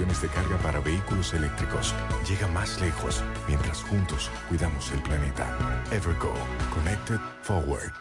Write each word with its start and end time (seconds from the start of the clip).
de 0.00 0.28
carga 0.28 0.56
para 0.58 0.80
vehículos 0.80 1.34
eléctricos 1.34 1.94
llega 2.26 2.46
más 2.48 2.80
lejos 2.80 3.22
mientras 3.46 3.82
juntos 3.82 4.30
cuidamos 4.48 4.90
el 4.92 5.02
planeta. 5.02 5.46
Evergo, 5.92 6.32
Connected 6.74 7.20
Forward. 7.42 7.92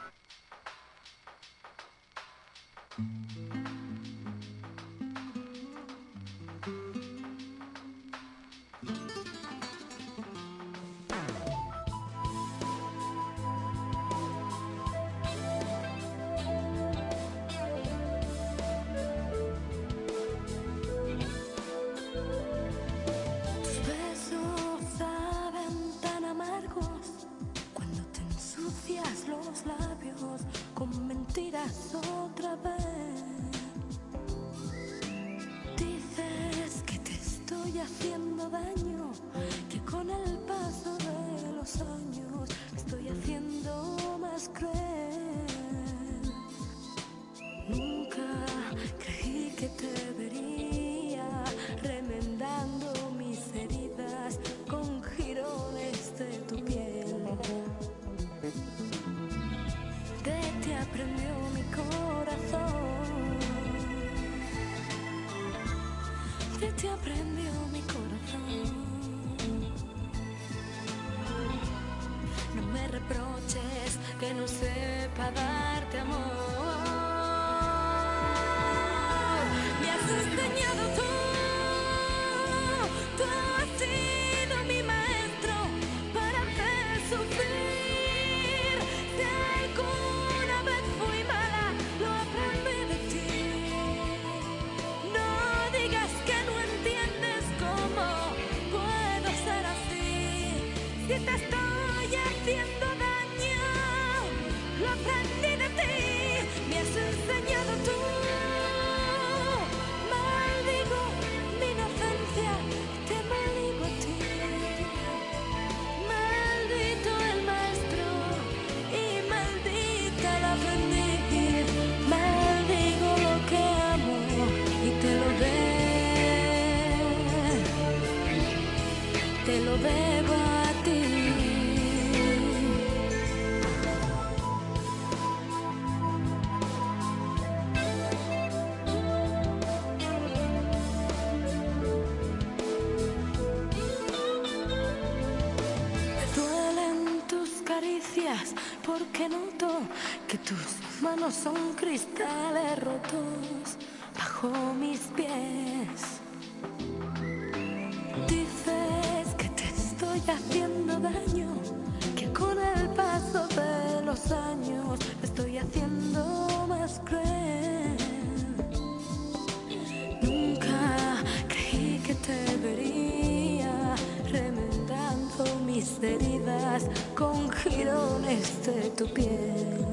con 177.15 177.49
jirones 177.51 178.65
de 178.65 178.89
tu 178.97 179.05
piel. 179.13 179.85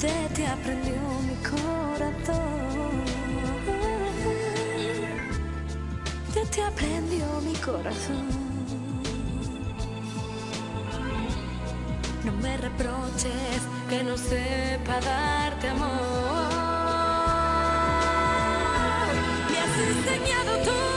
De 0.00 0.28
ti 0.34 0.44
aprendió 0.44 0.94
mi 1.28 1.36
corazón. 1.42 3.04
De 6.34 6.46
ti 6.46 6.60
aprendió 6.60 7.26
mi 7.42 7.54
corazón. 7.54 8.28
No 12.24 12.32
me 12.32 12.56
reproches 12.56 13.60
que 13.88 14.02
no 14.02 14.16
sepa 14.16 15.00
darte 15.00 15.68
amor. 15.68 15.90
Me 19.50 19.58
has 19.58 19.78
enseñado 19.78 20.52
tú. 20.64 20.93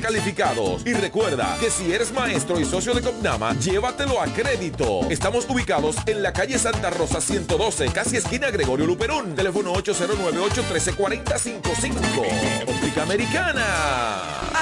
calificados. 0.00 0.86
Y 0.86 0.94
recuerda 0.94 1.54
que 1.60 1.70
si 1.70 1.92
eres 1.92 2.12
maestro 2.12 2.58
y 2.58 2.64
socio 2.64 2.94
de 2.94 3.02
Copnama, 3.02 3.52
llévatelo 3.58 4.18
a 4.20 4.26
crédito. 4.26 5.02
Estamos 5.10 5.44
ubicados 5.50 5.96
en 6.06 6.22
la 6.22 6.32
calle 6.32 6.58
Santa 6.58 6.88
Rosa 6.88 7.20
112, 7.20 7.88
casi 7.88 8.16
esquina 8.16 8.50
Gregorio 8.50 8.86
Luperón. 8.86 9.34
Teléfono 9.34 9.74
809-813-4055. 9.74 12.68
Óptica 12.68 13.02
Americana. 13.02 13.66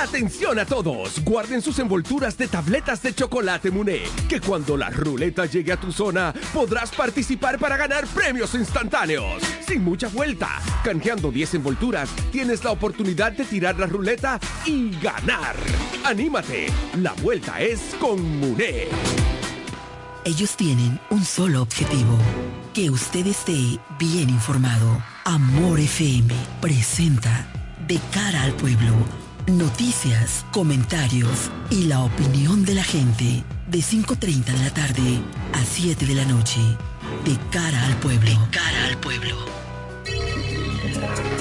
Atención 0.03 0.59
a 0.59 0.65
todos, 0.65 1.23
guarden 1.25 1.63
sus 1.63 1.79
envolturas 1.79 2.37
de 2.37 2.49
tabletas 2.49 3.01
de 3.03 3.15
chocolate 3.15 3.71
Muné, 3.71 4.03
que 4.29 4.41
cuando 4.41 4.77
la 4.77 4.91
ruleta 4.91 5.47
llegue 5.47 5.73
a 5.73 5.81
tu 5.81 5.93
zona 5.93 6.35
podrás 6.53 6.91
participar 6.91 7.59
para 7.59 7.77
ganar 7.77 8.07
premios 8.09 8.55
instantáneos. 8.55 9.43
Sin 9.67 9.85
mucha 9.85 10.09
vuelta, 10.09 10.49
canjeando 10.85 11.31
10 11.31 11.55
envolturas, 11.55 12.09
tienes 12.33 12.65
la 12.65 12.71
oportunidad 12.71 13.33
de 13.33 13.45
tirar 13.45 13.79
la 13.79 13.87
ruleta 13.87 14.41
y 14.65 14.78
ganar. 15.03 15.57
¡Anímate! 16.05 16.67
La 16.97 17.13
vuelta 17.15 17.61
es 17.61 17.95
con 18.01 18.39
Muné. 18.41 18.89
Ellos 20.25 20.57
tienen 20.57 21.01
un 21.11 21.25
solo 21.25 21.63
objetivo, 21.63 22.19
que 22.75 22.91
usted 22.91 23.27
esté 23.27 23.79
bien 23.99 24.29
informado. 24.29 25.03
Amor 25.25 25.81
FM 25.81 26.35
presenta 26.61 27.47
De 27.87 27.99
cara 28.13 28.43
al 28.43 28.53
pueblo, 28.53 28.93
noticias, 29.47 30.45
comentarios 30.53 31.51
y 31.71 31.85
la 31.85 32.01
opinión 32.01 32.65
de 32.65 32.75
la 32.75 32.85
gente 32.85 33.43
de 33.69 33.79
5.30 33.79 34.45
de 34.45 34.65
la 34.65 34.71
tarde 34.75 35.21
a 35.55 35.65
7 35.65 36.07
de 36.07 36.15
la 36.15 36.25
noche. 36.25 36.61
De 37.25 37.37
cara 37.51 37.87
al 37.87 37.97
pueblo. 37.97 38.31
De 38.31 38.51
cara 38.51 38.85
al 38.89 38.99
pueblo. 38.99 39.37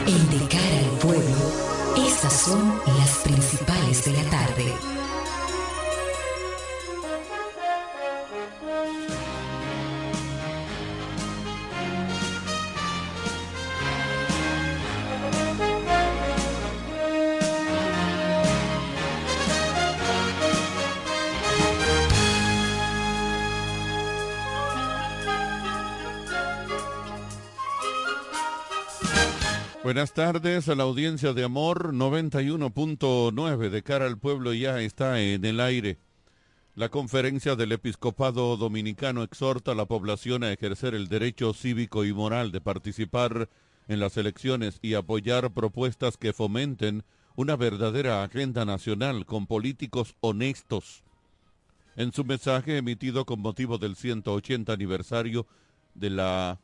En 0.06 0.30
De 0.30 0.48
cara 0.48 0.80
al 0.80 0.98
pueblo, 1.00 1.67
estas 2.06 2.34
son 2.34 2.80
las 2.98 3.18
principales 3.20 4.06
de 4.06 4.12
la 4.12 4.30
tarde. 4.30 4.57
Buenas 29.88 30.12
tardes 30.12 30.68
a 30.68 30.76
la 30.76 30.84
audiencia 30.84 31.32
de 31.32 31.46
Amor 31.46 31.94
91.9 31.94 33.70
de 33.70 33.84
cara 33.84 34.06
al 34.06 34.18
pueblo 34.18 34.54
ya 34.54 34.82
está 34.82 35.22
en 35.22 35.46
el 35.46 35.62
aire. 35.62 35.98
La 36.76 36.90
conferencia 36.90 37.56
del 37.56 37.72
episcopado 37.72 38.58
dominicano 38.58 39.24
exhorta 39.24 39.72
a 39.72 39.76
la 39.76 39.86
población 39.86 40.44
a 40.44 40.52
ejercer 40.52 40.94
el 40.94 41.08
derecho 41.08 41.54
cívico 41.54 42.04
y 42.04 42.12
moral 42.12 42.52
de 42.52 42.60
participar 42.60 43.48
en 43.88 44.02
las 44.02 44.18
elecciones 44.18 44.78
y 44.82 44.96
apoyar 44.96 45.54
propuestas 45.54 46.18
que 46.18 46.34
fomenten 46.34 47.06
una 47.38 47.56
verdadera 47.56 48.24
agenda 48.24 48.66
nacional 48.66 49.26
con 49.26 49.48
políticos 49.48 50.18
honestos. 50.20 51.02
En 51.96 52.12
su 52.12 52.26
mensaje 52.26 52.76
emitido 52.76 53.26
con 53.26 53.40
motivo 53.40 53.78
del 53.78 53.96
180 53.96 54.74
aniversario 54.74 55.48
de 55.94 56.10
la 56.10 56.60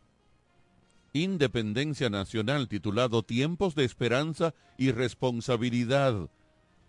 Independencia 1.15 2.09
Nacional 2.09 2.67
titulado 2.67 3.21
Tiempos 3.21 3.75
de 3.75 3.85
Esperanza 3.85 4.55
y 4.79 4.89
Responsabilidad. 4.89 6.27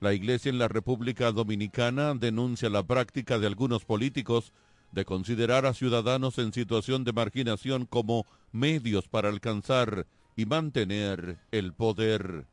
La 0.01 0.15
Iglesia 0.15 0.49
en 0.49 0.59
la 0.59 0.67
República 0.67 1.31
Dominicana 1.31 2.15
denuncia 2.15 2.71
la 2.71 2.83
práctica 2.83 3.39
de 3.39 3.47
algunos 3.47 3.85
políticos 3.85 4.55
de 4.93 5.05
considerar 5.05 5.67
a 5.67 5.75
ciudadanos 5.75 6.39
en 6.39 6.55
situación 6.55 7.05
de 7.05 7.13
marginación 7.13 7.85
como 7.85 8.25
medios 8.51 9.09
para 9.09 9.29
alcanzar 9.29 10.07
y 10.37 10.47
mantener 10.47 11.39
el 11.53 11.75
poder. 11.75 12.47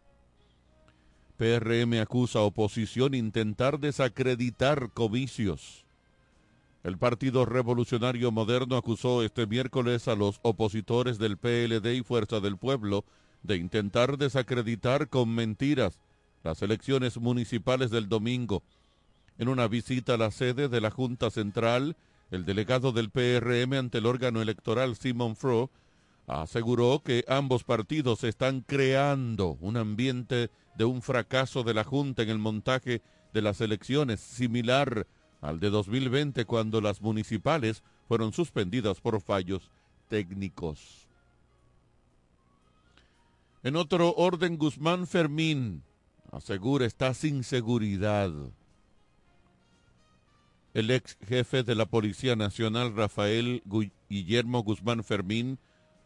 PRM 1.38 2.02
acusa 2.02 2.40
a 2.40 2.44
oposición 2.44 3.14
intentar 3.14 3.80
desacreditar 3.80 4.92
comicios. 4.92 5.86
El 6.84 6.98
Partido 6.98 7.46
Revolucionario 7.46 8.32
Moderno 8.32 8.76
acusó 8.76 9.22
este 9.22 9.46
miércoles 9.46 10.08
a 10.08 10.16
los 10.16 10.40
opositores 10.42 11.20
del 11.20 11.38
PLD 11.38 11.94
y 11.94 12.02
Fuerza 12.02 12.40
del 12.40 12.58
Pueblo 12.58 13.06
de 13.44 13.58
intentar 13.58 14.18
desacreditar 14.18 15.08
con 15.08 15.30
mentiras 15.30 16.00
las 16.44 16.64
elecciones 16.64 17.18
municipales 17.20 17.92
del 17.92 18.10
domingo. 18.10 18.64
En 19.38 19.48
una 19.48 19.68
visita 19.68 20.16
a 20.16 20.18
la 20.18 20.32
sede 20.32 20.70
de 20.70 20.82
la 20.82 20.90
Junta 20.90 21.30
Central, 21.30 21.98
el 22.32 22.46
delegado 22.46 22.92
del 22.92 23.12
PRM 23.12 23.74
ante 23.74 24.00
el 24.00 24.08
órgano 24.08 24.42
electoral 24.42 24.96
Simon 24.96 25.36
Fro 25.36 25.70
aseguró 26.26 27.04
que 27.04 27.26
ambos 27.28 27.64
partidos 27.64 28.24
están 28.24 28.62
creando 28.62 29.58
un 29.62 29.78
ambiente 29.78 30.50
de 30.76 30.86
un 30.86 31.04
fracaso 31.04 31.64
de 31.64 31.76
la 31.76 31.84
Junta 31.84 32.24
en 32.24 32.30
el 32.30 32.40
montaje 32.40 33.04
de 33.34 33.42
las 33.42 33.62
elecciones 33.62 34.20
similar 34.20 35.06
al 35.42 35.60
de 35.60 35.70
2020 35.70 36.46
cuando 36.46 36.80
las 36.80 37.02
municipales 37.02 37.84
fueron 38.08 38.32
suspendidas 38.32 39.02
por 39.02 39.20
fallos 39.22 39.70
técnicos. 40.08 41.08
En 43.64 43.76
otro 43.76 44.14
orden, 44.16 44.58
Guzmán 44.58 45.08
Fermín 45.08 45.84
asegura 46.32 46.86
está 46.86 47.14
sin 47.14 47.44
seguridad. 47.44 48.32
El 50.74 50.90
ex 50.90 51.18
jefe 51.28 51.64
de 51.64 51.76
la 51.76 51.86
Policía 51.86 52.36
Nacional, 52.36 52.96
Rafael 52.96 53.62
Guillermo 54.10 54.64
Guzmán 54.64 55.04
Fermín, 55.04 55.60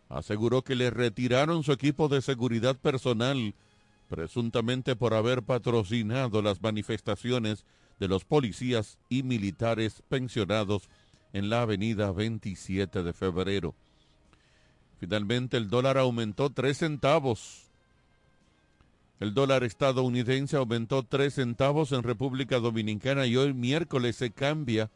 aseguró 0.10 0.64
que 0.64 0.76
le 0.76 0.90
retiraron 0.90 1.64
su 1.64 1.72
equipo 1.72 2.08
de 2.08 2.22
seguridad 2.22 2.76
personal 2.76 3.54
presuntamente 4.10 4.96
por 4.96 5.14
haber 5.14 5.44
patrocinado 5.44 6.42
las 6.42 6.62
manifestaciones 6.62 7.66
de 8.00 8.08
los 8.08 8.26
policías 8.26 8.98
y 9.10 9.24
militares 9.24 10.04
pensionados 10.10 10.90
en 11.34 11.50
la 11.50 11.62
avenida 11.62 12.12
27 12.12 13.04
de 13.04 13.14
febrero. 13.14 13.74
Finalmente 15.00 15.58
el 15.58 15.70
dólar 15.70 15.98
aumentó 15.98 16.50
3 16.50 16.78
centavos. 16.78 17.64
El 19.20 19.34
dólar 19.34 19.64
estadounidense 19.64 20.58
aumentó 20.58 21.04
3 21.04 21.34
centavos 21.34 21.92
en 21.92 22.04
República 22.04 22.60
Dominicana 22.60 23.26
y 23.26 23.38
hoy 23.38 23.54
miércoles 23.54 24.16
se 24.16 24.32
cambia 24.32 24.90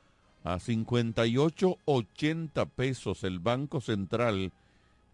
a 0.43 0.57
58.80 0.57 2.69
pesos. 2.69 3.23
El 3.23 3.39
Banco 3.39 3.81
Central 3.81 4.51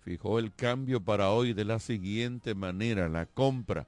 fijó 0.03 0.39
el 0.39 0.53
cambio 0.53 1.01
para 1.01 1.31
hoy 1.31 1.53
de 1.53 1.65
la 1.65 1.79
siguiente 1.79 2.53
manera. 2.53 3.09
La 3.09 3.25
compra 3.25 3.87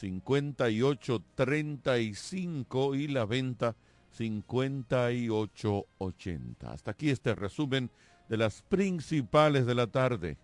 58.35 0.00 2.98
y 2.98 3.08
la 3.08 3.24
venta 3.24 3.74
58.80. 4.18 6.64
Hasta 6.64 6.90
aquí 6.90 7.08
este 7.10 7.34
resumen 7.34 7.90
de 8.28 8.36
las 8.36 8.60
principales 8.62 9.66
de 9.66 9.74
la 9.74 9.86
tarde. 9.86 10.36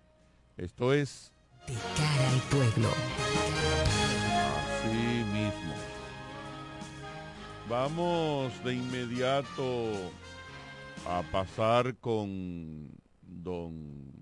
Esto 0.57 0.93
es... 0.93 1.33
De 1.67 1.75
cara 1.75 2.31
al 2.31 2.40
pueblo. 2.50 2.88
Así 4.57 5.25
mismo. 5.33 5.75
Vamos 7.69 8.52
de 8.64 8.75
inmediato 8.75 9.93
a 11.07 11.23
pasar 11.31 11.95
con 11.97 12.90
don 13.23 14.12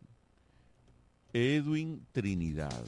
Edwin 1.33 2.05
Trinidad. 2.13 2.85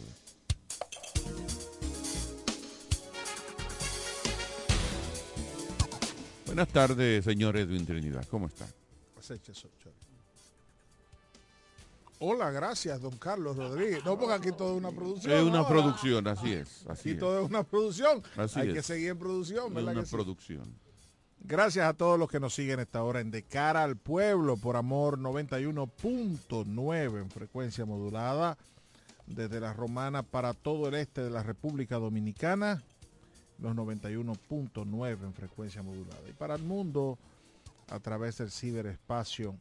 Buenas 6.59 6.75
tardes, 6.75 7.25
señor 7.25 7.57
Edwin 7.57 7.87
Trinidad. 7.87 8.27
¿Cómo 8.29 8.49
está? 8.49 8.67
Hola, 12.19 12.51
gracias, 12.51 13.01
don 13.01 13.17
Carlos 13.17 13.57
Rodríguez. 13.57 14.05
No, 14.05 14.19
porque 14.19 14.35
aquí 14.35 14.51
todo 14.51 14.73
es 14.73 14.79
una 14.79 14.91
producción. 14.91 15.33
Es 15.35 15.43
una 15.45 15.69
producción, 15.69 16.27
así 16.27 16.53
es. 16.53 16.85
Así 16.89 17.03
Aquí 17.03 17.11
es. 17.11 17.19
todo 17.21 17.45
es 17.45 17.49
una 17.49 17.63
producción. 17.63 18.25
Así 18.37 18.59
Hay 18.59 18.71
es. 18.71 18.75
que 18.75 18.83
seguir 18.83 19.11
en 19.11 19.19
producción, 19.21 19.69
Es 19.69 19.75
¿verdad 19.75 19.93
una 19.93 20.01
que 20.01 20.07
sí? 20.09 20.17
producción. 20.17 20.75
Gracias 21.45 21.87
a 21.89 21.95
todos 21.95 22.19
los 22.19 22.29
que 22.29 22.41
nos 22.41 22.53
siguen 22.53 22.81
esta 22.81 23.05
hora 23.05 23.21
en 23.21 23.31
De 23.31 23.45
Cara 23.45 23.85
al 23.85 23.97
Pueblo 23.97 24.57
por 24.57 24.75
Amor 24.75 25.17
91.9 25.21 27.21
en 27.21 27.31
frecuencia 27.31 27.85
modulada 27.85 28.59
desde 29.29 29.61
la 29.61 29.73
Romana 29.75 30.25
para 30.25 30.55
todo 30.55 30.89
el 30.89 30.97
este 30.97 31.23
de 31.23 31.31
la 31.31 31.45
República 31.45 31.99
Dominicana, 31.99 32.83
los 33.59 33.75
91.9 33.75 35.23
en 35.25 35.35
frecuencia 35.35 35.83
modulada. 35.83 36.29
Y 36.29 36.33
para 36.33 36.55
el 36.55 36.63
mundo 36.63 37.19
a 37.89 37.99
través 38.01 38.39
del 38.39 38.51
ciberespacio 38.51 39.55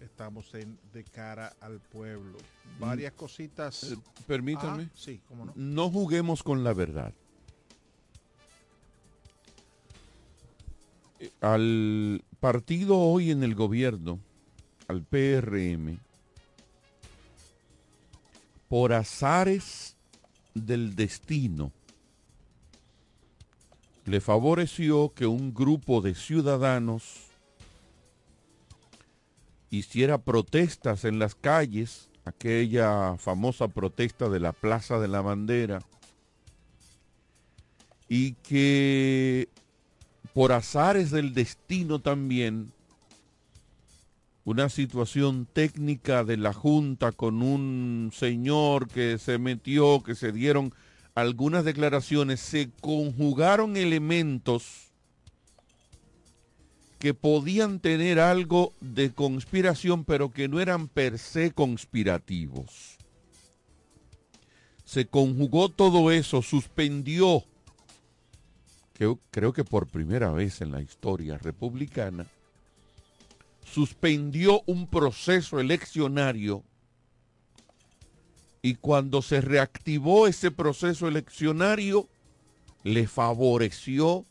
estamos 0.00 0.52
en 0.54 0.78
De 0.92 1.04
Cara 1.04 1.54
al 1.60 1.80
Pueblo. 1.80 2.36
Varias 2.78 3.12
cositas. 3.12 3.84
Eh, 3.84 3.96
permítame. 4.26 4.84
Ah, 4.84 4.92
sí, 4.94 5.20
cómo 5.28 5.46
no. 5.46 5.52
No 5.54 5.90
juguemos 5.90 6.42
con 6.42 6.64
la 6.64 6.74
verdad. 6.74 7.12
Eh, 11.18 11.30
Al 11.40 12.22
partido 12.40 12.98
hoy 12.98 13.30
en 13.30 13.42
el 13.42 13.54
gobierno, 13.54 14.20
al 14.88 15.02
PRM, 15.02 15.98
por 18.68 18.92
azares 18.92 19.96
del 20.54 20.94
destino, 20.96 21.72
le 24.06 24.20
favoreció 24.20 25.12
que 25.14 25.26
un 25.26 25.52
grupo 25.52 26.00
de 26.00 26.14
ciudadanos 26.14 27.02
hiciera 29.68 30.18
protestas 30.18 31.04
en 31.04 31.18
las 31.18 31.34
calles, 31.34 32.08
aquella 32.24 33.16
famosa 33.18 33.66
protesta 33.66 34.28
de 34.28 34.38
la 34.38 34.52
Plaza 34.52 35.00
de 35.00 35.08
la 35.08 35.22
Bandera, 35.22 35.80
y 38.08 38.34
que 38.34 39.48
por 40.32 40.52
azares 40.52 41.10
del 41.10 41.34
destino 41.34 41.98
también, 41.98 42.72
una 44.44 44.68
situación 44.68 45.48
técnica 45.52 46.22
de 46.22 46.36
la 46.36 46.52
Junta 46.52 47.10
con 47.10 47.42
un 47.42 48.12
señor 48.14 48.86
que 48.86 49.18
se 49.18 49.38
metió, 49.38 50.04
que 50.04 50.14
se 50.14 50.30
dieron 50.30 50.72
algunas 51.16 51.64
declaraciones, 51.64 52.40
se 52.40 52.70
conjugaron 52.82 53.78
elementos 53.78 54.92
que 56.98 57.14
podían 57.14 57.80
tener 57.80 58.20
algo 58.20 58.74
de 58.80 59.12
conspiración, 59.12 60.04
pero 60.04 60.30
que 60.30 60.46
no 60.46 60.60
eran 60.60 60.88
per 60.88 61.18
se 61.18 61.52
conspirativos. 61.52 62.98
Se 64.84 65.06
conjugó 65.06 65.70
todo 65.70 66.10
eso, 66.10 66.42
suspendió, 66.42 67.44
creo 69.30 69.52
que 69.54 69.64
por 69.64 69.86
primera 69.86 70.30
vez 70.32 70.60
en 70.60 70.70
la 70.70 70.82
historia 70.82 71.38
republicana, 71.38 72.26
suspendió 73.64 74.62
un 74.66 74.86
proceso 74.86 75.60
eleccionario 75.60 76.62
y 78.66 78.74
cuando 78.74 79.22
se 79.22 79.40
reactivó 79.40 80.26
ese 80.26 80.50
proceso 80.50 81.06
eleccionario, 81.06 82.08
le 82.82 83.06
favoreció 83.06 84.26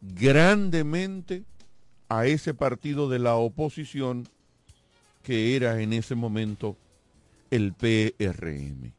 grandemente 0.00 1.44
a 2.08 2.26
ese 2.26 2.54
partido 2.54 3.08
de 3.08 3.20
la 3.20 3.36
oposición 3.36 4.28
que 5.22 5.54
era 5.54 5.80
en 5.80 5.92
ese 5.92 6.16
momento 6.16 6.76
el 7.52 7.72
PRM. 7.72 8.92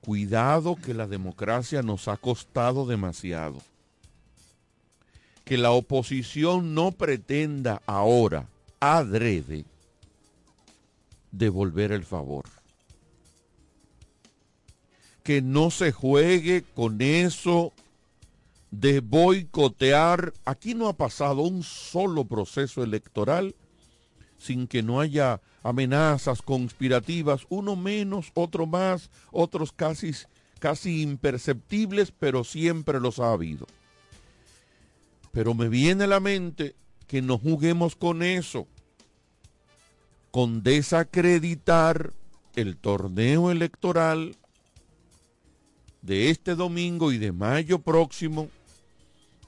Cuidado 0.00 0.74
que 0.74 0.94
la 0.94 1.06
democracia 1.06 1.82
nos 1.82 2.08
ha 2.08 2.16
costado 2.16 2.86
demasiado. 2.86 3.58
Que 5.44 5.58
la 5.58 5.72
oposición 5.72 6.74
no 6.74 6.92
pretenda 6.92 7.82
ahora, 7.84 8.48
adrede, 8.80 9.66
devolver 11.30 11.92
el 11.92 12.04
favor. 12.04 12.44
Que 15.22 15.42
no 15.42 15.70
se 15.70 15.92
juegue 15.92 16.64
con 16.74 17.02
eso 17.02 17.72
de 18.70 19.00
boicotear. 19.00 20.32
Aquí 20.44 20.74
no 20.74 20.88
ha 20.88 20.96
pasado 20.96 21.42
un 21.42 21.62
solo 21.62 22.24
proceso 22.24 22.82
electoral 22.82 23.54
sin 24.38 24.68
que 24.68 24.82
no 24.82 25.00
haya 25.00 25.40
amenazas 25.62 26.42
conspirativas, 26.42 27.42
uno 27.48 27.76
menos, 27.76 28.30
otro 28.34 28.66
más, 28.66 29.10
otros 29.32 29.72
casi, 29.72 30.12
casi 30.60 31.02
imperceptibles, 31.02 32.12
pero 32.16 32.44
siempre 32.44 33.00
los 33.00 33.18
ha 33.18 33.32
habido. 33.32 33.66
Pero 35.32 35.54
me 35.54 35.68
viene 35.68 36.04
a 36.04 36.06
la 36.06 36.20
mente 36.20 36.76
que 37.06 37.20
no 37.20 37.38
juguemos 37.38 37.96
con 37.96 38.22
eso, 38.22 38.66
con 40.30 40.62
desacreditar 40.62 42.12
el 42.54 42.76
torneo 42.76 43.50
electoral 43.50 44.36
de 46.02 46.30
este 46.30 46.54
domingo 46.54 47.12
y 47.12 47.18
de 47.18 47.32
mayo 47.32 47.80
próximo, 47.80 48.48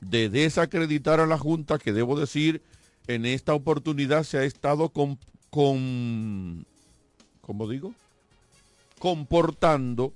de 0.00 0.28
desacreditar 0.28 1.20
a 1.20 1.26
la 1.26 1.38
Junta, 1.38 1.78
que 1.78 1.92
debo 1.92 2.18
decir, 2.18 2.62
en 3.06 3.26
esta 3.26 3.54
oportunidad 3.54 4.24
se 4.24 4.38
ha 4.38 4.44
estado 4.44 4.90
con, 4.90 5.18
con 5.50 6.66
¿cómo 7.40 7.68
digo? 7.68 7.94
Comportando 8.98 10.12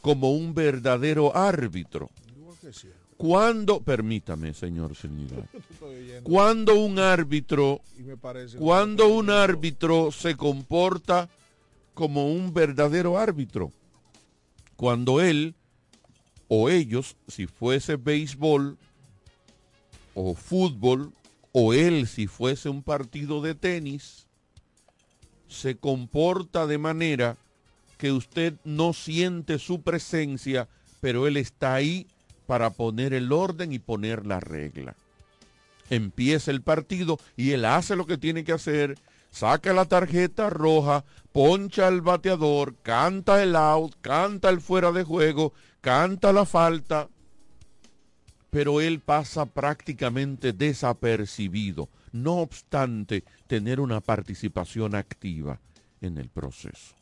como 0.00 0.32
un 0.32 0.54
verdadero 0.54 1.36
árbitro. 1.36 2.10
Cuando, 3.22 3.80
permítame, 3.80 4.52
señor 4.52 4.96
Trinidad, 4.96 5.44
cuando 6.24 6.74
un 6.74 6.98
árbitro, 6.98 7.80
cuando 8.58 9.06
un 9.06 9.30
árbitro 9.30 10.10
se 10.10 10.36
comporta 10.36 11.30
como 11.94 12.32
un 12.32 12.52
verdadero 12.52 13.16
árbitro, 13.16 13.70
cuando 14.74 15.20
él 15.20 15.54
o 16.48 16.68
ellos, 16.68 17.14
si 17.28 17.46
fuese 17.46 17.94
béisbol 17.94 18.76
o 20.14 20.34
fútbol, 20.34 21.12
o 21.52 21.74
él 21.74 22.08
si 22.08 22.26
fuese 22.26 22.70
un 22.70 22.82
partido 22.82 23.40
de 23.40 23.54
tenis, 23.54 24.26
se 25.46 25.76
comporta 25.76 26.66
de 26.66 26.78
manera 26.78 27.36
que 27.98 28.10
usted 28.10 28.54
no 28.64 28.92
siente 28.92 29.60
su 29.60 29.80
presencia, 29.80 30.66
pero 31.00 31.28
él 31.28 31.36
está 31.36 31.74
ahí 31.74 32.08
para 32.52 32.68
poner 32.68 33.14
el 33.14 33.32
orden 33.32 33.72
y 33.72 33.78
poner 33.78 34.26
la 34.26 34.38
regla. 34.38 34.94
Empieza 35.88 36.50
el 36.50 36.60
partido 36.60 37.18
y 37.34 37.52
él 37.52 37.64
hace 37.64 37.96
lo 37.96 38.04
que 38.04 38.18
tiene 38.18 38.44
que 38.44 38.52
hacer, 38.52 38.98
saca 39.30 39.72
la 39.72 39.86
tarjeta 39.86 40.50
roja, 40.50 41.02
poncha 41.32 41.86
al 41.86 42.02
bateador, 42.02 42.76
canta 42.82 43.42
el 43.42 43.56
out, 43.56 43.94
canta 44.02 44.50
el 44.50 44.60
fuera 44.60 44.92
de 44.92 45.02
juego, 45.02 45.54
canta 45.80 46.30
la 46.34 46.44
falta, 46.44 47.08
pero 48.50 48.82
él 48.82 49.00
pasa 49.00 49.46
prácticamente 49.46 50.52
desapercibido, 50.52 51.88
no 52.12 52.34
obstante 52.34 53.24
tener 53.46 53.80
una 53.80 54.02
participación 54.02 54.94
activa 54.94 55.58
en 56.02 56.18
el 56.18 56.28
proceso. 56.28 56.96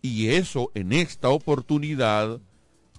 Y 0.00 0.28
eso 0.28 0.70
en 0.74 0.92
esta 0.92 1.30
oportunidad 1.30 2.40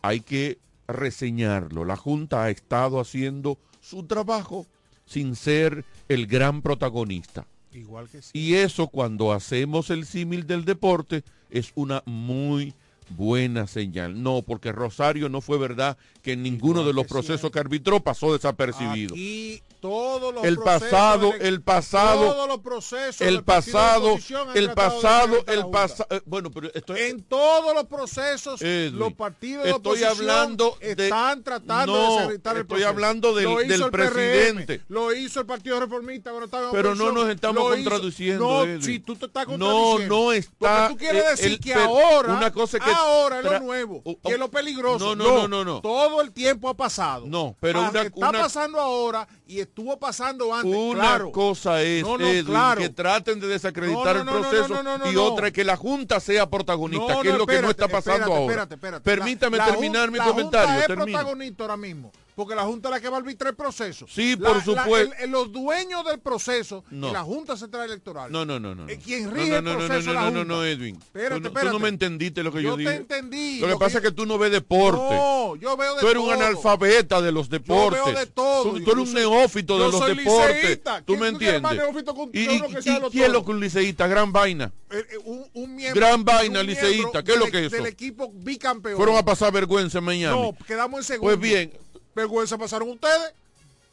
hay 0.08 0.22
que 0.22 0.60
reseñarlo. 0.88 1.86
La 1.86 1.96
Junta 1.96 2.44
ha 2.44 2.50
estado 2.50 3.00
haciendo 3.00 3.58
su 3.82 4.04
trabajo 4.04 4.66
sin 5.06 5.36
ser 5.36 5.86
el 6.10 6.28
gran 6.28 6.62
protagonista. 6.62 7.46
Igual 7.74 8.10
que 8.10 8.22
sí. 8.22 8.32
Y 8.34 8.56
eso 8.56 8.88
cuando 8.88 9.34
hacemos 9.34 9.90
el 9.90 10.06
símil 10.06 10.48
del 10.48 10.66
deporte 10.66 11.24
es 11.50 11.72
una 11.76 12.02
muy 12.06 12.74
buena 13.10 13.68
señal. 13.68 14.22
No, 14.22 14.42
porque 14.42 14.72
Rosario 14.72 15.30
no 15.30 15.42
fue 15.42 15.58
verdad 15.58 15.98
que 16.22 16.34
en 16.34 16.44
ninguno 16.44 16.84
de 16.84 16.94
los 16.94 17.06
procesos 17.06 17.52
que 17.52 17.60
arbitró 17.60 18.00
pasó 18.00 18.34
desapercibido. 18.34 19.14
Aquí 19.14 19.62
todos 19.90 20.34
los 20.34 20.44
El 20.44 20.58
pasado, 20.58 21.32
de- 21.32 21.48
el 21.48 21.62
pasado, 21.62 22.32
todos 22.32 22.48
los 22.48 22.60
procesos 22.60 23.22
el 23.22 23.44
pasado, 23.44 24.18
el 24.56 24.74
pasado, 24.74 25.44
el 25.48 25.70
pasado. 25.70 26.08
Bueno, 26.26 26.50
pero 26.52 26.70
esto 26.74 26.96
En 26.96 27.24
todos 27.24 27.74
los 27.74 27.86
procesos, 27.86 28.62
Edwin, 28.62 28.98
los 29.00 29.14
partidos 29.14 29.64
de 29.64 29.72
estoy 29.72 30.04
oposición 30.04 30.12
hablando 30.30 30.78
de- 30.80 30.92
están 31.06 31.44
tratando 31.44 31.94
No, 31.94 32.04
de 32.04 32.10
desacreditar 32.16 32.56
el 32.56 32.62
estoy 32.64 32.84
hablando 32.84 33.34
del- 33.34 33.46
Lo 33.46 33.62
hizo 33.62 33.72
del 33.72 33.82
el 33.84 33.92
PRM, 33.92 34.14
presidente. 34.14 34.82
lo 34.88 35.14
hizo 35.14 35.40
el 35.40 35.46
Partido 35.46 35.80
Reformista 35.80 36.32
en 36.32 36.50
Pero 36.72 36.96
no 36.96 37.12
nos 37.12 37.30
estamos 37.30 37.70
contradiciendo, 37.70 38.44
No, 38.48 38.64
Edwin. 38.64 38.82
si 38.82 39.00
tú 39.00 39.16
te 39.16 39.26
estás 39.28 39.48
No, 39.48 39.52
contradiciendo. 39.58 40.16
no 40.16 40.32
está, 40.32 40.88
Porque 40.88 40.94
tú 40.94 40.98
quieres 40.98 41.24
eh, 41.24 41.30
decir 41.32 41.52
el- 41.54 41.60
que 41.60 41.74
ahora, 41.74 42.34
una 42.34 42.52
cosa 42.52 42.80
que 42.80 42.92
ahora 42.92 43.40
es 43.40 43.46
lo 43.46 43.60
nuevo, 43.60 44.02
Oh, 44.06 44.18
que 44.24 44.34
es 44.34 44.40
lo 44.40 44.50
peligroso. 44.50 45.16
No, 45.16 45.16
no, 45.16 45.34
no, 45.42 45.48
no, 45.48 45.66
no. 45.66 45.82
Todo 45.82 46.22
el 46.22 46.32
tiempo 46.32 46.70
ha 46.70 46.74
pasado. 46.76 47.26
No, 47.28 47.56
pero 47.60 47.80
Ah, 47.82 47.90
una- 47.90 48.02
está 48.04 48.30
una- 48.30 48.40
pasando 48.42 48.80
ahora 48.80 49.28
y 49.48 49.60
estuvo 49.76 50.00
pasando 50.00 50.54
antes. 50.56 50.74
Una 50.74 51.00
claro. 51.02 51.32
cosa 51.34 51.82
es, 51.82 52.02
No, 52.02 52.18
no, 52.18 52.26
Edwin, 52.26 52.46
claro. 52.46 52.80
que 52.80 52.88
traten 52.90 53.42
de 53.42 53.48
desacreditar 53.48 54.24
No, 54.24 54.38
el 54.38 54.42
proceso 54.42 54.82
y 55.12 55.18
otra 55.18 55.48
es 55.48 55.54
que 55.54 55.66
la 55.66 55.76
Junta 55.76 56.22
sea 56.22 56.50
protagonista, 56.50 57.20
que 57.22 57.28
es 57.30 57.38
lo 57.38 57.46
que 57.46 57.62
no 57.62 57.70
está 57.72 57.90
pasando 57.90 58.20
espérate, 58.24 58.32
ahora. 58.32 58.44
espérate, 58.64 58.76
espérate. 58.76 59.04
Permítame 59.04 59.58
La- 59.58 59.66
la 59.66 59.72
terminar 59.74 60.06
Jun- 60.08 60.12
mi 60.14 60.18
la 60.20 60.26
comentario. 60.26 60.68
Junta 60.70 60.80
es 60.80 60.88
termino. 60.88 61.18
protagonista 61.18 61.64
ahora 61.66 61.76
mismo, 61.78 62.12
porque 62.36 62.54
la 62.56 62.64
Junta 62.64 62.90
es 62.90 62.96
la 62.96 63.00
que 63.02 63.10
va 63.10 63.18
a 63.18 63.20
arbitrar 63.20 63.52
el 63.52 63.56
proceso. 63.56 64.06
Sí, 64.10 64.36
La- 64.38 64.48
por 64.50 64.58
la- 64.58 64.64
supuesto. 64.64 65.14
el- 65.18 65.24
el- 65.24 65.32
los 65.32 65.52
dueños 65.52 66.04
del 66.06 66.20
proceso 66.20 66.84
No. 66.92 67.10
y 67.10 67.14
la 67.14 67.24
Junta 67.24 67.56
Central 67.58 67.86
Electoral. 67.86 68.32
No, 68.32 68.46
no, 68.46 68.60
no, 68.60 68.76
no. 68.76 68.88
Eh, 68.90 69.00
quien 69.04 69.26
no, 69.26 69.32
rige 69.32 69.50
no, 69.50 69.58
el 69.58 69.64
no, 69.64 69.72
no, 69.74 69.78
proceso 69.88 70.08
no, 70.08 70.14
la 70.14 70.22
no, 70.22 70.32
no, 70.32 70.38
Junta. 70.40 70.54
no, 70.56 70.66
Edwin. 70.66 70.96
Espérate, 70.98 71.36
tú, 71.36 71.36
no, 71.36 71.42
tú 71.42 71.48
espérate. 71.48 71.74
no 71.74 71.80
me 71.80 71.90
entendiste 71.90 72.44
lo 72.44 72.52
que 72.52 72.62
yo, 72.62 72.70
Yo 72.72 72.76
te 72.76 72.82
dije. 72.82 72.96
entendí, 72.96 73.60
Lo 73.60 73.68
que 73.68 73.74
lo 73.74 73.80
pasa 73.80 74.00
que- 74.02 74.08
es 74.08 74.12
que 74.12 74.16
tú 74.16 74.26
no 74.26 74.38
ves 74.38 74.52
deporte. 74.52 75.16
No, 75.16 75.56
yo 75.56 75.78
veo 75.78 75.96
de 75.96 76.02
Tú 76.02 76.08
eres 76.08 76.22
un 76.22 76.30
todo. 76.30 76.34
analfabeta 76.42 77.22
de 77.22 77.32
los 77.32 77.50
deportes. 77.50 78.04
veo 78.06 78.14
de 78.20 78.26
todo. 78.28 78.64
Tú, 78.64 78.84
tú 78.84 78.92
eres 78.92 79.08
un 79.10 79.14
Yo 79.14 79.20
neófito 79.20 79.74
de 79.76 79.80
yo 79.86 79.92
los 79.92 80.00
soy 80.00 80.16
deportes. 80.16 80.56
liceísta. 80.56 81.00
¿Tú 81.02 81.16
¿Quién- 81.16 81.20
me 81.34 81.38
quieres 81.38 81.62
más 81.62 81.72
entiendes? 81.74 82.04
neófito 82.06 82.30
¿Y, 82.34 82.48
que 82.48 82.54
y- 82.56 82.62
que 82.74 82.82
sea 82.82 82.92
y 82.92 82.96
de 82.96 83.02
los 83.02 83.12
quién 83.12 83.24
es 83.26 83.32
lo 83.32 83.46
que 83.46 83.52
un 83.52 83.60
liceísta? 83.60 84.08
Gran 84.08 84.32
vaina. 84.34 84.72
Eh, 84.92 85.04
eh, 85.12 85.18
un, 85.26 85.46
un 85.54 85.76
miembro, 85.76 86.00
Gran 86.00 86.24
vaina, 86.24 86.62
liceísta. 86.64 87.24
¿Qué 87.24 87.34
es 87.34 87.40
lo 87.40 87.46
que 87.48 87.60
es 87.66 87.74
eso? 87.74 87.78
Del 87.78 87.86
equipo 87.88 88.32
bicampeón. 88.34 88.98
Fueron 88.98 89.16
a 89.18 89.24
pasar 89.26 89.52
vergüenza 89.52 89.98
en 90.00 90.04
Miami. 90.04 90.40
No, 90.42 90.56
quedamos 90.66 91.00
en 91.00 91.04
segundo. 91.04 91.28
Pues 91.36 91.40
bien. 91.40 91.72
Vergüenza 92.16 92.58
pasaron 92.58 92.90
ustedes, 92.90 93.34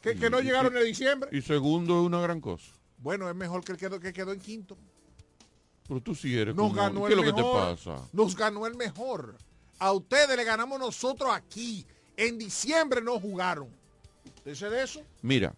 que, 0.01 0.15
que 0.15 0.29
no 0.29 0.39
llegaron 0.39 0.75
en 0.77 0.83
diciembre. 0.85 1.29
Y 1.33 1.41
segundo 1.41 1.99
es 2.01 2.05
una 2.07 2.21
gran 2.21 2.39
cosa. 2.41 2.71
Bueno, 2.97 3.29
es 3.29 3.35
mejor 3.35 3.63
que 3.63 3.73
el 3.73 3.77
quedó, 3.77 3.99
que 3.99 4.13
quedó 4.13 4.31
en 4.31 4.39
quinto. 4.39 4.77
Pero 5.87 6.01
tú 6.01 6.15
sí 6.15 6.37
eres 6.37 6.55
Nos 6.55 6.69
como- 6.69 6.81
ganó 6.81 7.05
¿Qué 7.05 7.13
el 7.13 7.19
es 7.19 7.25
lo 7.25 7.31
que 7.31 7.35
te 7.35 7.43
mejor. 7.43 7.75
pasa? 7.75 8.07
Nos 8.13 8.35
ganó 8.35 8.65
el 8.65 8.75
mejor. 8.75 9.35
A 9.79 9.91
ustedes 9.91 10.35
le 10.37 10.43
ganamos 10.45 10.79
nosotros 10.79 11.29
aquí. 11.33 11.85
En 12.15 12.37
diciembre 12.37 13.01
no 13.01 13.19
jugaron. 13.19 13.67
¿Dice 14.45 14.69
de 14.69 14.83
eso? 14.83 15.01
Mira. 15.21 15.53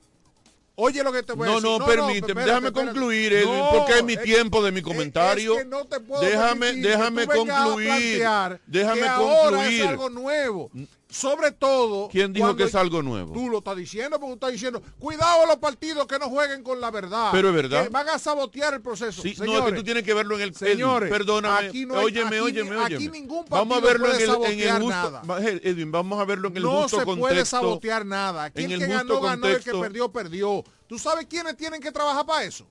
Oye 0.77 1.03
lo 1.03 1.11
que 1.13 1.23
te 1.23 1.33
voy 1.33 1.47
a 1.47 1.51
No, 1.51 1.55
decir. 1.61 1.69
no, 1.79 1.85
permíteme. 1.85 2.17
espérate, 2.41 2.45
déjame 2.49 2.67
espérate. 2.67 2.91
concluir, 2.93 3.33
Edwin, 3.33 3.59
No, 3.59 3.69
porque 3.71 3.93
es 3.93 4.03
mi 4.03 4.13
es- 4.13 4.23
tiempo 4.23 4.63
de 4.63 4.71
mi 4.71 4.81
comentario. 4.81 5.53
es 5.53 5.63
que 5.63 5.69
no 5.69 5.85
te 5.85 5.99
puedo 6.01 6.21
déjame 6.21 6.59
permitir 6.59 6.81
que 6.83 6.89
déjame 6.89 7.21
a 7.21 7.25
concluir. 7.27 8.25
Déjame 8.67 9.01
que 9.01 9.07
ahora 9.07 9.57
concluir. 9.57 9.81
es 9.81 9.87
algo 9.87 10.09
nuevo. 10.09 10.71
Sobre 11.15 11.53
todo. 11.53 12.09
¿Quién 12.09 12.33
dijo 12.33 12.53
que 12.57 12.63
es 12.63 12.75
algo 12.75 13.01
nuevo? 13.01 13.31
Tú 13.33 13.47
lo 13.47 13.59
estás 13.59 13.77
diciendo 13.77 14.19
porque 14.19 14.31
tú 14.31 14.33
estás 14.33 14.51
diciendo, 14.51 14.81
cuidado 14.99 15.45
los 15.45 15.55
partidos 15.57 16.05
que 16.07 16.19
no 16.19 16.29
jueguen 16.29 16.61
con 16.61 16.81
la 16.81 16.91
verdad. 16.91 17.29
Pero 17.31 17.49
es 17.49 17.55
verdad. 17.55 17.83
Que 17.83 17.89
van 17.89 18.09
a 18.09 18.19
sabotear 18.19 18.73
el 18.73 18.81
proceso. 18.81 19.21
Sí, 19.21 19.33
no, 19.39 19.59
es 19.59 19.63
que 19.63 19.71
tú 19.71 19.83
tienes 19.83 20.03
que 20.03 20.13
verlo 20.13 20.35
en 20.35 20.41
el 20.41 20.53
Señores, 20.53 21.09
perdóname. 21.09 21.67
aquí 21.69 21.85
no 21.85 21.97
hay- 21.97 22.05
óyeme, 22.07 22.27
aquí 22.27 22.39
óyeme, 22.39 22.69
óyeme. 22.75 22.95
aquí 22.95 23.07
ningún 23.09 23.45
vamos 23.47 23.77
a 23.77 23.81
partido 23.81 23.87
verlo 23.93 24.05
en 24.07 24.11
puede 24.11 24.23
en 24.25 24.29
el 24.29 24.35
sabotear 24.35 24.81
justo 24.81 25.11
nada. 25.11 25.21
va- 25.21 25.41
Edwin, 25.41 25.91
vamos 25.93 26.19
a 26.19 26.25
verlo 26.25 26.47
en 26.49 26.57
el 26.57 26.63
no 26.63 26.81
justo 26.81 26.99
se 26.99 27.05
contexto. 27.05 27.19
puede 27.29 27.45
sabotear 27.45 28.05
nada. 28.05 28.43
Aquí 28.43 28.63
en 28.65 28.71
el 28.71 28.79
que 28.79 28.87
ganó, 28.87 29.21
ganó. 29.21 29.47
El 29.47 29.63
que 29.63 29.71
perdió, 29.71 30.11
perdió. 30.11 30.63
¿Tú 30.87 30.99
sabes 30.99 31.27
quiénes 31.29 31.55
tienen 31.55 31.79
que 31.79 31.93
trabajar 31.93 32.25
para 32.25 32.43
eso? 32.43 32.67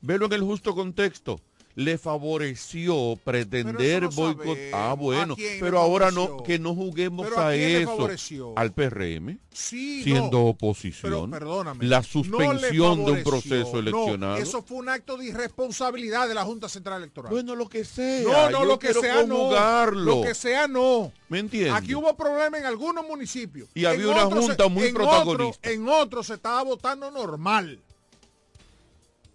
Verlo 0.00 0.26
en 0.26 0.32
el 0.34 0.42
justo 0.42 0.72
contexto. 0.74 1.40
Le 1.78 1.98
favoreció 1.98 3.18
pretender 3.22 3.76
Pero 3.76 4.08
eso 4.08 4.20
no 4.20 4.34
boicot. 4.34 4.46
sabemos. 4.56 4.72
Ah, 4.72 4.94
bueno, 4.94 5.34
¿A 5.34 5.36
quién 5.36 5.52
le 5.52 5.60
pero 5.60 5.78
ahora 5.78 6.10
no, 6.10 6.42
que 6.42 6.58
no 6.58 6.74
juguemos 6.74 7.26
¿Pero 7.28 7.38
a 7.38 7.48
a, 7.48 7.54
eso. 7.54 8.54
Al 8.56 8.72
PRM. 8.72 9.38
Sí, 9.52 10.02
siendo 10.02 10.38
no. 10.38 10.44
oposición. 10.46 11.30
Pero. 11.30 11.64
La 11.80 11.98
no 11.98 12.02
suspensión 12.02 13.04
de 13.04 13.12
un 13.12 13.22
proceso 13.22 13.72
No, 13.74 13.78
eleccionado. 13.80 14.36
eso 14.38 14.62
fue 14.62 14.78
un 14.78 14.88
acto 14.88 15.18
de 15.18 15.26
irresponsabilidad 15.26 16.26
de 16.26 16.32
la 16.34 16.44
Junta 16.46 16.66
Central 16.70 17.02
Electoral. 17.02 17.30
Bueno, 17.30 17.54
lo 17.54 17.68
que 17.68 17.84
sea. 17.84 18.22
No, 18.22 18.50
no, 18.50 18.58
yo 18.60 18.64
lo 18.64 18.78
que 18.78 18.94
sea 18.94 19.16
conjugarlo. 19.26 20.00
no. 20.14 20.16
Lo 20.16 20.22
que 20.22 20.34
sea 20.34 20.66
no. 20.66 21.12
¿Me 21.28 21.40
entiendes? 21.40 21.74
Aquí 21.74 21.94
hubo 21.94 22.16
problemas 22.16 22.58
en 22.58 22.66
algunos 22.66 23.04
municipios. 23.06 23.68
Y 23.74 23.84
había 23.84 24.08
una 24.08 24.28
se- 24.30 24.34
junta 24.46 24.68
muy 24.68 24.84
en 24.86 24.94
protagonista. 24.94 25.70
en 25.70 25.86
otros 25.90 26.28
se 26.28 26.34
estaba 26.34 26.62
votando 26.62 27.10
normal. 27.10 27.80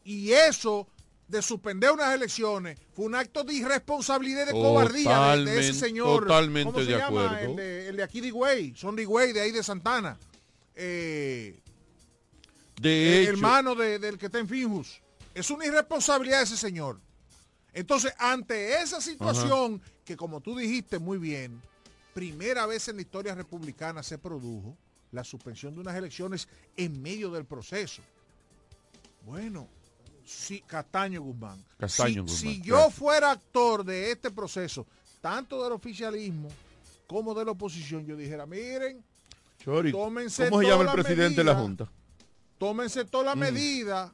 Y 0.03 0.31
eso 0.31 0.87
de 1.31 1.41
suspender 1.41 1.91
unas 1.91 2.13
elecciones 2.13 2.77
fue 2.93 3.05
un 3.05 3.15
acto 3.15 3.43
de 3.43 3.53
irresponsabilidad 3.53 4.43
y 4.43 4.45
de 4.47 4.51
cobardía 4.51 5.35
de, 5.37 5.45
de 5.45 5.59
ese 5.61 5.73
señor. 5.73 6.23
totalmente 6.23 6.71
¿cómo 6.71 6.83
se 6.85 6.91
de 6.91 6.97
llama? 6.97 7.25
acuerdo. 7.25 7.51
El 7.51 7.55
de, 7.55 7.87
el 7.87 7.95
de 7.95 8.03
aquí 8.03 8.19
de 8.21 8.27
Higüey, 8.27 8.75
son 8.75 8.95
de 8.95 9.03
Higüey, 9.03 9.31
de 9.31 9.41
ahí 9.41 9.51
de 9.51 9.63
Santana. 9.63 10.17
Eh, 10.75 11.59
De 12.81 13.17
el 13.17 13.23
hecho, 13.23 13.31
hermano 13.31 13.75
de- 13.75 13.97
del 13.99 14.17
que 14.17 14.25
está 14.25 14.39
en 14.39 14.47
Finjus. 14.49 15.01
Es 15.33 15.49
una 15.49 15.65
irresponsabilidad 15.65 16.39
de 16.39 16.43
ese 16.43 16.57
señor. 16.57 16.99
Entonces, 17.73 18.13
ante 18.17 18.81
esa 18.81 18.99
situación, 18.99 19.81
que 20.03 20.17
como 20.17 20.41
tú 20.41 20.57
dijiste 20.57 20.99
muy 20.99 21.17
bien, 21.17 21.61
primera 22.13 22.65
vez 22.65 22.89
en 22.89 22.97
la 22.97 23.03
historia 23.03 23.33
republicana 23.33 24.03
se 24.03 24.17
produjo 24.17 24.75
la 25.13 25.23
suspensión 25.23 25.73
de 25.75 25.79
unas 25.81 25.95
elecciones 25.95 26.49
en 26.75 27.01
medio 27.01 27.31
del 27.31 27.45
proceso. 27.45 28.01
Bueno, 29.25 29.69
si 30.31 30.61
Castaño 30.61 31.21
Guzmán. 31.21 31.63
Castaño 31.77 32.25
si, 32.27 32.33
Guzmán, 32.33 32.53
si 32.55 32.61
yo 32.61 32.75
gracias. 32.75 32.95
fuera 32.95 33.31
actor 33.31 33.83
de 33.83 34.11
este 34.11 34.31
proceso, 34.31 34.85
tanto 35.19 35.63
del 35.63 35.73
oficialismo 35.73 36.49
como 37.07 37.33
de 37.33 37.45
la 37.45 37.51
oposición, 37.51 38.05
yo 38.05 38.15
dijera, 38.15 38.45
miren, 38.45 39.03
Chori, 39.63 39.91
tómense 39.91 40.49
¿cómo 40.49 40.61
se 40.61 40.67
llama 40.67 40.83
el 40.83 40.91
presidente 40.91 41.35
de 41.41 41.43
la. 41.43 41.55
Junta? 41.55 41.89
tómense 42.57 43.05
todas 43.05 43.25
las 43.27 43.35
Mm. 43.35 43.39
medidas, 43.39 44.11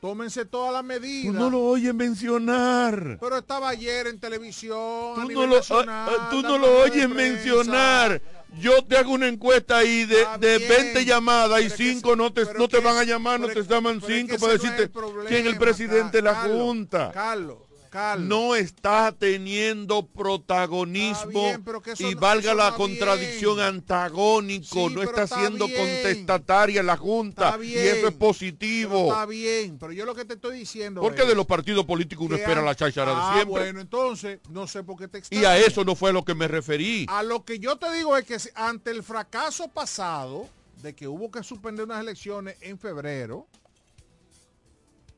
tómense 0.00 0.44
todas 0.44 0.72
las 0.72 0.82
Tú 0.82 0.86
medidas. 0.88 1.34
no 1.34 1.50
lo 1.50 1.60
oyes 1.64 1.94
mencionar. 1.94 3.18
Pero 3.20 3.38
estaba 3.38 3.68
ayer 3.68 4.06
en 4.08 4.18
televisión. 4.18 4.76
a 5.12 5.14
Tú 5.14 5.20
no 5.22 5.28
nivel 5.28 5.50
lo, 5.50 5.56
nacional, 5.56 6.08
ah, 6.10 6.16
ah, 6.20 6.28
tú 6.30 6.42
no 6.42 6.58
lo 6.58 6.78
oyes 6.80 7.06
prensa. 7.06 7.14
mencionar. 7.14 8.22
Yo 8.58 8.84
te 8.84 8.96
hago 8.96 9.12
una 9.12 9.28
encuesta 9.28 9.78
ahí 9.78 10.04
de, 10.04 10.26
de 10.38 10.58
bien, 10.58 10.70
20 10.70 11.04
llamadas 11.04 11.60
y 11.60 11.64
pero 11.64 11.74
es 11.74 11.78
que 11.78 11.92
5 11.94 12.16
no 12.16 12.32
te, 12.32 12.44
no 12.54 12.68
te 12.68 12.80
van 12.80 12.96
a 12.96 13.04
llamar, 13.04 13.40
no 13.40 13.48
te 13.48 13.62
llaman 13.62 14.00
pero 14.00 14.14
es 14.14 14.20
5 14.20 14.32
que 14.32 14.38
para 14.38 14.52
decirte 14.52 14.90
quién 15.28 15.46
es 15.46 15.52
el 15.52 15.58
presidente 15.58 16.18
de 16.18 16.22
la 16.22 16.34
Junta. 16.34 17.10
Carlos, 17.12 17.58
Carlos. 17.92 18.26
No 18.26 18.54
está 18.56 19.12
teniendo 19.12 19.98
Está 20.00 20.12
protagonismo 20.18 21.28
bien, 21.44 21.62
pero 21.62 21.82
que 21.82 21.92
eso 21.92 22.08
y 22.08 22.14
no- 22.14 22.20
valga 22.20 22.54
la 22.54 22.74
contradicción 22.74 23.56
bien. 23.56 23.66
antagónico, 23.68 24.88
Sí, 24.88 24.94
no 24.94 25.02
está 25.02 25.24
está 25.24 25.38
siendo 25.40 25.66
bien. 25.66 25.78
contestataria 25.78 26.82
la 26.82 26.96
Junta 26.96 27.58
y 27.62 27.74
eso 27.74 28.08
es 28.08 28.14
positivo. 28.14 29.08
está 29.08 29.26
bien, 29.26 29.76
pero 29.78 29.92
yo 29.92 30.06
lo 30.06 30.14
que 30.14 30.24
te 30.24 30.34
estoy 30.34 30.58
diciendo 30.58 31.02
Porque 31.02 31.22
es 31.22 31.28
de 31.28 31.34
los 31.34 31.44
partidos 31.46 31.84
políticos 31.84 32.26
uno 32.26 32.36
espera 32.36 32.60
an- 32.60 32.64
la 32.66 32.74
cháchara 32.74 33.12
ah, 33.14 33.28
de 33.28 33.34
siempre. 33.42 33.62
bueno, 33.64 33.80
entonces, 33.80 34.40
no 34.48 34.66
sé 34.66 34.82
por 34.82 34.96
qué 34.96 35.08
te 35.08 35.22
y 35.30 35.44
a 35.44 35.58
eso 35.58 35.84
no 35.84 35.94
fue 35.94 36.10
a 36.10 36.12
lo 36.14 36.24
que 36.24 36.34
me 36.34 36.48
referí. 36.48 37.04
A 37.10 37.22
lo 37.22 37.44
que 37.44 37.58
yo 37.58 37.76
te 37.76 37.92
digo 37.92 38.16
es 38.16 38.24
que 38.24 38.38
ante 38.54 38.90
el 38.90 39.02
fracaso 39.02 39.68
pasado 39.68 40.48
de 40.82 40.94
que 40.94 41.06
hubo 41.06 41.30
que 41.30 41.42
suspender 41.42 41.84
unas 41.84 42.00
elecciones 42.00 42.56
en 42.62 42.78
febrero 42.78 43.46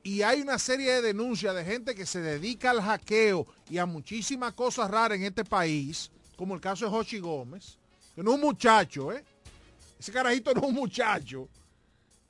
y 0.04 0.22
hay 0.22 0.40
una 0.42 0.58
serie 0.58 0.92
de 0.92 1.02
denuncias 1.02 1.54
de 1.54 1.64
gente 1.64 1.94
que 1.96 2.06
se 2.06 2.20
dedica 2.20 2.70
al 2.70 2.80
hackeo 2.80 3.46
y 3.68 3.78
a 3.78 3.86
muchísimas 3.86 4.52
cosas 4.52 4.88
raras 4.90 5.18
en 5.18 5.24
este 5.24 5.44
país, 5.44 6.10
como 6.36 6.54
el 6.54 6.60
caso 6.60 6.84
de 6.84 6.90
Jochi 6.92 7.18
Gómez, 7.18 7.78
que 8.14 8.22
no 8.22 8.30
es 8.30 8.34
un 8.36 8.42
muchacho, 8.42 9.10
¿eh? 9.12 9.24
Ese 9.98 10.12
carajito 10.12 10.52
no 10.54 10.60
es 10.60 10.66
un 10.68 10.74
muchacho. 10.74 11.48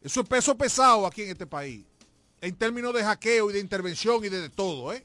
Eso 0.01 0.21
es 0.21 0.29
peso 0.29 0.57
pesado 0.57 1.07
aquí 1.07 1.23
en 1.23 1.31
este 1.31 1.47
país. 1.47 1.85
En 2.41 2.55
términos 2.55 2.95
de 2.95 3.03
hackeo 3.03 3.51
y 3.51 3.55
de 3.55 3.61
intervención 3.61 4.25
y 4.25 4.29
de, 4.29 4.41
de 4.43 4.49
todo, 4.51 4.93
¿eh? 4.93 5.03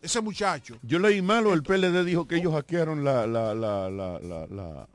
Ese 0.00 0.20
muchacho. 0.20 0.76
Yo 0.82 0.98
leí 0.98 1.20
malo, 1.22 1.52
el 1.54 1.62
PLD 1.62 2.04
dijo 2.04 2.28
que 2.28 2.36
ellos 2.36 2.52
hackearon 2.52 3.02
la... 3.04 3.26
la, 3.26 3.54
la, 3.54 3.90
la, 3.90 4.18
la, 4.20 4.46
la- 4.46 4.88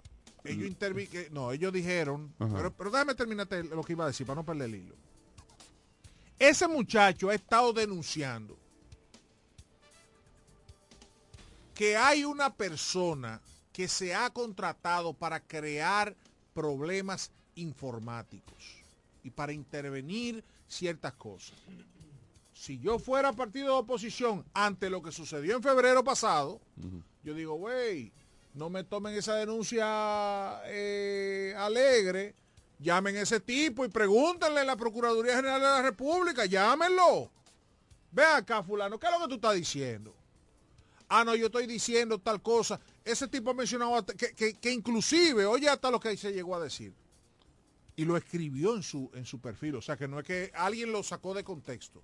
Ellos 0.45 0.75
que- 1.12 1.29
no, 1.32 1.51
ellos 1.51 1.73
dijeron, 1.73 2.34
pero, 2.38 2.71
pero 2.71 2.91
déjame 2.91 3.15
terminarte 3.15 3.63
lo 3.63 3.84
que 3.84 3.93
iba 3.93 4.05
a 4.05 4.08
decir 4.08 4.25
para 4.25 4.36
no 4.39 4.45
perder 4.45 4.69
el 4.69 4.75
hilo. 4.75 4.95
Ese 6.39 6.69
muchacho 6.69 7.30
ha 7.30 7.36
estado 7.36 7.73
denunciando 7.73 8.58
que 11.75 11.97
hay 11.97 12.23
una 12.23 12.54
persona 12.54 13.41
que 13.73 13.88
se 13.89 14.15
ha 14.15 14.30
contratado 14.30 15.13
para 15.13 15.41
crear 15.41 16.15
problemas 16.54 17.32
informáticos 17.56 18.84
y 19.23 19.30
para 19.30 19.52
intervenir 19.52 20.43
ciertas 20.67 21.13
cosas. 21.13 21.58
Si 22.54 22.80
yo 22.80 22.99
fuera 22.99 23.34
partido 23.34 23.67
de 23.67 23.80
oposición 23.80 24.45
ante 24.54 24.89
lo 24.89 25.02
que 25.02 25.12
sucedió 25.12 25.56
en 25.56 25.63
febrero 25.63 26.04
pasado, 26.04 26.60
yo 27.23 27.34
digo, 27.34 27.56
güey, 27.56 28.12
no 28.54 28.69
me 28.69 28.84
tomen 28.84 29.13
esa 29.15 29.36
denuncia 29.36 30.62
eh, 30.65 31.54
alegre, 31.58 32.36
llamen 32.80 33.18
a 33.18 33.22
ese 33.22 33.39
tipo 33.39 33.86
y 33.86 33.89
pregúntenle 33.89 34.62
a 34.62 34.65
la 34.65 34.76
Procuraduría 34.76 35.36
General 35.36 35.60
de 35.62 35.68
la 35.68 35.82
República, 35.82 36.46
llámenlo. 36.46 37.32
Ve 38.12 38.24
acá, 38.24 38.63
fulano, 38.63 39.00
¿qué 39.00 39.08
es 39.08 39.13
lo 39.13 39.20
que 39.20 39.28
tú 39.28 39.36
estás 39.36 39.56
diciendo? 39.56 40.15
Ah, 41.08 41.24
no, 41.24 41.36
yo 41.36 41.48
estoy 41.48 41.65
diciendo 41.68 42.20
tal 42.20 42.42
cosa. 42.42 42.80
Ese 43.04 43.28
tipo 43.28 43.50
ha 43.52 43.54
mencionado 43.54 44.06
que, 44.06 44.34
que- 44.36 44.54
que 44.54 44.72
inclusive, 44.72 45.46
oye 45.46 45.68
hasta 45.68 45.89
lo 45.92 46.00
que 46.00 46.15
se 46.18 46.32
llegó 46.32 46.56
a 46.56 46.60
decir. 46.63 46.94
Y 47.96 48.06
lo 48.06 48.15
escribió 48.15 48.76
en 48.76 48.84
su, 48.84 49.12
en 49.13 49.26
su 49.26 49.39
perfil. 49.42 49.76
O 49.76 49.82
sea, 49.82 49.98
que 49.98 50.08
no 50.08 50.20
es 50.20 50.26
que 50.26 50.52
alguien 50.54 50.92
lo 50.92 51.04
sacó 51.04 51.34
de 51.34 51.44
contexto. 51.44 52.04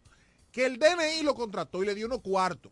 Que 0.52 0.66
el 0.66 0.78
DNI 0.78 1.24
lo 1.24 1.36
contrató 1.36 1.84
y 1.84 1.86
le 1.86 1.96
dio 1.96 2.08
unos 2.08 2.22
cuartos. 2.22 2.72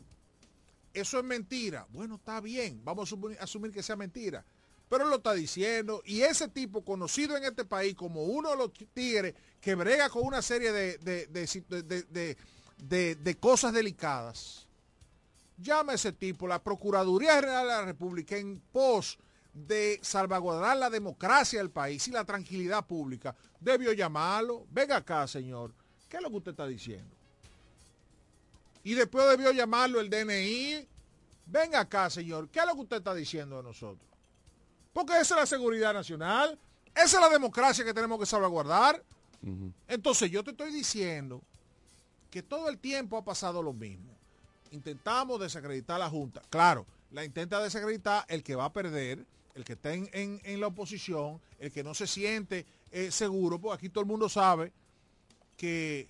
Eso 0.94 1.20
es 1.20 1.24
mentira. 1.24 1.88
Bueno, 1.92 2.16
está 2.16 2.42
bien. 2.42 2.82
Vamos 2.84 3.04
a 3.04 3.06
asumir, 3.16 3.38
asumir 3.40 3.72
que 3.72 3.82
sea 3.84 3.96
mentira. 3.96 4.44
Pero 4.94 5.06
lo 5.10 5.16
está 5.16 5.34
diciendo. 5.34 6.04
Y 6.06 6.22
ese 6.22 6.48
tipo 6.50 6.86
conocido 6.86 7.36
en 7.36 7.46
este 7.46 7.66
país 7.66 7.96
como 7.96 8.26
uno 8.26 8.52
de 8.52 8.58
los 8.58 8.72
tigres 8.94 9.34
que 9.60 9.74
brega 9.74 10.08
con 10.08 10.22
una 10.24 10.44
serie 10.44 10.72
de- 10.72 11.00
de- 11.00 12.38
de- 12.78 13.16
de 13.16 13.36
cosas 13.40 13.74
delicadas. 13.74 14.68
Llama 15.58 15.94
a 15.94 15.96
ese 15.96 16.12
tipo, 16.12 16.48
la 16.48 16.62
Procuraduría 16.62 17.34
General 17.38 17.64
de 17.64 17.70
la 17.70 17.86
República, 17.86 18.38
en 18.38 18.62
pos 18.72 19.18
de 19.52 19.98
salvaguardar 20.04 20.78
la 20.78 20.92
democracia 20.92 21.58
del 21.58 21.72
país 21.72 22.08
y 22.08 22.12
la 22.12 22.24
tranquilidad 22.24 22.86
pública, 22.86 23.36
debió 23.60 23.94
llamarlo. 23.94 24.68
Venga 24.70 24.98
acá, 24.98 25.28
señor. 25.28 25.74
¿Qué 26.08 26.18
es 26.18 26.22
lo 26.22 26.30
que 26.30 26.38
usted 26.38 26.52
está 26.52 26.68
diciendo? 26.68 27.16
Y 28.84 28.94
después 28.94 29.28
debió 29.28 29.52
llamarlo 29.54 30.00
el 30.00 30.12
DNI. 30.12 30.88
Venga 31.48 31.80
acá, 31.80 32.12
señor. 32.12 32.48
¿Qué 32.50 32.60
es 32.60 32.66
lo 32.68 32.76
que 32.76 32.82
usted 32.82 32.98
está 32.98 33.16
diciendo 33.16 33.58
de 33.58 33.64
nosotros? 33.64 34.13
Porque 34.94 35.14
esa 35.14 35.36
es 35.36 35.40
la 35.42 35.46
seguridad 35.46 35.94
nacional. 35.94 36.58
Esa 36.96 37.18
es 37.18 37.22
la 37.22 37.30
democracia 37.30 37.84
que 37.84 37.94
tenemos 37.94 38.20
que 38.20 38.26
salvaguardar. 38.26 39.04
Entonces 39.88 40.32
yo 40.32 40.44
te 40.44 40.52
estoy 40.52 40.72
diciendo 40.72 41.42
que 42.32 42.42
todo 42.44 42.70
el 42.70 42.78
tiempo 42.78 43.18
ha 43.18 43.26
pasado 43.26 43.62
lo 43.62 43.74
mismo. 43.74 44.14
Intentamos 44.72 45.40
desacreditar 45.40 45.98
a 45.98 46.06
la 46.06 46.10
Junta. 46.10 46.42
Claro, 46.50 46.86
la 47.12 47.26
intenta 47.26 47.62
desacreditar 47.62 48.26
el 48.30 48.42
que 48.44 48.56
va 48.56 48.66
a 48.66 48.74
perder, 48.74 49.26
el 49.56 49.64
que 49.66 49.74
está 49.74 49.94
en, 49.94 50.10
en- 50.14 50.40
en 50.44 50.62
la 50.62 50.68
oposición, 50.68 51.42
el 51.60 51.72
que 51.72 51.84
no 51.84 51.94
se 51.94 52.08
siente 52.08 52.66
eh, 52.92 53.12
seguro, 53.12 53.60
porque 53.60 53.76
aquí 53.76 53.90
todo 53.90 54.02
el 54.04 54.08
mundo 54.10 54.30
sabe 54.30 54.72
que 55.58 56.08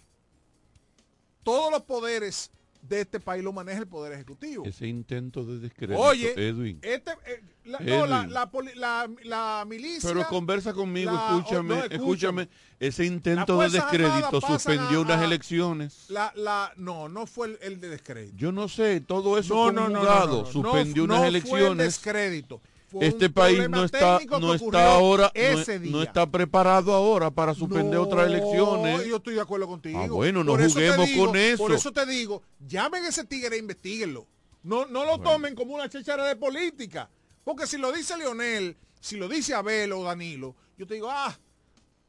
todos 1.44 1.72
los 1.72 1.82
poderes 1.84 2.52
de 2.88 3.02
este 3.02 3.20
país 3.20 3.44
lo 3.44 3.54
maneja 3.54 3.80
el 3.80 3.88
Poder 3.88 4.14
Ejecutivo. 4.14 4.66
Ese 4.66 4.88
intento 4.88 5.46
de 5.46 5.60
descrédito, 5.60 6.00
Oye, 6.02 6.34
Edwin. 6.36 6.80
este, 6.82 7.12
eh, 7.26 7.42
la, 7.66 7.80
no, 7.80 8.06
la, 8.06 8.28
la 8.28 8.50
la- 8.76 9.10
la 9.24 9.66
milicia... 9.68 10.10
Pero 10.10 10.28
conversa 10.28 10.74
conmigo, 10.74 11.12
escúchame, 11.16 11.76
no, 11.76 11.84
escúchame. 11.86 12.50
Ese 12.80 13.06
intento 13.06 13.58
de 13.60 13.70
descrédito 13.70 14.42
suspendió 14.42 14.98
a- 15.00 15.02
unas 15.02 15.24
elecciones. 15.24 16.06
La, 16.10 16.34
la, 16.36 16.74
no, 16.76 17.08
no 17.08 17.26
fue 17.26 17.48
el, 17.48 17.58
el 17.62 17.80
de 17.80 17.88
descrédito. 17.90 18.36
Yo 18.38 18.52
no 18.52 18.68
sé, 18.68 19.00
todo 19.00 19.38
eso 19.38 19.54
No, 19.56 19.72
no, 19.72 19.82
no, 19.84 19.88
no, 19.90 19.94
conjugado 20.00 20.28
no, 20.28 20.38
no, 20.38 20.44
no. 20.44 20.52
suspendió 20.52 21.04
unas 21.06 21.18
fue 21.20 21.28
el 21.30 21.36
elecciones. 21.36 21.78
descrédito. 21.88 22.62
Este 23.02 23.30
país 23.30 23.70
no 23.70 23.84
está, 23.84 24.20
no 24.40 24.54
está 24.54 24.94
ahora, 24.94 25.32
no, 25.34 25.42
ese 25.42 25.80
no 25.80 26.02
está 26.04 26.30
preparado 26.30 26.94
ahora 26.94 27.32
para 27.32 27.54
suspender 27.54 27.98
otras 28.00 28.28
elecciones. 28.28 29.06
Yo 29.06 29.18
estoy 29.18 29.36
de 29.36 29.42
acuerdo 29.42 29.68
contigo. 29.68 30.00
Ah, 30.00 30.08
bueno, 30.08 30.44
no 30.44 30.52
Por 30.54 30.62
eso 30.62 30.76
te 30.80 30.88
juguemos 30.88 31.08
digo- 31.10 31.26
con 31.28 31.36
eso. 31.38 31.58
Por 31.64 31.72
eso 31.74 31.92
te 31.92 32.06
digo, 32.06 32.44
llamen 32.68 33.04
a 33.06 33.10
ese 33.10 33.24
tigre 33.26 33.56
e 33.56 33.60
investiguenlo. 33.60 34.28
No, 34.64 34.86
no 34.86 35.06
lo 35.06 35.20
tomen 35.20 35.56
como 35.56 35.74
una 35.76 35.90
chechara 35.90 36.26
de 36.26 36.36
política. 36.36 37.10
Porque 37.44 37.68
si 37.68 37.78
lo 37.78 37.92
dice 37.92 38.16
Leonel, 38.18 38.78
si 39.02 39.18
lo 39.18 39.28
dice 39.28 39.54
Abel 39.54 39.92
o 39.92 40.04
Danilo, 40.04 40.56
yo 40.78 40.88
te 40.88 40.94
digo, 40.94 41.10
ah, 41.12 41.38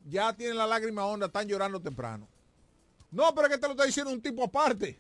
ya 0.07 0.33
tienen 0.35 0.57
la 0.57 0.67
lágrima 0.67 1.05
honda, 1.07 1.27
están 1.27 1.49
llorando 1.49 1.81
temprano. 1.81 2.29
No, 3.11 3.35
pero 3.35 3.47
es 3.49 3.55
que 3.55 3.59
te 3.59 3.67
lo 3.67 3.73
está 3.73 3.85
diciendo 3.85 4.13
un 4.13 4.21
tipo 4.21 4.45
aparte, 4.45 4.97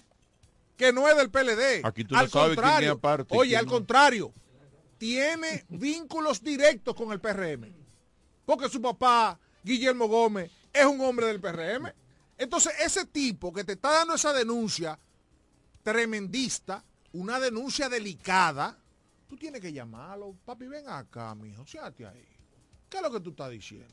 que 0.77 0.93
no 0.93 1.09
es 1.09 1.17
del 1.17 1.31
PLD. 1.31 1.83
Aquí 1.85 2.05
tú 2.05 2.15
no 2.15 2.21
al 2.21 2.29
sabes 2.29 2.47
quién 2.49 2.55
contrario, 2.57 2.91
es 2.93 2.97
aparte 2.99 3.37
Oye, 3.37 3.49
quién 3.51 3.59
al 3.61 3.67
no. 3.67 3.71
contrario, 3.73 4.33
tiene 5.05 5.67
vínculos 5.69 6.43
directos 6.43 6.95
con 6.95 7.13
el 7.13 7.21
PRM. 7.21 7.71
Porque 8.47 8.71
su 8.71 8.81
papá, 8.81 9.39
Guillermo 9.63 10.09
Gómez, 10.09 10.51
es 10.73 10.87
un 10.87 10.99
hombre 11.03 11.27
del 11.27 11.43
PRM. 11.43 11.93
Entonces, 12.39 12.73
ese 12.81 13.05
tipo 13.05 13.53
que 13.53 13.65
te 13.65 13.73
está 13.75 13.91
dando 13.91 14.15
esa 14.15 14.33
denuncia 14.33 14.99
tremendista, 15.83 16.83
una 17.13 17.39
denuncia 17.39 17.91
delicada, 17.91 18.79
tú 19.29 19.37
tienes 19.37 19.61
que 19.61 19.75
llamarlo. 19.75 20.37
Papi, 20.43 20.69
ven 20.69 20.89
acá, 20.89 21.35
mijo, 21.35 21.67
siéntate 21.67 22.07
ahí. 22.07 22.27
¿Qué 22.89 22.97
es 22.97 23.03
lo 23.03 23.11
que 23.11 23.21
tú 23.21 23.29
estás 23.29 23.51
diciendo? 23.51 23.93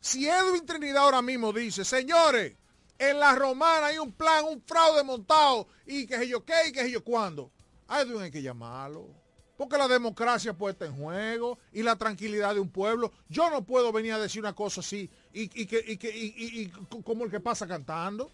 Si 0.00 0.28
Edwin 0.28 0.66
Trinidad 0.66 1.04
ahora 1.04 1.22
mismo 1.22 1.52
dice, 1.52 1.84
señores, 1.84 2.56
en 2.98 3.20
la 3.20 3.36
romana 3.36 3.86
hay 3.86 3.98
un 3.98 4.10
plan, 4.10 4.46
un 4.46 4.60
fraude 4.62 5.04
montado, 5.04 5.68
y 5.86 6.08
que 6.08 6.18
sé 6.18 6.26
yo 6.26 6.44
qué, 6.44 6.54
y 6.70 6.72
que 6.72 6.80
sé 6.80 6.90
yo 6.90 7.04
cuándo, 7.04 7.52
a 7.86 8.00
Edwin 8.00 8.22
hay 8.22 8.32
que 8.32 8.42
llamarlo. 8.42 9.23
Porque 9.56 9.78
la 9.78 9.86
democracia 9.88 10.52
puesta 10.52 10.84
en 10.84 10.96
juego 10.96 11.58
y 11.72 11.82
la 11.82 11.94
tranquilidad 11.96 12.54
de 12.54 12.60
un 12.60 12.68
pueblo. 12.70 13.12
Yo 13.28 13.48
no 13.50 13.62
puedo 13.64 13.92
venir 13.92 14.12
a 14.12 14.18
decir 14.18 14.40
una 14.40 14.54
cosa 14.54 14.80
así 14.80 15.08
y, 15.32 15.42
y 15.62 15.66
que, 15.66 15.82
y 15.86 15.96
que- 15.96 16.16
y- 16.16 16.34
y- 16.36 16.60
y 16.62 16.68
como 17.02 17.24
el 17.24 17.30
que 17.30 17.40
pasa 17.40 17.66
cantando. 17.66 18.30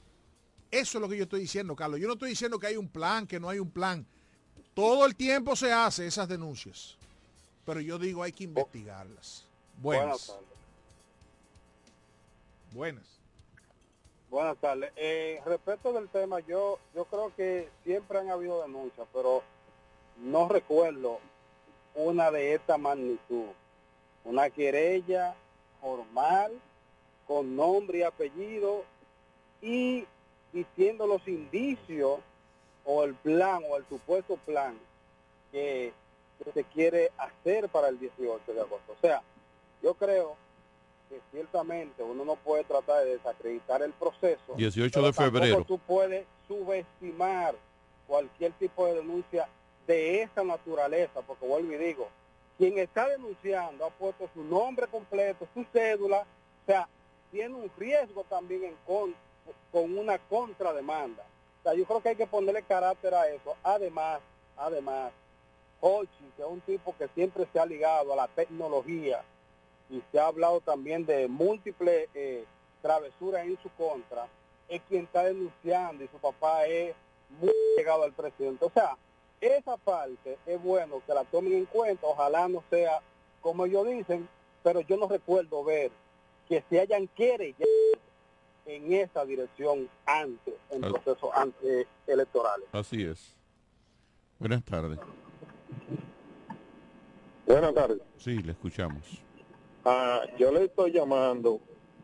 Eso 0.71 0.99
es 0.99 1.03
lo 1.03 1.09
que 1.09 1.17
yo 1.17 1.25
estoy 1.25 1.41
diciendo, 1.41 1.75
Carlos. 1.77 2.01
Yo 2.01 2.07
no 2.07 2.15
estoy 2.15 2.31
diciendo 2.31 2.59
que 2.59 2.69
hay 2.69 2.77
un 2.77 2.89
plan, 2.89 3.27
que 3.27 3.39
no 3.41 3.49
hay 3.49 3.59
un 3.59 3.71
plan. 3.71 4.07
Todo 4.73 5.05
el 5.05 5.15
tiempo 5.17 5.57
se 5.57 5.73
hace 5.73 6.07
esas 6.07 6.29
denuncias. 6.29 6.97
Pero 7.67 7.81
yo 7.81 7.99
digo 7.99 8.23
hay 8.23 8.33
que 8.33 8.45
investigarlas. 8.45 9.45
Buenas 9.79 10.05
Buenas. 10.07 10.27
tardes. 10.27 10.47
Buenas. 12.73 13.05
Buenas 14.31 14.57
tardes. 14.59 14.93
Eh, 14.97 15.41
respecto 15.45 15.93
del 15.93 16.09
tema, 16.09 16.39
yo 16.41 16.79
yo 16.95 17.05
creo 17.07 17.35
que 17.35 17.69
siempre 17.85 18.19
han 18.19 18.31
habido 18.31 18.63
denuncias, 18.63 19.07
pero 19.13 19.43
no 20.21 20.49
recuerdo 20.49 21.19
una 21.95 22.31
de 22.31 22.55
esta 22.55 22.79
magnitud. 22.79 23.47
Una 24.25 24.51
querella 24.51 25.35
formal, 25.81 26.53
con 27.27 27.57
nombre 27.57 27.99
y 27.99 28.03
apellido, 28.03 28.85
y 29.63 30.07
diciendo 30.53 31.07
los 31.07 31.27
indicios 31.27 32.21
o 32.85 33.05
el 33.05 33.15
plan 33.15 33.63
o 33.71 33.77
el 33.77 33.85
supuesto 33.89 34.37
plan 34.45 34.77
que, 35.53 35.93
que 36.43 36.53
se 36.53 36.65
quiere 36.65 37.11
hacer 37.19 37.69
para 37.69 37.89
el 37.89 37.99
18 37.99 38.53
de 38.53 38.61
agosto. 38.61 38.93
O 38.93 39.01
sea, 39.01 39.23
yo 39.83 39.95
creo 39.95 40.37
que 41.09 41.21
ciertamente 41.31 42.03
uno 42.03 42.25
no 42.25 42.37
puede 42.37 42.65
tratar 42.65 43.05
de 43.05 43.17
desacreditar 43.17 43.83
el 43.83 43.93
proceso. 43.93 44.55
18 44.57 44.91
pero 44.93 45.07
de 45.07 45.13
febrero. 45.13 45.65
Tú 45.65 45.79
puedes 45.79 46.27
subestimar 46.47 47.55
cualquier 48.07 48.53
tipo 48.53 48.87
de 48.87 48.95
denuncia 48.95 49.49
de 49.91 50.23
esa 50.23 50.45
naturaleza, 50.45 51.21
porque 51.27 51.45
vuelvo 51.45 51.73
y 51.73 51.77
digo, 51.77 52.09
quien 52.57 52.79
está 52.79 53.09
denunciando 53.09 53.85
ha 53.85 53.91
puesto 53.91 54.31
su 54.33 54.45
nombre 54.45 54.87
completo, 54.87 55.49
su 55.53 55.65
cédula, 55.73 56.21
o 56.21 56.67
sea, 56.67 56.89
tiene 57.33 57.57
un 57.57 57.69
riesgo 57.77 58.23
también 58.25 58.63
en 58.63 58.77
con, 58.87 59.13
con 59.73 59.99
una 59.99 60.17
contrademanda. 60.19 61.25
O 61.59 61.63
sea, 61.65 61.75
yo 61.75 61.85
creo 61.87 62.01
que 62.01 62.11
hay 62.11 62.17
que 62.17 62.27
ponerle 62.29 62.63
carácter 62.63 63.13
a 63.15 63.27
eso. 63.29 63.57
Además, 63.65 64.21
además, 64.57 65.11
Hochi, 65.81 66.25
que 66.37 66.43
es 66.43 66.49
un 66.49 66.61
tipo 66.61 66.95
que 66.97 67.09
siempre 67.09 67.49
se 67.53 67.59
ha 67.59 67.67
ligado 67.67 68.13
a 68.13 68.17
la 68.17 68.29
tecnología 68.29 69.25
y 69.89 70.01
se 70.13 70.21
ha 70.21 70.27
hablado 70.27 70.61
también 70.61 71.05
de 71.05 71.27
múltiples 71.27 72.09
eh, 72.15 72.45
travesuras 72.81 73.45
en 73.45 73.59
su 73.61 73.69
contra, 73.71 74.29
es 74.69 74.81
quien 74.89 75.03
está 75.03 75.25
denunciando 75.25 76.05
y 76.05 76.09
su 76.09 76.19
papá 76.19 76.67
es 76.67 76.95
muy 77.41 77.53
llegado 77.77 78.05
al 78.05 78.13
presidente. 78.13 78.65
O 78.65 78.71
sea, 78.71 78.97
esa 79.41 79.77
parte 79.77 80.39
es 80.47 80.63
bueno 80.63 81.03
que 81.07 81.15
la 81.15 81.25
tomen 81.25 81.53
en 81.55 81.65
cuenta, 81.67 82.07
ojalá 82.07 82.49
no 82.49 82.63
sea 82.71 83.01
como 83.41 83.65
ellos 83.67 83.87
dicen, 83.87 84.29
pero 84.63 84.81
yo 84.81 84.97
no 84.97 85.09
recuerdo 85.09 85.65
ver 85.65 85.91
que 86.49 86.63
se 86.69 86.81
hayan 86.81 87.07
querellado 87.09 87.65
en 88.67 88.93
esa 88.93 89.25
dirección 89.25 89.89
antes, 90.05 90.55
en 90.71 90.85
Ah. 90.85 90.89
procesos 90.91 91.31
antes 91.35 91.87
electorales. 92.07 92.67
Así 92.73 93.03
es. 93.05 93.35
Buenas 94.39 94.63
tardes. 94.65 94.99
Buenas 97.47 97.75
tardes. 97.75 97.99
Sí, 98.19 98.39
le 98.43 98.53
escuchamos. 98.53 99.03
Ah, 99.85 100.23
yo 100.39 100.53
le 100.53 100.65
estoy 100.65 100.93
llamando 100.93 101.61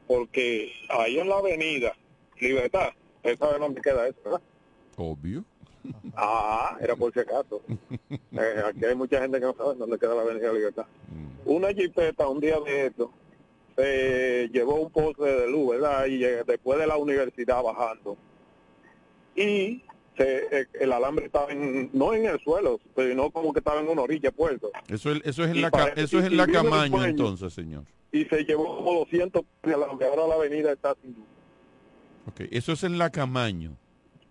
porque 0.06 0.72
ahí 0.88 1.18
en 1.18 1.28
la 1.28 1.36
avenida 1.38 1.92
Libertad, 2.40 2.90
¿usted 3.16 3.38
sabe 3.38 3.58
dónde 3.58 3.80
queda 3.80 4.08
eso, 4.08 4.18
verdad? 4.24 4.42
Obvio. 4.96 5.44
Ah, 6.16 6.76
era 6.80 6.96
por 6.96 7.12
si 7.12 7.20
acaso. 7.20 7.62
Eh, 8.38 8.62
aquí 8.68 8.84
hay 8.84 8.94
mucha 8.94 9.18
gente 9.22 9.38
que 9.40 9.46
no 9.46 9.54
sabe 9.56 9.74
dónde 9.76 9.98
queda 9.98 10.14
la 10.14 10.20
avenida 10.22 10.52
Libertad. 10.52 10.84
Una 11.46 11.68
jipeta 11.72 12.28
un 12.28 12.38
día 12.40 12.60
de 12.60 12.86
esto 12.86 13.10
se 13.76 14.48
llevó 14.52 14.74
un 14.76 14.90
poste 14.90 15.22
de 15.24 15.50
luz, 15.50 15.70
¿verdad? 15.70 16.04
Y 16.06 16.22
eh, 16.22 16.42
después 16.46 16.78
de 16.78 16.86
la 16.86 16.96
universidad 16.98 17.62
bajando. 17.62 18.16
Y 19.34 19.82
se- 20.16 20.60
eh, 20.60 20.66
el 20.80 20.92
alambre 20.92 21.26
estaba 21.26 21.50
en, 21.50 21.88
no 21.94 22.12
en 22.14 22.26
el 22.26 22.38
suelo, 22.40 22.78
sino 22.96 23.30
como 23.30 23.52
que 23.54 23.60
estaba 23.60 23.80
en 23.80 23.88
una 23.88 24.02
orilla 24.02 24.30
puerto. 24.32 24.70
Eso 24.88 25.12
es, 25.12 25.20
eso 25.24 25.44
es 25.44 25.50
en 25.50 25.56
Y 25.56 25.60
la, 25.60 25.70
parece- 25.70 26.02
eso 26.02 26.18
es 26.18 26.26
en 26.26 26.36
la 26.36 26.46
Camaño 26.46 26.90
dueño. 26.98 27.06
entonces, 27.10 27.52
señor. 27.54 27.84
Y 28.12 28.24
se 28.26 28.44
llevó 28.44 28.76
como 28.76 28.92
200 29.00 29.42
de 29.62 29.74
alambre. 29.74 30.08
Ahora 30.08 30.26
la 30.26 30.34
avenida 30.34 30.72
está 30.72 30.94
sin 31.02 31.14
luz. 31.14 31.24
Ok, 32.28 32.40
eso 32.50 32.72
es 32.72 32.82
en 32.84 32.98
la 32.98 33.10
Camaño. 33.10 33.76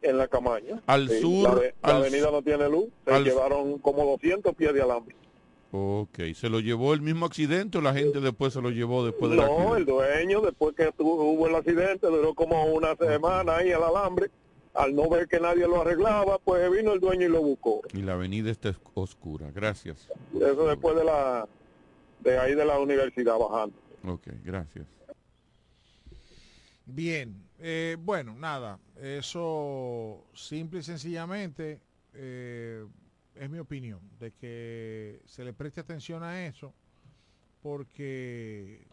En 0.05 0.17
la 0.17 0.27
Camaña. 0.27 0.81
Al 0.87 1.09
Sí, 1.09 1.19
sur, 1.21 1.43
La, 1.43 1.49
ave- 1.51 1.73
la 1.83 1.89
al- 1.89 1.95
avenida 1.97 2.31
no 2.31 2.41
tiene 2.41 2.69
luz. 2.69 2.85
Se 3.05 3.11
al- 3.13 3.23
llevaron 3.23 3.79
como 3.79 4.05
200 4.05 4.55
pies 4.55 4.73
de 4.73 4.81
alambre. 4.81 5.15
Ok, 5.71 6.19
¿se 6.35 6.47
lo 6.49 6.59
llevó 6.61 6.93
el 6.93 7.01
mismo 7.01 7.25
accidente 7.25 7.77
o 7.79 7.81
la 7.81 7.93
gente 7.93 8.21
después 8.21 8.53
se 8.53 8.61
lo 8.61 8.69
llevó 8.69 9.03
después 9.05 9.31
del 9.31 9.39
No, 9.41 9.45
accidente? 9.45 9.77
el 9.77 9.85
dueño, 9.85 10.41
después 10.41 10.73
que 10.75 10.89
tuvo, 10.93 11.15
hubo 11.31 11.47
el 11.47 11.55
accidente, 11.55 12.07
duró 12.07 12.33
como 12.33 12.63
una 12.65 12.95
semana 12.95 13.57
ahí 13.57 13.69
el 13.71 13.83
alambre. 13.83 14.29
Al 14.73 14.93
no 14.95 15.09
ver 15.09 15.27
que 15.27 15.39
nadie 15.39 15.67
lo 15.67 15.81
arreglaba, 15.81 16.37
pues 16.39 16.69
vino 16.71 16.91
el 16.93 16.99
dueño 16.99 17.25
y 17.25 17.29
lo 17.29 17.41
buscó. 17.41 17.81
Y 17.93 18.01
la 18.01 18.13
avenida 18.13 18.51
está 18.51 18.69
es- 18.69 18.79
oscura. 18.93 19.49
Gracias. 19.53 20.07
Eso 20.33 20.67
después 20.67 20.95
de 20.97 21.03
la 21.05 21.47
de 22.21 22.37
ahí 22.39 22.55
de 22.55 22.65
la 22.65 22.79
universidad 22.79 23.37
bajando. 23.37 23.75
Ok, 24.07 24.27
gracias. 24.43 24.85
Bien, 26.85 27.35
eh, 27.59 27.97
bueno, 27.99 28.35
nada, 28.35 28.79
eso 29.01 30.25
simple 30.33 30.79
y 30.79 30.83
sencillamente 30.83 31.81
eh, 32.13 32.85
es 33.35 33.49
mi 33.49 33.59
opinión, 33.59 33.99
de 34.19 34.31
que 34.31 35.21
se 35.25 35.43
le 35.43 35.53
preste 35.53 35.81
atención 35.81 36.23
a 36.23 36.45
eso, 36.45 36.73
porque 37.61 38.87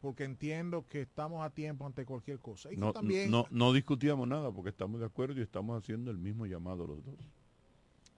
porque 0.00 0.24
entiendo 0.24 0.86
que 0.86 1.00
estamos 1.00 1.44
a 1.44 1.50
tiempo 1.50 1.84
ante 1.84 2.04
cualquier 2.04 2.38
cosa. 2.38 2.72
Y 2.72 2.76
No, 2.76 2.92
también, 2.92 3.30
no, 3.30 3.46
no 3.50 3.72
discutíamos 3.72 4.28
nada 4.28 4.52
porque 4.52 4.70
estamos 4.70 5.00
de 5.00 5.06
acuerdo 5.06 5.40
y 5.40 5.42
estamos 5.42 5.82
haciendo 5.82 6.10
el 6.10 6.18
mismo 6.18 6.46
llamado 6.46 6.86
los 6.86 7.04
dos. 7.04 7.16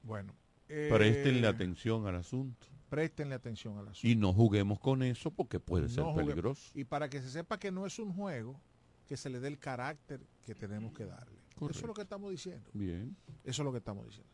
bueno, 0.03 0.35
Prestenle 0.67 1.47
eh, 1.47 1.51
atención 1.51 2.07
al 2.07 2.17
asunto. 2.17 2.67
Préstenle 2.89 3.35
atención 3.35 3.79
al 3.79 3.89
asunto. 3.89 4.09
Y 4.09 4.17
no 4.17 4.33
juguemos 4.33 4.81
con 4.81 5.03
eso 5.03 5.31
porque 5.31 5.61
puede 5.61 5.89
ser 5.89 6.05
peligroso. 6.15 6.71
Y 6.75 6.85
para 6.85 7.09
que 7.09 7.21
se 7.21 7.31
sepa 7.31 7.59
que 7.59 7.71
no 7.71 7.87
es 7.87 7.99
un 7.99 8.13
juego, 8.13 8.61
que 9.07 9.17
se 9.17 9.31
le 9.31 9.41
dé 9.41 9.49
el 9.49 9.59
carácter 9.59 10.21
que 10.45 10.55
tenemos 10.55 10.93
que 10.93 11.05
darle. 11.05 11.39
Eso 11.57 11.71
es 11.71 11.83
lo 11.83 11.95
que 11.95 12.03
estamos 12.03 12.31
diciendo. 12.31 12.71
Bien. 12.73 13.17
Eso 13.45 13.63
es 13.63 13.65
lo 13.65 13.73
que 13.73 13.79
estamos 13.79 14.07
diciendo. 14.07 14.31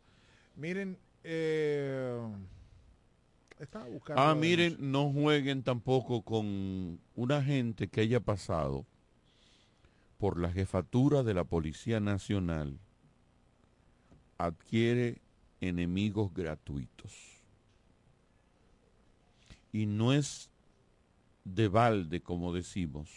Miren, 0.57 0.99
eh, 1.23 2.21
estaba 3.59 3.87
buscando. 3.87 4.21
Ah, 4.21 4.35
miren, 4.35 4.77
no 4.79 5.11
jueguen 5.13 5.63
tampoco 5.63 6.23
con 6.23 7.01
una 7.15 7.43
gente 7.43 7.89
que 7.89 8.03
haya 8.03 8.21
pasado 8.21 8.87
por 10.19 10.39
la 10.39 10.51
jefatura 10.51 11.23
de 11.23 11.35
la 11.35 11.45
Policía 11.45 12.01
Nacional, 12.01 12.79
adquiere 14.39 15.21
enemigos 15.61 16.33
gratuitos. 16.33 17.34
Y 19.75 19.87
no 19.87 20.13
es 20.13 20.51
de 21.45 21.67
balde, 21.67 22.23
como 22.23 22.55
decimos, 22.55 23.11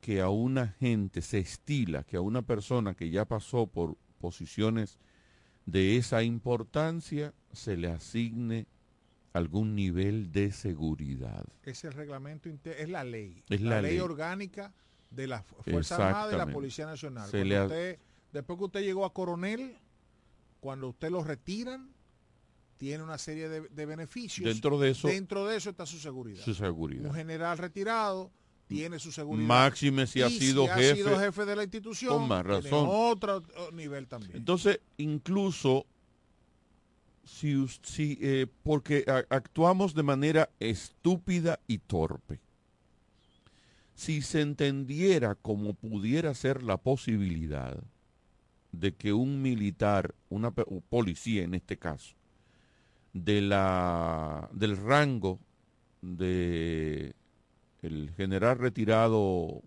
que 0.00 0.20
a 0.20 0.28
una 0.28 0.66
gente 0.80 1.22
se 1.22 1.38
estila, 1.38 2.02
que 2.02 2.16
a 2.16 2.20
una 2.20 2.42
persona 2.42 2.94
que 2.94 3.10
ya 3.10 3.24
pasó 3.24 3.68
por 3.68 3.96
posiciones 4.20 4.98
de 5.66 5.96
esa 5.96 6.24
importancia 6.24 7.32
se 7.52 7.76
le 7.76 7.88
asigne 7.92 8.66
algún 9.32 9.76
nivel 9.76 10.32
de 10.32 10.50
seguridad. 10.50 11.44
Es 11.62 11.84
el 11.84 11.92
reglamento, 11.92 12.48
es 12.64 12.88
la 12.88 13.04
ley. 13.04 13.44
Es 13.48 13.60
la, 13.60 13.76
la 13.76 13.82
ley, 13.82 13.92
ley. 13.92 14.00
orgánica 14.00 14.72
de 15.10 15.28
la 15.28 15.42
Fu- 15.44 15.62
Fuerza 15.62 15.94
Armada 16.08 16.34
y 16.34 16.36
la. 16.38 16.46
Policía 16.52 16.86
Nacional. 16.86 17.26
Usted- 17.26 17.98
después 18.32 18.58
que 18.58 18.64
usted 18.64 18.80
llegó 18.82 19.04
a 19.04 19.12
coronel, 19.14 19.76
cuando 20.58 20.88
usted 20.88 21.10
lo 21.10 21.22
retiran, 21.22 21.93
tiene 22.84 23.02
una 23.02 23.16
serie 23.16 23.48
de, 23.48 23.62
de 23.62 23.86
beneficios. 23.86 24.46
Dentro 24.46 24.78
de 24.78 24.90
eso- 24.90 25.08
Dentro 25.08 25.46
de 25.46 25.56
eso 25.56 25.70
está 25.70 25.86
su 25.86 25.98
seguridad. 25.98 26.44
Su 26.44 26.52
seguridad. 26.54 27.06
Un 27.08 27.14
general 27.14 27.56
retirado 27.56 28.30
tiene 28.66 28.98
su 28.98 29.10
seguridad. 29.10 29.46
Máxime 29.48 30.06
si 30.06 30.20
ha 30.20 30.28
Y 30.28 30.38
sido 30.38 30.66
jefe, 30.68 30.96
sido 30.96 31.18
jefe 31.18 31.44
de 31.46 31.56
la 31.56 31.62
institución. 31.62 32.12
con 32.18 32.28
más 32.28 32.42
tiene 32.44 32.60
razón. 32.60 32.86
otro 32.90 33.42
oh, 33.56 33.70
nivel 33.72 34.06
también. 34.06 34.36
Entonces, 34.36 34.80
incluso 34.98 35.86
si, 37.24 37.66
si 37.82 38.18
eh, 38.20 38.46
porque 38.62 39.04
a- 39.06 39.24
actuamos 39.34 39.94
de 39.94 40.02
manera 40.02 40.50
estúpida 40.60 41.58
y 41.66 41.78
torpe. 41.78 42.40
Si 43.94 44.20
se 44.22 44.40
entendiera 44.42 45.36
como 45.36 45.72
pudiera 45.72 46.34
ser 46.34 46.62
la 46.62 46.76
posibilidad 46.76 47.82
de 48.72 48.92
que 48.92 49.12
un 49.12 49.40
militar, 49.40 50.14
una 50.28 50.50
policía 50.50 51.44
en 51.44 51.54
este 51.54 51.76
caso, 51.78 52.14
de 53.14 53.40
la 53.40 54.50
del 54.52 54.76
rango 54.76 55.40
de 56.02 57.14
el 57.80 58.10
general 58.16 58.58
retirado. 58.58 59.62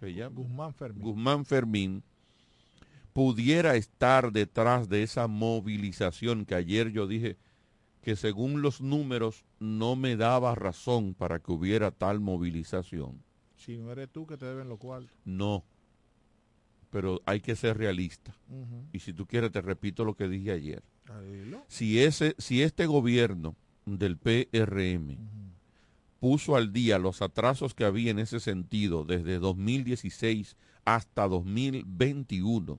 Guzmán 0.00 0.72
Fermín. 0.72 1.02
Guzmán 1.02 1.44
Fermín 1.44 2.02
pudiera 3.12 3.76
estar 3.76 4.32
detrás 4.32 4.88
de 4.88 5.02
esa 5.02 5.26
movilización 5.26 6.46
que 6.46 6.54
ayer 6.54 6.90
yo 6.90 7.06
dije 7.06 7.36
que 8.00 8.16
según 8.16 8.62
los 8.62 8.80
números 8.80 9.44
no 9.58 9.96
me 9.96 10.16
daba 10.16 10.54
razón 10.54 11.12
para 11.12 11.38
que 11.38 11.52
hubiera 11.52 11.90
tal 11.90 12.20
movilización. 12.20 13.22
Si 13.56 13.76
no 13.76 13.92
eres 13.92 14.08
tú 14.10 14.26
que 14.26 14.38
te 14.38 14.46
deben 14.46 14.70
lo 14.70 14.78
cual. 14.78 15.10
No, 15.26 15.64
pero 16.90 17.20
hay 17.26 17.40
que 17.40 17.56
ser 17.56 17.76
realista. 17.76 18.34
Y 18.92 19.00
si 19.00 19.12
tú 19.12 19.26
quieres 19.26 19.52
te 19.52 19.60
repito 19.60 20.04
lo 20.04 20.14
que 20.14 20.28
dije 20.28 20.52
ayer. 20.52 20.82
Si, 21.68 22.00
ese, 22.00 22.34
si 22.38 22.62
este 22.62 22.86
gobierno 22.86 23.54
del 23.86 24.16
PRM 24.16 25.16
puso 26.18 26.56
al 26.56 26.72
día 26.72 26.98
los 26.98 27.22
atrasos 27.22 27.74
que 27.74 27.84
había 27.84 28.10
en 28.10 28.18
ese 28.18 28.40
sentido 28.40 29.04
desde 29.04 29.38
2016 29.38 30.56
hasta 30.84 31.28
2021, 31.28 32.78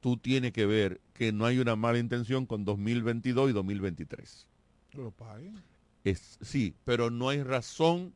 tú 0.00 0.16
tienes 0.16 0.52
que 0.52 0.66
ver 0.66 1.00
que 1.14 1.32
no 1.32 1.46
hay 1.46 1.58
una 1.58 1.76
mala 1.76 1.98
intención 1.98 2.46
con 2.46 2.64
2022 2.64 3.50
y 3.50 3.52
2023. 3.52 4.46
Lo 4.92 5.10
paguen. 5.10 5.62
Es, 6.04 6.38
sí, 6.40 6.74
pero 6.84 7.10
no 7.10 7.28
hay 7.28 7.42
razón 7.42 8.12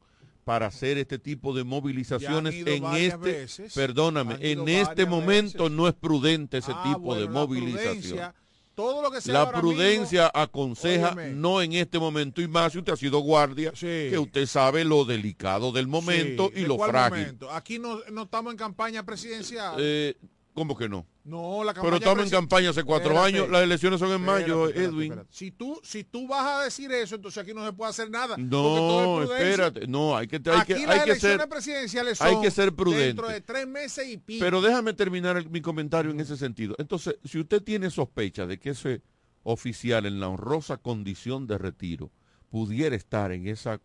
para 0.46 0.66
hacer 0.66 0.96
este 0.96 1.18
tipo 1.18 1.52
de 1.52 1.64
movilizaciones 1.64 2.54
ido 2.54 2.68
en 2.72 2.84
este, 2.94 3.16
veces, 3.18 3.74
perdóname, 3.74 4.36
en 4.40 4.68
este 4.68 5.04
momento 5.04 5.64
veces. 5.64 5.76
no 5.76 5.88
es 5.88 5.94
prudente 5.94 6.58
ese 6.58 6.70
Ah, 6.72 6.82
tipo 6.86 7.00
bueno, 7.00 7.22
de 7.22 7.28
movilización. 7.28 7.82
prudencia, 7.94 8.34
todo 8.76 9.02
lo 9.02 9.10
que 9.10 9.20
sea 9.20 9.34
La 9.34 9.46
mismo- 9.46 9.60
prudencia 9.60 10.30
aconseja 10.32 11.14
Óyeme. 11.14 11.30
no 11.34 11.60
en 11.62 11.72
este 11.72 11.98
momento 11.98 12.40
y 12.42 12.46
más 12.46 12.70
si 12.72 12.78
usted 12.78 12.92
ha 12.92 12.96
sido 12.96 13.18
guardia, 13.18 13.72
que 13.72 14.16
usted 14.16 14.46
sabe 14.46 14.84
lo 14.84 15.04
delicado 15.04 15.72
del 15.72 15.88
momento 15.88 16.46
Sí, 16.54 16.60
y 16.60 16.62
¿de 16.62 16.68
lo 16.68 16.78
frágil. 16.78 17.18
momento? 17.22 17.50
Aquí 17.50 17.80
no, 17.80 17.98
no 18.12 18.22
estamos 18.22 18.52
en 18.52 18.56
campaña 18.56 19.04
presidencial. 19.04 19.74
Eh, 19.80 20.14
¿Cómo 20.56 20.74
que 20.74 20.88
no? 20.88 21.06
no, 21.24 21.62
la 21.62 21.74
Pero 21.74 21.82
campaña 21.82 21.96
estamos 21.98 22.24
en 22.24 22.30
campaña 22.30 22.70
hace 22.70 22.82
cuatro 22.82 23.10
Espérate. 23.12 23.36
años, 23.36 23.50
las 23.50 23.62
elecciones 23.62 24.00
son 24.00 24.10
en 24.10 24.22
mayo, 24.22 24.68
Espérate, 24.68 24.88
Edwin. 24.88 25.14
Si 25.28 25.50
tú, 25.50 25.78
si 25.84 26.02
tú 26.02 26.26
vas 26.26 26.46
a 26.46 26.64
decir 26.64 26.90
eso, 26.92 27.14
entonces 27.16 27.42
aquí 27.42 27.52
no 27.52 27.62
se 27.66 27.74
puede 27.74 27.90
hacer 27.90 28.08
nada. 28.10 28.36
No, 28.38 28.48
todo 28.50 29.22
es 29.22 29.26
prudencia. 29.28 29.50
espérate, 29.66 29.86
no, 29.86 30.16
hay 30.16 30.26
que, 30.28 30.36
hay 30.36 30.58
Aquí 30.60 30.72
que, 30.74 30.86
las 30.86 30.98
hay 31.00 31.04
que 31.04 31.20
ser, 31.20 31.46
presidenciales 31.46 32.16
son 32.16 32.26
hay 32.28 32.40
que 32.40 32.50
ser 32.50 32.72
prudente. 32.74 33.04
dentro 33.06 33.28
de 33.28 33.40
tres 33.42 33.66
meses 33.66 34.08
y 34.08 34.16
pico. 34.16 34.42
Pero 34.42 34.62
déjame 34.62 34.94
terminar 34.94 35.36
el- 35.36 35.50
mi 35.50 35.60
comentario 35.60 36.10
en 36.10 36.20
ese 36.20 36.38
sentido. 36.38 36.74
Entonces, 36.78 37.16
si 37.22 37.38
usted 37.38 37.62
tiene 37.62 37.90
sospecha 37.90 38.46
de 38.46 38.58
que 38.58 38.70
ese 38.70 39.02
oficial 39.42 40.06
en 40.06 40.20
la 40.20 40.28
honrosa 40.28 40.78
condición 40.78 41.46
de 41.46 41.58
retiro 41.58 42.10
pudiera 42.48 42.96
estar 42.96 43.30
en 43.30 43.46
esa, 43.46 43.78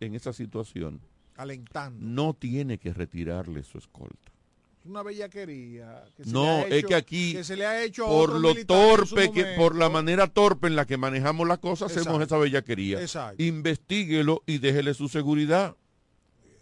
en 0.00 0.14
esa 0.14 0.34
situación, 0.34 1.00
Alentando. 1.36 1.98
no 2.04 2.34
tiene 2.34 2.76
que 2.78 2.92
retirarle 2.92 3.62
su 3.62 3.78
escolta. 3.78 4.30
Una 4.88 5.02
bellaquería. 5.02 6.04
que 6.16 6.24
se 6.24 6.28
le 6.30 6.32
No, 6.32 6.44
ha 6.46 6.62
es 6.62 6.72
hecho- 6.72 6.88
que 6.88 6.94
aquí, 6.94 7.32
que 7.34 7.44
se 7.44 7.56
le 7.56 7.66
ha 7.66 7.82
hecho 7.84 8.06
por 8.06 8.38
lo 8.40 8.54
torpe, 8.64 9.30
que, 9.30 9.44
por 9.56 9.76
la 9.76 9.90
manera 9.90 10.26
torpe 10.28 10.66
en 10.66 10.76
la 10.76 10.86
que 10.86 10.96
manejamos 10.96 11.46
las 11.46 11.58
cosas, 11.58 11.94
hacemos 11.94 12.22
esa 12.22 12.38
bellaquería. 12.38 13.00
Exacto. 13.00 13.42
Investíguelo 13.42 14.42
y 14.46 14.58
déjele 14.58 14.94
su 14.94 15.08
seguridad. 15.08 15.76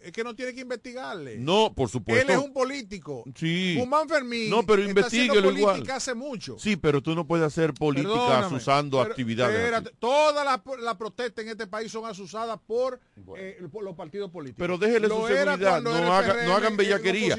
Es 0.07 0.13
que 0.13 0.23
no 0.23 0.35
tiene 0.35 0.53
que 0.53 0.61
investigarle. 0.61 1.37
No, 1.37 1.73
por 1.75 1.89
supuesto. 1.89 2.23
Él 2.23 2.29
es 2.39 2.43
un 2.43 2.53
político. 2.53 3.23
Sí. 3.35 3.75
Guzmán 3.77 4.07
Fermín 4.07 4.49
No, 4.49 4.63
pero 4.63 4.83
política 4.83 5.59
igual. 5.59 5.91
hace 5.91 6.13
mucho. 6.13 6.57
Sí, 6.59 6.75
pero 6.75 7.01
tú 7.01 7.13
no 7.15 7.27
puedes 7.27 7.45
hacer 7.45 7.73
políticas 7.73 8.13
Perdóname, 8.17 8.57
usando 8.57 8.97
pero 8.99 9.09
actividades. 9.11 9.55
espérate, 9.57 9.91
todas 9.99 10.45
las 10.45 10.59
las 10.81 10.95
protestas 10.95 11.43
en 11.45 11.51
este 11.51 11.67
país 11.67 11.91
son 11.91 12.05
asusadas 12.05 12.59
por, 12.65 12.99
eh, 13.37 13.61
por 13.71 13.83
los 13.83 13.95
partidos 13.95 14.31
políticos. 14.31 14.59
Pero 14.59 14.77
déjele 14.77 15.07
Lo 15.07 15.21
su 15.21 15.27
seguridad, 15.27 15.81
no 15.81 16.13
haga- 16.13 16.45
no 16.45 16.55
hagan 16.55 16.77
bellaquería. 16.77 17.37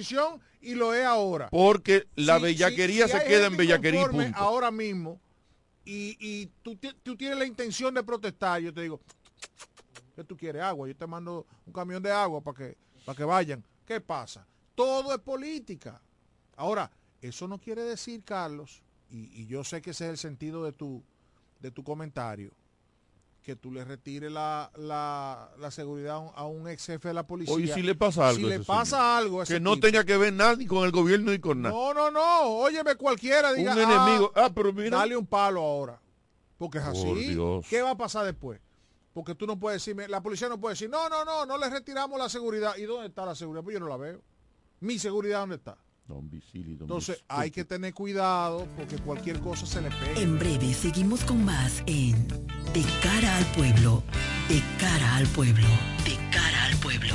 y 0.60 0.74
lo 0.74 0.92
es 0.94 1.04
ahora. 1.04 1.48
Porque 1.50 2.06
la 2.16 2.38
bellaquería 2.38 3.08
se 3.08 3.24
queda 3.24 3.46
en 3.46 3.56
bellaquería 3.56 4.02
y 4.02 4.04
punto. 4.08 4.38
ahora 4.38 4.70
mismo 4.70 5.20
y, 5.84 6.16
y 6.20 6.50
tú, 6.62 6.78
tú 7.02 7.16
tienes 7.16 7.38
la 7.38 7.46
intención 7.46 7.94
de 7.94 8.02
protestar, 8.02 8.60
yo 8.60 8.74
te 8.74 8.82
digo, 8.82 9.00
¿qué 10.18 10.24
tú 10.24 10.36
quieres? 10.36 10.62
Agua. 10.62 10.88
Yo 10.88 10.96
te 10.96 11.06
mando 11.06 11.46
un 11.64 11.72
camión 11.72 12.02
de 12.02 12.10
agua 12.10 12.40
para 12.40 12.56
que, 12.56 12.76
para 13.06 13.16
que 13.16 13.22
vayan. 13.24 13.64
¿Qué 13.86 14.00
pasa? 14.00 14.44
Todo 14.74 15.14
es 15.14 15.20
política. 15.20 16.02
Ahora, 16.56 16.90
eso 17.22 17.46
no 17.46 17.58
quiere 17.58 17.82
decir, 17.84 18.24
Carlos, 18.24 18.82
y, 19.10 19.42
y 19.42 19.46
yo 19.46 19.62
sé 19.62 19.80
que 19.80 19.90
ese 19.90 20.06
es 20.06 20.10
el 20.10 20.18
sentido 20.18 20.64
de 20.64 20.72
tu, 20.72 21.04
de 21.60 21.70
tu 21.70 21.84
comentario, 21.84 22.50
que 23.42 23.54
tú 23.54 23.70
le 23.70 23.84
retires 23.84 24.30
la, 24.32 24.72
la, 24.76 25.50
la 25.56 25.70
seguridad 25.70 26.20
a 26.34 26.44
un, 26.46 26.68
ex 26.68 26.86
jefe 26.86 27.08
de 27.08 27.14
la 27.14 27.24
policía. 27.24 27.54
Oye, 27.54 27.72
si 27.72 27.82
le 27.82 27.94
pasa 27.94 28.28
algo. 28.28 28.40
Si 28.40 28.46
le 28.48 28.60
pasa 28.60 28.96
señor. 28.96 29.18
algo 29.18 29.40
a 29.40 29.44
ese 29.44 29.54
Que 29.54 29.60
no 29.60 29.74
tipo. 29.74 29.86
tenga 29.86 30.04
que 30.04 30.16
ver 30.16 30.32
nada 30.32 30.56
ni 30.56 30.66
con 30.66 30.84
el 30.84 30.90
gobierno 30.90 31.30
ni 31.30 31.38
con 31.38 31.62
nada. 31.62 31.72
No, 31.74 31.94
no, 31.94 32.10
no. 32.10 32.42
Óyeme, 32.58 32.96
cualquiera 32.96 33.52
diga. 33.52 33.72
Un 33.72 33.78
enemigo. 33.78 34.32
Ah, 34.34 34.50
pero 34.52 34.72
mira. 34.72 34.98
Dale 34.98 35.16
un 35.16 35.26
palo 35.26 35.60
ahora. 35.60 36.02
Porque 36.58 36.78
es 36.78 36.84
Por 36.84 36.92
así. 36.92 37.28
Dios. 37.34 37.66
¿Qué 37.70 37.80
va 37.82 37.92
a 37.92 37.96
pasar 37.96 38.26
después? 38.26 38.60
Porque 39.18 39.34
tú 39.34 39.48
no 39.48 39.58
puedes 39.58 39.82
decirme, 39.82 40.06
la 40.06 40.22
policía 40.22 40.48
no 40.48 40.60
puede 40.60 40.74
decir, 40.74 40.88
no, 40.88 41.08
no, 41.08 41.24
no, 41.24 41.44
no 41.44 41.58
le 41.58 41.68
retiramos 41.68 42.16
la 42.20 42.28
seguridad. 42.28 42.76
¿Y 42.76 42.82
dónde 42.84 43.08
está 43.08 43.26
la 43.26 43.34
seguridad? 43.34 43.64
Pues 43.64 43.74
yo 43.74 43.80
no 43.80 43.88
la 43.88 43.96
veo. 43.96 44.22
Mi 44.78 44.96
seguridad, 44.96 45.40
¿dónde 45.40 45.56
está? 45.56 45.76
Don 46.06 46.30
Vicili, 46.30 46.76
don 46.76 46.82
Entonces 46.82 47.16
Vicili. 47.16 47.26
hay 47.28 47.50
que 47.50 47.64
tener 47.64 47.92
cuidado 47.94 48.68
porque 48.76 48.96
cualquier 48.98 49.40
cosa 49.40 49.66
se 49.66 49.82
le 49.82 49.90
pega. 49.90 50.20
En 50.20 50.38
breve 50.38 50.72
seguimos 50.72 51.24
con 51.24 51.44
más 51.44 51.82
en 51.86 52.28
De 52.28 52.84
cara 53.02 53.38
al 53.38 53.46
pueblo, 53.56 54.04
de 54.48 54.62
cara 54.78 55.16
al 55.16 55.26
pueblo, 55.26 55.66
de 56.04 56.16
cara 56.30 56.66
al 56.66 56.76
pueblo. 56.76 57.14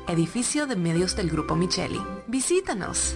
edificio 0.11 0.67
de 0.67 0.75
medios 0.75 1.15
del 1.15 1.29
Grupo 1.29 1.55
Micheli. 1.55 2.01
Visítanos. 2.27 3.15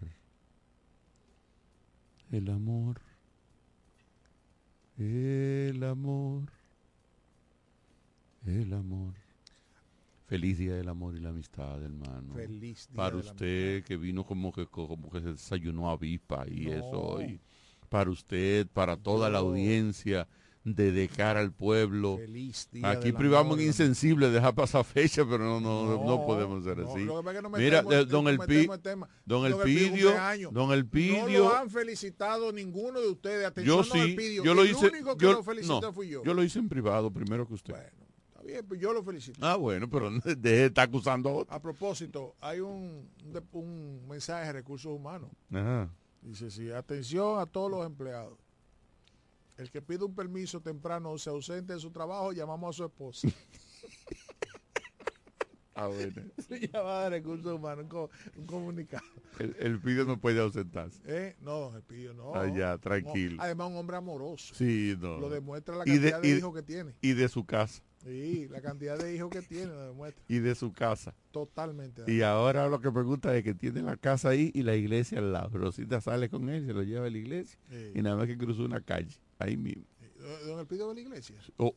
El 2.31 2.49
amor, 2.49 3.01
el 4.97 5.83
amor, 5.83 6.53
el 8.45 8.71
amor. 8.71 9.13
Feliz 10.27 10.57
día 10.57 10.75
del 10.75 10.87
amor 10.87 11.17
y 11.17 11.19
la 11.19 11.31
amistad, 11.31 11.83
hermano. 11.83 12.33
Feliz 12.33 12.87
día 12.87 12.95
Para 12.95 13.17
de 13.17 13.23
la 13.23 13.31
usted 13.31 13.83
que 13.83 13.97
vino 13.97 14.23
como 14.25 14.53
que 14.53 14.67
como 14.67 15.09
que 15.11 15.19
se 15.19 15.31
desayunó 15.33 15.89
avispa 15.89 16.45
y 16.47 16.67
No. 16.67 16.71
eso. 16.71 17.21
Y 17.23 17.41
para 17.89 18.09
usted, 18.09 18.67
para 18.71 18.95
toda 18.97 19.29
la 19.29 19.39
No. 19.39 19.47
audiencia 19.47 20.27
de 20.65 20.91
De 20.91 21.07
cara 21.07 21.39
al 21.39 21.51
pueblo. 21.51 22.17
Feliz 22.17 22.67
día 22.71 22.89
Aquí 22.91 23.11
privamos 23.11 23.57
la 23.57 23.63
insensible, 23.63 24.29
dejar 24.29 24.53
pasar 24.53 24.83
fecha, 24.83 25.23
pero 25.23 25.39
no, 25.39 25.59
no, 25.59 25.85
no, 25.85 26.05
No, 26.05 26.25
podemos 26.27 26.63
ser 26.63 26.77
no, 26.79 26.91
así. 26.91 27.05
lo 27.05 27.23
que 27.23 27.41
no 27.41 27.49
Mira, 27.49 27.81
metemos- 27.81 27.93
eh, 27.93 28.05
don 28.05 28.23
no 28.25 28.29
El 28.29 28.39
Pi- 28.39 28.67
don 28.67 29.07
Don 29.25 29.45
El 29.47 29.53
Elpidio 29.53 30.11
don 30.51 31.33
No 31.33 31.39
lo 31.39 31.55
han 31.55 31.69
felicitado 31.69 32.51
ninguno 32.51 32.99
de 32.99 33.07
ustedes. 33.09 33.47
Atención, 33.47 33.77
yo 33.77 33.83
sí, 33.83 33.99
Elpidio. 33.99 34.43
yo 34.43 34.53
lo 34.53 34.61
El 34.63 34.71
hice, 34.71 34.87
único 34.89 35.17
que 35.17 35.23
yo, 35.25 35.31
lo 35.31 35.37
no, 35.81 35.93
fui 35.93 36.09
yo. 36.09 36.23
yo 36.23 36.33
lo 36.33 36.43
hice 36.43 36.59
en 36.59 36.69
privado 36.69 37.09
primero 37.09 37.47
que 37.47 37.53
usted. 37.53 37.73
Está 37.73 38.43
bien, 38.43 38.63
pues 38.67 38.79
yo 38.79 38.93
lo 38.93 39.01
felicito. 39.01 39.39
Ah, 39.41 39.55
bueno, 39.55 39.89
pero 39.89 40.09
deje 40.25 40.35
de 40.35 40.65
estar 40.65 40.87
acusando 40.87 41.29
a 41.29 41.33
otro. 41.33 41.55
A 41.55 41.59
propósito, 41.61 42.35
hay 42.41 42.59
un, 42.59 43.09
un 43.25 43.33
de- 43.33 43.41
un 43.53 44.07
mensaje 44.07 44.45
de 44.47 44.53
recursos 44.53 44.91
humanos. 44.91 45.31
Ajá. 45.51 45.89
Dice, 46.29 46.51
sí, 46.51 46.69
atención 46.71 47.39
a 47.39 47.47
todos 47.47 47.71
los 47.71 47.83
empleados. 47.83 48.37
El 49.57 49.71
que 49.71 49.81
pide 49.81 50.03
un 50.05 50.13
permiso 50.13 50.61
temprano 50.61 51.09
o 51.09 51.17
se 51.17 51.31
ausente 51.31 51.73
de 51.73 51.79
su 51.79 51.89
trabajo, 51.89 52.31
llamamos 52.33 52.75
a 52.75 52.77
su 52.77 52.85
esposa. 52.85 53.27
Ah, 55.81 55.87
bueno. 55.87 56.21
Llamada 56.73 57.03
de 57.05 57.09
recursos 57.11 57.53
humanos, 57.53 57.83
un, 57.85 57.89
co- 57.89 58.09
un 58.35 58.45
comunicado. 58.45 59.05
El, 59.39 59.55
el 59.59 59.79
Pidio 59.79 60.03
no 60.03 60.19
puede 60.19 60.41
ausentarse. 60.41 60.99
¿Eh? 61.05 61.37
No, 61.39 61.57
don 61.57 61.75
Elpidio, 61.75 62.13
no. 62.13 62.35
Ah, 62.35 62.47
ya, 62.53 62.71
No. 62.71 62.79
tranquilo. 62.79 63.41
Además, 63.41 63.69
un 63.69 63.77
hombre 63.77 63.95
amoroso. 63.95 64.53
Sí, 64.55 64.97
no. 64.99 65.17
Lo 65.19 65.29
demuestra 65.29 65.77
la 65.77 65.87
Y 65.87 65.97
de- 65.97 66.11
cantidad 66.11 66.21
de, 66.21 66.27
y 66.27 66.31
de- 66.33 66.37
hijos 66.39 66.53
que 66.53 66.63
tiene. 66.63 66.95
Y 66.99 67.13
de 67.13 67.29
su 67.29 67.45
casa. 67.45 67.81
Sí, 68.03 68.47
la 68.49 68.61
cantidad 68.61 68.97
de 68.97 69.13
hijos 69.13 69.29
que 69.29 69.41
tiene 69.41 69.65
lo 69.67 69.87
demuestra. 69.87 70.23
Y 70.29 70.39
de 70.39 70.55
su 70.55 70.71
casa. 70.71 71.13
Totalmente. 71.31 72.03
Y 72.11 72.21
ahora 72.21 72.67
lo 72.69 72.79
que 72.79 72.91
pregunta 72.91 73.35
es 73.35 73.43
que 73.43 73.53
tiene 73.53 73.81
la 73.81 73.97
casa 73.97 74.29
ahí 74.29 74.51
y 74.53 74.63
la 74.63 74.75
iglesia 74.75 75.19
al 75.19 75.33
lado. 75.33 75.49
Rosita 75.57 75.99
sale 75.99 76.29
con 76.29 76.47
él, 76.49 76.65
se 76.65 76.73
lo 76.73 76.81
lleva 76.83 77.07
a 77.07 77.09
la 77.09 77.17
iglesia. 77.17 77.59
Sí. 77.69 77.91
Y 77.95 78.01
nada 78.01 78.15
más 78.15 78.27
que 78.27 78.37
cruzó 78.37 78.63
una 78.63 78.79
calle. 78.81 79.17
Ahí 79.37 79.57
mismo. 79.57 79.83
Don 80.45 80.59
Elpidio 80.59 80.87
de 80.89 80.95
la 80.95 81.01
iglesia. 81.01 81.35
Oh, 81.57 81.75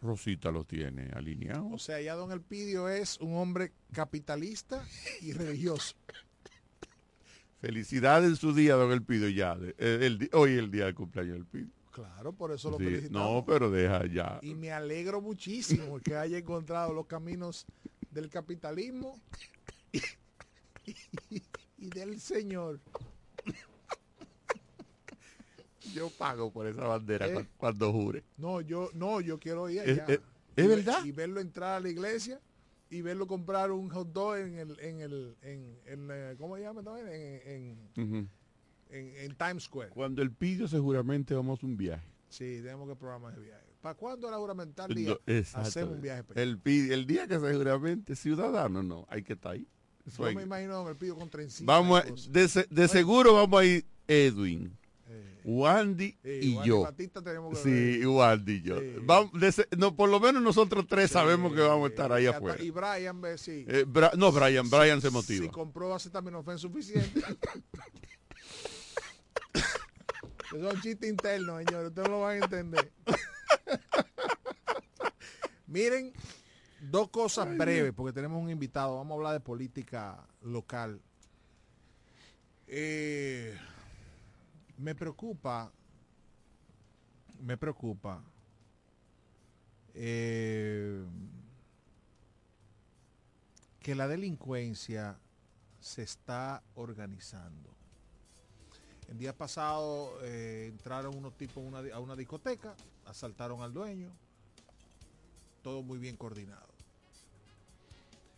Rosita 0.00 0.50
lo 0.52 0.64
tiene 0.64 1.10
alineado. 1.14 1.68
O 1.70 1.78
sea, 1.78 2.00
ya 2.00 2.14
don 2.14 2.30
Elpidio 2.32 2.88
es 2.88 3.18
un 3.20 3.34
hombre 3.36 3.72
capitalista 3.92 4.84
y 5.22 5.32
religioso. 5.32 5.94
Felicidades 7.60 8.28
en 8.30 8.36
su 8.36 8.52
día, 8.52 8.74
don 8.74 8.90
Elpidio, 8.90 9.28
ya. 9.28 9.56
de- 9.56 9.74
el- 9.78 10.02
el 10.02 10.18
di- 10.18 10.30
hoy 10.32 10.52
es 10.52 10.58
el 10.58 10.70
día 10.70 10.86
del 10.86 10.94
cumpleaños 10.94 11.34
del 11.34 11.46
Pidio. 11.46 11.68
Claro, 11.92 12.32
por 12.32 12.50
eso 12.52 12.70
lo 12.70 12.78
Sí, 12.78 12.84
felicitamos. 12.84 13.32
no, 13.34 13.44
pero 13.44 13.70
deja 13.70 14.06
ya. 14.06 14.38
Y 14.42 14.54
me 14.54 14.72
alegro 14.72 15.20
muchísimo 15.20 16.00
que 16.00 16.16
haya 16.16 16.38
encontrado 16.38 16.92
los 16.94 17.06
caminos 17.06 17.66
del 18.10 18.28
capitalismo 18.30 19.20
y, 19.92 21.42
y 21.78 21.88
del 21.90 22.18
Señor. 22.18 22.80
Yo 25.94 26.08
pago 26.10 26.50
por 26.50 26.66
esa 26.66 26.86
bandera 26.86 27.26
Eh. 27.28 27.34
cu- 27.34 27.46
cuando 27.58 27.92
jure. 27.92 28.24
No, 28.38 28.60
yo 28.60 28.88
no, 28.94 29.20
yo 29.20 29.38
quiero 29.38 29.68
ir 29.68 29.80
¿Es- 29.82 29.98
allá. 30.00 30.04
es- 30.14 30.20
es 30.56 30.64
Y 30.64 30.68
ve- 30.68 30.76
verdad? 30.76 31.04
Y 31.04 31.12
verlo 31.12 31.40
entrar 31.40 31.76
a 31.76 31.80
la 31.80 31.88
iglesia 31.90 32.40
y 32.88 33.02
verlo 33.02 33.26
comprar 33.26 33.70
un 33.70 33.90
hot 33.90 34.08
dog 34.12 34.36
en 34.36 34.58
el, 34.58 34.78
en 34.80 35.00
el, 35.00 35.36
en, 35.42 35.78
en, 35.86 36.08
eh, 36.10 36.34
¿cómo 36.38 36.56
se 36.56 36.62
llama? 36.62 36.82
En, 37.00 37.78
en. 37.96 38.30
En- 38.92 39.16
en 39.16 39.34
Times 39.36 39.64
Square. 39.64 39.90
Cuando 39.90 40.22
el 40.22 40.30
Pidio 40.30 40.68
seguramente 40.68 41.34
vamos 41.34 41.62
a 41.62 41.66
un 41.66 41.76
viaje. 41.76 42.06
Sí, 42.28 42.60
tenemos 42.62 42.88
que 42.88 42.96
programar 42.96 43.32
ese 43.32 43.42
viaje. 43.42 43.62
¿Para 43.80 43.94
cuándo 43.96 44.30
la 44.30 44.36
juramental 44.38 44.88
No, 44.88 44.94
día? 44.94 45.18
exacto. 45.26 45.68
Hacemos 45.68 45.94
un 45.96 46.00
viaje. 46.02 46.22
El, 46.36 46.60
el 46.64 47.06
día 47.06 47.26
que 47.26 47.38
seguramente 47.40 48.14
ciudadano, 48.14 48.82
no, 48.82 49.06
hay 49.10 49.22
que 49.22 49.32
estar 49.32 49.52
ahí. 49.52 49.66
Eso 50.06 50.22
Yo 50.22 50.28
hay 50.28 50.36
me 50.36 50.42
imagino 50.42 50.74
Don 50.74 50.88
Elpidio 50.88 51.16
con 51.16 51.28
trencita. 51.28 51.70
Vamos 51.72 52.02
y 52.06 52.08
a- 52.08 52.30
de, 52.32 52.66
de 52.70 52.88
seguro 52.88 53.34
vamos 53.34 53.60
a 53.60 53.64
ir 53.64 53.84
Edwin, 54.08 54.76
Wandy 55.44 56.16
Eh, 56.22 56.40
y 56.42 56.54
Wandy 56.54 56.68
yo. 56.68 56.82
Batista 56.82 57.20
tenemos 57.22 57.50
que 57.58 57.62
Sí, 57.64 57.70
ver. 57.70 58.00
y 58.02 58.06
Wandy 58.06 58.52
y 58.52 58.62
yo. 58.62 58.76
Vamos, 59.02 59.32
de 59.40 59.50
se- 59.52 59.68
no, 59.76 59.94
por 59.96 60.08
lo 60.08 60.20
menos 60.20 60.40
nosotros 60.42 60.86
tres 60.88 61.10
sabemos 61.10 61.52
que 61.52 61.60
vamos 61.60 61.86
a 61.86 61.88
estar 61.90 62.12
ahí 62.12 62.24
Y 62.24 62.26
afuera. 62.28 62.62
Y 62.62 62.70
Brian, 62.70 63.20
si, 63.36 63.64
Eh, 63.68 63.84
Bra- 63.86 64.14
no, 64.16 64.30
Brian, 64.32 64.70
Brian 64.70 65.00
se 65.00 65.10
motiva. 65.10 65.44
si 65.44 65.50
compró 65.50 65.92
acetaminofén 65.94 66.58
suficiente. 66.58 67.20
Eso 70.54 70.68
es 70.68 70.74
un 70.74 70.80
chiste 70.82 71.08
interno, 71.08 71.58
señores. 71.58 71.88
Ustedes 71.88 72.08
no 72.08 72.16
lo 72.16 72.20
van 72.20 72.42
a 72.42 72.44
entender. 72.44 72.92
Miren, 75.66 76.12
dos 76.80 77.08
cosas 77.08 77.56
breves, 77.56 77.94
porque 77.94 78.12
tenemos 78.12 78.42
un 78.42 78.50
invitado. 78.50 78.98
Vamos 78.98 79.12
a 79.12 79.16
hablar 79.16 79.32
de 79.32 79.40
política 79.40 80.26
local. 80.42 81.00
Eh, 82.66 83.56
me 84.76 84.94
preocupa, 84.94 85.72
me 87.40 87.56
preocupa 87.56 88.22
eh, 89.94 91.02
que 93.80 93.94
la 93.94 94.06
delincuencia 94.06 95.18
se 95.80 96.02
está 96.02 96.62
organizando. 96.74 97.81
El 99.12 99.18
día 99.18 99.36
pasado 99.36 100.10
eh, 100.22 100.68
entraron 100.70 101.14
unos 101.14 101.36
tipos 101.36 101.58
a 101.58 101.60
una, 101.60 101.82
di- 101.82 101.90
a 101.90 101.98
una 101.98 102.16
discoteca, 102.16 102.74
asaltaron 103.04 103.60
al 103.60 103.70
dueño, 103.74 104.10
todo 105.62 105.82
muy 105.82 105.98
bien 105.98 106.16
coordinado. 106.16 106.66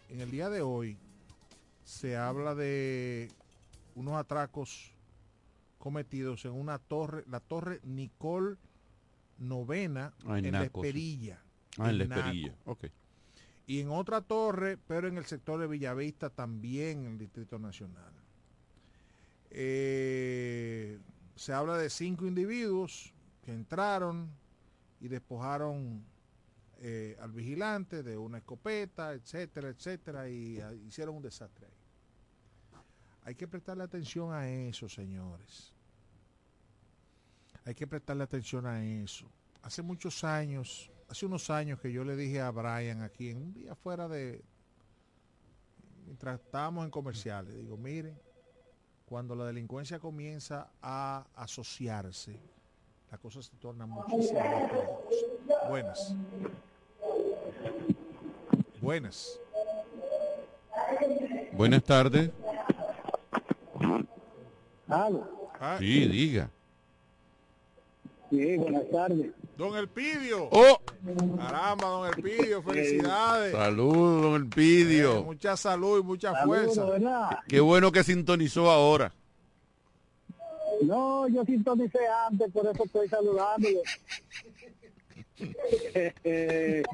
En 0.08 0.20
el 0.20 0.32
día 0.32 0.50
de 0.50 0.62
hoy 0.62 0.98
se 1.84 2.16
habla 2.16 2.56
de 2.56 3.30
unos 3.94 4.14
atracos 4.14 4.90
cometidos 5.78 6.44
en 6.44 6.50
una 6.52 6.80
torre, 6.80 7.22
la 7.28 7.38
torre 7.38 7.78
Nicole 7.84 8.56
Novena 9.38 10.12
Ah, 10.26 10.40
en 10.40 10.46
en 10.46 10.52
La 10.54 10.60
sí. 10.62 10.66
Esperilla. 10.66 11.40
Ah, 11.78 11.90
en 11.90 11.98
la 11.98 12.04
Naco. 12.06 12.20
Esperilla. 12.22 12.54
Ok. 12.64 12.84
Y 13.68 13.80
en 13.80 13.90
otra 13.90 14.22
torre, 14.22 14.76
pero 14.88 15.06
en 15.06 15.18
el 15.18 15.24
sector 15.24 15.60
de 15.60 15.68
Villavista 15.68 16.30
también 16.30 17.04
en 17.06 17.12
el 17.12 17.18
Distrito 17.18 17.60
Nacional. 17.60 18.12
Eh, 19.56 20.98
se 21.36 21.52
habla 21.52 21.78
de 21.78 21.88
cinco 21.88 22.26
individuos 22.26 23.14
que 23.40 23.52
entraron 23.52 24.28
y 25.00 25.06
despojaron 25.06 26.04
eh, 26.78 27.16
al 27.20 27.30
vigilante 27.30 28.02
de 28.02 28.18
una 28.18 28.38
escopeta, 28.38 29.12
etcétera, 29.12 29.68
etcétera, 29.68 30.28
y 30.28 30.60
ah, 30.60 30.72
hicieron 30.74 31.14
un 31.16 31.22
desastre 31.22 31.66
ahí. 31.66 31.72
Hay 33.22 33.34
que 33.36 33.46
prestarle 33.46 33.84
atención 33.84 34.32
a 34.32 34.50
eso, 34.50 34.88
señores. 34.88 35.72
Hay 37.64 37.76
que 37.76 37.86
prestarle 37.86 38.24
atención 38.24 38.66
a 38.66 38.84
eso. 38.84 39.30
Hace 39.62 39.82
muchos 39.82 40.24
años, 40.24 40.90
hace 41.08 41.26
unos 41.26 41.48
años 41.48 41.78
que 41.78 41.92
yo 41.92 42.02
le 42.02 42.16
dije 42.16 42.40
a 42.40 42.50
Brian 42.50 43.02
aquí, 43.02 43.30
en 43.30 43.36
un 43.38 43.54
día 43.54 43.76
fuera 43.76 44.08
de, 44.08 44.44
mientras 46.04 46.40
estábamos 46.40 46.84
en 46.84 46.90
comerciales, 46.90 47.56
digo, 47.56 47.76
miren, 47.76 48.18
cuando 49.06 49.34
la 49.34 49.44
delincuencia 49.44 49.98
comienza 49.98 50.68
a 50.82 51.26
asociarse, 51.34 52.38
la 53.10 53.18
cosa 53.18 53.42
se 53.42 53.54
torna 53.56 53.86
muchísimo 53.86 54.40
más 54.40 54.70
peligrosa. 54.70 55.68
Buenas. 55.68 56.14
Buenas. 58.80 59.38
Buenas 61.52 61.84
tardes. 61.84 62.30
Ah, 64.88 65.76
Sí, 65.78 66.06
diga. 66.08 66.50
Sí, 68.30 68.56
buenas 68.56 68.90
tardes. 68.90 69.32
Don 69.56 69.76
Elpidio. 69.76 70.48
¡Oh! 70.50 70.80
Caramba, 71.38 71.86
don 71.86 72.08
Elpidio, 72.08 72.62
felicidades. 72.62 73.52
Saludos, 73.52 74.22
don 74.22 74.34
Elpidio. 74.34 75.18
Eh, 75.18 75.22
mucha 75.22 75.56
salud 75.56 76.00
y 76.00 76.02
mucha 76.02 76.34
fuerza. 76.44 76.84
Qué 77.48 77.60
bueno 77.60 77.92
que 77.92 78.02
sintonizó 78.02 78.70
ahora. 78.70 79.12
No, 80.82 81.28
yo 81.28 81.44
sintonicé 81.44 82.00
antes, 82.26 82.50
por 82.52 82.66
eso 82.66 82.84
estoy 82.84 83.08
saludándolo. 83.08 83.80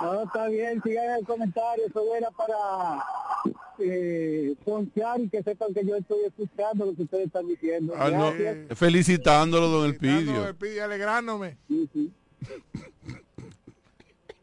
No, 0.00 0.22
está 0.24 0.48
bien, 0.48 0.82
sigan 0.82 1.18
el 1.18 1.24
comentario, 1.24 1.86
eso 1.86 2.14
era 2.14 2.30
para 2.32 3.02
eh, 3.80 4.54
ponchar 4.64 5.20
y 5.20 5.28
que 5.28 5.42
sepan 5.42 5.72
que 5.74 5.84
yo 5.86 5.96
estoy 5.96 6.24
escuchando 6.26 6.86
lo 6.86 6.94
que 6.94 7.02
ustedes 7.02 7.26
están 7.26 7.46
diciendo. 7.48 7.94
Ah, 7.96 8.10
no, 8.10 8.32
Gracias. 8.32 8.78
felicitándolo, 8.78 9.68
don 9.68 9.86
Elpidio. 9.90 10.48
Elpidio, 10.48 10.84
alegrándome. 10.84 11.56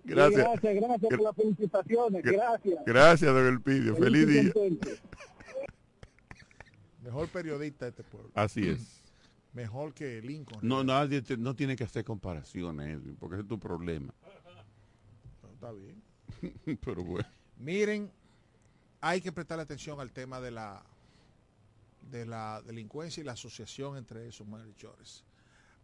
Gracias. 0.03 0.41
Gracias, 0.43 0.75
gracias 0.75 1.09
por 1.09 1.21
las 1.21 1.35
felicitaciones, 1.35 2.23
Gra- 2.23 2.31
gracias. 2.33 2.85
Gracias, 2.85 3.33
don 3.33 3.47
Elpidio. 3.47 3.95
Feliz 3.95 4.23
y 4.23 4.25
día. 4.25 4.53
Mejor 7.03 7.27
periodista 7.29 7.85
de 7.85 7.89
este 7.91 8.03
pueblo. 8.03 8.29
Así 8.33 8.67
es. 8.67 9.01
Mejor 9.53 9.93
que 9.93 10.21
Lincoln. 10.21 10.59
No, 10.63 10.83
nadie 10.83 11.21
te- 11.21 11.37
no 11.37 11.55
tiene 11.55 11.75
que 11.75 11.83
hacer 11.83 12.03
comparaciones, 12.03 12.87
Edwin, 12.89 13.15
porque 13.17 13.35
ese 13.35 13.41
es 13.43 13.47
tu 13.47 13.59
problema. 13.59 14.13
Está 15.53 15.71
bien. 15.71 16.01
Pero 16.83 17.03
bueno. 17.03 17.27
Miren, 17.57 18.09
hay 19.01 19.19
que 19.19 19.31
prestarle 19.31 19.63
atención 19.63 19.99
al 19.99 20.11
tema 20.11 20.39
de 20.39 20.51
la 20.51 20.83
de 22.09 22.25
la 22.25 22.61
delincuencia 22.61 23.21
y 23.21 23.23
la 23.23 23.33
asociación 23.33 23.97
entre 23.97 24.27
esos 24.27 24.47
malhechores. 24.47 25.23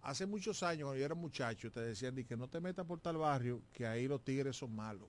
Hace 0.01 0.25
muchos 0.25 0.61
años, 0.63 0.83
cuando 0.85 0.99
yo 0.99 1.05
era 1.05 1.15
muchacho, 1.15 1.71
te 1.71 1.79
decían 1.81 2.15
que 2.15 2.37
no 2.37 2.47
te 2.47 2.59
metas 2.59 2.85
por 2.85 2.99
tal 2.99 3.17
barrio, 3.17 3.61
que 3.73 3.85
ahí 3.85 4.07
los 4.07 4.23
tigres 4.23 4.55
son 4.55 4.75
malos. 4.75 5.07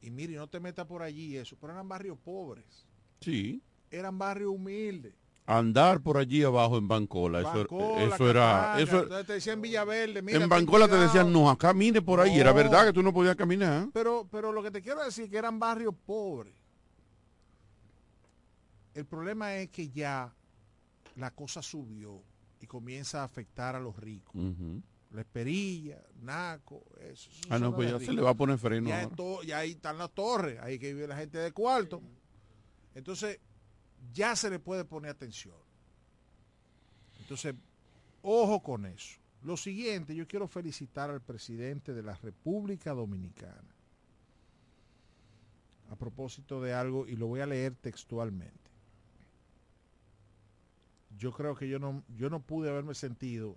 Y 0.00 0.10
mire, 0.10 0.34
no 0.36 0.48
te 0.48 0.60
metas 0.60 0.86
por 0.86 1.02
allí, 1.02 1.36
eso. 1.36 1.56
Pero 1.60 1.72
eran 1.72 1.88
barrios 1.88 2.18
pobres, 2.18 2.86
Sí. 3.20 3.62
eran 3.90 4.18
barrios 4.18 4.50
humildes. 4.52 5.14
Andar 5.46 6.00
por 6.00 6.16
allí 6.16 6.42
abajo 6.44 6.78
en 6.78 6.86
Bancola, 6.86 7.40
eso, 7.40 7.52
Bancola, 7.52 8.02
eso 8.04 8.30
era... 8.30 8.80
Eso, 8.80 9.02
entonces 9.02 9.26
te 9.26 9.32
decían 9.34 9.60
Villaverde, 9.60 10.22
mira, 10.22 10.42
en 10.42 10.48
Bancola 10.48 10.86
te 10.86 10.94
decían, 10.96 11.32
no, 11.32 11.50
acá 11.50 11.74
mire 11.74 12.00
por 12.00 12.20
ahí. 12.20 12.38
Era 12.38 12.52
verdad 12.52 12.86
que 12.86 12.92
tú 12.92 13.02
no 13.02 13.12
podías 13.12 13.34
caminar. 13.36 13.88
Pero, 13.92 14.28
pero 14.30 14.52
lo 14.52 14.62
que 14.62 14.70
te 14.70 14.80
quiero 14.80 15.04
decir 15.04 15.24
es 15.24 15.30
que 15.30 15.36
eran 15.36 15.58
barrios 15.58 15.94
pobres. 16.06 16.54
El 18.94 19.06
problema 19.06 19.56
es 19.56 19.70
que 19.70 19.88
ya 19.90 20.34
la 21.16 21.30
cosa 21.30 21.62
subió 21.62 22.22
y 22.60 22.66
comienza 22.66 23.22
a 23.22 23.24
afectar 23.24 23.74
a 23.74 23.80
los 23.80 23.96
ricos. 23.96 24.34
Ujú. 24.34 24.82
La 25.10 25.20
esperilla, 25.20 26.02
Naco, 26.22 26.84
eso. 27.00 27.30
eso 27.30 27.42
Ah, 27.50 27.58
no, 27.58 27.74
pues 27.74 27.90
ya 27.90 27.98
se 27.98 28.12
le 28.12 28.22
va 28.22 28.30
a 28.30 28.34
poner 28.34 28.56
freno 28.56 28.88
Ya, 28.88 29.10
ya 29.44 29.58
ahí 29.58 29.72
están 29.72 29.98
las 29.98 30.10
torres, 30.12 30.58
ahí 30.60 30.78
que 30.78 30.94
vive 30.94 31.06
la 31.06 31.16
gente 31.16 31.38
de 31.38 31.52
cuarto. 31.52 32.00
Entonces, 32.94 33.38
ya 34.12 34.34
se 34.36 34.48
le 34.48 34.58
puede 34.58 34.84
poner 34.84 35.10
atención. 35.10 35.56
Entonces, 37.20 37.54
ojo 38.22 38.62
con 38.62 38.86
eso. 38.86 39.18
Lo 39.42 39.56
siguiente, 39.56 40.14
yo 40.14 40.26
quiero 40.26 40.46
felicitar 40.46 41.10
al 41.10 41.20
presidente 41.20 41.92
de 41.92 42.02
la 42.02 42.14
República 42.14 42.92
Dominicana. 42.92 43.74
A 45.90 45.96
propósito 45.96 46.60
de 46.62 46.72
algo, 46.72 47.06
y 47.06 47.16
lo 47.16 47.26
voy 47.26 47.40
a 47.40 47.46
leer 47.46 47.74
textualmente. 47.74 48.61
Yo 51.22 51.30
creo 51.30 51.54
que 51.54 51.68
yo 51.68 51.78
no, 51.78 52.02
yo 52.18 52.28
no 52.30 52.40
pude 52.40 52.68
haberme 52.68 52.96
sentido 52.96 53.56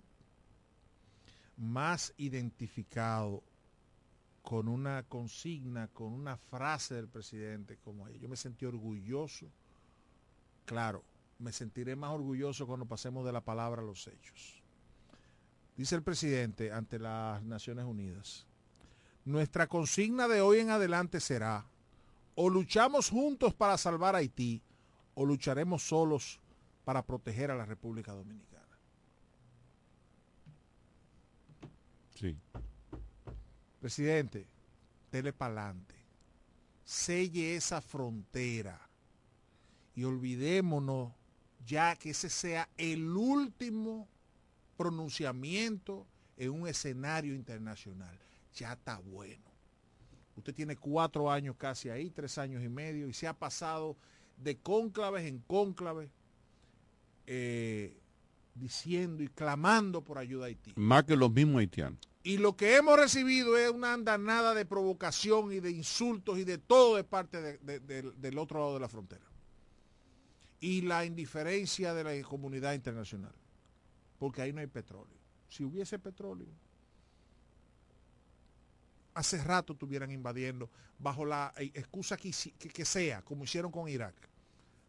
más 1.56 2.14
identificado 2.16 3.42
con 4.42 4.68
una 4.68 5.02
consigna, 5.08 5.88
con 5.88 6.12
una 6.12 6.36
frase 6.36 6.94
del 6.94 7.08
presidente 7.08 7.76
como 7.78 8.06
ella. 8.06 8.18
Yo 8.18 8.28
me 8.28 8.36
sentí 8.36 8.66
orgulloso. 8.66 9.46
Claro, 10.64 11.02
me 11.40 11.50
sentiré 11.50 11.96
más 11.96 12.12
orgulloso 12.12 12.68
cuando 12.68 12.86
pasemos 12.86 13.26
de 13.26 13.32
la 13.32 13.40
palabra 13.40 13.82
a 13.82 13.84
los 13.84 14.06
hechos. 14.06 14.62
Dice 15.76 15.96
el 15.96 16.04
presidente 16.04 16.70
ante 16.70 17.00
las 17.00 17.42
Naciones 17.42 17.84
Unidas, 17.84 18.46
nuestra 19.24 19.66
consigna 19.66 20.28
de 20.28 20.40
hoy 20.40 20.60
en 20.60 20.70
adelante 20.70 21.18
será, 21.18 21.66
o 22.36 22.48
luchamos 22.48 23.10
juntos 23.10 23.54
para 23.54 23.76
salvar 23.76 24.14
a 24.14 24.18
Haití, 24.18 24.62
o 25.16 25.26
lucharemos 25.26 25.82
solos 25.82 26.38
para 26.86 27.04
proteger 27.04 27.50
a 27.50 27.56
la 27.56 27.64
República 27.64 28.12
Dominicana. 28.12 28.78
Sí. 32.14 32.38
Presidente, 33.80 34.46
dele 35.10 35.32
pa'lante. 35.32 35.96
Selle 36.84 37.56
esa 37.56 37.80
frontera. 37.80 38.80
Y 39.96 40.04
olvidémonos 40.04 41.12
ya 41.66 41.96
que 41.96 42.10
ese 42.10 42.30
sea 42.30 42.68
el 42.76 43.08
último 43.16 44.06
pronunciamiento 44.76 46.06
en 46.36 46.50
un 46.50 46.68
escenario 46.68 47.34
internacional. 47.34 48.16
Ya 48.54 48.74
está 48.74 48.98
bueno. 48.98 49.50
Usted 50.36 50.54
tiene 50.54 50.76
cuatro 50.76 51.32
años 51.32 51.56
casi 51.56 51.88
ahí, 51.90 52.10
tres 52.10 52.38
años 52.38 52.62
y 52.62 52.68
medio, 52.68 53.08
y 53.08 53.12
se 53.12 53.26
ha 53.26 53.36
pasado 53.36 53.96
de 54.36 54.56
cónclaves 54.56 55.26
en 55.26 55.40
cónclaves 55.40 56.10
eh, 57.26 57.96
diciendo 58.54 59.22
y 59.22 59.28
clamando 59.28 60.02
por 60.02 60.18
ayuda 60.18 60.44
a 60.44 60.48
Haití. 60.48 60.72
Más 60.76 61.04
que 61.04 61.16
los 61.16 61.30
mismos 61.32 61.60
haitianos. 61.60 61.98
Y 62.22 62.38
lo 62.38 62.56
que 62.56 62.76
hemos 62.76 62.98
recibido 62.98 63.56
es 63.56 63.70
una 63.70 63.92
andanada 63.92 64.52
de 64.54 64.64
provocación 64.64 65.52
y 65.52 65.60
de 65.60 65.70
insultos 65.70 66.38
y 66.38 66.44
de 66.44 66.58
todo 66.58 66.96
de 66.96 67.04
parte 67.04 67.40
de- 67.40 67.58
de- 67.58 67.80
de- 67.80 68.10
del 68.12 68.38
otro 68.38 68.58
lado 68.58 68.74
de 68.74 68.80
la 68.80 68.88
frontera. 68.88 69.24
Y 70.60 70.80
la 70.82 71.04
indiferencia 71.04 71.94
de 71.94 72.02
la 72.02 72.28
comunidad 72.28 72.72
internacional. 72.74 73.34
Porque 74.18 74.42
ahí 74.42 74.52
no 74.52 74.60
hay 74.60 74.66
petróleo. 74.66 75.14
Si 75.48 75.62
hubiese 75.62 75.98
petróleo, 75.98 76.48
hace 79.14 79.42
rato 79.42 79.72
estuvieran 79.74 80.10
invadiendo 80.10 80.68
bajo 80.98 81.24
la 81.24 81.52
excusa 81.56 82.16
que, 82.16 82.28
hici- 82.30 82.52
que- 82.58 82.68
que 82.70 82.84
sea, 82.84 83.22
como 83.22 83.44
hicieron 83.44 83.70
con 83.70 83.88
Irak. 83.88 84.14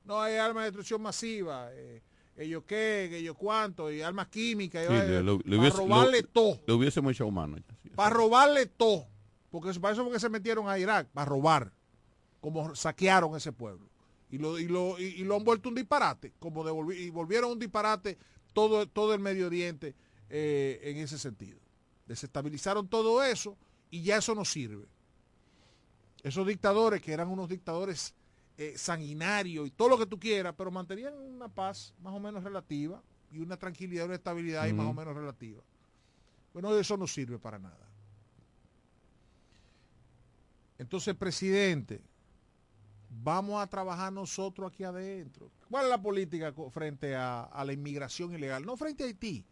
No 0.05 0.19
hay 0.21 0.35
armas 0.35 0.63
de 0.63 0.67
destrucción 0.71 1.01
masiva, 1.01 1.69
eh, 1.71 2.01
ellos 2.37 2.63
qué, 2.67 3.09
ellos 3.17 3.35
cuánto, 3.37 3.91
y 3.91 4.01
armas 4.01 4.27
químicas, 4.27 4.83
Sí, 4.83 4.87
para 4.89 4.99
hubiese- 5.61 5.77
robarle 5.77 6.21
lo- 6.21 6.27
todo 6.29 6.59
Le 6.67 6.73
hubiésemos 6.73 7.11
echado 7.13 7.31
mano. 7.31 7.57
ya, 7.57 7.75
sí. 7.83 7.89
para 7.89 8.11
robarle 8.11 8.65
todo. 8.67 9.07
Porque 9.49 9.77
para 9.79 9.93
eso 9.93 10.03
fue 10.03 10.13
que 10.13 10.19
se 10.19 10.29
metieron 10.29 10.69
a 10.69 10.77
Irak, 10.77 11.07
para 11.13 11.25
robar. 11.25 11.71
Como 12.39 12.75
saquearon 12.75 13.35
ese 13.35 13.51
pueblo. 13.51 13.89
Y 14.29 14.37
lo, 14.37 14.59
y 14.59 14.67
lo, 14.67 14.99
y, 14.99 15.05
y 15.05 15.23
lo 15.23 15.35
han 15.37 15.43
vuelto 15.43 15.69
un 15.69 15.75
disparate. 15.75 16.33
Como 16.37 16.63
devolvi- 16.63 16.97
y 16.99 17.09
volvieron 17.09 17.51
un 17.51 17.59
disparate 17.59 18.17
todo, 18.53 18.87
todo 18.87 19.13
el 19.13 19.19
Medio 19.19 19.47
Oriente 19.47 19.95
eh, 20.29 20.79
en 20.83 20.97
ese 20.97 21.17
sentido. 21.17 21.59
Desestabilizaron 22.05 22.87
todo 22.87 23.23
eso 23.23 23.57
y 23.89 24.01
ya 24.03 24.17
eso 24.17 24.35
no 24.35 24.45
sirve. 24.45 24.85
Esos 26.23 26.45
dictadores 26.45 27.01
que 27.01 27.13
eran 27.13 27.29
unos 27.29 27.47
dictadores 27.49 28.13
eh, 28.57 28.73
sanguinarios 28.75 29.67
y 29.67 29.71
todo 29.71 29.89
lo 29.89 29.97
que 29.97 30.07
tú 30.07 30.19
quieras, 30.19 30.55
pero 30.57 30.71
mantenían 30.71 31.13
una 31.13 31.47
paz 31.47 31.93
más 32.01 32.13
o 32.13 32.19
menos 32.19 32.43
relativa 32.43 33.01
y 33.31 33.39
una 33.39 33.57
tranquilidad, 33.57 34.05
una 34.05 34.15
estabilidad 34.15 34.63
ahí 34.63 34.73
más 34.73 34.87
o 34.87 34.93
menos 34.93 35.15
relativa. 35.15 35.61
Bueno, 36.53 36.75
eso 36.75 36.97
no 36.97 37.05
sirve 37.05 37.37
para 37.37 37.59
nada. 37.59 37.87
Entonces, 40.79 41.15
presidente, 41.15 42.01
vamos 43.23 43.61
a 43.61 43.67
trabajar 43.67 44.11
nosotros 44.11 44.71
aquí 44.71 44.83
adentro. 44.83 45.51
¿Cuál 45.69 45.85
es 45.85 45.89
la 45.89 46.01
política 46.01 46.53
frente 46.71 47.15
a, 47.15 47.43
a 47.43 47.63
la 47.63 47.73
inmigración 47.73 48.33
ilegal? 48.33 48.65
No 48.65 48.75
frente 48.75 49.03
a 49.03 49.07
Haití. 49.07 49.45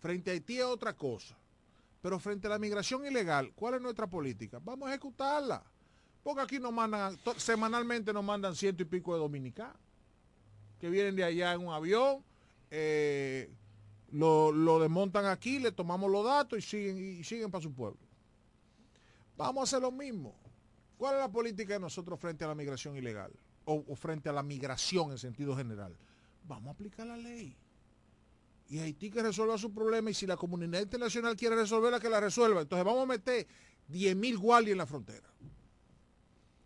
Frente 0.00 0.30
a 0.30 0.34
Haití 0.34 0.58
es 0.58 0.64
otra 0.64 0.94
cosa. 0.94 1.36
Pero 2.02 2.18
frente 2.18 2.46
a 2.46 2.50
la 2.50 2.58
migración 2.58 3.06
ilegal, 3.06 3.52
¿cuál 3.54 3.74
es 3.74 3.80
nuestra 3.80 4.06
política? 4.06 4.58
Vamos 4.62 4.88
a 4.88 4.92
ejecutarla. 4.92 5.62
Porque 6.22 6.42
aquí 6.42 6.58
nos 6.58 6.72
mandan, 6.72 7.18
semanalmente 7.36 8.12
nos 8.12 8.24
mandan 8.24 8.54
ciento 8.54 8.82
y 8.82 8.86
pico 8.86 9.14
de 9.14 9.20
dominicanos 9.20 9.90
que 10.80 10.88
vienen 10.88 11.14
de 11.14 11.22
allá 11.24 11.52
en 11.52 11.66
un 11.66 11.74
avión, 11.74 12.24
eh, 12.70 13.52
lo, 14.12 14.50
lo 14.50 14.80
desmontan 14.80 15.26
aquí, 15.26 15.58
le 15.58 15.72
tomamos 15.72 16.10
los 16.10 16.24
datos 16.24 16.58
y 16.58 16.62
siguen, 16.62 16.98
y 16.98 17.22
siguen 17.22 17.50
para 17.50 17.62
su 17.62 17.72
pueblo. 17.72 18.00
Vamos 19.36 19.60
a 19.60 19.64
hacer 19.64 19.82
lo 19.82 19.92
mismo. 19.92 20.34
¿Cuál 20.96 21.16
es 21.16 21.20
la 21.20 21.30
política 21.30 21.74
de 21.74 21.80
nosotros 21.80 22.18
frente 22.18 22.44
a 22.44 22.48
la 22.48 22.54
migración 22.54 22.96
ilegal? 22.96 23.30
O, 23.66 23.84
o 23.86 23.94
frente 23.94 24.28
a 24.30 24.32
la 24.32 24.42
migración 24.42 25.12
en 25.12 25.18
sentido 25.18 25.54
general. 25.54 25.94
Vamos 26.44 26.68
a 26.68 26.70
aplicar 26.72 27.06
la 27.06 27.16
ley. 27.16 27.56
Y 28.68 28.78
Haití 28.78 29.10
que 29.10 29.22
resuelva 29.22 29.58
su 29.58 29.72
problema 29.72 30.10
y 30.10 30.14
si 30.14 30.26
la 30.26 30.36
comunidad 30.36 30.80
internacional 30.80 31.36
quiere 31.36 31.56
resolverla, 31.56 32.00
que 32.00 32.08
la 32.08 32.20
resuelva. 32.20 32.62
Entonces 32.62 32.84
vamos 32.84 33.02
a 33.02 33.06
meter 33.06 33.46
10.000 33.90 34.38
guardias 34.38 34.72
en 34.72 34.78
la 34.78 34.86
frontera. 34.86 35.29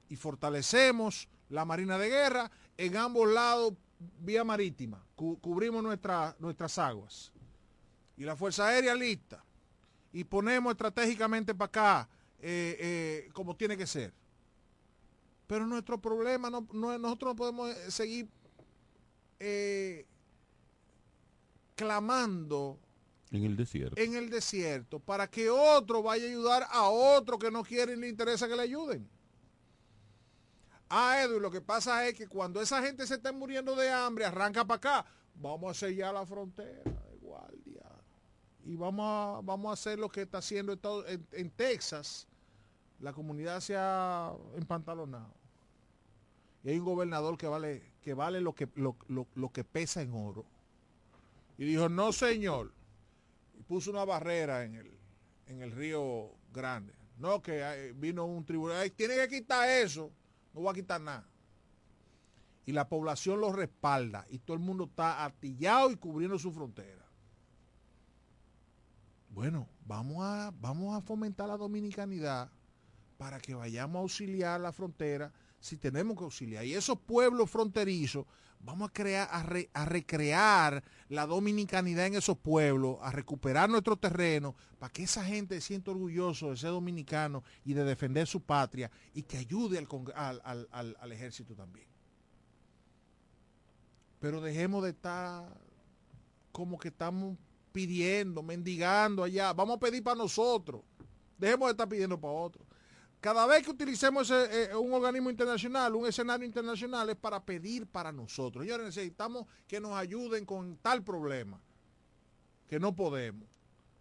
Y 0.09 0.17
fortalecemos 0.17 1.29
la 1.49 1.65
Marina 1.65 1.99
de 1.99 2.09
Guerra 2.09 2.51
en 2.77 2.97
ambos 2.97 3.29
lados 3.29 3.75
vía 4.21 4.45
marítima. 4.45 5.05
Cu- 5.17 5.39
cubrimos 5.41 5.83
nuestra- 5.83 6.37
nuestras 6.39 6.79
aguas. 6.79 7.33
Y 8.17 8.25
la 8.25 8.37
Fuerza 8.37 8.67
Aérea 8.69 8.95
lista. 8.95 9.45
Y 10.13 10.25
ponemos 10.25 10.73
estratégicamente 10.73 11.55
para 11.55 11.67
acá 11.67 12.09
eh, 12.41 12.77
eh, 12.79 13.29
como 13.33 13.57
tiene 13.57 13.77
que 13.77 13.87
ser. 13.87 14.13
Pero 15.47 15.67
nuestro 15.67 15.99
problema, 16.01 16.51
no, 16.51 16.67
no- 16.73 16.99
nosotros 16.99 17.33
no 17.33 17.37
podemos 17.37 17.71
eh, 17.75 17.91
seguir 17.91 18.29
eh, 19.41 20.07
clamando 21.75 22.79
En 23.31 23.45
el 23.45 23.57
desierto. 23.57 24.01
en 24.01 24.15
el 24.15 24.31
desierto 24.31 25.01
para 25.01 25.29
que 25.29 25.51
otro 25.51 26.03
vaya 26.03 26.25
a 26.25 26.29
ayudar 26.29 26.67
a 26.71 26.89
otro 26.89 27.39
que 27.39 27.51
no 27.51 27.63
quiere 27.65 27.95
y 27.95 27.97
le 27.97 28.09
interesa 28.09 28.47
que 28.49 28.57
le 28.57 28.63
ayuden. 28.63 29.09
Ah, 30.97 31.21
Edwin, 31.23 31.43
lo 31.43 31.51
que 31.51 31.61
pasa 31.61 32.07
es 32.07 32.15
que 32.15 32.29
cuando 32.29 32.61
esa 32.63 32.81
gente 32.81 33.05
se 33.07 33.15
está 33.15 33.33
muriendo 33.33 33.75
de 33.75 33.91
hambre, 33.91 34.25
arranca 34.25 34.65
para 34.65 34.77
acá. 34.77 35.07
Vamos 35.35 35.71
a 35.77 35.87
sellar 35.87 36.15
la 36.15 36.25
frontera 36.25 36.83
de 36.85 37.17
guardia. 37.21 37.83
Y 38.65 38.77
vamos 38.77 39.05
a, 39.05 39.41
vamos 39.43 39.71
a 39.71 39.73
hacer 39.73 39.99
lo 39.99 40.09
que 40.09 40.23
está 40.23 40.39
haciendo 40.39 40.73
en, 41.09 41.27
en 41.33 41.51
Texas. 41.51 42.29
La 43.01 43.13
comunidad 43.13 43.59
se 43.61 43.75
ha 43.77 44.33
empantalonado. 44.57 45.35
Y 46.63 46.71
hay 46.71 46.79
un 46.79 46.85
gobernador 46.85 47.37
que 47.37 47.49
vale, 47.49 47.91
que 48.01 48.15
vale 48.15 48.41
lo, 48.41 48.55
que, 48.55 48.69
lo, 48.77 48.97
lo- 49.09 49.27
lo 49.35 49.51
que 49.51 49.65
pesa 49.65 50.01
en 50.01 50.13
oro. 50.15 50.45
Y 51.59 51.65
dijo, 51.65 51.89
no 51.89 52.13
señor. 52.13 52.73
Y 53.59 53.63
puso 53.65 53.91
una 53.91 54.05
barrera 54.05 54.63
en 54.65 54.77
el, 54.77 54.91
en 55.49 55.61
el 55.61 55.73
río 55.73 56.31
Grande. 56.53 56.95
No, 57.19 57.43
que 57.43 57.61
eh, 57.63 57.93
vino 57.97 58.25
un 58.27 58.45
tribunal. 58.45 58.77
"Ay, 58.79 58.91
Tiene 58.91 59.17
que 59.17 59.29
quitar 59.29 59.69
eso. 59.69 60.13
No 60.55 60.63
va 60.63 60.71
a 60.71 60.75
quitar 60.75 61.01
nada. 61.01 61.29
Y 62.65 62.73
la 62.73 62.89
población 62.89 63.41
lo 63.41 63.53
respalda. 63.53 64.25
Y 64.31 64.39
todo 64.39 64.57
el 64.57 64.63
mundo 64.63 64.85
está 64.85 65.25
artillado 65.25 65.91
y 65.91 65.97
cubriendo 65.97 66.39
su 66.39 66.53
frontera. 66.53 67.05
Bueno, 69.29 69.69
vamos 69.85 70.25
a, 70.25 70.53
vamos 70.61 70.97
a 70.97 71.01
fomentar 71.01 71.49
la 71.49 71.57
dominicanidad 71.57 72.51
para 73.19 73.41
que 73.41 73.55
vayamos 73.55 73.97
a 73.97 74.03
auxiliar 74.03 74.61
la 74.61 74.73
frontera 74.73 75.33
si 75.65 75.79
tenemos 75.79 76.15
que 76.19 76.25
auxiliar. 76.25 76.63
Y 76.67 76.75
esos 76.75 76.99
pueblos 76.99 77.51
fronterizos, 77.51 78.27
vamos 78.61 78.91
a 78.91 78.93
crear, 78.93 79.27
a, 79.31 79.43
re- 79.43 79.71
a 79.73 79.87
recrear 79.87 80.85
la 81.09 81.27
dominicanidad 81.27 82.07
en 82.07 82.17
esos 82.17 82.37
pueblos, 82.37 82.99
a 83.01 83.11
recuperar 83.11 83.71
nuestro 83.71 83.97
terreno, 83.97 84.55
para 84.79 84.93
que 84.93 85.05
esa 85.05 85.25
gente 85.25 85.55
se 85.55 85.69
sienta 85.69 85.91
orgulloso 85.91 86.51
de 86.51 86.59
ser 86.59 86.69
dominicano 86.69 87.43
y 87.65 87.73
de 87.73 87.85
defender 87.85 88.27
su 88.27 88.43
patria 88.43 88.91
y 89.15 89.23
que 89.23 89.39
ayude 89.39 89.79
al, 89.79 90.43
al- 90.45 90.69
al- 90.71 90.97
al 91.01 91.13
ejército 91.13 91.55
también. 91.55 91.87
Pero 94.21 94.43
dejemos 94.43 94.83
de 94.85 94.91
estar 94.91 95.49
como 96.53 96.79
que 96.79 96.89
estamos 96.89 97.39
pidiendo, 97.73 98.43
mendigando 98.43 99.25
allá. 99.25 99.55
Vamos 99.55 99.77
a 99.79 99.81
pedir 99.81 100.03
para 100.05 100.17
nosotros. 100.17 100.83
Dejemos 101.39 101.69
de 101.69 101.73
estar 101.73 101.89
pidiendo 101.89 102.21
para 102.21 102.35
otros. 102.35 102.67
Cada 103.25 103.47
vez 103.47 103.63
que 103.63 103.71
utilicemos 103.71 104.31
ese, 104.31 104.65
eh, 104.65 104.77
un 104.77 104.93
organismo 104.93 105.31
internacional, 105.31 105.95
un 105.95 106.07
escenario 106.07 106.45
internacional, 106.45 107.09
es 107.09 107.17
para 107.17 107.43
pedir 107.43 107.87
para 107.87 108.13
nosotros. 108.13 108.63
Señores, 108.67 108.85
necesitamos 108.85 109.47
que 109.67 109.81
nos 109.81 109.93
ayuden 109.93 110.45
con 110.45 110.77
tal 110.77 111.03
problema, 111.03 111.59
que 112.69 112.79
no 112.79 112.95
podemos. 112.95 113.49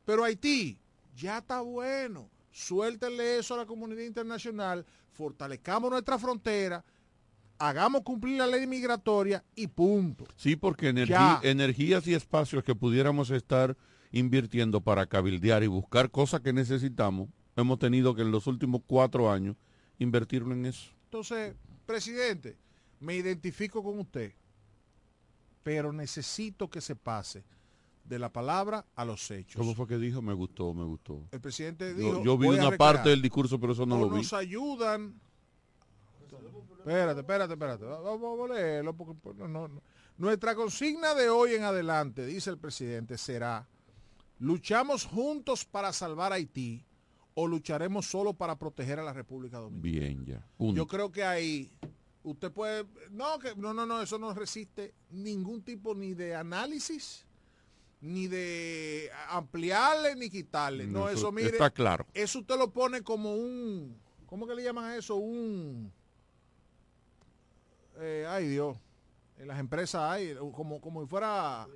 Pero 0.04 0.26
Haití, 0.26 0.78
ya 1.16 1.38
está 1.38 1.62
bueno. 1.62 2.30
Suéltenle 2.52 3.38
eso 3.38 3.54
a 3.54 3.60
la 3.60 3.66
comunidad 3.66 4.04
internacional, 4.04 4.86
fortalezcamos 5.14 5.90
nuestra 5.90 6.20
frontera, 6.20 6.84
hagamos 7.60 8.02
cumplir 8.02 8.40
la 8.40 8.48
ley 8.48 8.68
migratoria 8.68 9.42
y 9.56 9.68
punto. 9.68 10.26
Sí, 10.36 10.58
porque 10.58 10.90
energías 10.90 12.08
y 12.08 12.14
espacios 12.14 12.62
que 12.62 12.76
pudiéramos 12.76 13.32
estar 13.32 13.78
invirtiendo 14.12 14.82
para 14.82 15.06
cabildear 15.06 15.64
y 15.64 15.68
buscar 15.68 16.12
cosas 16.12 16.42
que 16.42 16.52
necesitamos, 16.52 17.30
hemos 17.56 17.80
tenido 17.80 18.16
que 18.16 18.22
en 18.24 18.32
los 18.32 18.48
últimos 18.48 18.82
cuatro 18.88 19.32
años 19.32 19.56
invertirlo 20.00 20.54
en 20.54 20.66
eso. 20.66 20.90
Entonces, 21.06 21.56
presidente, 21.86 22.58
me 23.00 23.16
identifico 23.16 23.84
con 23.84 24.00
usted, 24.00 24.34
pero 25.64 25.94
necesito 25.94 26.70
que 26.70 26.82
se 26.82 26.96
pase 26.96 27.44
de 28.04 28.20
la 28.20 28.30
palabra 28.32 28.86
a 28.96 29.06
los 29.06 29.30
hechos. 29.32 29.60
¿Cómo 29.60 29.76
fue 29.76 29.88
que 29.88 29.98
dijo? 29.98 30.22
Me 30.22 30.34
gustó, 30.34 30.74
me 30.74 30.84
gustó. 30.84 31.22
El 31.32 31.40
presidente 31.40 31.90
Yo- 31.92 31.96
dijo, 31.98 32.24
yo 32.24 32.38
vi 32.38 32.48
"Voy 32.48 32.58
a 32.58 32.62
una 32.62 32.70
recrear". 32.72 32.78
parte 32.96 33.10
del 33.10 33.22
discurso, 33.22 33.60
pero 33.60 33.74
eso 33.74 33.86
no 33.86 33.98
lo 33.98 34.10
vi. 34.10 34.18
nos 34.18 34.34
ayudan. 34.34 35.20
Espérate, 36.80 37.22
espérate, 37.22 37.54
espérate. 37.54 37.86
Va- 37.86 38.00
va- 38.02 38.18
Vamos 38.18 38.50
a 38.52 38.54
leerlo 38.56 38.94
porque 38.96 39.14
pues, 39.22 39.38
no, 39.38 39.48
no, 39.48 39.68
no. 39.70 39.82
Nuestra 40.18 40.54
consigna 40.54 41.14
de 41.16 41.30
hoy 41.30 41.54
en 41.54 41.64
adelante, 41.64 42.26
dice 42.26 42.50
el 42.50 42.58
presidente, 42.58 43.18
será 43.18 43.68
luchamos 44.40 45.06
juntos 45.06 45.64
para 45.64 45.94
salvar 45.94 46.34
Haití 46.34 46.84
o 47.36 47.48
lucharemos 47.48 48.06
solo 48.06 48.34
para 48.34 48.58
proteger 48.58 49.00
a 49.00 49.04
la 49.04 49.14
República 49.14 49.58
Dominicana. 49.58 50.06
Bien, 50.06 50.26
ya. 50.26 50.48
Punto. 50.58 50.76
Yo 50.76 50.88
creo 50.88 51.12
que 51.12 51.24
ahí 51.24 51.72
usted 52.24 52.52
puede 52.52 52.86
no 53.12 53.38
que 53.40 53.56
no 53.56 53.74
no 53.74 53.86
no 53.86 54.02
eso 54.02 54.18
no 54.18 54.34
resiste 54.34 54.94
ningún 55.10 55.62
tipo 55.62 55.94
ni 55.94 56.14
de 56.14 56.36
análisis 56.36 57.26
ni 58.02 58.28
de 58.28 59.10
ampliarle 59.30 60.16
ni 60.16 60.30
quitarle. 60.30 60.88
No, 60.88 61.08
Eso 61.10 61.18
eso, 61.20 61.32
mire. 61.32 61.50
está 61.50 61.70
claro. 61.70 62.06
Eso 62.14 62.40
usted 62.40 62.58
lo 62.58 62.72
pone 62.72 63.02
como 63.02 63.36
un 63.36 63.98
¿cómo 64.26 64.48
que 64.48 64.56
le 64.56 64.64
llaman 64.64 64.86
a 64.86 64.98
eso? 64.98 65.16
Un 65.16 65.92
eh, 68.00 68.26
ay 68.28 68.48
Dios. 68.48 68.78
En 69.38 69.48
las 69.48 69.60
empresas 69.60 70.02
hay 70.04 70.36
como 70.54 70.80
como 70.80 71.02
si 71.02 71.08
fuera 71.08 71.68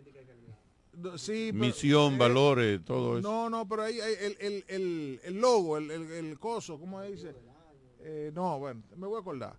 Sí, 1.17 1.49
pero- 1.51 1.65
Misión, 1.65 2.13
eh, 2.15 2.17
valores, 2.17 2.83
todo 2.85 3.19
eso. 3.19 3.27
no, 3.29 3.49
no, 3.49 3.67
pero 3.67 3.83
ahí 3.83 3.99
hay 3.99 4.13
el, 4.19 4.37
el, 4.39 4.65
el, 4.67 5.19
el 5.23 5.39
logo, 5.39 5.77
el, 5.77 5.91
el, 5.91 6.11
el 6.11 6.39
coso, 6.39 6.79
¿cómo 6.79 7.01
se 7.03 7.11
dice? 7.11 7.35
Eh, 7.99 8.31
no, 8.33 8.57
bueno, 8.59 8.81
me 8.95 9.05
voy 9.07 9.17
a 9.17 9.19
acordar. 9.21 9.55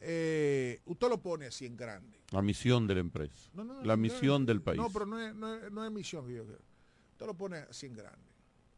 Eh, 0.00 0.80
usted 0.86 1.08
lo 1.08 1.20
pone 1.20 1.46
así 1.46 1.66
en 1.66 1.76
grande. 1.76 2.20
La 2.30 2.42
misión 2.42 2.86
de 2.86 2.94
la 2.94 3.00
empresa. 3.00 3.50
No, 3.54 3.64
no, 3.64 3.82
la 3.82 3.96
misión 3.96 4.46
del 4.46 4.62
país. 4.62 4.78
No, 4.78 4.90
pero 4.90 5.06
no 5.06 5.20
es, 5.20 5.34
no 5.34 5.54
es, 5.54 5.72
no 5.72 5.84
es 5.84 5.90
misión 5.90 6.26
que 6.26 6.34
yo. 6.34 6.42
Usted 6.44 7.26
lo 7.26 7.34
pone 7.34 7.56
así 7.58 7.86
en 7.86 7.94
grande. 7.94 8.28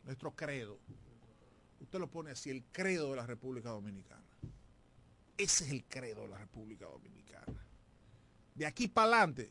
Nuestro 0.04 0.30
credo. 0.34 0.78
Usted 1.80 1.98
lo 1.98 2.08
pone 2.08 2.30
así, 2.30 2.48
el 2.50 2.64
credo 2.72 3.10
de 3.10 3.16
la 3.16 3.26
República 3.26 3.70
Dominicana. 3.70 4.22
Ese 5.36 5.64
es 5.64 5.70
el 5.70 5.84
credo 5.84 6.22
de 6.22 6.28
la 6.28 6.38
República 6.38 6.86
Dominicana. 6.86 7.66
De 8.54 8.64
aquí 8.66 8.88
para 8.88 9.08
adelante 9.08 9.50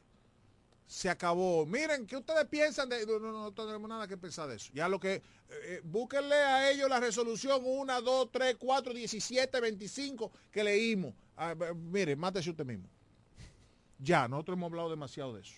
se 0.89 1.07
acabó. 1.07 1.67
Miren, 1.67 2.07
¿qué 2.07 2.17
ustedes 2.17 2.45
piensan 2.45 2.89
de.? 2.89 3.05
No, 3.05 3.19
no, 3.19 3.31
no, 3.31 3.51
tenemos 3.51 3.87
nada 3.87 4.07
que 4.07 4.17
pensar 4.17 4.49
de 4.49 4.55
eso. 4.55 4.71
Ya 4.73 4.89
lo 4.89 4.99
que. 4.99 5.13
eh, 5.13 5.21
eh, 5.47 5.81
búsquenle 5.83 6.33
a 6.33 6.71
ellos 6.71 6.89
la 6.89 6.99
resolución 6.99 7.61
1, 7.63 8.01
2, 8.01 8.31
3, 8.31 8.55
4, 8.57 8.93
17, 8.95 9.61
25 9.61 10.31
que 10.51 10.63
leímos. 10.63 11.13
Ah, 11.37 11.53
mire, 11.75 12.15
mátese 12.15 12.49
usted 12.49 12.65
mismo. 12.65 12.89
Ya, 13.99 14.27
nosotros 14.27 14.57
hemos 14.57 14.71
hablado 14.71 14.89
demasiado 14.89 15.35
de 15.35 15.41
eso. 15.41 15.53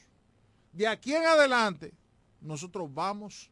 De 0.73 0.85
aquí 0.85 1.15
en 1.15 1.23
adelante, 1.23 1.93
nosotros 2.41 2.93
vamos 2.93 3.49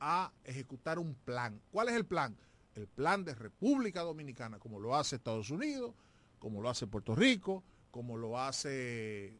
a 0.00 0.32
ejecutar 0.42 0.98
un 0.98 1.14
plan. 1.14 1.60
¿Cuál 1.70 1.88
es 1.88 1.94
el 1.94 2.04
plan? 2.04 2.36
El 2.74 2.88
plan 2.88 3.24
de 3.24 3.36
República 3.36 4.00
Dominicana, 4.00 4.58
como 4.58 4.80
lo 4.80 4.96
hace 4.96 5.14
Estados 5.14 5.50
Unidos, 5.50 5.94
como 6.40 6.60
lo 6.60 6.68
hace 6.68 6.88
Puerto 6.88 7.14
Rico, 7.14 7.62
como 7.92 8.16
lo 8.16 8.40
hace 8.40 9.38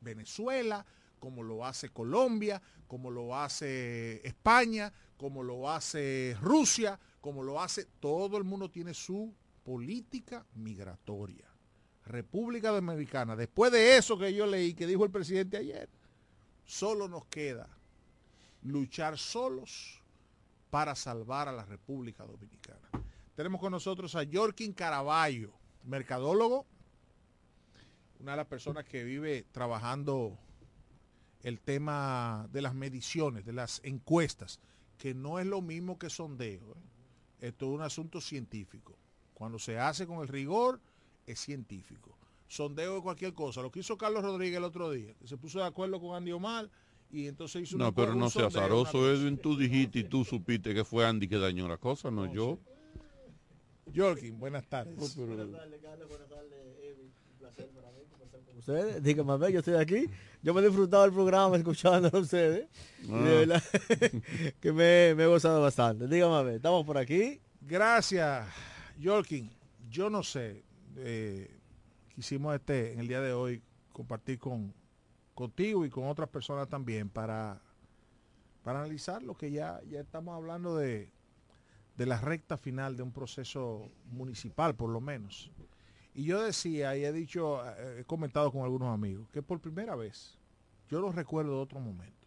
Venezuela, 0.00 0.84
como 1.22 1.44
lo 1.44 1.64
hace 1.64 1.88
Colombia, 1.90 2.60
como 2.88 3.08
lo 3.08 3.36
hace 3.36 4.26
España, 4.26 4.92
como 5.16 5.44
lo 5.44 5.70
hace 5.70 6.36
Rusia, 6.40 6.98
como 7.20 7.44
lo 7.44 7.60
hace, 7.60 7.84
todo 8.00 8.38
el 8.38 8.42
mundo 8.42 8.68
tiene 8.68 8.92
su 8.92 9.32
política 9.62 10.44
migratoria. 10.56 11.46
República 12.06 12.70
Dominicana, 12.70 13.36
después 13.36 13.70
de 13.70 13.96
eso 13.96 14.18
que 14.18 14.34
yo 14.34 14.46
leí, 14.46 14.74
que 14.74 14.84
dijo 14.84 15.04
el 15.04 15.12
presidente 15.12 15.56
ayer, 15.56 15.88
solo 16.64 17.06
nos 17.06 17.24
queda 17.26 17.68
luchar 18.62 19.16
solos 19.16 20.02
para 20.70 20.96
salvar 20.96 21.46
a 21.46 21.52
la 21.52 21.64
República 21.64 22.26
Dominicana. 22.26 22.88
Tenemos 23.36 23.60
con 23.60 23.70
nosotros 23.70 24.16
a 24.16 24.24
Jorkin 24.30 24.72
Caraballo, 24.72 25.52
mercadólogo, 25.84 26.66
una 28.18 28.32
de 28.32 28.38
las 28.38 28.46
personas 28.46 28.84
que 28.84 29.04
vive 29.04 29.46
trabajando 29.52 30.36
el 31.42 31.60
tema 31.60 32.48
de 32.52 32.62
las 32.62 32.74
mediciones, 32.74 33.44
de 33.44 33.52
las 33.52 33.80
encuestas, 33.84 34.60
que 34.98 35.14
no 35.14 35.38
es 35.38 35.46
lo 35.46 35.60
mismo 35.60 35.98
que 35.98 36.10
sondeo. 36.10 36.72
¿eh? 36.72 37.48
Esto 37.48 37.66
es 37.66 37.72
un 37.72 37.82
asunto 37.82 38.20
científico. 38.20 38.96
Cuando 39.34 39.58
se 39.58 39.78
hace 39.78 40.06
con 40.06 40.20
el 40.20 40.28
rigor, 40.28 40.80
es 41.26 41.40
científico. 41.40 42.16
Sondeo 42.46 42.96
de 42.96 43.00
cualquier 43.02 43.32
cosa. 43.32 43.62
Lo 43.62 43.70
que 43.70 43.80
hizo 43.80 43.96
Carlos 43.96 44.22
Rodríguez 44.22 44.58
el 44.58 44.64
otro 44.64 44.90
día, 44.90 45.14
que 45.14 45.26
se 45.26 45.36
puso 45.36 45.58
de 45.58 45.64
acuerdo 45.64 46.00
con 46.00 46.14
Andy 46.14 46.32
Omar 46.32 46.70
y 47.10 47.26
entonces 47.26 47.62
hizo 47.62 47.76
No, 47.76 47.92
pero 47.94 48.12
un 48.12 48.18
no 48.18 48.30
sea 48.30 48.46
azaroso, 48.46 49.10
Edwin. 49.10 49.38
Tú 49.38 49.56
dijiste 49.56 50.00
y 50.00 50.04
tú 50.04 50.24
supiste 50.24 50.74
que 50.74 50.84
fue 50.84 51.06
Andy 51.06 51.28
que 51.28 51.38
dañó 51.38 51.66
la 51.66 51.78
cosa, 51.78 52.10
no, 52.10 52.32
yo. 52.32 52.58
Jorkin, 53.94 54.38
buenas 54.38 54.66
tardes. 54.68 54.96
Ustedes. 58.62 59.02
Dígame, 59.02 59.32
a 59.32 59.36
ver, 59.36 59.52
yo 59.52 59.58
estoy 59.58 59.74
aquí. 59.74 60.08
Yo 60.42 60.54
me 60.54 60.60
he 60.60 60.64
disfrutado 60.64 61.02
del 61.04 61.12
programa 61.12 61.56
escuchando 61.56 62.10
a 62.12 62.18
ustedes. 62.18 62.68
Y 63.02 63.12
Ah. 63.12 63.18
de 63.22 63.46
verdad 63.46 63.62
que 64.60 64.72
me, 64.72 65.14
me 65.14 65.24
he 65.24 65.26
gozado 65.26 65.60
bastante. 65.60 66.06
Dígame, 66.08 66.34
a 66.34 66.42
ver, 66.42 66.54
estamos 66.56 66.84
por 66.86 66.96
aquí. 66.98 67.40
Gracias, 67.60 68.46
Jorkin. 69.02 69.50
Yo 69.90 70.08
no 70.10 70.22
sé, 70.22 70.64
eh, 70.96 71.54
quisimos 72.14 72.54
este 72.54 72.92
en 72.94 73.00
el 73.00 73.08
día 73.08 73.20
de 73.20 73.32
hoy 73.32 73.62
compartir 73.92 74.38
con 74.38 74.72
contigo 75.34 75.84
y 75.84 75.90
con 75.90 76.04
otras 76.08 76.28
personas 76.28 76.68
también 76.68 77.08
para 77.08 77.60
para 78.62 78.80
analizar 78.80 79.22
lo 79.22 79.34
que 79.36 79.50
ya, 79.50 79.80
ya 79.90 80.00
estamos 80.00 80.36
hablando 80.36 80.76
de, 80.76 81.10
de 81.96 82.06
la 82.06 82.20
recta 82.20 82.56
final 82.56 82.96
de 82.96 83.02
un 83.02 83.10
proceso 83.12 83.90
municipal, 84.12 84.74
por 84.76 84.88
lo 84.90 85.00
menos. 85.00 85.50
Y 86.14 86.24
yo 86.24 86.42
decía, 86.42 86.96
y 86.96 87.04
he 87.04 87.12
dicho, 87.12 87.64
eh, 87.64 88.00
he 88.00 88.04
comentado 88.04 88.52
con 88.52 88.62
algunos 88.62 88.92
amigos, 88.92 89.28
que 89.32 89.42
por 89.42 89.60
primera 89.60 89.96
vez, 89.96 90.38
yo 90.88 91.00
lo 91.00 91.10
recuerdo 91.10 91.52
de 91.56 91.62
otro 91.62 91.80
momento, 91.80 92.26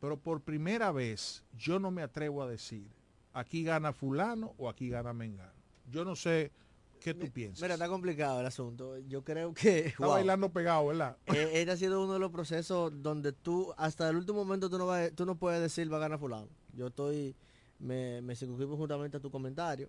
pero 0.00 0.16
por 0.18 0.40
primera 0.40 0.90
vez 0.90 1.44
yo 1.56 1.78
no 1.78 1.90
me 1.90 2.02
atrevo 2.02 2.42
a 2.42 2.48
decir, 2.48 2.90
aquí 3.32 3.62
gana 3.62 3.92
fulano 3.92 4.54
o 4.56 4.68
aquí 4.68 4.88
gana 4.88 5.12
Mengano. 5.12 5.52
Yo 5.90 6.04
no 6.04 6.16
sé 6.16 6.52
qué 7.00 7.14
tú 7.14 7.30
piensas. 7.30 7.62
Mira, 7.62 7.74
está 7.74 7.88
complicado 7.88 8.40
el 8.40 8.46
asunto. 8.46 8.98
Yo 9.00 9.22
creo 9.22 9.54
que... 9.54 9.86
Está 9.88 10.06
bailando 10.06 10.50
pegado, 10.50 10.86
¿verdad? 10.86 11.16
Eh, 11.26 11.50
este 11.54 11.70
ha 11.70 11.76
sido 11.76 12.02
uno 12.02 12.14
de 12.14 12.18
los 12.18 12.30
procesos 12.30 12.92
donde 13.02 13.32
tú, 13.32 13.72
hasta 13.76 14.08
el 14.08 14.16
último 14.16 14.44
momento, 14.44 14.68
tú 14.68 14.78
no, 14.78 14.86
vas, 14.86 15.12
tú 15.14 15.26
no 15.26 15.36
puedes 15.36 15.60
decir 15.60 15.92
va 15.92 15.98
a 15.98 16.00
ganar 16.00 16.18
fulano. 16.18 16.48
Yo 16.72 16.88
estoy, 16.88 17.36
me, 17.78 18.20
me 18.22 18.34
circunscribo 18.34 18.76
justamente 18.76 19.16
a 19.16 19.20
tu 19.20 19.30
comentario. 19.30 19.88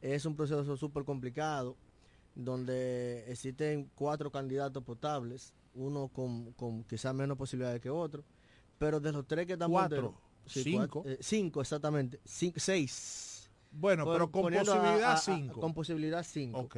Es 0.00 0.24
un 0.26 0.36
proceso 0.36 0.76
súper 0.76 1.04
complicado, 1.04 1.76
donde 2.34 3.24
existen 3.30 3.90
cuatro 3.94 4.30
candidatos 4.30 4.82
potables, 4.84 5.54
uno 5.74 6.08
con, 6.08 6.52
con 6.52 6.84
quizás 6.84 7.14
menos 7.14 7.36
posibilidades 7.36 7.80
que 7.80 7.90
otro, 7.90 8.24
pero 8.78 9.00
de 9.00 9.12
los 9.12 9.26
tres 9.26 9.46
que 9.46 9.54
están 9.54 9.70
Cuatro, 9.70 10.14
sí, 10.46 10.62
cinco. 10.62 11.02
cuatro, 11.02 11.10
eh, 11.12 11.18
cinco, 11.20 11.60
exactamente, 11.60 12.20
cinco, 12.24 12.58
seis. 12.60 13.50
Bueno, 13.70 14.04
pero 14.10 14.30
con 14.30 14.42
posibilidad 14.52 15.02
a- 15.02 15.12
a- 15.14 15.16
cinco. 15.18 15.60
Con 15.60 15.74
posibilidad 15.74 16.22
cinco. 16.24 16.60
Ok. 16.60 16.76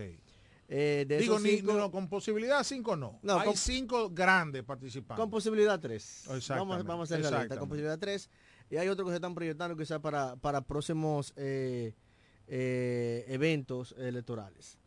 Eh, 0.72 1.05
de 1.09 1.18
Digo, 1.18 1.34
esos 1.34 1.42
ni- 1.44 1.57
cinco- 1.57 1.72
no, 1.74 1.90
con 1.90 2.09
posibilidad 2.09 2.62
cinco 2.62 2.94
no. 2.96 3.18
No, 3.22 3.38
Hay 3.40 3.46
con- 3.48 3.57
cinco 3.57 4.09
grandes 4.11 4.62
participantes. 4.62 5.20
Con 5.20 5.28
posibilidad 5.30 5.80
3. 5.80 6.03
Exactamente, 6.30 6.51
Vamos, 6.70 6.84
vamos 6.86 7.05
a 7.05 7.14
ser 7.14 7.16
realistas. 7.22 7.30
Con 7.32 7.42
exactamente. 7.42 7.68
posibilidad 7.68 7.98
3. 7.98 8.30
Y 8.70 8.76
hay 8.76 8.88
otros 8.88 9.07
que 9.07 9.11
se 9.11 9.16
están 9.16 9.34
proyectando 9.34 9.76
quizás 9.76 9.98
para, 9.98 10.36
para 10.36 10.61
próximos 10.61 11.32
eh, 11.36 11.94
eh, 12.46 13.24
eventos 13.28 13.94
electorales. 13.98 14.78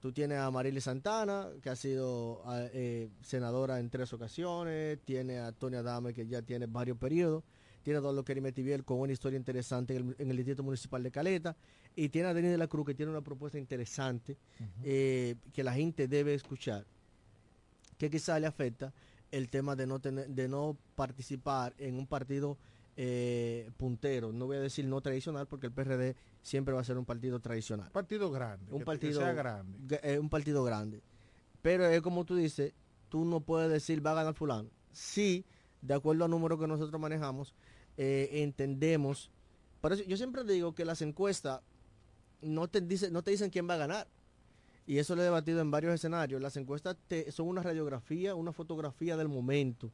Tú 0.00 0.12
tienes 0.12 0.38
a 0.38 0.50
Marily 0.50 0.80
Santana, 0.80 1.48
que 1.62 1.70
ha 1.70 1.76
sido 1.76 2.42
ah, 2.44 2.66
eh, 2.72 3.08
senadora 3.22 3.80
en 3.80 3.90
tres 3.90 4.12
ocasiones. 4.12 4.98
Tiene 5.04 5.38
a 5.38 5.52
Tony 5.52 5.76
Adame, 5.76 6.12
que 6.12 6.26
ya 6.26 6.42
tiene 6.42 6.66
varios 6.66 6.98
periodos. 6.98 7.42
Tiene 7.82 7.98
a 7.98 8.00
Eduardo 8.00 8.24
Kerimetiviel 8.24 8.84
con 8.84 9.00
una 9.00 9.12
historia 9.12 9.36
interesante 9.36 9.96
en 9.96 10.08
el, 10.08 10.16
en 10.18 10.30
el 10.30 10.36
Distrito 10.36 10.62
Municipal 10.62 11.02
de 11.02 11.10
Caleta. 11.10 11.56
Y 11.94 12.10
tiene 12.10 12.28
a 12.28 12.34
Denis 12.34 12.50
de 12.50 12.58
la 12.58 12.66
Cruz, 12.66 12.86
que 12.86 12.94
tiene 12.94 13.10
una 13.10 13.22
propuesta 13.22 13.58
interesante 13.58 14.36
eh, 14.84 15.36
que 15.52 15.64
la 15.64 15.72
gente 15.72 16.08
debe 16.08 16.34
escuchar 16.34 16.84
que 17.98 18.10
quizá 18.10 18.38
le 18.38 18.46
afecta 18.46 18.92
el 19.30 19.48
tema 19.48 19.76
de 19.76 19.86
no 19.86 19.98
tener, 20.00 20.28
de 20.28 20.48
no 20.48 20.76
participar 20.94 21.74
en 21.78 21.96
un 21.96 22.06
partido 22.06 22.58
eh, 22.96 23.70
puntero. 23.76 24.32
No 24.32 24.46
voy 24.46 24.56
a 24.56 24.60
decir 24.60 24.84
no 24.86 25.00
tradicional 25.00 25.46
porque 25.46 25.66
el 25.66 25.72
PRD 25.72 26.16
siempre 26.46 26.72
va 26.74 26.80
a 26.80 26.84
ser 26.84 26.96
un 26.96 27.04
partido 27.04 27.40
tradicional. 27.40 27.90
partido 27.90 28.30
grande. 28.30 28.72
Un 28.72 28.78
que- 28.80 28.84
partido 28.84 29.20
sea 29.20 29.32
grande. 29.32 29.98
eh, 30.02 30.18
un 30.18 30.28
partido 30.28 30.62
grande. 30.62 31.02
Pero 31.60 31.84
es 31.86 32.00
como 32.02 32.24
tú 32.24 32.36
dices, 32.36 32.72
tú 33.08 33.24
no 33.24 33.40
puedes 33.40 33.68
decir 33.70 34.04
va 34.04 34.12
a 34.12 34.14
ganar 34.14 34.34
fulano. 34.34 34.70
Sí, 34.92 35.44
de 35.82 35.94
acuerdo 35.94 36.24
al 36.24 36.30
número 36.30 36.56
que 36.58 36.66
nosotros 36.68 37.00
manejamos, 37.00 37.52
eh, 37.96 38.28
entendemos. 38.44 39.30
Por 39.80 39.92
eso 39.92 40.04
yo 40.04 40.16
siempre 40.16 40.44
digo 40.44 40.74
que 40.74 40.84
las 40.84 41.02
encuestas 41.02 41.60
no 42.40 42.68
te, 42.68 42.80
dice, 42.80 43.10
no 43.10 43.22
te 43.22 43.32
dicen 43.32 43.50
quién 43.50 43.68
va 43.68 43.74
a 43.74 43.78
ganar. 43.78 44.06
Y 44.86 44.98
eso 44.98 45.16
lo 45.16 45.22
he 45.22 45.24
debatido 45.24 45.60
en 45.60 45.72
varios 45.72 45.92
escenarios. 45.94 46.40
Las 46.40 46.56
encuestas 46.56 46.96
te- 47.08 47.32
son 47.32 47.48
una 47.48 47.62
radiografía, 47.62 48.36
una 48.36 48.52
fotografía 48.52 49.16
del 49.16 49.28
momento. 49.28 49.90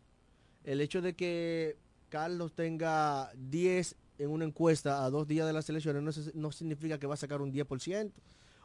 El 0.65 0.83
hecho 0.83 1.01
de 1.01 1.15
que 1.17 1.79
Carlos 2.11 2.53
tenga 2.53 3.33
10 3.37 3.97
en 4.23 4.31
una 4.31 4.45
encuesta 4.45 5.05
a 5.05 5.11
dos 5.11 5.27
días 5.27 5.47
de 5.47 5.53
las 5.53 5.69
elecciones 5.69 6.03
no, 6.03 6.13
se- 6.13 6.33
no 6.35 6.53
significa 6.53 6.99
que 6.99 7.07
va 7.07 7.15
a 7.15 7.17
sacar 7.17 7.41
un 7.43 7.53
10%, 7.53 8.13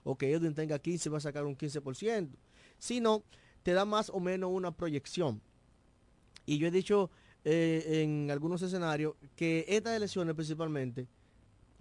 o 0.03 0.18
que 0.18 0.32
Edwin 0.32 0.53
tenga 0.53 0.80
15 0.80 1.10
y 1.10 1.12
va 1.12 1.18
a 1.18 1.22
sacar 1.22 1.45
un 1.45 1.58
15%, 1.58 2.30
sino 2.80 3.24
te 3.64 3.74
da 3.74 3.84
más 3.86 4.10
o 4.10 4.20
menos 4.20 4.49
una 4.53 4.72
proyección. 4.72 5.41
Y 6.45 6.58
yo 6.60 6.68
he 6.68 6.72
dicho 6.72 7.10
eh, 7.43 8.01
en 8.03 8.32
algunos 8.32 8.62
escenarios 8.62 9.16
que 9.36 9.66
estas 9.68 9.95
elecciones 9.95 10.34
principalmente 10.36 11.08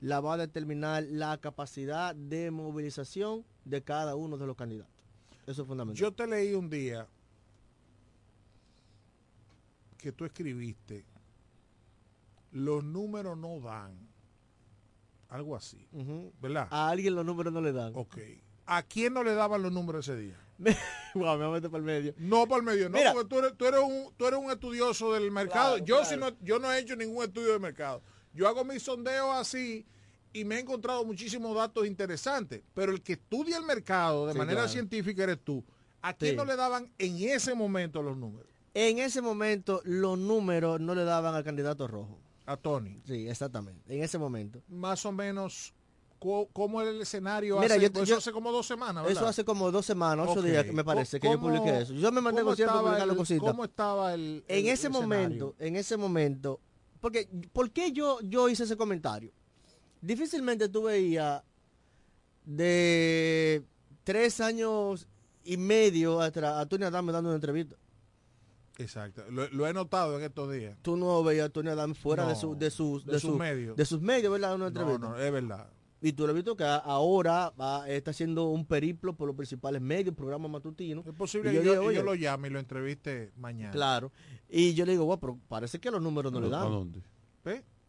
la 0.00 0.20
va 0.20 0.34
a 0.34 0.36
determinar 0.36 1.04
la 1.04 1.38
capacidad 1.38 2.14
de 2.14 2.50
movilización 2.50 3.44
de 3.64 3.82
cada 3.82 4.14
uno 4.16 4.36
de 4.36 4.46
los 4.46 4.56
candidatos. 4.56 4.92
Eso 5.46 5.62
es 5.62 5.68
fundamental. 5.68 5.98
Yo 6.00 6.12
te 6.12 6.26
leí 6.26 6.54
un 6.54 6.68
día 6.68 7.06
que 9.98 10.12
tú 10.12 10.24
escribiste, 10.24 11.04
los 12.56 12.82
números 12.84 13.36
no 13.36 13.60
dan. 13.60 14.08
Algo 15.28 15.56
así. 15.56 15.88
¿Verdad? 16.40 16.68
A 16.70 16.88
alguien 16.88 17.14
los 17.14 17.24
números 17.24 17.52
no 17.52 17.60
le 17.60 17.72
dan. 17.72 17.92
Ok. 17.94 18.16
¿A 18.66 18.82
quién 18.82 19.12
no 19.12 19.22
le 19.22 19.34
daban 19.34 19.62
los 19.62 19.72
números 19.72 20.08
ese 20.08 20.18
día? 20.18 20.38
Guau, 21.14 21.38
me 21.38 21.44
voy 21.46 21.52
a 21.52 21.54
meter 21.56 21.70
para 21.70 21.78
el 21.80 21.84
medio. 21.84 22.14
No 22.16 22.46
para 22.46 22.60
el 22.60 22.62
medio, 22.64 22.88
no, 22.88 22.96
Mira. 22.98 23.12
porque 23.12 23.28
tú 23.28 23.38
eres, 23.38 23.56
tú 23.56 23.66
eres 23.66 23.80
un, 23.80 24.14
tú 24.16 24.26
eres 24.26 24.38
un 24.40 24.50
estudioso 24.50 25.12
del 25.12 25.30
mercado. 25.30 25.74
Claro, 25.76 25.84
yo 25.84 25.96
claro. 26.00 26.10
sí 26.10 26.16
no, 26.16 26.44
yo 26.44 26.58
no 26.58 26.72
he 26.72 26.78
hecho 26.78 26.96
ningún 26.96 27.22
estudio 27.24 27.52
de 27.52 27.58
mercado. 27.58 28.02
Yo 28.32 28.48
hago 28.48 28.64
mis 28.64 28.82
sondeos 28.82 29.34
así 29.34 29.86
y 30.32 30.44
me 30.44 30.56
he 30.56 30.60
encontrado 30.60 31.04
muchísimos 31.04 31.54
datos 31.54 31.86
interesantes. 31.86 32.62
Pero 32.74 32.92
el 32.92 33.02
que 33.02 33.14
estudia 33.14 33.58
el 33.58 33.64
mercado 33.64 34.26
de 34.26 34.32
Sí, 34.32 34.38
manera 34.38 34.60
claro. 34.62 34.68
científica 34.72 35.24
eres 35.24 35.40
tú. 35.44 35.62
¿A 36.02 36.14
quién 36.14 36.32
Sí. 36.32 36.36
no 36.36 36.44
le 36.44 36.56
daban 36.56 36.90
en 36.98 37.16
ese 37.28 37.54
momento 37.54 38.02
los 38.02 38.16
números? 38.16 38.48
En 38.74 38.98
ese 38.98 39.20
momento 39.22 39.80
los 39.84 40.18
números 40.18 40.80
no 40.80 40.94
le 40.94 41.04
daban 41.04 41.34
al 41.34 41.44
candidato 41.44 41.86
rojo. 41.88 42.18
A 42.46 42.56
Tony. 42.56 43.00
Sí, 43.04 43.28
exactamente. 43.28 43.92
En 43.94 44.02
ese 44.02 44.18
momento. 44.18 44.62
Más 44.68 45.04
o 45.04 45.12
menos, 45.12 45.74
¿cómo 46.18 46.80
era 46.80 46.90
el 46.90 47.00
escenario? 47.02 47.58
Mira, 47.58 47.74
hace, 47.74 47.84
yo- 47.84 47.92
pues 47.92 48.08
yo- 48.08 48.14
eso 48.14 48.18
hace 48.18 48.32
como 48.32 48.52
dos 48.52 48.66
semanas, 48.66 49.02
¿verdad? 49.04 49.20
Eso 49.22 49.28
hace 49.28 49.44
como 49.44 49.70
dos 49.72 49.84
semanas, 49.84 50.28
ocho 50.30 50.40
Ok. 50.40 50.46
días, 50.46 50.64
que 50.64 50.72
me 50.72 50.84
parece, 50.84 51.18
que 51.20 51.26
yo 51.28 51.38
¿Cómo- 51.40 51.48
publiqué 51.54 51.80
eso. 51.82 51.92
Yo 51.92 52.10
me 52.12 52.20
mandé 52.20 52.42
concierto 52.42 52.72
a 52.72 52.76
estaba 52.76 52.88
publicar 52.90 53.06
la 53.06 53.12
el- 53.12 53.18
cosita. 53.18 53.40
¿Cómo 53.46 53.64
estaba 53.64 54.14
el 54.14 54.44
En 54.48 54.58
el 54.58 54.64
ese 54.72 54.72
escenario? 54.88 55.02
momento, 55.02 55.54
en 55.58 55.76
ese 55.76 55.96
momento, 55.96 56.60
porque, 57.00 57.28
¿por 57.52 57.70
qué 57.70 57.92
yo, 57.92 58.20
yo 58.22 58.48
hice 58.48 58.62
ese 58.64 58.76
comentario? 58.76 59.32
Difícilmente 60.00 60.68
tú 60.68 60.84
veías 60.84 61.42
de 62.44 63.64
tres 64.04 64.40
años 64.40 65.06
y 65.44 65.56
medio 65.56 66.20
atrás 66.20 66.58
a 66.58 66.66
Tony 66.66 66.84
Adame 66.84 67.12
dando 67.12 67.28
una 67.30 67.36
entrevista. 67.36 67.76
Exacto. 68.78 69.24
Lo, 69.30 69.48
lo 69.50 69.66
he 69.66 69.72
notado 69.72 70.18
en 70.18 70.24
estos 70.24 70.52
días. 70.52 70.76
Tú 70.82 70.96
no 70.96 71.22
veías 71.24 71.46
a 71.46 71.48
Tony 71.50 71.68
Adame 71.70 71.94
fuera 71.94 72.26
de, 72.26 72.34
su, 72.36 72.56
de 72.56 72.70
sus 72.70 73.04
de 73.06 73.12
de 73.14 73.20
sus 73.20 73.30
su- 73.32 73.36
medios. 73.38 73.76
de 73.76 73.84
sus 73.84 74.00
medios, 74.00 74.32
¿verdad? 74.32 74.54
Una 74.54 74.70
No, 74.70 74.98
no, 74.98 75.18
es 75.18 75.32
verdad. 75.32 75.68
Y 76.02 76.12
tú 76.12 76.24
lo 76.24 76.28
has 76.28 76.34
visto 76.34 76.54
que 76.56 76.62
ahora 76.64 77.52
va- 77.58 77.88
está 77.88 78.10
haciendo 78.10 78.44
un 78.50 78.66
periplo 78.66 79.14
por 79.16 79.26
los 79.26 79.34
principales 79.36 79.80
medios, 79.80 80.14
programas 80.14 80.50
matutinos. 80.50 81.06
Es 81.06 81.14
posible 81.14 81.50
que 81.52 81.64
yo 81.64 82.02
lo 82.02 82.14
llame 82.14 82.48
y 82.48 82.50
lo 82.50 82.58
entreviste 82.60 83.32
mañana. 83.36 83.72
Claro. 83.72 84.12
Y 84.48 84.74
yo 84.74 84.84
le 84.84 84.92
digo, 84.92 85.06
bueno, 85.06 85.20
pero 85.20 85.38
parece 85.48 85.80
que 85.80 85.90
los 85.90 86.02
números 86.02 86.32
no 86.32 86.40
le 86.40 86.48
¿A 86.48 86.50
dan. 86.50 86.66
¿A 86.66 86.68
dónde? 86.68 87.02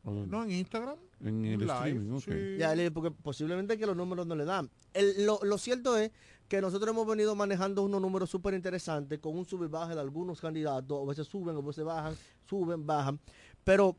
No, 0.04 0.44
en 0.46 0.52
Instagram. 0.52 0.96
En 1.20 1.44
el 1.44 1.60
live, 1.60 1.74
streaming, 1.74 2.12
ok. 2.14 2.22
sí. 2.24 2.58
Ya 2.58 2.74
le 2.76 2.84
digo, 2.84 2.94
porque 2.94 3.12
posiblemente 3.12 3.78
que 3.78 3.86
los 3.86 3.98
números 3.98 4.26
no 4.26 4.36
le 4.36 4.46
dan. 4.46 4.70
El- 4.94 5.26
lo, 5.26 5.40
lo 5.44 5.58
cierto 5.58 5.98
es 5.98 6.12
que 6.48 6.62
nosotros 6.62 6.90
hemos 6.92 7.06
venido 7.06 7.36
manejando 7.36 7.84
unos 7.84 8.02
números 8.02 8.30
súper 8.30 8.54
interesantes 8.54 9.20
con 9.20 9.38
un 9.38 9.46
sub 9.46 9.64
y 9.64 9.68
baja 9.68 9.94
de 9.96 10.02
algunos 10.02 10.40
candidatos. 10.40 11.02
A 11.04 11.06
veces 11.08 11.28
suben, 11.28 11.56
a 11.58 11.62
veces 11.62 11.84
bajan, 11.84 12.16
suben, 12.48 12.86
bajan. 12.86 13.20
Pero 13.66 13.98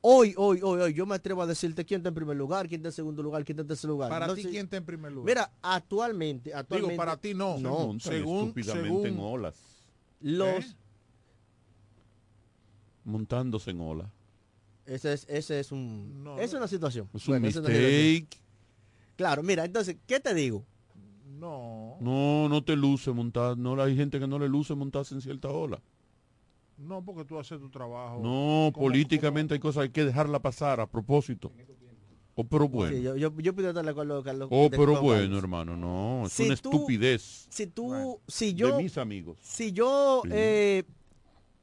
hoy, 0.00 0.32
hoy, 0.38 0.60
hoy, 0.62 0.80
hoy, 0.80 0.94
yo 0.94 1.04
me 1.04 1.14
atrevo 1.16 1.42
a 1.42 1.46
decirte 1.46 1.84
quién 1.84 1.98
está 2.00 2.08
en 2.08 2.14
primer 2.14 2.36
lugar, 2.36 2.66
quién 2.68 2.80
está 2.80 2.88
en 2.88 2.92
segundo 2.94 3.22
lugar, 3.22 3.44
quién 3.44 3.56
está 3.56 3.62
en 3.62 3.68
tercer 3.68 3.90
lugar. 3.90 4.08
Para 4.08 4.26
No 4.28 4.34
ti, 4.34 4.42
sé- 4.44 4.50
¿quién 4.50 4.64
está 4.64 4.78
en 4.78 4.86
primer 4.86 5.12
lugar? 5.12 5.26
Mira, 5.26 5.52
actualmente, 5.60 6.54
actualmente 6.54 6.92
Digo, 6.92 6.96
para 7.04 7.16
ti 7.18 7.34
no. 7.34 7.58
No, 7.58 7.70
montan 7.88 8.12
según- 8.12 8.48
estúpidamente 8.48 9.08
en 9.08 9.14
según- 9.14 9.32
olas. 9.32 9.56
los... 10.20 10.64
¿Eh? 10.64 10.74
Montándose 13.04 13.70
en 13.70 13.80
olas. 13.80 14.08
Ese 14.86 15.12
es, 15.12 15.26
ese 15.28 15.60
es 15.60 15.70
un... 15.72 16.22
No, 16.24 16.34
esa 16.36 16.44
es 16.44 16.54
una 16.54 16.68
situación. 16.68 17.08
Es 17.14 17.26
un 17.28 17.32
Bueno, 17.32 17.46
esa 17.48 17.58
es 17.60 17.64
una 17.64 17.74
situación. 17.74 18.02
mistake. 18.14 18.38
Claro, 19.16 19.42
mira, 19.42 19.64
entonces, 19.64 19.96
¿qué 20.06 20.20
te 20.20 20.32
digo? 20.34 20.64
No, 21.38 21.96
No, 22.00 22.48
no 22.48 22.62
te 22.64 22.74
luce 22.76 23.12
montar. 23.12 23.56
No, 23.56 23.80
hay 23.80 23.96
gente 23.96 24.18
que 24.18 24.26
no 24.26 24.38
le 24.38 24.48
luce 24.48 24.74
montarse 24.74 25.14
en 25.14 25.20
cierta 25.20 25.48
ola. 25.48 25.80
no, 26.78 27.04
porque 27.04 27.24
tú 27.24 27.38
haces 27.38 27.58
tu 27.60 27.68
trabajo. 27.70 28.20
No, 28.22 28.70
¿Cómo- 28.72 28.86
políticamente 28.86 29.54
hay 29.54 29.60
cosas 29.60 29.82
hay 29.84 29.90
que 29.90 30.04
dejarla 30.04 30.38
pasar 30.40 30.78
a 30.80 30.86
propósito. 30.86 31.50
Oh, 32.36 32.44
pero 32.44 32.68
bueno. 32.68 32.96
Sí, 32.96 33.02
yo, 33.02 33.16
yo, 33.16 33.32
yo 33.40 33.52
pido 33.56 33.70
estar 33.70 33.84
de 33.84 33.90
acuerdo, 33.90 34.22
Carlos. 34.22 34.48
Oh, 34.52 34.68
pero 34.70 35.00
bueno, 35.02 35.36
hermano, 35.36 35.76
no. 35.76 36.26
Es 36.26 36.32
Si 36.34 36.44
una 36.44 36.54
tú- 36.56 36.70
estupidez 36.70 37.48
Si 37.50 37.66
tú, 37.66 37.86
Bueno, 37.88 38.18
si 38.28 38.54
yo, 38.54 38.76
de 38.76 38.82
mis 38.84 38.96
amigos. 38.96 39.38
si 39.42 39.72
yo, 39.72 40.20
Sí. 40.22 40.30
eh, 40.32 40.84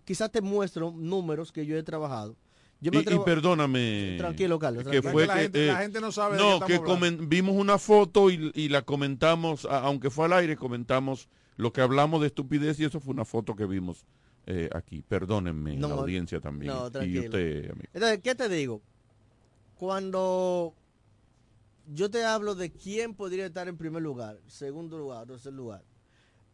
quizás 0.03 0.30
te 0.34 0.41
muestro 0.41 0.91
números 0.91 1.53
que 1.53 1.65
yo 1.65 1.78
he 1.78 1.84
trabajado. 1.84 2.36
Yo 2.82 2.91
me 2.91 2.99
Y, 2.99 3.19
perdóname. 3.26 4.15
Tranquilo, 4.17 4.59
Carlos, 4.59 4.84
Que 4.86 5.01
fue 5.01 5.23
que 5.23 5.28
la 5.28 5.34
que, 5.36 5.41
gente- 5.43 5.63
eh, 5.63 5.67
la 5.67 5.78
gente 5.80 6.01
no 6.01 6.11
sabe 6.11 6.38
No, 6.38 6.59
que 6.59 6.80
comen- 6.80 7.28
vimos 7.28 7.55
una 7.55 7.78
foto 7.80 8.30
y, 8.30 8.51
y 8.53 8.69
la 8.69 8.82
comentamos, 8.84 9.65
aunque 9.65 10.09
fue 10.09 10.26
al 10.26 10.34
aire, 10.34 10.55
comentamos 10.55 11.28
lo 11.57 11.71
que 11.71 11.82
hablamos 11.82 12.21
de 12.21 12.28
estupidez 12.28 12.80
y 12.80 12.86
eso 12.86 12.99
fue 12.99 13.13
una 13.13 13.26
foto 13.26 13.55
que 13.55 13.65
vimos 13.65 14.05
eh, 14.45 14.69
aquí. 14.76 15.01
Perdónenme, 15.01 15.76
No, 15.78 15.88
la 15.88 15.95
audiencia 15.95 16.39
también. 16.41 16.71
no, 16.73 16.88
y 17.03 17.19
usted, 17.19 17.71
amigo. 17.71 17.88
Entonces, 17.93 18.19
¿qué 18.21 18.36
te 18.36 18.49
digo? 18.49 18.82
Cuando 19.76 20.73
yo 21.93 22.09
te 22.09 22.23
hablo 22.23 22.55
de 22.55 22.71
quién 22.71 23.13
podría 23.15 23.45
estar 23.45 23.67
en 23.67 23.78
primer 23.78 24.01
lugar, 24.01 24.39
segundo 24.47 24.97
lugar, 24.97 25.28
tercer 25.28 25.53
lugar. 25.53 25.84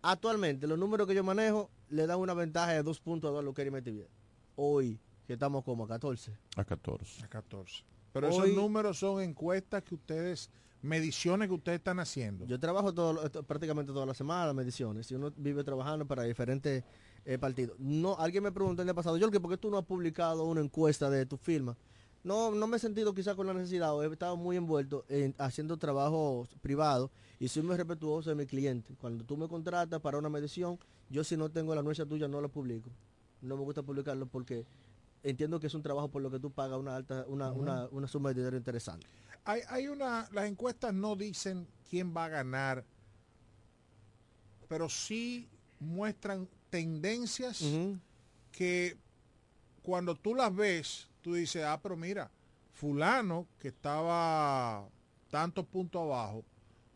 Actualmente, 0.01 0.67
los 0.67 0.80
números 0.80 1.07
que 1.07 1.13
yo 1.15 1.24
manejo 1.24 1.69
le 1.89 2.07
dan 2.07 2.19
una 2.19 2.34
ventaja 2.34 2.72
de 2.74 2.82
dos 2.84 2.99
puntos 2.99 3.28
a 3.28 3.32
Eduardo 3.32 3.53
Kerry 3.53 3.72
Metivier. 3.72 4.07
Hoy, 4.55 4.99
que 5.32 5.36
estamos 5.36 5.64
como 5.64 5.86
a 5.86 5.88
14. 5.88 6.34
A 6.58 6.66
14. 6.66 7.24
A 7.24 7.28
14. 7.30 7.86
Pero 8.12 8.28
Hoy- 8.28 8.34
esos 8.34 8.50
números 8.54 9.00
son 9.00 9.22
encuestas 9.22 9.82
que 9.82 9.96
ustedes, 9.96 10.50
mediciones 10.82 11.48
que 11.48 11.54
ustedes 11.54 11.78
están 11.78 12.00
haciendo. 12.00 12.46
Yo 12.46 12.60
trabajo 12.60 12.94
todo, 12.94 13.30
prácticamente 13.44 13.94
toda 13.94 14.06
la 14.06 14.14
semana 14.14 14.48
las 14.48 14.56
mediciones 14.56 15.10
y 15.10 15.16
uno 15.16 15.32
vive 15.38 15.64
trabajando 15.64 16.06
para 16.06 16.24
diferentes 16.24 16.84
eh, 17.24 17.38
partidos. 17.38 17.80
No, 17.80 18.18
alguien 18.20 18.44
me 18.44 18.52
preguntó 18.52 18.82
el 18.82 18.90
año 18.90 18.96
pasado, 18.96 19.18
Jorge, 19.18 19.40
¿por 19.40 19.52
qué 19.52 19.58
tú 19.58 19.72
no 19.72 19.78
has 19.78 19.86
publicado 19.86 20.44
una 20.44 20.60
encuesta 20.60 21.10
de 21.10 21.26
tu 21.26 21.38
firma? 21.38 21.78
No, 22.24 22.52
no 22.52 22.68
me 22.68 22.76
he 22.76 22.80
sentido 22.80 23.14
quizás 23.14 23.36
con 23.36 23.48
la 23.48 23.54
necesidad, 23.54 23.96
o 23.96 24.04
he 24.04 24.12
estado 24.12 24.36
muy 24.36 24.58
envuelto 24.58 25.06
en 25.08 25.34
haciendo 25.38 25.78
trabajos 25.78 26.50
privados 26.62 27.10
y 27.40 27.48
soy 27.48 27.64
muy 27.64 27.78
respetuoso 27.78 28.30
de 28.32 28.36
mi 28.36 28.46
cliente. 28.46 28.94
Cuando 29.00 29.24
tú 29.24 29.38
me 29.38 29.48
contratas 29.48 30.02
para 30.02 30.18
una 30.18 30.30
medición, 30.30 30.78
yo 31.10 31.24
si 31.24 31.38
no 31.38 31.50
tengo 31.50 31.74
la 31.74 31.80
anuencia 31.80 32.06
tuya 32.06 32.28
no 32.28 32.42
la 32.42 32.50
publico. 32.50 32.90
No 33.42 33.56
me 33.58 33.64
gusta 33.64 33.82
publicarlo 33.82 34.28
porque 34.28 34.68
entiendo 35.24 35.59
que 35.59 35.67
es 35.67 35.74
un 35.74 35.82
trabajo 35.82 36.09
por 36.09 36.22
lo 36.22 36.32
que 36.32 36.39
tú 36.39 36.51
pagas 36.51 36.80
una 36.80 36.95
alta, 36.95 37.26
una, 37.28 37.51
una, 37.51 37.88
una 37.89 38.07
suma 38.07 38.30
de 38.30 38.36
dinero 38.36 38.57
interesante. 38.57 39.05
Hay, 39.43 39.61
hay 39.69 39.88
una, 39.88 40.28
las 40.32 40.45
encuestas 40.45 40.93
no 40.93 41.15
dicen 41.15 41.67
quién 41.89 42.15
va 42.15 42.26
a 42.26 42.30
ganar, 42.30 42.86
pero 44.67 44.88
sí 44.89 45.49
muestran 45.80 46.47
tendencias 46.69 47.63
que 48.51 48.97
cuando 49.82 50.15
tú 50.15 50.36
las 50.36 50.55
ves, 50.55 51.09
tú 51.22 51.34
dices, 51.34 51.63
ah, 51.65 51.80
pero 51.82 51.97
mira, 51.97 52.32
fulano 52.72 53.47
que 53.59 53.69
estaba 53.69 54.88
tantos 55.30 55.65
puntos 55.65 56.01
abajo, 56.01 56.45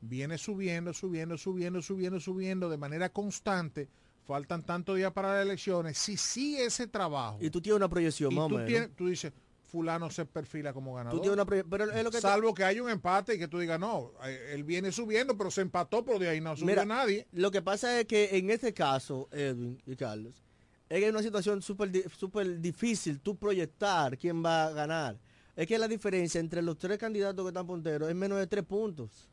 viene 0.02 0.38
subiendo, 0.38 0.94
subiendo, 0.94 1.38
subiendo, 1.38 1.82
subiendo, 1.82 2.20
subiendo 2.20 2.70
de 2.70 2.78
manera 2.78 3.10
constante, 3.10 3.90
faltan 4.26 4.64
tantos 4.66 4.98
días 4.98 5.12
para 5.12 5.34
las 5.36 5.46
elecciones, 5.46 5.98
si 5.98 6.18
sí 6.18 6.58
ese 6.58 6.88
trabajo. 6.88 7.38
Y 7.42 7.50
tú 7.50 7.62
tienes 7.62 7.78
una 7.78 7.90
proyección 7.90 8.32
y 8.34 8.36
tú, 8.96 9.08
dices, 9.08 9.32
fulano 9.72 10.10
se 10.10 10.26
perfila 10.26 10.74
como 10.74 10.94
ganador. 10.96 11.18
Tú 11.20 11.22
tienes 11.22 11.36
una 11.36 11.46
proye- 11.46 11.66
pero 11.70 11.92
es 11.92 12.04
lo 12.04 12.10
que 12.12 12.18
te- 12.18 12.22
Salvo 12.22 12.54
que 12.54 12.64
haya 12.64 12.82
un 12.82 12.90
empate 12.90 13.36
y 13.36 13.40
que 13.40 13.48
tú 13.48 13.60
digas, 13.60 13.80
no, 13.80 14.12
eh, 14.26 14.52
él 14.54 14.64
viene 14.64 14.92
subiendo, 14.92 15.38
pero 15.38 15.52
se 15.52 15.62
empató, 15.62 16.04
pero 16.04 16.18
de 16.20 16.30
ahí 16.30 16.42
no 16.42 16.56
subió 16.56 16.68
Mira, 16.68 16.86
nadie. 16.86 17.28
Lo 17.34 17.52
que 17.52 17.62
pasa 17.62 18.00
es 18.00 18.06
que 18.08 18.38
en 18.38 18.50
este 18.50 18.74
caso, 18.74 19.28
Edwin 19.32 19.82
y 19.86 19.96
Carlos, 19.96 20.42
es 20.90 21.00
que 21.04 21.10
una 21.10 21.22
situación 21.24 21.62
súper 21.62 21.92
súper 22.12 22.60
difícil 22.62 23.20
tú 23.20 23.36
proyectar 23.36 24.18
quién 24.18 24.44
va 24.44 24.68
a 24.68 24.72
ganar. 24.72 25.20
Es 25.56 25.68
que 25.68 25.78
la 25.80 25.88
diferencia 25.88 26.40
entre 26.40 26.62
los 26.62 26.78
tres 26.78 26.98
candidatos 26.98 27.44
que 27.44 27.50
están 27.50 27.66
punteros 27.66 28.10
es 28.10 28.16
menos 28.16 28.38
de 28.40 28.48
tres 28.48 28.64
puntos. 28.66 29.30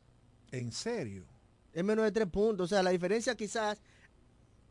¿En 0.51 0.71
serio? 0.71 1.25
Es 1.73 1.83
menos 1.83 2.05
de 2.05 2.11
tres 2.11 2.27
puntos. 2.27 2.65
O 2.65 2.67
sea, 2.67 2.81
la 2.83 2.91
diferencia 2.91 3.35
quizás 3.35 3.81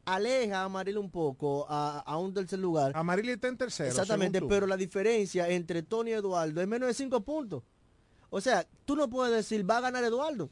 aleja 0.05 0.61
a 0.61 0.65
Amaril 0.65 0.99
un 0.99 1.11
poco 1.11 1.67
a, 1.69 2.01
a 2.01 2.19
un 2.19 2.35
tercer 2.35 2.59
lugar. 2.59 2.93
Amaril 2.95 3.31
está 3.31 3.49
en 3.49 3.57
tercero. 3.57 3.89
Exactamente, 3.89 4.43
pero 4.43 4.67
la 4.67 4.77
diferencia 4.77 5.49
entre 5.49 5.83
Tony 5.83 6.11
y 6.11 6.15
Eduardo 6.15 6.61
es 6.61 6.69
menos 6.69 6.89
de 6.89 6.95
cinco 6.95 7.21
puntos. 7.21 7.63
O 8.31 8.41
sea, 8.41 8.67
tú 8.85 8.97
no 8.97 9.09
puedes 9.11 9.35
decir 9.35 9.69
va 9.69 9.79
a 9.79 9.83
ganar 9.83 10.05
Eduardo. 10.05 10.51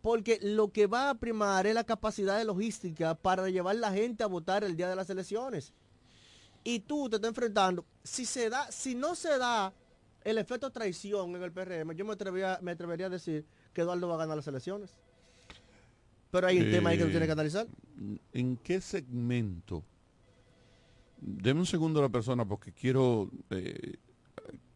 Porque 0.00 0.38
lo 0.42 0.70
que 0.70 0.86
va 0.86 1.08
a 1.08 1.14
primar 1.14 1.66
es 1.66 1.74
la 1.74 1.84
capacidad 1.84 2.36
de 2.36 2.44
logística 2.44 3.14
para 3.14 3.48
llevar 3.48 3.76
la 3.76 3.90
gente 3.90 4.22
a 4.22 4.26
votar 4.26 4.62
el 4.62 4.76
día 4.76 4.88
de 4.88 4.96
las 4.96 5.08
elecciones. 5.08 5.72
Y 6.62 6.80
tú 6.80 7.08
te 7.08 7.16
estás 7.16 7.28
enfrentando, 7.28 7.86
si 8.02 8.26
se 8.26 8.50
da, 8.50 8.70
si 8.70 8.94
no 8.94 9.14
se 9.14 9.38
da 9.38 9.72
el 10.22 10.38
efecto 10.38 10.70
traición 10.70 11.34
en 11.36 11.42
el 11.42 11.52
PRM, 11.52 11.92
yo 11.92 12.04
me 12.04 12.14
atrevería, 12.14 12.58
me 12.62 12.72
atrevería 12.72 13.06
a 13.06 13.10
decir 13.10 13.46
que 13.72 13.82
Eduardo 13.82 14.08
va 14.08 14.14
a 14.14 14.18
ganar 14.18 14.36
las 14.36 14.46
elecciones. 14.46 14.94
Pero 16.34 16.48
hay 16.48 16.58
un 16.58 16.70
tema 16.72 16.90
ahí 16.90 16.98
que 16.98 17.04
tú 17.04 17.10
tienes 17.10 17.28
que 17.28 17.32
analizar. 17.32 17.68
¿En 18.32 18.56
qué 18.56 18.80
segmento? 18.80 19.84
Deme 21.20 21.60
un 21.60 21.66
segundo 21.66 22.00
a 22.00 22.02
la 22.02 22.08
persona 22.08 22.44
porque 22.44 22.72
quiero 22.72 23.30
eh, 23.50 23.98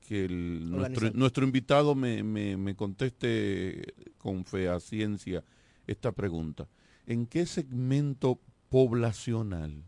que 0.07 0.25
el- 0.27 0.71
nuestro, 0.71 1.45
invitado 1.45 1.97
me, 1.97 2.23
me- 2.23 2.57
me 2.57 2.77
conteste 2.77 3.93
con 4.19 4.45
ciencia 4.79 5.43
esta 5.89 6.13
pregunta. 6.13 6.69
¿En 7.07 7.27
qué 7.27 7.45
segmento 7.45 8.39
poblacional, 8.69 9.83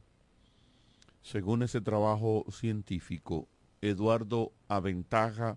según 1.22 1.62
ese 1.62 1.80
trabajo 1.80 2.44
científico, 2.50 3.46
Eduardo 3.80 4.50
aventaja 4.66 5.56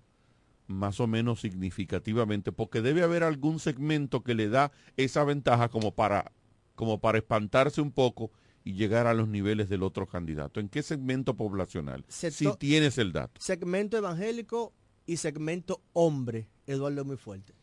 más 0.73 0.99
o 0.99 1.07
menos 1.07 1.41
significativamente? 1.41 2.51
Porque 2.51 2.81
debe 2.81 3.03
haber 3.03 3.23
algún 3.23 3.59
segmento 3.59 4.23
que 4.23 4.35
le 4.35 4.49
da 4.49 4.71
esa 4.97 5.23
ventaja 5.23 5.69
como 5.69 5.93
para, 5.95 6.31
como 6.75 6.99
para 6.99 7.17
espantarse 7.17 7.81
un 7.81 7.91
poco 7.91 8.31
y 8.63 8.73
llegar 8.73 9.07
a 9.07 9.13
los 9.13 9.27
niveles 9.27 9.69
del 9.69 9.83
otro 9.83 10.07
candidato. 10.07 10.59
¿En 10.59 10.69
qué 10.69 10.83
segmento 10.83 11.35
poblacional? 11.35 12.05
Si 12.07 12.47
tienes 12.57 12.97
el 12.97 13.11
dato. 13.11 13.39
Segmento 13.41 13.97
evangélico 13.97 14.73
y 15.05 15.17
segmento 15.17 15.81
hombre, 15.93 16.47
Eduardo 16.65 17.01
es 17.01 17.07
muy 17.07 17.17
fuerte. 17.17 17.53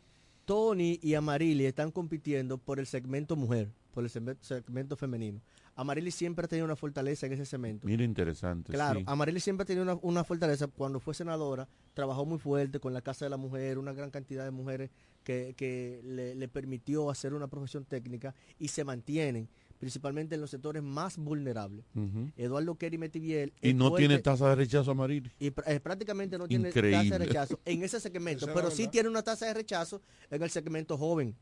Tony 0.44 0.98
y 1.02 1.14
Amarili 1.14 1.64
están 1.64 1.90
compitiendo 1.90 2.58
por 2.58 2.80
el 2.80 2.86
segmento 2.86 3.36
mujer, 3.36 3.70
por 3.92 4.04
el 4.04 4.10
segme- 4.10 4.36
segmento 4.40 4.96
femenino. 4.96 5.40
Amarili 5.76 6.10
siempre 6.10 6.44
ha 6.44 6.48
tenido 6.48 6.64
una 6.66 6.76
fortaleza 6.76 7.26
en 7.26 7.32
ese 7.32 7.46
segmento. 7.46 7.86
Mira, 7.86 8.04
interesante. 8.04 8.72
Claro, 8.72 9.00
sí. 9.00 9.40
Siempre 9.40 9.62
ha 9.62 9.66
tenido 9.66 9.82
una, 9.84 9.98
una 10.02 10.24
fortaleza. 10.24 10.66
Cuando 10.66 11.00
fue 11.00 11.14
senadora, 11.14 11.68
trabajó 11.94 12.26
muy 12.26 12.38
fuerte 12.38 12.80
con 12.80 12.92
la 12.92 13.00
Casa 13.00 13.24
de 13.24 13.30
la 13.30 13.36
Mujer, 13.38 13.78
una 13.78 13.92
gran 13.92 14.10
cantidad 14.10 14.44
de 14.44 14.50
mujeres 14.50 14.90
que, 15.24 15.54
que 15.56 16.00
le, 16.04 16.34
le 16.34 16.48
permitió 16.48 17.10
hacer 17.10 17.32
una 17.34 17.46
profesión 17.48 17.84
técnica 17.84 18.34
y 18.58 18.68
se 18.68 18.84
mantienen, 18.84 19.48
principalmente 19.78 20.34
en 20.34 20.40
los 20.42 20.50
sectores 20.50 20.82
más 20.82 21.16
vulnerables. 21.16 21.84
Ujú. 21.94 22.30
Eduardo 22.36 22.74
Kerry 22.74 22.98
Metiviel 22.98 23.52
Y 23.62 23.72
no 23.72 23.94
tiene 23.94 24.18
tasa 24.18 24.48
de 24.50 24.56
rechazo 24.56 24.90
amarillo. 24.90 25.30
y 25.38 25.50
pr- 25.50 25.62
eh, 25.66 25.80
prácticamente 25.80 26.36
no 26.36 26.46
tiene 26.46 26.68
Increíble. 26.68 27.08
tasa 27.08 27.18
de 27.18 27.26
rechazo 27.26 27.60
en 27.64 27.82
ese 27.82 28.00
segmento, 28.00 28.44
Esa 28.44 28.54
pero 28.54 28.70
sí 28.70 28.88
tiene 28.88 29.08
una 29.08 29.22
tasa 29.22 29.46
de 29.46 29.54
rechazo 29.54 30.02
en 30.30 30.42
el 30.42 30.50
segmento 30.50 30.98
joven. 30.98 31.34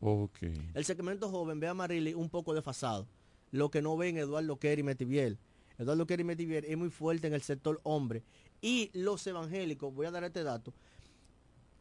Ok. 0.00 0.38
El 0.74 0.84
segmento 0.84 1.28
joven 1.28 1.58
ve 1.58 1.66
a 1.66 1.74
Marily 1.74 2.14
un 2.14 2.28
poco 2.28 2.54
desfasado, 2.54 3.06
lo 3.50 3.70
que 3.70 3.82
no 3.82 3.96
ven 3.96 4.16
Eduardo 4.18 4.58
Kerry 4.58 4.82
Metiviel. 4.82 5.38
Eduardo 5.78 6.06
Kerry 6.06 6.24
Metiviel 6.24 6.64
es 6.64 6.76
muy 6.76 6.90
fuerte 6.90 7.26
en 7.26 7.34
el 7.34 7.42
sector 7.42 7.80
hombre. 7.84 8.22
Y 8.60 8.90
los 8.92 9.26
evangélicos, 9.26 9.94
voy 9.94 10.06
a 10.06 10.10
dar 10.10 10.24
este 10.24 10.42
dato, 10.42 10.74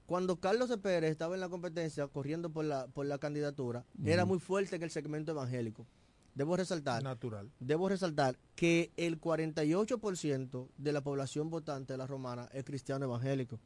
cuando 0.07 0.39
Carlos. 0.39 0.71
Pérez 0.81 1.11
estaba 1.11 1.35
en 1.35 1.41
la 1.41 1.49
competencia 1.49 2.07
corriendo 2.07 2.49
por 2.49 2.63
la, 2.63 2.87
por 2.87 3.05
la 3.05 3.17
candidatura, 3.17 3.85
era 4.05 4.25
muy 4.25 4.39
fuerte 4.39 4.77
en 4.77 4.83
el 4.83 4.89
segmento 4.89 5.31
evangélico. 5.33 5.85
Debo 6.33 6.55
resaltar 6.55 7.03
Natural. 7.03 7.51
Debo 7.59 7.89
resaltar 7.89 8.37
que 8.55 8.91
el 8.95 9.19
48% 9.19 10.67
de 10.77 10.91
la 10.91 11.01
población 11.01 11.49
votante 11.49 11.93
de 11.93 11.97
la 11.97 12.07
romana 12.07 12.47
es 12.53 12.63
cristiano 12.63 13.05
evangélico. 13.05 13.59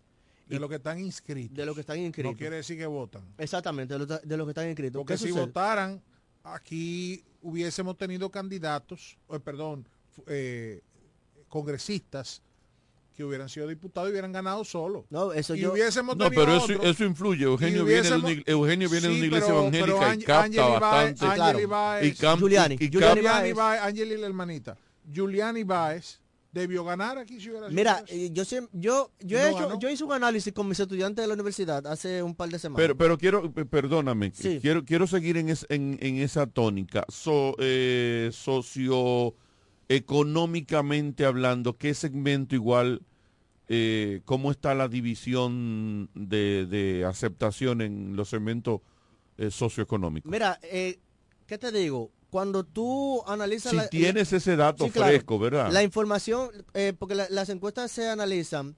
De 0.48 0.60
los 0.60 0.70
que 0.70 0.78
están 0.78 1.00
inscritos. 1.00 1.56
De 1.56 1.66
los 1.66 1.76
que 1.76 1.82
están 1.82 2.00
inscritos. 2.00 2.32
No 2.32 2.38
quiere 2.38 2.56
decir 2.58 2.78
que 2.78 2.86
votan. 2.86 3.24
Exactamente, 3.38 3.94
de 3.94 4.00
los, 4.00 4.22
de 4.22 4.38
los 4.38 4.48
que 4.48 4.52
están 4.52 4.68
inscritos. 4.68 5.00
Porque 5.00 5.14
¿Qué 5.14 5.18
si 5.18 5.28
sucede? 5.28 5.46
votaran, 5.46 6.02
aquí 6.44 7.24
hubiésemos 7.42 7.98
tenido 7.98 8.30
candidatos, 8.30 9.18
o 9.28 9.40
perdón, 9.40 9.88
eh, 10.28 10.82
congresistas 11.50 12.42
que 13.16 13.24
hubieran 13.26 13.50
sido 13.50 13.68
diputados 13.68 14.10
y 14.10 14.12
hubieran 14.14 14.32
ganado 14.32 14.64
solo. 14.64 15.06
No, 15.10 15.34
eso 15.34 15.54
y 15.56 15.60
yo- 15.60 15.74
hubiésemos 15.74 16.16
No, 16.16 16.30
pero 16.30 16.56
eso, 16.56 16.64
otros. 16.66 16.86
eso 16.86 17.04
influye. 17.04 17.44
Eugenio 17.44 17.84
viene, 17.84 18.10
de 18.10 18.16
una, 18.16 18.30
Eugenio 18.46 18.90
viene 18.90 19.08
de 19.10 19.14
una 19.16 19.26
iglesia 19.26 19.48
pero- 19.48 19.60
evangélica 19.60 19.86
pero 19.86 19.98
y 19.98 20.10
Ángel- 20.12 20.26
capta 20.26 20.80
bastante. 20.80 21.64
Ibáez- 21.66 22.06
y 22.06 22.38
Giuliani, 22.40 22.76
y- 22.80 22.84
y 22.86 22.90
Giuliani 22.90 23.52
Ángel 23.60 24.12
y 24.14 24.18
la 24.18 24.28
hermanita. 24.28 24.78
Giuliani 25.12 25.64
Báez 25.64 26.20
debió 26.52 26.84
ganar 26.84 27.18
aquí 27.18 27.40
si 27.40 27.50
hubiera 27.50 27.68
sido 27.68 27.76
Mira, 27.78 28.04
eh, 28.08 28.30
yo 28.34 28.44
yo 28.44 28.68
yo, 28.74 29.12
Y 29.22 29.34
he 29.36 29.44
no 29.44 29.48
hecho, 29.50 29.68
ganó. 29.70 29.80
yo 29.80 29.90
hice 29.90 30.04
un 30.04 30.12
análisis 30.12 30.52
con 30.54 30.68
mis 30.68 30.80
estudiantes 30.80 31.24
de 31.24 31.28
la 31.28 31.34
universidad 31.34 31.86
hace 31.88 32.22
un 32.22 32.36
par 32.36 32.50
de 32.50 32.60
semanas. 32.60 32.84
Pero, 32.84 32.98
pero 32.98 33.18
quiero, 33.18 33.52
p- 33.54 33.66
perdóname, 33.66 34.32
Sí. 34.34 34.60
quiero, 34.62 34.84
quiero 34.84 35.08
seguir 35.08 35.38
en, 35.38 35.50
es- 35.50 35.66
en, 35.70 35.98
en 36.02 36.18
esa 36.18 36.48
tónica. 36.48 37.06
So, 37.10 37.56
eh, 37.60 38.30
socioeconómicamente 39.90 41.26
hablando, 41.26 41.78
¿qué 41.78 41.94
segmento 41.94 42.56
igual, 42.56 43.02
eh, 43.68 44.22
cómo 44.26 44.52
está 44.52 44.74
la 44.76 44.88
división 44.90 46.10
de, 46.14 46.66
de 46.66 47.06
aceptación 47.06 47.82
en 47.82 48.16
los 48.16 48.30
segmentos 48.30 48.82
eh, 49.38 49.52
socioeconómicos? 49.52 50.30
Mira, 50.32 50.60
eh, 50.64 51.00
¿qué 51.48 51.58
te 51.58 51.72
digo? 51.72 52.12
Cuando 52.32 52.64
tú 52.64 53.22
analizas... 53.28 53.70
Si 53.72 53.78
la- 53.78 53.88
tienes 53.90 54.34
ese 54.34 54.56
dato 54.56 54.86
Sí, 54.86 54.90
claro. 54.92 55.12
fresco, 55.12 55.38
¿verdad? 55.38 55.72
La 55.72 55.84
información, 55.84 56.50
eh, 56.74 56.94
porque 56.98 57.14
la- 57.14 57.28
las 57.30 57.50
encuestas 57.50 57.92
se 57.92 58.10
analizan 58.10 58.76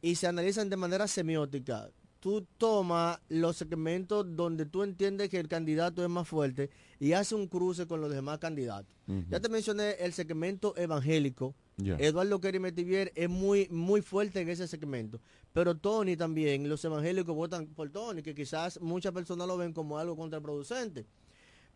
y 0.00 0.14
se 0.14 0.26
analizan 0.26 0.70
de 0.70 0.76
manera 0.76 1.06
semiótica. 1.06 1.90
tú 2.18 2.44
tomas 2.58 3.20
los 3.28 3.56
segmentos 3.56 4.26
donde 4.34 4.66
tú 4.66 4.82
entiendes 4.82 5.28
que 5.28 5.38
el 5.38 5.46
candidato 5.46 6.02
es 6.02 6.08
más 6.08 6.26
fuerte 6.26 6.70
y 6.98 7.12
haces 7.12 7.32
un 7.34 7.46
cruce 7.46 7.86
con 7.86 8.00
los 8.00 8.10
demás 8.10 8.38
candidatos. 8.38 8.92
Ya 9.30 9.38
te 9.38 9.48
mencioné 9.48 9.90
el 10.00 10.12
segmento 10.12 10.74
evangélico. 10.76 11.54
Eduardo 11.78 12.40
Kerry 12.40 12.58
Metivier 12.58 13.12
es 13.14 13.28
muy, 13.28 13.68
muy 13.70 14.02
fuerte 14.02 14.40
en 14.40 14.48
ese 14.48 14.66
segmento. 14.66 15.20
Pero 15.52 15.76
Tony 15.76 16.16
también, 16.16 16.68
los 16.68 16.84
evangélicos 16.84 17.32
votan 17.36 17.66
por 17.68 17.90
Tony, 17.90 18.22
que 18.22 18.34
quizás 18.34 18.80
muchas 18.80 19.12
personas 19.12 19.46
lo 19.46 19.56
ven 19.56 19.72
como 19.72 19.96
algo 19.98 20.16
contraproducente. 20.16 21.06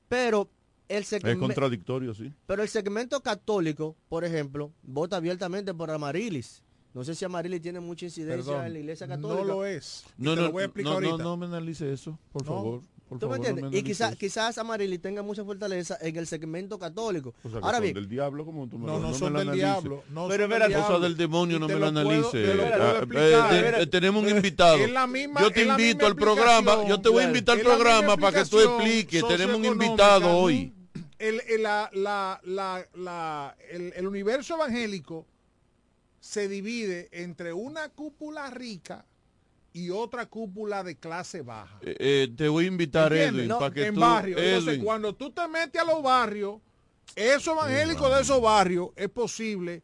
Pero 0.08 0.50
el 0.90 1.04
Es 1.26 1.36
contradictorio, 1.36 2.14
sí. 2.14 2.32
Pero 2.46 2.62
el 2.62 2.68
segmento 2.68 3.20
católico, 3.22 3.96
por 4.08 4.24
ejemplo, 4.24 4.72
vota 4.82 5.16
abiertamente 5.16 5.72
por 5.72 5.90
Amarilis. 5.90 6.62
No 6.92 7.04
sé 7.04 7.14
si 7.14 7.24
Amarilis 7.24 7.62
tiene 7.62 7.78
mucha 7.78 8.06
incidencia 8.06 8.44
Perdón, 8.52 8.66
en 8.66 8.72
la 8.72 8.78
iglesia 8.80 9.06
no 9.06 9.14
católica. 9.14 9.46
lo 9.46 9.64
es. 9.64 10.04
No, 10.18 10.30
te 10.34 10.40
no, 10.40 10.46
lo 10.46 10.52
voy 10.52 10.62
a 10.62 10.66
explicar 10.66 10.92
no, 10.94 11.00
no, 11.00 11.06
ahorita. 11.10 11.22
no 11.24 11.36
me 11.36 11.46
analice 11.46 11.92
eso, 11.92 12.18
por 12.32 12.42
No. 12.44 12.48
favor. 12.48 12.82
Por 13.08 13.18
¿Tú 13.18 13.26
me 13.26 13.30
no 13.30 13.36
entiendes? 13.44 13.72
me 13.72 13.76
y 13.78 13.82
quizás 13.82 14.14
quizás 14.14 14.56
Amarilis 14.58 15.00
tenga 15.02 15.20
mucha 15.24 15.44
fortaleza 15.44 15.98
en 16.00 16.14
el 16.16 16.28
segmento 16.28 16.78
católico. 16.78 17.34
eso. 17.40 17.48
O 17.48 17.50
sea, 17.50 17.58
que 17.60 17.64
Ahora 17.66 17.78
son 17.78 17.82
bien, 17.82 17.94
del 17.94 18.08
diablo, 18.08 18.44
como 18.44 18.68
tú 18.68 18.78
me 18.78 18.86
No, 18.86 18.92
lo- 18.94 19.00
no 19.00 19.08
me 19.10 19.18
son 19.18 19.32
lo 19.32 19.38
del 19.40 19.48
analice. 19.48 19.66
diablo. 19.66 20.04
No 20.10 20.28
Pero 20.28 20.48
son 20.48 20.60
del 20.60 20.72
Cosa 20.72 20.98
del 21.00 21.16
demonio, 21.16 21.56
Y 21.56 21.60
no 21.60 21.66
me 21.66 21.72
lo 21.74 21.78
lo 21.80 21.86
puedo- 21.92 22.00
analice. 22.08 22.30
te 22.44 22.54
lo 22.54 22.62
puedo 22.68 22.82
Ah, 22.84 22.96
explicar. 22.98 23.52
eh, 23.54 23.62
Mira, 23.66 23.80
eh, 23.82 23.86
tenemos 23.88 24.22
un 24.24 24.28
invitado. 24.30 24.78
misma- 25.08 25.40
yo 25.42 25.50
te 25.50 25.64
invito 25.64 26.06
al 26.06 26.14
programa, 26.16 26.86
yo 26.88 27.00
te 27.00 27.08
voy 27.08 27.24
a 27.24 27.26
invitar 27.26 27.56
al 27.58 27.64
programa 27.64 28.16
para 28.16 28.42
que 28.44 28.48
tú 28.50 28.60
expliques. 28.60 29.26
Tenemos 29.26 29.56
un 29.56 29.64
invitado 29.64 30.28
hoy. 30.36 30.72
El, 31.20 31.40
el- 31.48 31.62
la- 31.62 31.90
la- 31.92 32.40
la- 32.94 33.56
el- 33.70 33.92
el 33.94 34.06
universo 34.06 34.54
evangélico 34.56 35.26
se 36.18 36.48
divide 36.48 37.08
entre 37.12 37.52
una 37.52 37.90
cúpula 37.90 38.50
rica 38.50 39.04
y 39.72 39.90
otra 39.90 40.26
cúpula 40.26 40.82
de 40.82 40.96
clase 40.96 41.42
baja. 41.42 41.78
Eh, 41.82 41.94
eh, 42.00 42.28
te 42.36 42.48
voy 42.48 42.64
a 42.64 42.68
invitar, 42.68 43.12
¿Entiendes? 43.12 43.34
Edwin, 43.40 43.48
No, 43.48 43.58
para 43.58 43.74
que 43.74 43.86
en 43.86 43.94
tú... 43.94 44.00
barrio. 44.00 44.38
Entonces, 44.38 44.68
Edwin, 44.74 44.84
cuando 44.84 45.14
tú 45.14 45.30
te 45.30 45.46
metes 45.46 45.80
a 45.80 45.84
los 45.84 46.02
barrios, 46.02 46.60
esos 47.14 47.54
evangélicos 47.54 48.14
de 48.14 48.22
esos 48.22 48.40
barrios, 48.40 48.88
es 48.96 49.08
posible 49.10 49.82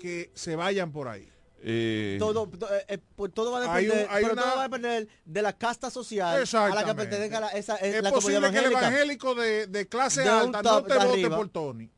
que 0.00 0.30
se 0.34 0.56
vayan 0.56 0.90
por 0.90 1.08
ahí. 1.08 1.28
Eh, 1.62 2.16
todo, 2.18 2.46
to- 2.48 2.68
eh, 2.74 2.84
eh, 2.88 2.98
todo 3.34 3.50
va 3.52 3.64
a 3.64 3.74
Hay 3.74 3.84
un- 3.84 3.90
depender, 3.90 4.08
hay 4.14 4.22
pero 4.22 4.32
una- 4.34 4.42
todo 4.42 4.54
va 4.56 4.60
a 4.60 4.68
depender 4.68 5.08
de 5.24 5.42
la 5.42 5.52
casta 5.52 5.90
social 5.90 6.44
a 6.54 6.68
la 6.74 6.84
que 6.84 6.94
pertenezca 6.94 7.40
la, 7.40 7.48
esa, 7.48 7.76
eh, 7.76 7.96
Es 7.98 8.02
la 8.02 8.10
posible 8.10 8.50
que 8.50 8.58
el 8.58 8.64
evangélico 8.66 9.34
de, 9.34 9.66
de 9.66 9.88
clase 9.88 10.22
De 10.22 10.28
un 10.28 10.34
alta 10.34 10.62
no 10.62 10.70
top 10.70 10.86
te 10.86 10.92
de 10.94 10.98
vote 11.00 11.10
arriba. 11.12 11.36
por 11.36 11.48
Tony. 11.48 11.90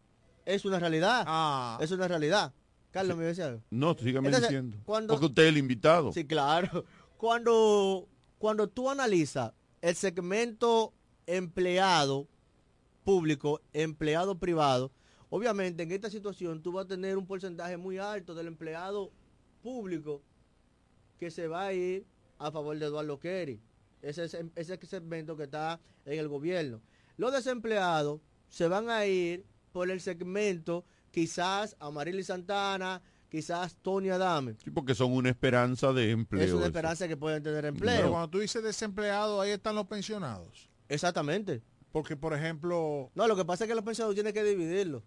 Es 0.47 0.65
una 0.65 0.79
realidad. 0.79 1.25
Ah. 1.27 1.79
Es 1.81 1.91
una 1.91 2.09
realidad. 2.09 2.53
Carlos, 2.91 3.17
me 3.17 3.25
decía 3.25 3.47
algo. 3.47 3.63
no, 3.71 3.95
sígame 3.97 4.29
Entonces, 4.29 4.49
diciendo. 4.51 4.79
cuando- 4.85 5.13
Porque 5.15 5.27
usted 5.27 5.43
es 5.45 5.49
el 5.51 5.59
invitado. 5.59 6.13
Sí, 6.13 6.27
claro. 6.27 6.85
Cuando, 7.17 8.09
cuando 8.39 8.67
tú 8.69 8.91
analizas 8.91 9.53
el 9.83 9.95
segmento 9.95 10.93
empleado 11.27 12.27
público, 13.05 13.61
empleado 13.73 14.39
privado, 14.39 14.91
obviamente 15.29 15.83
en 15.83 15.93
esta 15.93 16.11
situación 16.11 16.63
tú 16.63 16.73
vas 16.73 16.87
a 16.87 16.89
tener 16.89 17.17
un 17.17 17.27
porcentaje 17.27 17.77
muy 17.77 17.99
alto 17.99 18.35
del 18.35 18.47
empleado 18.49 19.13
público 19.63 20.23
que 21.19 21.31
se 21.31 21.47
va 21.49 21.67
a 21.67 21.73
ir 21.73 22.07
a 22.39 22.51
favor 22.51 22.79
de 22.79 22.87
Eduardo 22.87 23.19
Kerry. 23.19 23.61
Ese 24.03 24.25
es 24.25 24.37
ese 24.57 24.79
segmento 24.87 25.37
que 25.37 25.45
está 25.45 25.79
en 26.07 26.19
el 26.19 26.29
gobierno. 26.29 26.81
Los 27.17 27.33
desempleados 27.33 28.21
se 28.49 28.67
van 28.67 28.89
a 28.89 29.05
ir 29.07 29.45
por 29.73 29.91
el 29.91 30.01
segmento 30.01 30.85
quizás 31.11 31.77
a 31.79 31.91
Marily 31.91 32.23
Santana, 32.25 33.03
quizás 33.29 33.77
Tony 33.83 34.09
Adame. 34.09 34.57
Sí, 34.65 34.71
porque 34.71 34.95
son 34.95 35.13
una 35.13 35.29
esperanza 35.29 35.93
de 35.93 36.11
empleo. 36.13 36.43
Es 36.43 36.51
una 36.51 36.61
eso. 36.61 36.67
esperanza 36.69 37.07
que 37.09 37.17
pueden 37.17 37.43
tener 37.43 37.61
Pero 37.61 37.69
empleo. 37.75 38.11
cuando 38.11 38.31
tú 38.31 38.39
dices 38.39 38.63
desempleado, 38.63 39.41
ahí 39.41 39.51
están 39.51 39.75
los 39.75 39.87
pensionados. 39.87 40.71
Exactamente. 40.89 41.63
Porque, 41.93 42.17
por 42.17 42.33
ejemplo, 42.33 43.11
No, 43.15 43.27
lo 43.29 43.37
que 43.37 43.45
pasa 43.45 43.65
es 43.65 43.69
que 43.69 43.75
los 43.75 43.85
pensionados 43.85 44.15
tienes 44.15 44.33
que 44.33 44.43
dividirlo. 44.45 45.03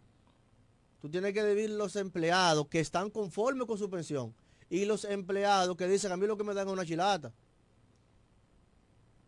Tú 1.01 1.10
tienes 1.10 1.34
que 1.34 1.43
dividir 1.43 1.72
los 1.72 1.95
empleados 1.95 2.68
que 2.68 2.80
están 2.80 3.10
conformes 3.10 3.66
con 3.68 3.78
su 3.78 3.89
pensión 3.89 4.34
y 4.76 4.86
los 4.86 5.05
empleados 5.05 5.78
que 5.78 5.88
dicen 5.88 6.11
a 6.11 6.17
mí 6.17 6.26
lo 6.26 6.36
que 6.36 6.43
me 6.43 6.53
dan 6.55 6.67
es 6.67 6.74
una 6.74 6.84
chilata. 6.86 7.32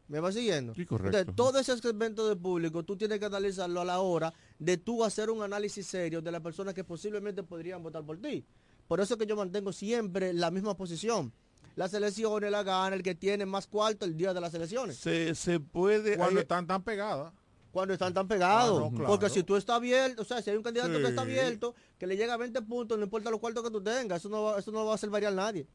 ¿Me 0.08 0.20
va 0.20 0.32
siguiendo? 0.32 0.74
Sí, 0.76 0.86
correcto. 0.86 1.18
Entonces, 1.18 1.36
todo 1.36 1.60
ese 1.60 1.78
segmento 1.78 2.28
de 2.28 2.36
público 2.36 2.84
tú 2.84 2.96
tienes 2.96 3.20
que 3.20 3.26
analizarlo 3.26 3.82
a 3.82 3.86
la 3.86 4.00
hora 4.00 4.34
de 4.60 4.78
tú 4.78 5.04
hacer 5.04 5.30
un 5.30 5.42
análisis 5.42 5.86
serio 5.86 6.22
de 6.22 6.32
las 6.32 6.42
personas 6.42 6.74
que 6.74 6.84
posiblemente 6.84 7.44
podrían 7.44 7.82
votar 7.84 8.04
por 8.04 8.18
ti. 8.20 8.44
Por 8.88 9.00
eso 9.00 9.16
es 9.16 9.20
que 9.20 9.26
yo 9.26 9.36
mantengo 9.36 9.72
siempre 9.74 10.32
la 10.34 10.52
misma 10.52 10.76
posición. 10.78 11.32
Las 11.76 11.94
elecciones 11.94 12.52
la 12.52 12.64
gana 12.64 12.96
el 12.96 13.04
que 13.04 13.16
tiene 13.16 13.46
más 13.46 13.68
cuarto 13.68 14.06
el 14.06 14.16
día 14.16 14.34
de 14.34 14.42
las 14.42 14.54
elecciones. 14.54 14.96
Se, 14.98 15.34
se 15.36 15.60
puede... 15.60 16.18
cuando 16.18 16.40
hay- 16.40 16.44
están 16.44 16.68
tan 16.68 16.84
pegadas. 16.84 17.34
Cuando 17.76 17.94
están 17.94 18.14
tan 18.14 18.26
pegados. 18.26 18.90
Claro. 18.90 19.06
Porque 19.06 19.30
si 19.30 19.44
tú 19.44 19.58
estás 19.58 19.76
abierto, 19.76 20.22
o 20.22 20.26
sea, 20.26 20.42
si 20.42 20.50
hay 20.50 20.56
un 20.56 20.64
candidato 20.64 20.98
que 20.98 21.10
está 21.10 21.24
abierto, 21.24 21.76
que 21.98 22.08
le 22.08 22.16
llega 22.16 22.34
a 22.34 22.38
20 22.38 22.62
puntos, 22.62 22.98
no 22.98 23.04
importa 23.04 23.30
los 23.30 23.42
cuartos 23.42 23.66
que 23.66 23.70
tú 23.70 23.84
tengas, 23.84 24.22
eso 24.22 24.30
no 24.30 24.44
va, 24.44 24.60
eso 24.60 24.72
no 24.72 24.80
lo 24.80 24.86
va 24.86 24.94
a 24.94 24.96
hacer 24.96 25.10
variar 25.10 25.34
nadie. 25.34 25.68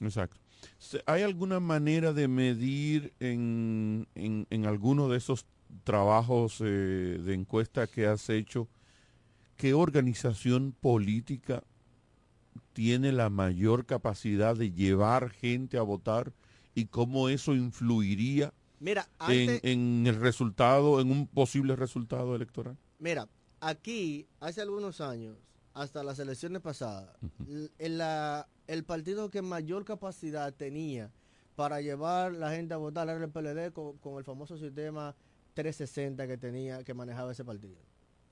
Exacto. 0.00 0.38
¿Hay 1.04 1.20
alguna 1.20 1.60
manera 1.60 2.14
de 2.14 2.26
medir 2.26 3.12
en, 3.20 4.08
en, 4.14 4.46
en 4.48 4.64
alguno 4.64 5.10
de 5.10 5.18
esos 5.18 5.44
trabajos 5.84 6.62
eh, 6.62 7.20
de 7.22 7.34
encuesta 7.34 7.86
que 7.86 8.06
has 8.06 8.30
hecho 8.30 8.66
qué 9.58 9.74
organización 9.74 10.72
política 10.72 11.64
tiene 12.72 13.12
la 13.12 13.28
mayor 13.28 13.84
capacidad 13.84 14.56
de 14.56 14.72
llevar 14.72 15.28
gente 15.28 15.76
a 15.76 15.82
votar 15.82 16.32
y 16.74 16.86
cómo 16.86 17.28
eso 17.28 17.54
influiría 17.54 18.54
Mira, 18.80 19.08
en, 19.20 19.50
antes, 19.50 19.60
en 19.64 20.04
el 20.06 20.16
resultado, 20.20 21.00
en 21.00 21.10
un 21.10 21.26
posible 21.26 21.76
resultado 21.76 22.34
electoral? 22.34 22.76
mira, 22.98 23.28
aquí, 23.60 24.26
hace 24.40 24.60
algunos 24.60 25.00
años, 25.00 25.36
hasta 25.74 26.02
las 26.04 26.18
elecciones 26.18 26.62
pasadas, 26.62 27.16
l- 27.46 27.70
en 27.78 27.98
la- 27.98 28.48
el 28.66 28.84
partido 28.84 29.30
que 29.30 29.42
mayor 29.42 29.84
capacidad 29.84 30.52
tenía 30.54 31.10
para 31.54 31.80
llevar 31.80 32.32
la 32.32 32.50
gente 32.50 32.74
a 32.74 32.76
votar 32.78 33.08
era 33.08 33.22
el 33.24 33.30
PLD 33.30 33.72
con, 33.72 33.96
con 33.98 34.18
el 34.18 34.24
famoso 34.24 34.56
sistema 34.58 35.14
360 35.54 36.26
que 36.26 36.36
tenía, 36.36 36.84
que 36.84 36.92
manejaba 36.94 37.32
ese 37.32 37.44
partido. 37.44 37.78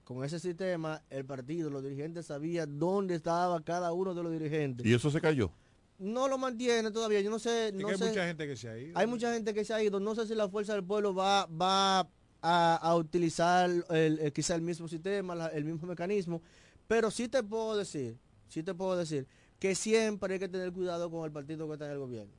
Con 0.04 0.22
ese 0.24 0.38
sistema, 0.38 1.02
el 1.08 1.24
partido, 1.24 1.70
los 1.70 1.82
dirigentes 1.82 2.26
sabían 2.26 2.78
dónde 2.78 3.14
estaba 3.14 3.62
cada 3.64 3.92
uno 3.94 4.12
de 4.14 4.22
los 4.22 4.30
dirigentes. 4.32 4.84
Y 4.86 4.92
eso 4.92 5.10
se 5.10 5.20
cayó. 5.22 5.50
No 5.98 6.28
lo 6.28 6.38
mantiene 6.38 6.90
todavía. 6.90 7.20
Yo 7.20 7.30
no 7.30 7.38
sé. 7.38 7.68
Es 7.68 7.74
No 7.74 7.86
que 7.86 7.92
hay 7.92 7.98
sé- 7.98 8.08
mucha 8.08 8.26
gente 8.26 8.46
que 8.46 8.56
se 8.56 8.68
ha 8.68 8.78
ido. 8.78 8.98
hay 8.98 9.06
mucha 9.06 9.32
gente 9.32 9.54
que 9.54 9.64
se 9.64 9.74
ha 9.74 9.82
ido. 9.82 10.00
No 10.00 10.14
sé 10.14 10.26
si 10.26 10.34
la 10.34 10.48
fuerza 10.48 10.74
del 10.74 10.84
pueblo 10.84 11.14
va, 11.14 11.46
va 11.46 12.00
a, 12.42 12.76
a 12.76 12.96
utilizar 12.96 13.70
el, 13.70 14.18
el- 14.20 14.32
quizá 14.32 14.54
el 14.54 14.62
mismo 14.62 14.88
sistema, 14.88 15.34
la- 15.34 15.48
el 15.48 15.64
mismo 15.64 15.86
mecanismo. 15.86 16.42
Pero 16.88 17.10
sí 17.10 17.28
te 17.28 17.42
puedo 17.42 17.76
decir, 17.76 18.18
sí 18.48 18.62
te 18.62 18.74
puedo 18.74 18.96
decir 18.96 19.26
que 19.58 19.74
siempre 19.74 20.34
hay 20.34 20.40
que 20.40 20.48
tener 20.48 20.72
cuidado 20.72 21.10
con 21.10 21.24
el 21.24 21.32
partido 21.32 21.66
que 21.66 21.72
está 21.74 21.86
en 21.86 21.92
el 21.92 21.98
gobierno. 21.98 22.32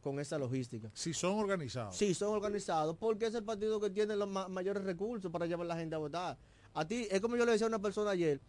Con 0.00 0.18
esa 0.18 0.36
logística. 0.36 0.90
Si 0.94 1.14
son 1.14 1.38
organizados. 1.38 1.96
Sí, 1.96 2.12
son 2.14 2.30
organizados 2.34 2.96
porque 2.98 3.26
es 3.26 3.34
el 3.34 3.44
partido 3.44 3.80
que 3.80 3.88
tiene 3.90 4.16
los 4.16 4.28
ma- 4.28 4.48
mayores 4.48 4.82
recursos 4.84 5.30
para 5.30 5.46
llevar 5.46 5.64
a 5.64 5.68
la 5.68 5.76
gente 5.76 5.94
a 5.94 5.98
votar. 5.98 6.36
A 6.74 6.84
ti, 6.86 7.06
es 7.10 7.20
como 7.20 7.36
yo 7.36 7.44
le 7.46 7.52
decía 7.52 7.66
a 7.66 7.68
una 7.68 7.78
persona 7.80 8.10
ayer, 8.10 8.40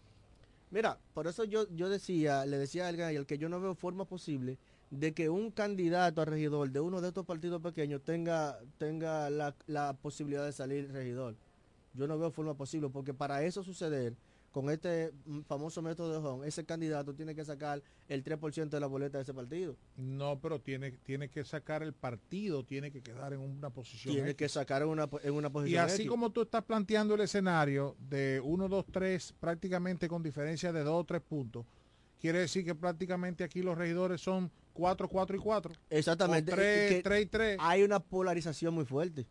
mira, 0.74 0.97
por 1.13 1.28
eso 1.28 1.43
yo, 1.43 1.67
yo 1.76 1.88
decía, 1.88 2.45
le 2.45 2.57
decía 2.57 2.86
a 2.86 2.89
alguien 2.89 3.26
que 3.26 3.38
yo 3.38 3.47
no 3.47 3.61
veo 3.61 3.76
forma 3.76 4.05
posible 4.05 4.57
de 4.89 5.13
que 5.13 5.30
un 5.30 5.51
candidato 5.51 6.21
a 6.21 6.26
regidor 6.26 6.71
de 6.71 6.80
uno 6.80 6.99
de 6.99 7.09
estos 7.09 7.26
partidos 7.26 7.61
pequeños 7.61 8.01
tenga, 8.01 8.59
tenga 8.80 9.30
la, 9.30 9.55
la 9.67 9.93
posibilidad 9.93 10.43
de 10.43 10.51
salir 10.51 10.91
regidor. 10.91 11.36
Yo 11.93 12.07
no 12.07 12.17
veo 12.17 12.32
forma 12.32 12.55
posible 12.55 12.89
porque 12.89 13.13
para 13.13 13.43
eso 13.43 13.63
suceder, 13.63 14.15
con 14.54 14.70
este 14.70 15.12
famoso 15.47 15.82
método 15.82 16.14
de 16.14 16.20
Hong, 16.20 16.43
ese 16.45 16.64
candidato 16.64 17.16
tiene 17.16 17.34
que 17.34 17.43
sacar 17.43 17.82
el 18.08 18.24
3% 18.24 18.70
de 18.70 18.80
la 18.80 18.86
boleta 18.86 19.18
de 19.18 19.24
ese 19.24 19.34
partido. 19.34 19.76
No, 19.97 20.39
pero 20.39 20.62
tiene, 20.62 20.91
tiene 20.91 21.28
que 21.28 21.43
sacar 21.43 21.82
el 21.82 21.91
partido, 21.91 22.64
tiene 22.64 22.91
que 22.91 23.01
quedar 23.01 23.34
en 23.34 23.39
una 23.39 23.72
posición. 23.72 24.14
Tiene 24.14 24.30
X. 24.30 24.38
que 24.38 24.49
sacar 24.49 24.84
en 24.84 24.89
una, 24.89 25.10
en 25.24 25.34
una 25.34 25.47
Y 25.47 25.51
posición 25.51 25.86
así 25.86 26.04
X. 26.04 26.08
como 26.08 26.32
tú 26.32 26.43
estás 26.43 26.64
planteando 26.64 27.16
el 27.16 27.22
escenario 27.22 27.95
de 27.97 28.39
1, 28.43 28.70
2, 28.70 28.86
3, 28.91 29.34
prácticamente 29.39 30.08
con 30.08 30.22
diferencia 30.22 30.72
de 30.72 30.84
2 30.84 31.01
o 31.01 31.04
3 31.04 31.20
puntos, 31.22 31.66
quiere 32.22 32.38
decir 32.38 32.64
que 32.64 32.76
prácticamente 32.76 33.43
aquí 33.43 33.64
los 33.64 33.76
regidores 33.76 34.22
son 34.22 34.51
4, 34.74 35.10
4 35.10 35.36
y 35.36 35.39
4. 35.39 35.74
Exactamente. 35.89 36.54
O 36.54 36.56
tres, 36.56 36.91
que 36.91 37.01
tres 37.01 37.24
y 37.24 37.26
tres. 37.26 37.58
Hay 37.60 37.82
una 37.82 37.99
polarización 37.99 38.76
muy 38.76 38.86
fuerte. 38.86 39.22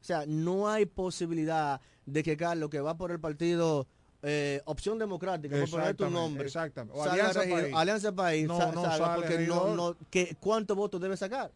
O 0.00 0.04
sea, 0.04 0.24
no 0.26 0.68
hay 0.68 0.84
posibilidad 0.84 1.80
de 2.06 2.22
que 2.24 2.36
Carlos, 2.36 2.70
que 2.70 2.80
va 2.80 2.96
por 2.96 3.12
el 3.12 3.20
partido 3.20 3.86
eh, 4.26 4.62
Opción 4.64 4.98
Democrática, 4.98 5.54
por 5.60 5.68
poner 5.70 5.94
tu 5.94 6.04
Exactamente, 6.04 6.20
nombre, 6.20 6.46
exactamente. 6.46 6.98
O 6.98 7.02
Alianza 7.04 7.42
regidor- 7.44 7.62
País. 7.62 7.74
Alianza 7.76 8.12
País, 8.12 8.46
No, 8.48 8.58
no 8.72 8.82
salga 8.82 8.96
sale 8.98 9.14
porque 9.26 9.38
no, 9.46 9.96
que, 10.10 10.36
¿cuántos 10.40 10.76
votos 10.76 11.00
debe 11.00 11.16
sacar? 11.16 11.50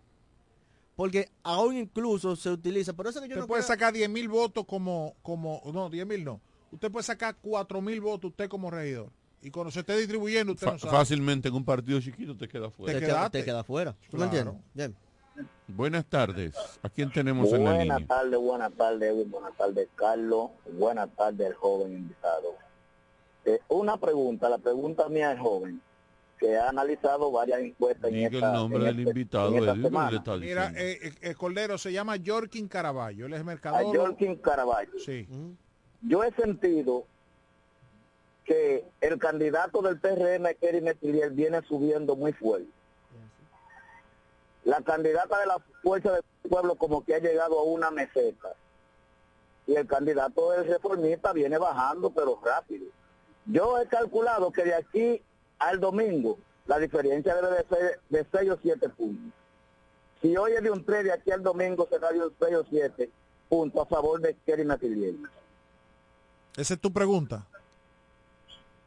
Porque 0.97 1.31
aún 1.45 1.77
incluso 1.77 2.35
se 2.37 2.51
utiliza, 2.51 2.93
por 2.93 3.07
eso 3.07 3.21
que 3.21 3.29
yo 3.29 3.35
Usted 3.35 3.41
no 3.43 3.47
puede 3.47 3.63
creo- 3.63 3.69
sacar 3.69 3.93
10 3.93 4.11
mil 4.11 4.29
votos 4.29 4.65
como, 4.67 5.15
como, 5.23 5.63
no, 5.73 5.89
10 5.89 6.07
mil 6.07 6.25
no. 6.25 6.41
Usted 6.73 6.91
puede 6.91 7.05
sacar 7.05 7.37
4 7.41 7.81
mil 7.81 8.01
votos 8.01 8.31
usted 8.33 8.49
como 8.49 8.71
regidor. 8.71 9.11
Y 9.41 9.51
cuando 9.51 9.71
se 9.71 9.81
esté 9.81 9.97
distribuyendo, 9.97 10.53
usted 10.55 10.67
no 10.67 10.79
sabe. 10.79 10.91
fácilmente 10.91 11.49
en 11.49 11.55
un 11.55 11.65
partido 11.65 12.01
chiquito 12.01 12.37
te 12.37 12.49
queda 12.49 12.71
fuera. 12.71 12.93
te, 12.93 13.01
te 13.01 13.07
queda, 13.07 13.31
te 13.31 13.45
queda 13.45 13.63
fuera. 13.63 13.93
¿Tú 14.11 14.17
Claro. 14.17 14.19
me 14.19 14.25
entiendes? 14.39 14.65
Bien. 14.75 14.97
Buenas 15.67 16.05
tardes. 16.07 16.55
¿A 16.83 16.89
quién 16.89 17.13
tenemos 17.13 17.53
en 17.53 17.65
la 17.65 17.71
Buenas 17.75 17.99
línea? 17.99 18.07
tardes, 18.07 18.39
buenas 18.41 18.73
tardes, 18.73 19.03
Edwin, 19.13 19.31
buenas 19.31 19.57
tardes, 19.57 19.89
Carlos. 19.95 20.51
Buenas 20.73 21.09
tardes, 21.17 21.47
el 21.49 21.55
joven 21.55 21.93
invitado. 21.93 22.55
Eh, 23.45 23.61
una 23.69 23.97
pregunta, 23.99 24.49
la 24.49 24.59
pregunta 24.59 25.09
mía 25.09 25.33
es 25.33 25.41
joven, 25.41 25.81
que 26.39 26.57
ha 26.57 26.69
analizado 26.69 27.31
varias 27.33 27.61
encuestas 27.61 28.09
en 28.11 28.15
Diga 28.15 28.29
el 28.29 28.35
esta, 28.37 28.53
nombre 28.53 28.79
en 28.79 28.85
del 28.85 28.99
este- 29.01 29.11
invitado, 29.11 29.49
en 29.49 29.55
esta 29.59 29.71
Edwin, 29.73 29.83
¿qué 29.83 29.89
semana. 29.89 30.11
le 30.11 30.17
está 30.17 30.37
Mira, 30.37 30.73
eh, 30.77 30.99
eh, 31.03 31.13
el 31.23 31.37
Cordero 31.37 31.79
se 31.79 31.93
llama 31.93 32.17
Jorkin 32.25 32.69
Caraballo, 32.69 33.27
él 33.27 33.33
es 33.35 33.41
A 33.41 33.45
mercadólogo. 33.45 33.95
Jorkin 34.07 34.37
Caraballo. 34.37 34.99
Sí. 35.05 35.27
Yo 36.03 36.23
he 36.25 36.33
sentido 36.33 37.05
que 38.45 38.85
el 39.01 39.19
candidato 39.19 39.83
del 39.83 39.99
PRM, 39.99 40.55
Kerry 40.61 40.81
Metilier, 40.81 41.31
viene 41.31 41.61
subiendo 41.69 42.17
muy 42.17 42.33
fuerte. 42.33 42.71
La 44.69 44.83
candidata 44.83 45.41
de 45.41 45.47
la 45.47 45.59
Fuerza 45.83 46.13
del 46.13 46.23
Pueblo 46.47 46.75
como 46.75 47.03
que 47.03 47.15
ha 47.15 47.21
llegado 47.21 47.59
a 47.59 47.63
una 47.63 47.91
meseta. 47.91 48.53
Y 49.67 49.75
el 49.75 49.87
candidato 49.87 50.51
del 50.51 50.67
reformista 50.67 51.33
viene 51.33 51.57
bajando, 51.57 52.11
pero 52.11 52.39
rápido. 52.45 52.85
Yo 53.47 53.79
he 53.79 53.87
calculado 53.87 54.53
que 54.53 54.65
de 54.65 54.75
aquí 54.75 55.23
al 55.59 55.81
domingo 55.81 56.37
la 56.67 56.79
diferencia 56.79 57.35
debe 57.35 57.57
de 57.57 57.65
ser 57.67 58.01
de 58.11 58.27
6 58.31 58.51
o 58.51 58.59
7 58.61 58.91
puntos. 58.91 59.33
Si 60.21 60.37
hoy 60.37 60.53
es 60.53 60.63
de 60.63 60.71
un 60.71 60.85
3, 60.85 61.03
de 61.03 61.13
aquí 61.13 61.31
al 61.31 61.43
domingo 61.43 61.89
será 61.91 62.13
de 62.13 62.27
un 62.27 62.35
6 62.39 62.57
o 62.57 62.65
7 62.69 63.11
puntos 63.49 63.81
a 63.81 63.87
favor 63.87 64.21
de 64.21 64.37
Kerry 64.45 64.67
Metilier. 64.67 65.15
Esa 66.59 66.75
es 66.75 66.81
tu 66.81 66.93
pregunta. 66.93 67.47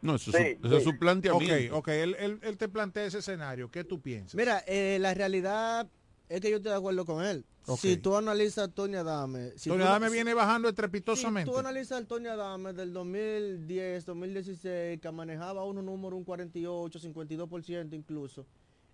No, 0.02 0.16
eso, 0.16 0.32
Sí, 0.32 0.38
es, 0.38 0.60
su, 0.60 0.68
eso 0.68 0.78
es 0.78 0.84
sí. 0.84 0.90
su 0.92 0.98
planteamiento. 0.98 1.76
Ok, 1.78 1.80
ok, 1.80 1.88
él, 1.90 2.16
él- 2.20 2.40
él 2.42 2.58
te 2.58 2.68
plantea 2.70 3.06
ese 3.06 3.20
escenario. 3.20 3.70
¿Qué 3.70 3.84
tú 3.84 4.02
piensas? 4.02 4.36
Mira, 4.36 4.64
eh, 4.68 4.98
la 5.00 5.14
realidad 5.14 5.88
es 6.30 6.42
que 6.42 6.50
yo 6.50 6.58
estoy 6.58 6.72
de 6.72 6.78
acuerdo 6.78 7.06
con 7.06 7.24
él. 7.24 7.46
Si 7.78 7.96
tú 7.98 8.16
analizas 8.16 8.68
a 8.68 8.68
Tony 8.70 8.96
Adame... 8.96 9.52
Si 9.58 9.70
Tony 9.70 9.84
tú- 9.84 9.88
Adame 9.88 10.08
si- 10.08 10.14
viene 10.14 10.34
bajando 10.34 10.68
estrepitosamente. 10.70 11.48
Si 11.50 11.54
tú 11.54 11.60
analizas 11.60 12.00
al 12.00 12.08
Tony 12.08 12.28
Adame 12.28 12.74
del 12.74 12.92
2010, 12.92 14.06
2016, 14.06 15.00
que 15.00 15.12
manejaba 15.12 15.64
unos 15.66 15.84
números, 15.84 16.18
un 16.18 16.24
48, 16.24 17.00
52% 17.00 17.94
incluso, 17.96 18.48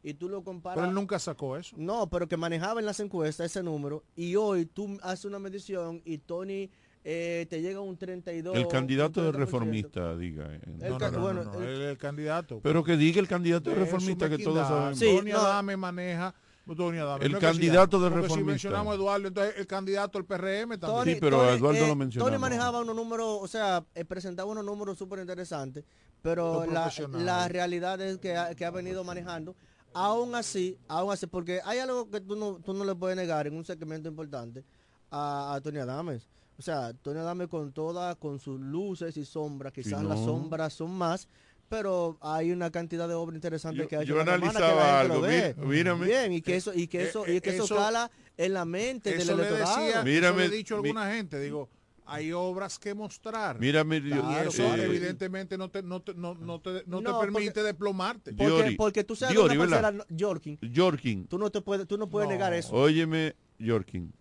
y 0.03 0.13
tú 0.15 0.27
lo 0.27 0.43
comparas... 0.43 0.75
Pero 0.77 0.89
él 0.89 0.93
nunca 0.93 1.17
sacó 1.19 1.55
eso. 1.55 1.75
No, 1.79 2.09
pero 2.09 2.27
que 2.27 2.35
manejaba 2.35 2.81
en 2.81 2.85
las 2.85 2.99
encuestas 2.99 3.45
ese 3.51 3.63
número, 3.63 4.03
y 4.17 4.35
hoy 4.35 4.65
tú 4.65 4.97
haces 5.01 5.23
una 5.25 5.39
medición 5.39 6.01
y 6.03 6.17
Tony 6.17 6.69
eh, 7.09 7.45
te 7.49 7.61
llega 7.61 7.79
un 7.79 7.95
32... 7.95 8.53
El 8.57 8.67
candidato 8.67 9.23
de 9.23 9.29
30%. 9.29 9.33
reformista, 9.37 10.17
diga. 10.17 10.45
eh. 10.53 10.59
El 10.81 10.89
No, 10.91 10.97
ca- 10.97 11.09
no, 11.09 11.17
no, 11.17 11.23
bueno, 11.23 11.43
no, 11.45 11.53
no, 11.53 11.59
el- 11.61 11.69
él 11.69 11.81
es 11.83 11.89
el 11.91 11.97
candidato. 11.97 12.59
Pero 12.61 12.83
que 12.83 12.97
diga 12.97 13.21
el 13.21 13.29
candidato 13.29 13.69
de 13.69 13.75
reformista 13.77 14.29
que 14.29 14.37
todos 14.39 14.67
sabemos. 14.67 14.99
Sí, 14.99 15.15
Tony 15.15 15.31
no. 15.31 15.39
Adame 15.39 15.77
maneja. 15.77 16.35
Tony 16.75 16.97
Adame, 16.97 17.23
El 17.25 17.39
candidato 17.39 17.97
de 18.01 18.09
reformista. 18.09 18.35
Si 18.39 18.43
mencionamos 18.43 18.91
a 18.91 18.95
Eduardo, 18.95 19.27
entonces 19.29 19.53
el 19.57 19.67
candidato 19.67 20.17
del 20.17 20.25
PRM 20.25 20.77
también. 20.77 21.15
Sí, 21.15 21.21
pero 21.21 21.41
a 21.43 21.53
Eduardo 21.53 21.85
eh, 21.85 21.87
lo 21.87 21.95
mencionamos. 21.95 22.29
Tony 22.29 22.41
manejaba 22.41 22.81
unos 22.81 22.93
números, 22.93 23.39
o 23.41 23.47
sea, 23.47 23.85
eh, 23.95 24.03
presentaba 24.03 24.51
unos 24.51 24.65
números 24.65 24.97
súper 24.97 25.19
interesantes, 25.19 25.85
pero 26.21 26.65
la, 26.65 26.91
la 27.19 27.47
realidad 27.47 28.01
es 28.01 28.17
que 28.17 28.35
ha, 28.35 28.53
que 28.53 28.65
ha 28.65 28.71
venido 28.71 29.05
manejando. 29.05 29.55
Aún 29.93 30.35
así, 30.35 30.77
aún 30.89 31.13
así, 31.13 31.25
porque 31.25 31.61
hay 31.63 31.79
algo 31.79 32.09
que 32.09 32.19
tú 32.19 32.35
no, 32.35 32.55
tú 32.59 32.73
no 32.73 32.83
le 32.83 32.93
puedes 32.95 33.15
negar 33.15 33.47
en 33.47 33.55
un 33.55 33.63
segmento 33.63 34.09
importante 34.09 34.65
a, 35.09 35.53
a 35.55 35.61
Tony 35.61 35.79
Adames. 35.79 36.27
O 36.57 36.61
sea, 36.61 36.93
Tony 36.93 37.19
Adames 37.19 37.47
con 37.49 37.71
toda, 37.71 38.15
con 38.15 38.39
sus 38.39 38.59
luces 38.59 39.15
y 39.17 39.25
sombras, 39.25 39.71
quizás 39.73 40.01
no. 40.01 40.09
las 40.09 40.19
sombras 40.19 40.73
son 40.73 40.91
más, 40.91 41.27
pero 41.69 42.17
hay 42.21 42.51
una 42.51 42.71
cantidad 42.71 43.07
de 43.07 43.13
obras 43.13 43.35
interesantes 43.35 43.83
Yo- 43.83 43.87
que 43.87 43.95
ha 43.97 44.01
hecho 44.01 44.15
yo 44.15 44.21
analizaba 44.21 44.75
la 44.75 44.97
gente 45.01 45.07
lo 45.07 45.13
algo, 45.15 45.21
ve. 45.21 45.55
mira- 45.57 45.67
mírame. 45.67 46.05
Bien, 46.05 46.33
y 46.33 46.41
que 46.41 46.55
eso, 46.55 46.73
y 46.73 46.87
que 46.87 47.01
Eh, 47.03 47.07
eso, 47.09 47.25
eh, 47.27 47.35
y 47.35 47.41
que 47.41 47.51
eso, 47.51 47.65
eso- 47.65 47.75
cala 47.75 48.09
en 48.37 48.53
la 48.53 48.65
mente 48.65 49.11
del 49.11 49.21
Eso 49.21 49.35
le 49.35 49.43
electorado. 49.47 49.81
decía, 49.85 50.03
Mírame, 50.03 50.41
eso 50.43 50.49
le 50.49 50.55
he 50.55 50.57
dicho 50.57 50.77
a 50.77 50.81
mi- 50.81 50.87
alguna 50.89 51.13
gente, 51.13 51.39
digo, 51.39 51.69
hay 52.07 52.31
obras 52.31 52.79
que 52.79 52.93
mostrar. 52.95 53.59
Mírame, 53.59 53.97
y 53.97 54.09
Claro, 54.09 54.49
eso 54.49 54.63
claro. 54.63 54.81
evidentemente 54.81 55.57
no 55.59 55.69
te, 55.69 55.83
no 55.83 56.01
te, 56.01 56.15
no, 56.15 56.33
no 56.35 56.59
te, 56.61 56.83
no 56.87 57.01
te 57.03 57.11
permite 57.19 57.51
porque- 57.51 57.63
desplomarte. 57.63 58.31
Porque, 58.33 58.45
Diori, 58.53 58.75
porque 58.77 59.03
tú 59.03 59.15
seas 59.15 59.31
Diori, 59.31 59.57
una 59.57 59.79
parcela, 59.81 60.05
Yorkin, 60.09 60.57
Yorkin. 60.61 61.27
tú 61.27 61.37
no 61.37 61.51
te 61.51 61.61
puedes, 61.61 61.85
tú 61.85 61.97
no 61.99 62.09
puedes 62.09 62.27
No. 62.29 62.33
negar 62.33 62.53
eso. 62.53 62.73
Óyeme, 62.73 63.35
Yorkin. 63.59 64.11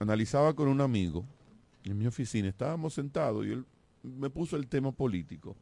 Analizaba 0.00 0.52
con 0.54 0.68
un 0.68 0.80
amigo 0.80 1.24
en 1.84 1.98
mi 1.98 2.06
oficina. 2.06 2.48
Estábamos 2.48 2.94
sentados 2.94 3.46
y 3.46 3.52
él 3.52 3.64
me 4.02 4.30
puso 4.30 4.56
el 4.56 4.68
tema 4.68 4.92
político. 4.92 5.56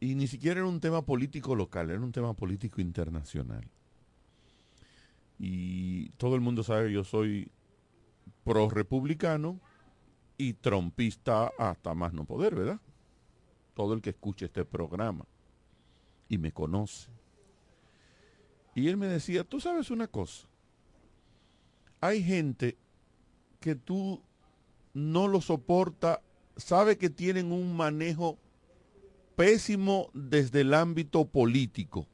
Y 0.00 0.14
ni 0.14 0.26
siquiera 0.26 0.60
era 0.60 0.68
un 0.68 0.80
tema 0.80 1.04
político 1.04 1.54
local, 1.54 1.90
era 1.90 2.00
un 2.00 2.12
tema 2.12 2.34
político 2.34 2.80
internacional. 2.80 3.64
Y 5.38 6.10
todo 6.10 6.34
el 6.34 6.40
mundo 6.40 6.62
sabe 6.62 6.88
que 6.88 6.94
yo 6.94 7.04
soy 7.04 7.50
pro 8.44 8.68
republicano 8.68 9.60
y 10.36 10.54
trompista 10.54 11.52
hasta 11.58 11.94
más 11.94 12.12
no 12.12 12.24
poder, 12.24 12.54
¿verdad? 12.54 12.80
Todo 13.74 13.94
el 13.94 14.02
que 14.02 14.10
escuche 14.10 14.46
este 14.46 14.64
programa 14.64 15.24
y 16.28 16.38
me 16.38 16.52
conoce. 16.52 17.10
Y 18.74 18.88
él 18.88 18.96
me 18.96 19.06
decía, 19.06 19.44
tú 19.44 19.60
sabes 19.60 19.90
una 19.90 20.08
cosa, 20.08 20.48
hay 22.00 22.24
gente 22.24 22.76
que 23.62 23.74
tú 23.74 24.20
no 24.92 25.28
lo 25.28 25.40
soporta, 25.40 26.20
sabe 26.58 26.98
que 26.98 27.08
tienen 27.08 27.50
un 27.50 27.74
manejo 27.74 28.38
pésimo 29.36 30.10
desde 30.12 30.60
el 30.60 30.74
ámbito 30.74 31.24
político. 31.24 32.06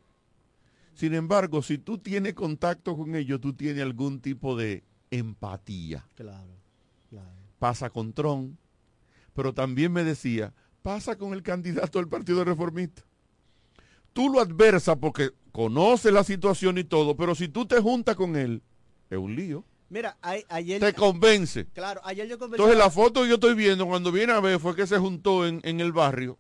Sin 0.95 1.15
embargo, 1.15 1.63
si 1.63 1.79
tú 1.79 1.99
tienes 1.99 2.35
contacto 2.35 2.97
con 2.97 3.17
ellos, 3.17 3.41
tú 3.41 3.53
tienes 3.53 3.83
algún 3.83 4.21
tipo 4.21 4.57
de 4.57 4.85
empatía. 5.11 6.07
Claro, 6.15 6.55
claro. 7.09 7.31
Pasa 7.59 7.91
con 7.91 8.13
Tron, 8.13 8.57
pero 9.35 9.53
también 9.53 9.93
me 9.93 10.05
decía, 10.05 10.55
pasa 10.83 11.17
con 11.17 11.33
el 11.33 11.43
candidato 11.43 11.99
del 11.99 12.09
Partido 12.09 12.45
Reformista. 12.45 13.03
Tú 14.13 14.29
lo 14.29 14.41
adversas 14.41 14.97
porque 14.99 15.31
conoce 15.53 16.13
la 16.13 16.25
situación 16.25 16.79
y 16.79 16.85
todo, 16.85 17.17
pero 17.17 17.35
si 17.35 17.49
tú 17.49 17.67
te 17.67 17.81
juntas 17.81 18.17
con 18.17 18.37
él, 18.37 18.63
es 19.11 19.19
un 19.19 19.35
lío. 19.35 19.65
Mira, 19.91 20.17
a- 20.23 20.37
ayer, 20.51 20.81
Te 20.81 20.93
convence. 20.93 21.67
claro, 21.73 22.01
ayer 22.05 22.29
yo 22.29 22.39
conversaba, 22.39 22.69
Entonces 22.71 22.85
la 22.85 22.91
foto 22.91 23.23
que 23.23 23.29
yo 23.29 23.35
estoy 23.35 23.55
viendo 23.55 23.87
cuando 23.87 24.13
viene 24.13 24.33
a 24.35 24.41
ver 24.41 24.61
fue 24.61 24.77
que 24.77 24.87
se 24.87 24.99
juntó 24.99 25.47
en, 25.47 25.61
en 25.65 25.81
el 25.81 25.93
barrio 25.93 26.39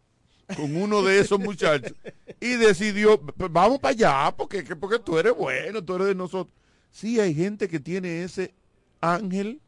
con 0.57 0.77
uno 0.77 1.03
de 1.03 1.19
esos 1.21 1.39
muchachos 1.41 1.93
y 2.41 2.51
decidió, 2.57 3.21
"P- 3.21 3.49
vamos 3.51 3.79
para 3.79 3.93
allá 3.93 4.35
porque, 4.37 4.65
que- 4.65 4.77
porque 4.77 4.99
tú 4.99 5.19
eres 5.19 5.35
bueno, 5.37 5.83
tú 5.83 5.95
eres 5.95 6.09
de 6.09 6.15
nosotros. 6.15 6.55
Sí, 6.91 7.21
hay 7.21 7.35
gente 7.35 7.69
que 7.69 7.81
tiene 7.81 8.23
ese 8.23 8.55
ángel, 9.01 9.61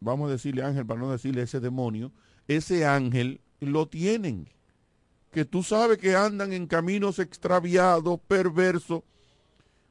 vamos 0.00 0.28
a 0.28 0.32
decirle 0.32 0.62
ángel 0.62 0.86
para 0.86 1.00
no 1.00 1.10
decirle 1.10 1.42
ese 1.42 1.58
demonio, 1.60 2.12
ese 2.46 2.84
ángel 2.86 3.40
lo 3.60 3.86
tienen. 3.88 4.48
Que 5.32 5.44
tú 5.44 5.62
sabes 5.62 5.98
que 5.98 6.14
andan 6.16 6.52
en 6.52 6.66
caminos 6.66 7.18
extraviados, 7.18 8.18
perversos, 8.28 9.02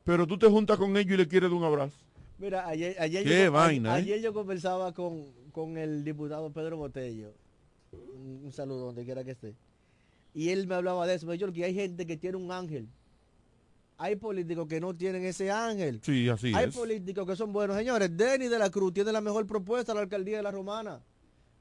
pero 0.04 0.26
tú 0.26 0.38
te 0.38 0.48
juntas 0.48 0.78
con 0.78 0.96
ellos 0.98 1.14
y 1.14 1.18
le 1.18 1.28
quieres 1.28 1.50
dar 1.50 1.58
un 1.58 1.64
abrazo. 1.66 1.98
Mira, 2.40 2.68
ayer, 2.68 2.96
ayer, 3.00 3.24
Qué 3.24 3.46
yo, 3.46 3.52
vaina, 3.52 3.96
¿eh? 3.98 4.02
ayer 4.02 4.22
yo 4.22 4.34
conversaba 4.34 4.94
con, 4.94 5.26
con 5.52 5.78
el 5.78 6.04
diputado 6.04 6.52
Pedro 6.52 6.78
Botello, 6.78 7.34
un, 7.92 8.42
un 8.46 8.52
saludo 8.52 8.86
donde 8.88 9.04
quiera 9.06 9.24
que 9.24 9.32
esté, 9.32 9.56
y 10.34 10.50
él 10.50 10.68
me 10.68 10.76
hablaba 10.76 11.08
de 11.08 11.16
eso, 11.16 11.26
me 11.28 11.38
dijo 11.38 11.52
que 11.52 11.64
hay 11.64 11.74
gente 11.74 12.06
que 12.06 12.18
tiene 12.18 12.38
un 12.38 12.52
ángel, 12.52 12.88
hay 13.98 14.16
políticos 14.16 14.68
que 14.68 14.80
no 14.80 14.96
tienen 14.96 15.26
ese 15.26 15.50
ángel, 15.50 16.00
Sí, 16.04 16.30
así 16.30 16.54
hay 16.54 16.66
es. 16.70 16.76
políticos 16.76 17.26
que 17.28 17.36
son 17.36 17.52
buenos, 17.52 17.76
señores, 17.78 18.16
Denis 18.16 18.50
de 18.50 18.60
la 18.60 18.70
Cruz 18.70 18.94
tiene 18.94 19.12
la 19.12 19.22
mejor 19.22 19.48
propuesta 19.48 19.92
a 19.94 19.96
la 19.96 20.02
alcaldía 20.02 20.38
de 20.38 20.44
la 20.44 20.52
Romana, 20.52 21.02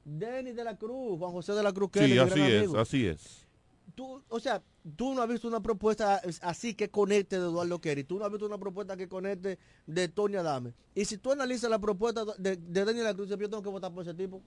Denis 0.05 0.55
de 0.55 0.63
la 0.63 0.77
Cruz, 0.77 1.17
Juan 1.17 1.31
José 1.31 1.53
de 1.53 1.63
la 1.63 1.73
Cruz, 1.73 1.89
Kelly, 1.91 2.13
Sí, 2.13 2.17
así 2.19 2.39
es, 2.41 2.57
amigo. 2.59 2.77
así 2.79 3.05
es. 3.07 3.46
Tú, 3.95 4.23
o 4.29 4.39
sea, 4.39 4.61
tú 4.95 5.13
no 5.13 5.21
has 5.21 5.29
visto 5.29 5.47
una 5.47 5.59
propuesta 5.61 6.21
así 6.41 6.73
que 6.73 6.89
conecte 6.89 7.37
de 7.39 7.43
Eduardo 7.43 7.79
Kerry, 7.81 8.03
tú 8.03 8.17
no 8.19 8.25
has 8.25 8.31
visto 8.31 8.45
una 8.45 8.57
propuesta 8.57 8.95
que 8.97 9.07
conecte 9.07 9.57
de 9.85 10.07
Tony 10.07 10.35
Adame. 10.35 10.73
Y 10.95 11.05
si 11.05 11.17
tú 11.17 11.31
analizas 11.31 11.69
la 11.69 11.79
propuesta 11.79 12.23
de, 12.37 12.55
de 12.57 12.85
Daniela 12.85 13.13
Cruz, 13.13 13.29
yo 13.29 13.37
tengo 13.37 13.61
que 13.63 13.69
votar 13.69 13.91
por 13.93 14.03
ese 14.03 14.13
tipo. 14.13 14.41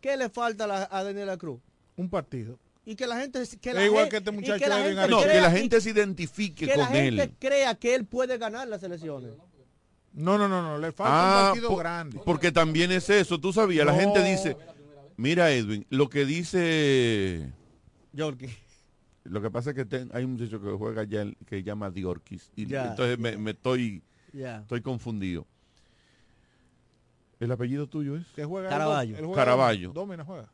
¿Qué 0.00 0.16
le 0.16 0.28
falta 0.28 0.64
a, 0.64 0.66
la- 0.66 0.88
a 0.90 1.04
Daniela 1.04 1.36
Cruz? 1.36 1.60
Un 1.96 2.08
partido. 2.08 2.58
Y 2.84 2.96
que 2.96 3.06
la 3.06 3.16
gente... 3.20 3.40
Que 3.60 3.70
Es 3.70 3.76
la 3.76 3.84
igual 3.84 4.02
gen- 4.04 4.10
que 4.10 4.16
este 4.16 4.30
muchacho 4.32 4.58
que 4.58 4.68
la 4.68 4.76
gente 4.78 5.00
Edwin 5.00 5.10
No, 5.10 5.20
crea- 5.22 5.32
que 5.34 5.40
la 5.40 5.48
y 5.56 5.60
gente 5.60 5.80
se 5.80 5.90
identifique 5.90 6.66
que 6.66 6.76
la 6.76 6.86
con 6.86 6.94
gente 6.96 7.22
él. 7.22 7.34
crea 7.38 7.74
que 7.76 7.94
él 7.94 8.04
puede 8.06 8.38
ganar 8.38 8.66
las 8.66 8.82
elecciones. 8.82 9.30
No, 10.12 10.36
no, 10.36 10.48
no, 10.48 10.60
no, 10.60 10.78
le 10.78 10.90
falta 10.92 11.12
Ah, 11.14 11.52
un 11.52 11.58
partido 11.60 11.76
grande. 11.76 12.20
Porque 12.24 12.50
también 12.52 12.90
es 12.92 13.08
eso, 13.08 13.38
tú 13.40 13.52
sabías, 13.52 13.86
la 13.86 13.94
gente 13.94 14.22
dice, 14.22 14.56
mira 15.16 15.52
Edwin, 15.52 15.86
lo 15.90 16.08
que 16.10 16.24
dice, 16.26 17.52
Yorkie. 18.12 18.50
lo 19.24 19.40
que 19.40 19.50
pasa 19.50 19.70
es 19.70 19.76
que 19.76 19.84
ten- 19.84 20.10
hay 20.12 20.24
un 20.24 20.32
muchacho 20.32 20.60
que 20.60 20.70
juega 20.70 21.04
ya 21.04 21.22
el- 21.22 21.36
que 21.46 21.62
llama 21.62 21.90
Diorquis, 21.90 22.50
y 22.56 22.66
Ya. 22.66 22.88
entonces 22.90 23.18
me, 23.18 23.36
me 23.36 23.52
estoy, 23.52 24.02
Ya. 24.32 24.58
estoy 24.60 24.80
confundido. 24.82 25.46
¿El 27.40 27.50
apellido 27.50 27.86
tuyo 27.88 28.16
es? 28.16 28.26
Que 28.34 28.44
juega 28.44 28.68
Caraballo. 28.68 29.16
él 29.16 29.24
juega 29.24 29.42
Caraballo. 29.42 29.92
Domina 29.92 30.24
juega. 30.24 30.48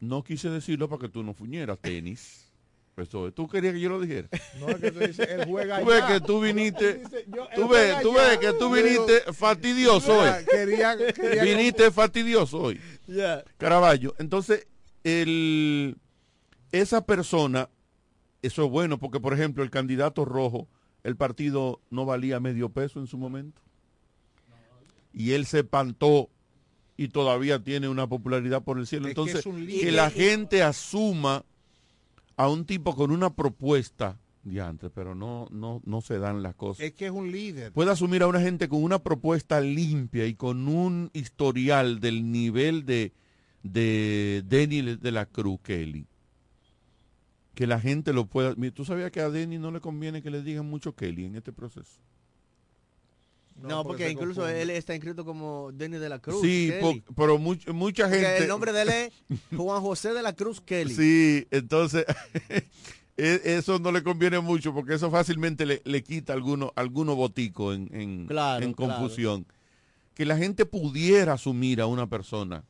No 0.00 0.22
quise 0.22 0.50
decirlo 0.50 0.88
para 0.88 1.00
que 1.00 1.08
tú 1.08 1.22
no 1.22 1.32
fuñeras, 1.34 1.78
tenis. 1.78 2.48
Eso 2.96 3.28
es. 3.28 3.34
¿Tú 3.34 3.48
querías 3.48 3.72
que 3.72 3.80
yo 3.80 3.88
lo 3.88 4.00
dijera? 4.00 4.28
No, 4.60 4.68
es 4.68 4.76
que 4.76 4.90
tú 4.92 4.98
dices, 4.98 5.26
él 5.26 5.46
juega 5.46 5.80
Tú 5.80 5.86
ves 5.86 6.04
que 6.04 6.20
tú 6.20 6.40
viniste, 6.42 6.94
Dice, 6.98 7.24
yo- 7.26 7.48
tú 7.54 7.68
ves, 7.68 8.02
tú 8.02 8.12
que 8.38 8.52
tú 8.58 8.70
viniste 8.74 9.32
fastidioso 9.32 10.18
hoy. 10.20 10.30
Quería, 10.50 10.96
quería 11.14 11.42
Viniste 11.42 11.90
fastidioso 11.90 12.58
hoy. 12.58 12.80
Ya. 13.06 13.42
Caraballo. 13.56 14.14
Entonces, 14.18 14.66
el, 15.04 15.96
esa 16.72 17.04
persona, 17.04 17.68
eso 18.40 18.64
es 18.64 18.70
bueno, 18.70 18.98
porque 18.98 19.20
por 19.20 19.34
ejemplo, 19.34 19.62
el 19.62 19.70
candidato 19.70 20.24
rojo, 20.24 20.68
el 21.04 21.16
partido 21.16 21.80
no 21.90 22.04
valía 22.04 22.40
medio 22.40 22.70
peso 22.70 23.00
en 23.00 23.06
su 23.06 23.18
momento. 23.18 23.60
Y 25.12 25.32
él 25.32 25.44
se 25.44 25.60
espantó 25.60 26.30
y 26.96 27.08
todavía 27.08 27.62
tiene 27.62 27.88
una 27.88 28.06
popularidad 28.06 28.62
por 28.62 28.78
el 28.78 28.86
cielo. 28.86 29.08
Entonces, 29.08 29.44
es 29.46 29.80
que, 29.80 29.92
la 29.92 30.10
gente 30.10 30.62
asuma 30.62 31.44
a 32.36 32.48
un 32.48 32.64
tipo 32.64 32.94
con 32.94 33.10
una 33.10 33.34
propuesta, 33.34 34.18
diantre, 34.42 34.88
pero 34.88 35.14
no, 35.14 35.48
no, 35.50 35.82
no 35.84 36.00
se 36.00 36.18
dan 36.18 36.42
las 36.42 36.54
cosas 36.54 36.84
Es 36.84 36.92
que 36.94 37.06
es 37.06 37.12
un 37.12 37.30
líder. 37.30 37.72
puede 37.72 37.90
asumir 37.90 38.22
a 38.22 38.26
una 38.26 38.40
gente 38.40 38.68
con 38.68 38.82
una 38.82 39.00
propuesta 39.00 39.60
limpia 39.60 40.26
y 40.26 40.34
con 40.34 40.66
un 40.66 41.10
historial 41.12 42.00
del 42.00 42.30
nivel 42.30 42.86
de, 42.86 43.12
de 43.62 44.42
Denny 44.46 44.96
de 44.96 45.12
la 45.12 45.26
Cruz 45.26 45.60
Kelly. 45.62 46.06
Que 47.54 47.66
la 47.66 47.78
gente 47.80 48.12
lo 48.12 48.26
pueda... 48.26 48.54
Mira, 48.56 48.74
¿Tú 48.74 48.84
sabías 48.84 49.10
que 49.10 49.20
a 49.20 49.28
Denny 49.30 49.58
no 49.58 49.70
le 49.70 49.80
conviene 49.80 50.22
que 50.22 50.30
le 50.30 50.42
digan 50.42 50.66
mucho 50.66 50.94
Kelly 50.94 51.26
en 51.26 51.36
este 51.36 51.52
proceso? 51.52 52.00
No, 53.60 53.84
porque, 53.84 54.10
incluso 54.10 54.40
confunde. 54.40 54.62
él 54.62 54.70
está 54.70 54.94
inscrito 54.94 55.24
como 55.24 55.70
Denny 55.72 55.98
de 55.98 56.08
la 56.08 56.18
Cruz. 56.18 56.40
sí, 56.40 56.70
Kelly. 56.80 57.04
pero 57.14 57.38
much- 57.38 57.70
mucha 57.72 58.04
Porque 58.04 58.18
gente... 58.20 58.38
el 58.42 58.48
nombre 58.48 58.72
de 58.72 58.82
él 58.82 58.88
es 58.88 59.12
Juan 59.56 59.80
José 59.82 60.14
de 60.14 60.22
la 60.22 60.32
Cruz 60.32 60.60
Kelly. 60.60 60.94
Sí, 60.94 61.46
entonces 61.50 62.06
e- 63.16 63.40
eso 63.44 63.78
no 63.78 63.92
le 63.92 64.02
conviene 64.02 64.40
mucho 64.40 64.72
porque 64.74 64.94
eso 64.94 65.10
fácilmente 65.10 65.66
le, 65.66 65.82
le 65.84 66.02
quita 66.02 66.32
alguno, 66.32 66.72
alguno 66.76 67.14
botico 67.14 67.72
en, 67.74 67.88
en, 67.94 68.26
Claro, 68.26 68.64
en 68.64 68.72
claro. 68.72 68.94
confusión. 68.94 69.46
Que 70.14 70.24
la 70.24 70.36
gente 70.38 70.64
pudiera 70.66 71.34
asumir 71.34 71.80
a 71.82 71.86
una 71.86 72.08
persona 72.08 72.64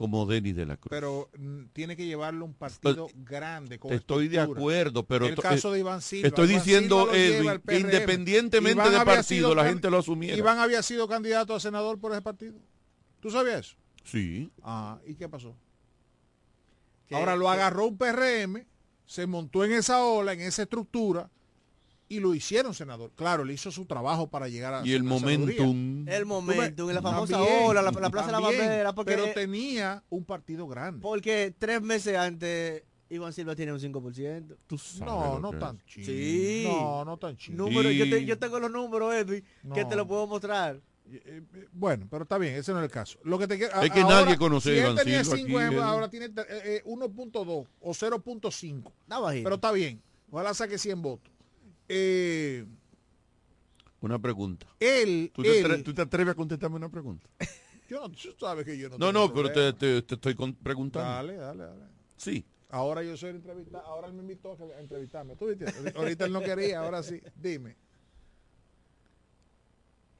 como 0.00 0.24
Denis 0.24 0.56
de 0.56 0.64
la 0.64 0.78
Cruz. 0.78 0.88
Pero 0.88 1.28
mm, 1.38 1.64
tiene 1.74 1.94
que 1.94 2.06
llevarlo 2.06 2.46
un 2.46 2.54
partido 2.54 3.08
grande. 3.16 3.78
Con 3.78 3.92
estoy 3.92 4.28
de 4.28 4.40
acuerdo, 4.40 5.04
pero 5.04 5.26
el 5.26 5.34
to- 5.34 5.42
caso 5.42 5.68
eh, 5.68 5.72
de 5.74 5.80
Iván 5.80 6.00
Silva. 6.00 6.28
Estoy 6.28 6.48
Iván 6.48 6.64
diciendo, 6.64 7.08
Silva 7.12 7.18
Edwin, 7.18 7.60
independientemente 7.84 8.80
Iván 8.80 8.94
había 8.94 9.04
partido, 9.04 9.54
la 9.54 9.66
gente 9.66 9.90
lo 9.90 9.98
asumiera. 9.98 10.38
Iván 10.38 10.58
había 10.58 10.82
sido 10.82 11.06
candidato 11.06 11.54
a 11.54 11.60
senador 11.60 11.98
por 12.00 12.12
ese 12.12 12.22
partido. 12.22 12.58
¿Tú 13.20 13.30
sabías 13.30 13.60
eso? 13.60 13.76
Sí. 14.04 14.50
Ah, 14.62 14.98
¿y 15.06 15.16
qué 15.16 15.28
pasó? 15.28 15.54
Ahora 17.10 17.36
lo 17.36 17.50
agarró 17.50 17.84
un 17.88 17.98
PRM, 17.98 18.64
se 19.04 19.26
montó 19.26 19.66
en 19.66 19.72
esa 19.72 20.02
ola, 20.02 20.32
en 20.32 20.40
esa 20.40 20.62
estructura, 20.62 21.28
y 22.10 22.18
lo 22.18 22.34
hicieron 22.34 22.74
senador. 22.74 23.12
Claro, 23.14 23.44
le 23.44 23.54
hizo 23.54 23.70
su 23.70 23.86
trabajo 23.86 24.28
para 24.28 24.48
llegar 24.48 24.74
a 24.74 24.86
Y 24.86 24.92
el 24.94 25.04
momentum. 25.04 26.06
El 26.08 26.26
momento, 26.26 26.88
en 26.88 26.94
la 26.96 27.00
famosa 27.00 27.34
También, 27.38 27.58
ola, 27.64 27.82
la, 27.82 27.92
la 27.92 28.10
Plaza 28.10 28.26
de 28.26 28.32
la 28.32 28.40
también, 28.40 28.60
Bandera. 28.62 28.92
Porque, 28.94 29.12
Pero 29.12 29.32
tenía 29.32 30.02
un 30.10 30.24
partido 30.24 30.66
grande. 30.66 31.00
porque 31.00 31.54
tres 31.56 31.80
meses 31.80 32.16
antes 32.18 32.82
Iván 33.10 33.32
Silva 33.32 33.54
tiene 33.54 33.72
un 33.72 33.78
5%. 33.78 34.56
Tú 34.66 34.76
sabes 34.76 35.00
No, 35.06 35.34
lo 35.34 35.40
no 35.40 35.50
que 35.52 35.56
tan 35.58 35.78
chido. 35.86 36.06
Sí. 36.06 36.64
No, 36.66 37.04
no 37.04 37.16
tan 37.16 37.36
chido. 37.36 37.56
Número, 37.64 37.90
yo, 37.92 38.10
te- 38.10 38.20
Y- 38.22 38.26
yo 38.26 38.38
tengo 38.38 38.58
los 38.58 38.70
números, 38.72 39.14
Edwin, 39.14 39.44
que 39.72 39.82
No. 39.84 39.88
te 39.88 39.94
los 39.96 40.06
puedo 40.08 40.26
mostrar. 40.26 40.80
Eh, 41.12 41.22
eh, 41.54 41.66
Bueno, 41.72 42.08
pero 42.10 42.24
está 42.24 42.38
bien, 42.38 42.54
ese 42.56 42.72
no 42.72 42.78
es 42.80 42.84
el 42.86 42.90
caso. 42.90 43.20
Lo 43.22 43.38
que 43.38 43.46
te 43.46 43.56
quiero- 43.56 43.80
Es 43.82 43.90
que 43.92 44.00
ahora, 44.00 44.22
nadie 44.22 44.36
conoce 44.36 44.70
si 44.72 44.78
él 44.78 44.84
Iván 44.84 44.96
tenía 44.96 45.22
Silva 45.24 45.36
cinco, 45.36 45.58
aquí, 45.60 45.74
eh, 45.74 45.78
eh. 45.78 45.82
ahora 45.82 46.10
tiene 46.10 46.26
eh, 46.26 46.32
eh, 46.48 46.82
1.2 46.86 47.66
o 47.80 47.94
0.5. 47.94 48.92
Está 49.02 49.18
bajito. 49.20 49.44
Pero 49.44 49.54
está 49.56 49.70
bien. 49.72 50.02
Ojalá 50.30 50.54
saque 50.54 50.76
100 50.78 51.02
votos. 51.02 51.32
Eh, 51.92 52.64
Una 54.00 54.18
pregunta. 54.20 54.64
él, 54.78 55.30
¿Tú 55.34 55.42
te, 55.42 55.60
él- 55.60 55.82
tú 55.82 55.92
te 55.92 56.02
atreves 56.02 56.32
a 56.32 56.34
contestarme 56.36 56.76
una 56.76 56.88
pregunta? 56.88 57.28
yo 57.88 58.00
no, 58.00 58.08
tú 58.10 58.28
sabes 58.38 58.64
que 58.64 58.78
yo 58.78 58.88
no 58.88 58.96
No, 58.96 59.10
no, 59.12 59.34
pero 59.34 59.50
te, 59.52 59.72
te- 59.72 60.02
te 60.02 60.14
estoy 60.14 60.34
preguntando. 60.62 61.10
Dale, 61.10 61.34
dale, 61.36 61.64
dale. 61.64 61.82
Sí. 62.16 62.46
Ahora 62.68 63.02
yo 63.02 63.16
soy 63.16 63.30
el 63.30 63.36
entrevistado, 63.36 63.84
ahora 63.84 64.06
él 64.06 64.12
me 64.14 64.22
invitó 64.22 64.52
a 64.52 64.80
entrevistarme. 64.80 65.34
¿Tú 65.34 65.46
viste? 65.48 65.64
Ahorita 65.96 66.24
él 66.26 66.32
no 66.32 66.40
quería, 66.42 66.78
ahora 66.80 67.02
sí. 67.02 67.20
Dime. 67.34 67.74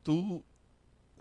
Tú, 0.03 0.43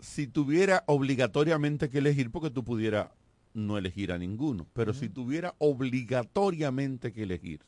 si 0.00 0.26
tuviera 0.26 0.82
obligatoriamente 0.88 1.88
que 1.88 1.98
elegir, 1.98 2.30
porque 2.32 2.50
tú 2.50 2.64
pudieras 2.64 3.10
no 3.54 3.78
elegir 3.78 4.10
a 4.10 4.18
ninguno, 4.18 4.66
pero 4.72 4.92
si 4.92 5.08
tuviera 5.08 5.54
obligatoriamente 5.58 7.12
que 7.12 7.22
elegir, 7.22 7.60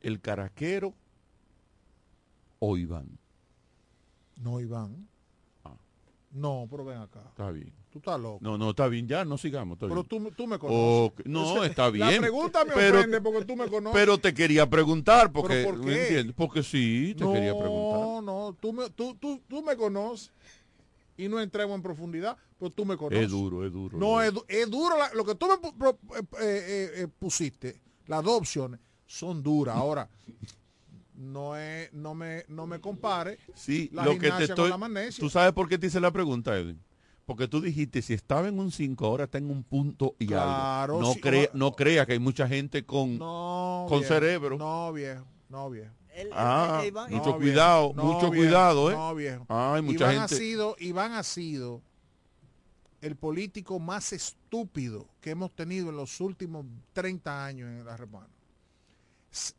el 0.00 0.20
caraquero 0.20 0.94
o 2.64 2.76
Iván. 2.76 3.18
No, 4.36 4.60
Iván. 4.60 5.08
Ah. 5.64 5.74
No, 6.30 6.68
pero 6.70 6.84
ven 6.84 6.98
acá. 6.98 7.22
Está 7.30 7.50
bien. 7.50 7.72
Tú 7.90 7.98
estás 7.98 8.18
loco. 8.20 8.38
No, 8.40 8.56
no, 8.56 8.70
está 8.70 8.86
bien, 8.88 9.06
ya 9.08 9.24
no 9.24 9.36
sigamos. 9.36 9.74
está 9.76 9.86
Pero 9.88 10.04
bien. 10.04 10.24
tú, 10.24 10.30
tú 10.36 10.46
me 10.46 10.58
conoces. 10.60 11.26
No, 11.26 11.56
Ese- 11.58 11.66
está 11.66 11.90
bien. 11.90 12.08
La 12.08 12.20
pregunta 12.20 12.64
me 12.64 12.72
pero, 12.72 12.98
ofende 13.00 13.20
porque 13.20 13.44
tú 13.44 13.56
me 13.56 13.66
conoces. 13.68 13.92
pero 14.00 14.16
te 14.18 14.32
quería 14.32 14.70
preguntar, 14.70 15.32
porque, 15.32 15.54
¿Pero 15.64 15.70
por 15.70 15.78
¿me 15.84 15.92
qué? 15.92 16.02
entiendes? 16.02 16.34
Porque 16.36 16.62
sí, 16.62 17.14
te 17.18 17.24
no, 17.24 17.32
quería 17.32 17.58
preguntar. 17.58 18.00
No, 18.00 18.22
no, 18.22 18.56
tú 18.58 18.72
me, 18.72 18.88
tú, 18.90 19.14
tú, 19.16 19.42
tú 19.48 19.60
me 19.62 19.76
conoces 19.76 20.30
y 21.16 21.28
no 21.28 21.40
entremos 21.40 21.74
en 21.74 21.82
profundidad, 21.82 22.36
pero 22.58 22.70
tú 22.70 22.84
me 22.86 22.96
conoces. 22.96 23.24
Es 23.24 23.30
duro, 23.30 23.66
es 23.66 23.72
duro. 23.72 23.98
No, 23.98 24.22
es 24.22 24.28
es, 24.28 24.34
du- 24.34 24.44
es 24.48 24.70
duro. 24.70 24.96
la- 24.96 25.12
lo 25.14 25.24
que 25.24 25.34
tú 25.34 25.46
me 25.48 25.54
eh, 25.90 26.22
eh, 26.40 26.90
eh, 27.02 27.08
pusiste, 27.18 27.80
las 28.06 28.22
dos 28.24 28.38
opciones, 28.38 28.78
son 29.04 29.42
duras. 29.42 29.76
Ahora, 29.76 30.08
no 31.14 31.56
es, 31.56 31.92
no 31.92 32.14
me, 32.14 32.44
no 32.48 32.66
me 32.66 32.80
compare 32.80 33.38
Sí, 33.54 33.90
la 33.92 34.04
lo 34.04 34.12
que 34.12 34.28
te 34.28 34.30
con 34.30 34.42
estoy. 34.42 34.70
la 34.70 34.78
magnesia. 34.78 35.20
¿Tú 35.20 35.28
sabes 35.30 35.52
por 35.52 35.68
qué 35.68 35.78
te 35.78 35.86
hice 35.88 36.00
la 36.00 36.10
pregunta, 36.10 36.56
Edwin? 36.56 36.80
Porque 37.24 37.46
tú 37.46 37.60
dijiste, 37.60 38.02
si 38.02 38.14
estaba 38.14 38.48
en 38.48 38.58
un 38.58 38.72
5, 38.72 39.06
ahora 39.06 39.24
está 39.24 39.38
en 39.38 39.50
un 39.50 39.62
punto 39.62 40.16
y 40.18 40.26
Claro, 40.26 40.94
algo. 40.96 41.08
No, 41.08 41.12
sí, 41.14 41.20
crea, 41.20 41.48
o- 41.52 41.56
no 41.56 41.72
crea 41.72 42.04
que 42.04 42.12
hay 42.14 42.18
mucha 42.18 42.48
gente 42.48 42.84
con, 42.84 43.16
No, 43.18 43.86
con 43.88 44.00
viejo, 44.00 44.14
cerebro. 44.14 44.58
No, 44.58 44.92
viejo, 44.92 45.24
no, 45.48 45.70
viejo. 45.70 45.92
El- 46.14 46.26
el- 46.26 46.32
Ah, 46.34 46.80
el 46.82 46.88
Iván- 46.92 47.10
mucho 47.10 47.30
No, 47.30 47.36
cuidado, 47.36 47.92
viejo. 47.94 48.02
No, 48.06 48.12
mucho 48.12 48.30
viejo. 48.30 48.44
cuidado, 48.46 48.90
¿eh? 48.90 48.94
No, 48.94 49.14
viejo. 49.14 49.46
Ah, 49.48 49.74
hay 49.76 49.82
mucha 49.82 50.12
Iván 50.12 50.28
gente. 50.28 50.34
Ha 50.34 50.38
sido, 50.38 50.76
Iván 50.80 51.12
ha 51.12 51.22
sido 51.22 51.80
el 53.00 53.16
político 53.16 53.78
más 53.78 54.12
estúpido 54.12 55.08
que 55.20 55.30
hemos 55.30 55.52
tenido 55.54 55.88
en 55.90 55.96
los 55.96 56.20
últimos 56.20 56.66
30 56.92 57.44
años 57.46 57.68
en 57.68 57.84
la 57.84 57.96
República. 57.96 58.30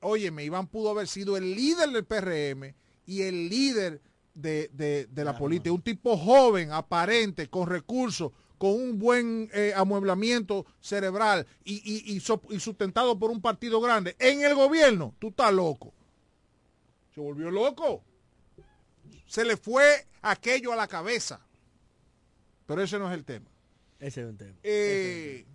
Óyeme, 0.01 0.43
Iván 0.43 0.67
pudo 0.67 0.91
haber 0.91 1.07
sido 1.07 1.35
el 1.37 1.55
líder 1.55 1.89
del 1.89 2.05
PRM 2.05 2.75
y 3.05 3.21
el 3.23 3.49
líder 3.49 4.01
de, 4.33 4.69
de- 4.73 5.07
de 5.07 5.23
la 5.25 5.37
política. 5.37 5.71
Un 5.73 5.81
tipo 5.81 6.17
joven, 6.17 6.71
aparente, 6.71 7.47
con 7.49 7.67
recursos, 7.67 8.31
con 8.57 8.71
un 8.71 8.99
buen 8.99 9.49
eh, 9.53 9.73
amueblamiento 9.75 10.65
cerebral 10.79 11.45
y, 11.63 11.75
y- 11.83 12.15
y 12.15 12.19
so- 12.19 12.41
y 12.49 12.59
sustentado 12.59 13.17
por 13.17 13.31
un 13.31 13.41
partido 13.41 13.81
grande. 13.81 14.15
En 14.19 14.43
el 14.43 14.53
gobierno, 14.55 15.15
tú 15.19 15.29
estás 15.29 15.51
loco. 15.53 15.93
Se 17.13 17.19
volvió 17.21 17.49
loco. 17.51 18.03
Se 19.25 19.43
le 19.43 19.57
fue 19.57 20.07
aquello 20.21 20.71
a 20.71 20.75
la 20.75 20.87
cabeza. 20.87 21.45
Pero 22.65 22.81
ese 22.83 22.97
no 22.99 23.07
es 23.11 23.13
el 23.17 23.25
tema. 23.25 23.49
Ese 23.99 24.21
es 24.21 24.27
un 24.27 24.37
tema. 24.37 24.55
Eh, 24.63 25.45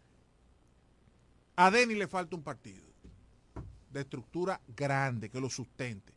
a 1.56 1.70
Denny 1.70 1.94
le 1.94 2.06
falta 2.08 2.36
un 2.36 2.42
partido 2.42 2.87
de 3.90 4.00
estructura 4.00 4.60
grande 4.76 5.30
que 5.30 5.40
lo 5.40 5.50
sustente. 5.50 6.12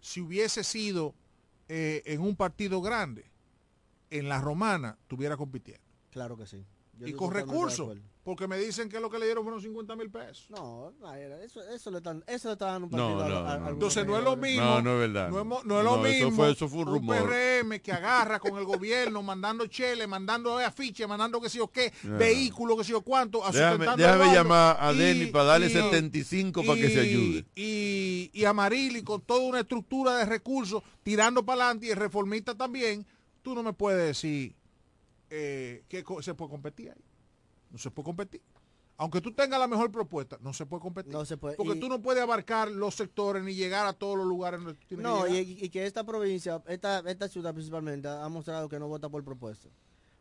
Si 0.00 0.20
hubiese 0.20 0.64
sido 0.64 1.14
eh, 1.68 2.02
en 2.06 2.20
un 2.20 2.36
partido 2.36 2.80
grande, 2.82 3.24
en 4.10 4.28
la 4.28 4.40
romana, 4.40 4.98
estuviera 5.00 5.36
compitiendo. 5.36 5.82
Claro 6.10 6.36
que 6.36 6.46
sí. 6.46 6.64
Yo 7.02 7.08
y 7.08 7.12
con 7.14 7.32
recursos, 7.32 7.96
porque 8.22 8.46
me 8.46 8.56
dicen 8.56 8.88
que 8.88 9.00
lo 9.00 9.10
que 9.10 9.18
le 9.18 9.26
dieron 9.26 9.42
fueron 9.42 9.60
50 9.60 9.96
mil 9.96 10.08
pesos. 10.08 10.46
No, 10.48 10.92
no 11.00 11.12
era- 11.12 11.42
eso, 11.42 11.60
eso 11.68 11.90
le 11.90 11.96
están, 11.98 12.22
eso 12.28 12.48
le 12.48 12.52
están 12.52 12.68
dando 12.80 12.86
un 12.86 12.92
No, 12.92 13.18
partido 13.18 13.28
no, 13.28 13.36
a- 13.36 13.42
no. 13.42 13.48
a 13.48 13.52
algunos 13.54 13.72
Entonces 13.72 14.06
no 14.06 14.18
es 14.18 14.24
lo 14.24 14.36
mismo. 14.36 14.64
No, 14.64 14.82
no 14.82 14.92
es 14.94 15.12
verdad. 15.12 15.28
No 15.30 15.40
es, 15.40 15.46
no 15.64 15.82
lo 15.82 15.96
No, 15.96 16.06
eso 16.06 16.24
mismo. 16.26 16.36
fue- 16.36 16.52
eso 16.52 16.68
fue 16.68 16.78
un 16.80 16.86
rumor. 16.86 17.16
PRM 17.16 17.80
que 17.80 17.90
agarra 17.90 18.38
con 18.38 18.56
el 18.58 18.64
gobierno, 18.64 19.22
mandando 19.24 19.66
chele, 19.66 20.06
mandando 20.06 20.56
afiche, 20.58 21.04
mandando 21.06 21.40
que 21.40 21.48
sé 21.48 21.58
yo 21.58 21.66
qué, 21.68 21.92
No. 22.04 22.16
vehículo, 22.18 22.76
que 22.76 22.84
sé 22.84 22.92
yo 22.92 23.00
cuánto. 23.00 23.44
a 23.44 23.50
Déjame, 23.50 23.86
déjame 23.96 24.18
barrio. 24.18 24.32
llamar 24.34 24.76
a 24.78 24.92
Denny 24.92 25.26
para 25.26 25.44
darle 25.44 25.66
y- 25.66 25.70
75 25.70 26.62
para 26.64 26.80
que 26.80 26.90
se 26.90 27.00
ayude. 27.00 27.44
Y, 27.56 28.30
y 28.32 28.44
a 28.44 28.52
Marili 28.52 29.02
con 29.02 29.20
toda 29.22 29.40
una 29.40 29.60
estructura 29.60 30.16
de 30.16 30.26
recursos 30.26 30.82
tirando 31.02 31.44
para 31.44 31.64
adelante 31.64 31.86
y 31.86 31.90
el 31.90 31.96
reformista 31.96 32.54
también. 32.54 33.04
Tú 33.42 33.56
no 33.56 33.64
me 33.64 33.72
puedes 33.72 34.06
decir 34.06 34.54
eh, 35.34 35.84
que 35.88 36.04
se 36.20 36.34
puede 36.34 36.50
competir 36.50 36.90
ahí. 36.90 37.04
No 37.70 37.78
se 37.78 37.90
puede 37.90 38.04
competir. 38.04 38.42
Aunque 38.98 39.20
tú 39.22 39.32
tengas 39.32 39.58
la 39.58 39.66
mejor 39.66 39.90
propuesta, 39.90 40.36
no 40.42 40.52
se 40.52 40.66
puede 40.66 40.82
competir. 40.82 41.10
No 41.12 41.24
se 41.24 41.36
puede. 41.38 41.56
Porque 41.56 41.76
Y- 41.78 41.80
tú 41.80 41.88
no 41.88 42.02
puedes 42.02 42.22
abarcar 42.22 42.70
los 42.70 42.94
sectores 42.94 43.42
ni 43.42 43.54
llegar 43.54 43.86
a 43.86 43.94
todos 43.94 44.16
los 44.18 44.26
lugares 44.26 44.60
donde 44.60 44.74
tú 44.74 44.86
tienes 44.88 45.02
No, 45.04 45.24
que 45.24 45.42
y, 45.42 45.64
y 45.64 45.68
que 45.70 45.86
esta 45.86 46.04
provincia, 46.04 46.62
esta, 46.68 46.98
esta 47.10 47.28
ciudad 47.28 47.52
principalmente, 47.54 48.08
ha 48.08 48.28
mostrado 48.28 48.68
que 48.68 48.78
no 48.78 48.88
vota 48.88 49.08
por 49.08 49.24
propuesta. 49.24 49.68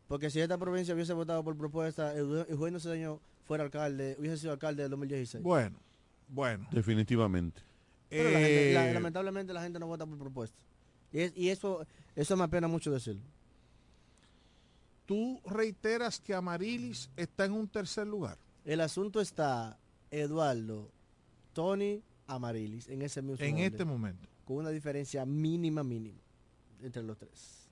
Porque 0.07 0.29
si 0.29 0.39
esta 0.39 0.57
provincia 0.57 0.93
hubiese 0.95 1.13
votado 1.13 1.43
por 1.43 1.57
propuesta, 1.57 2.15
Eugenio 2.15 2.79
Cedeño 2.79 3.19
fuera 3.45 3.65
alcalde, 3.65 4.15
hubiese 4.17 4.37
sido 4.37 4.53
alcalde 4.53 4.83
del 4.83 4.91
2016. 4.91 5.43
Bueno, 5.43 5.77
Bueno. 6.29 6.67
Definitivamente. 6.71 7.61
Pero 8.09 8.29
la 8.31 8.39
gente- 8.39 8.73
la- 8.73 8.89
Eh, 8.89 8.93
lamentablemente 8.93 9.53
la 9.53 9.61
gente 9.61 9.79
no 9.79 9.87
vota 9.87 10.05
por 10.05 10.17
propuesta. 10.17 10.57
Y, 11.11 11.19
es- 11.19 11.33
y 11.35 11.49
eso, 11.49 11.85
eso 12.15 12.37
me 12.37 12.45
apena 12.45 12.67
mucho 12.69 12.89
decirlo. 12.91 13.21
Tú 15.11 15.41
reiteras 15.45 16.21
que 16.21 16.33
Amarilis 16.33 17.09
está 17.17 17.43
en 17.43 17.51
un 17.51 17.67
tercer 17.67 18.07
lugar. 18.07 18.37
El 18.63 18.79
asunto 18.79 19.19
está 19.19 19.77
Eduardo, 20.09 20.89
Tony, 21.51 22.01
Amarilis 22.27 22.87
en 22.87 23.01
ese 23.01 23.21
mismo 23.21 23.43
En 23.43 23.55
orden, 23.55 23.65
este 23.65 23.83
momento. 23.83 24.29
Con 24.45 24.55
una 24.55 24.69
diferencia 24.69 25.25
mínima, 25.25 25.83
mínima 25.83 26.21
entre 26.81 27.03
los 27.03 27.17
tres. 27.17 27.67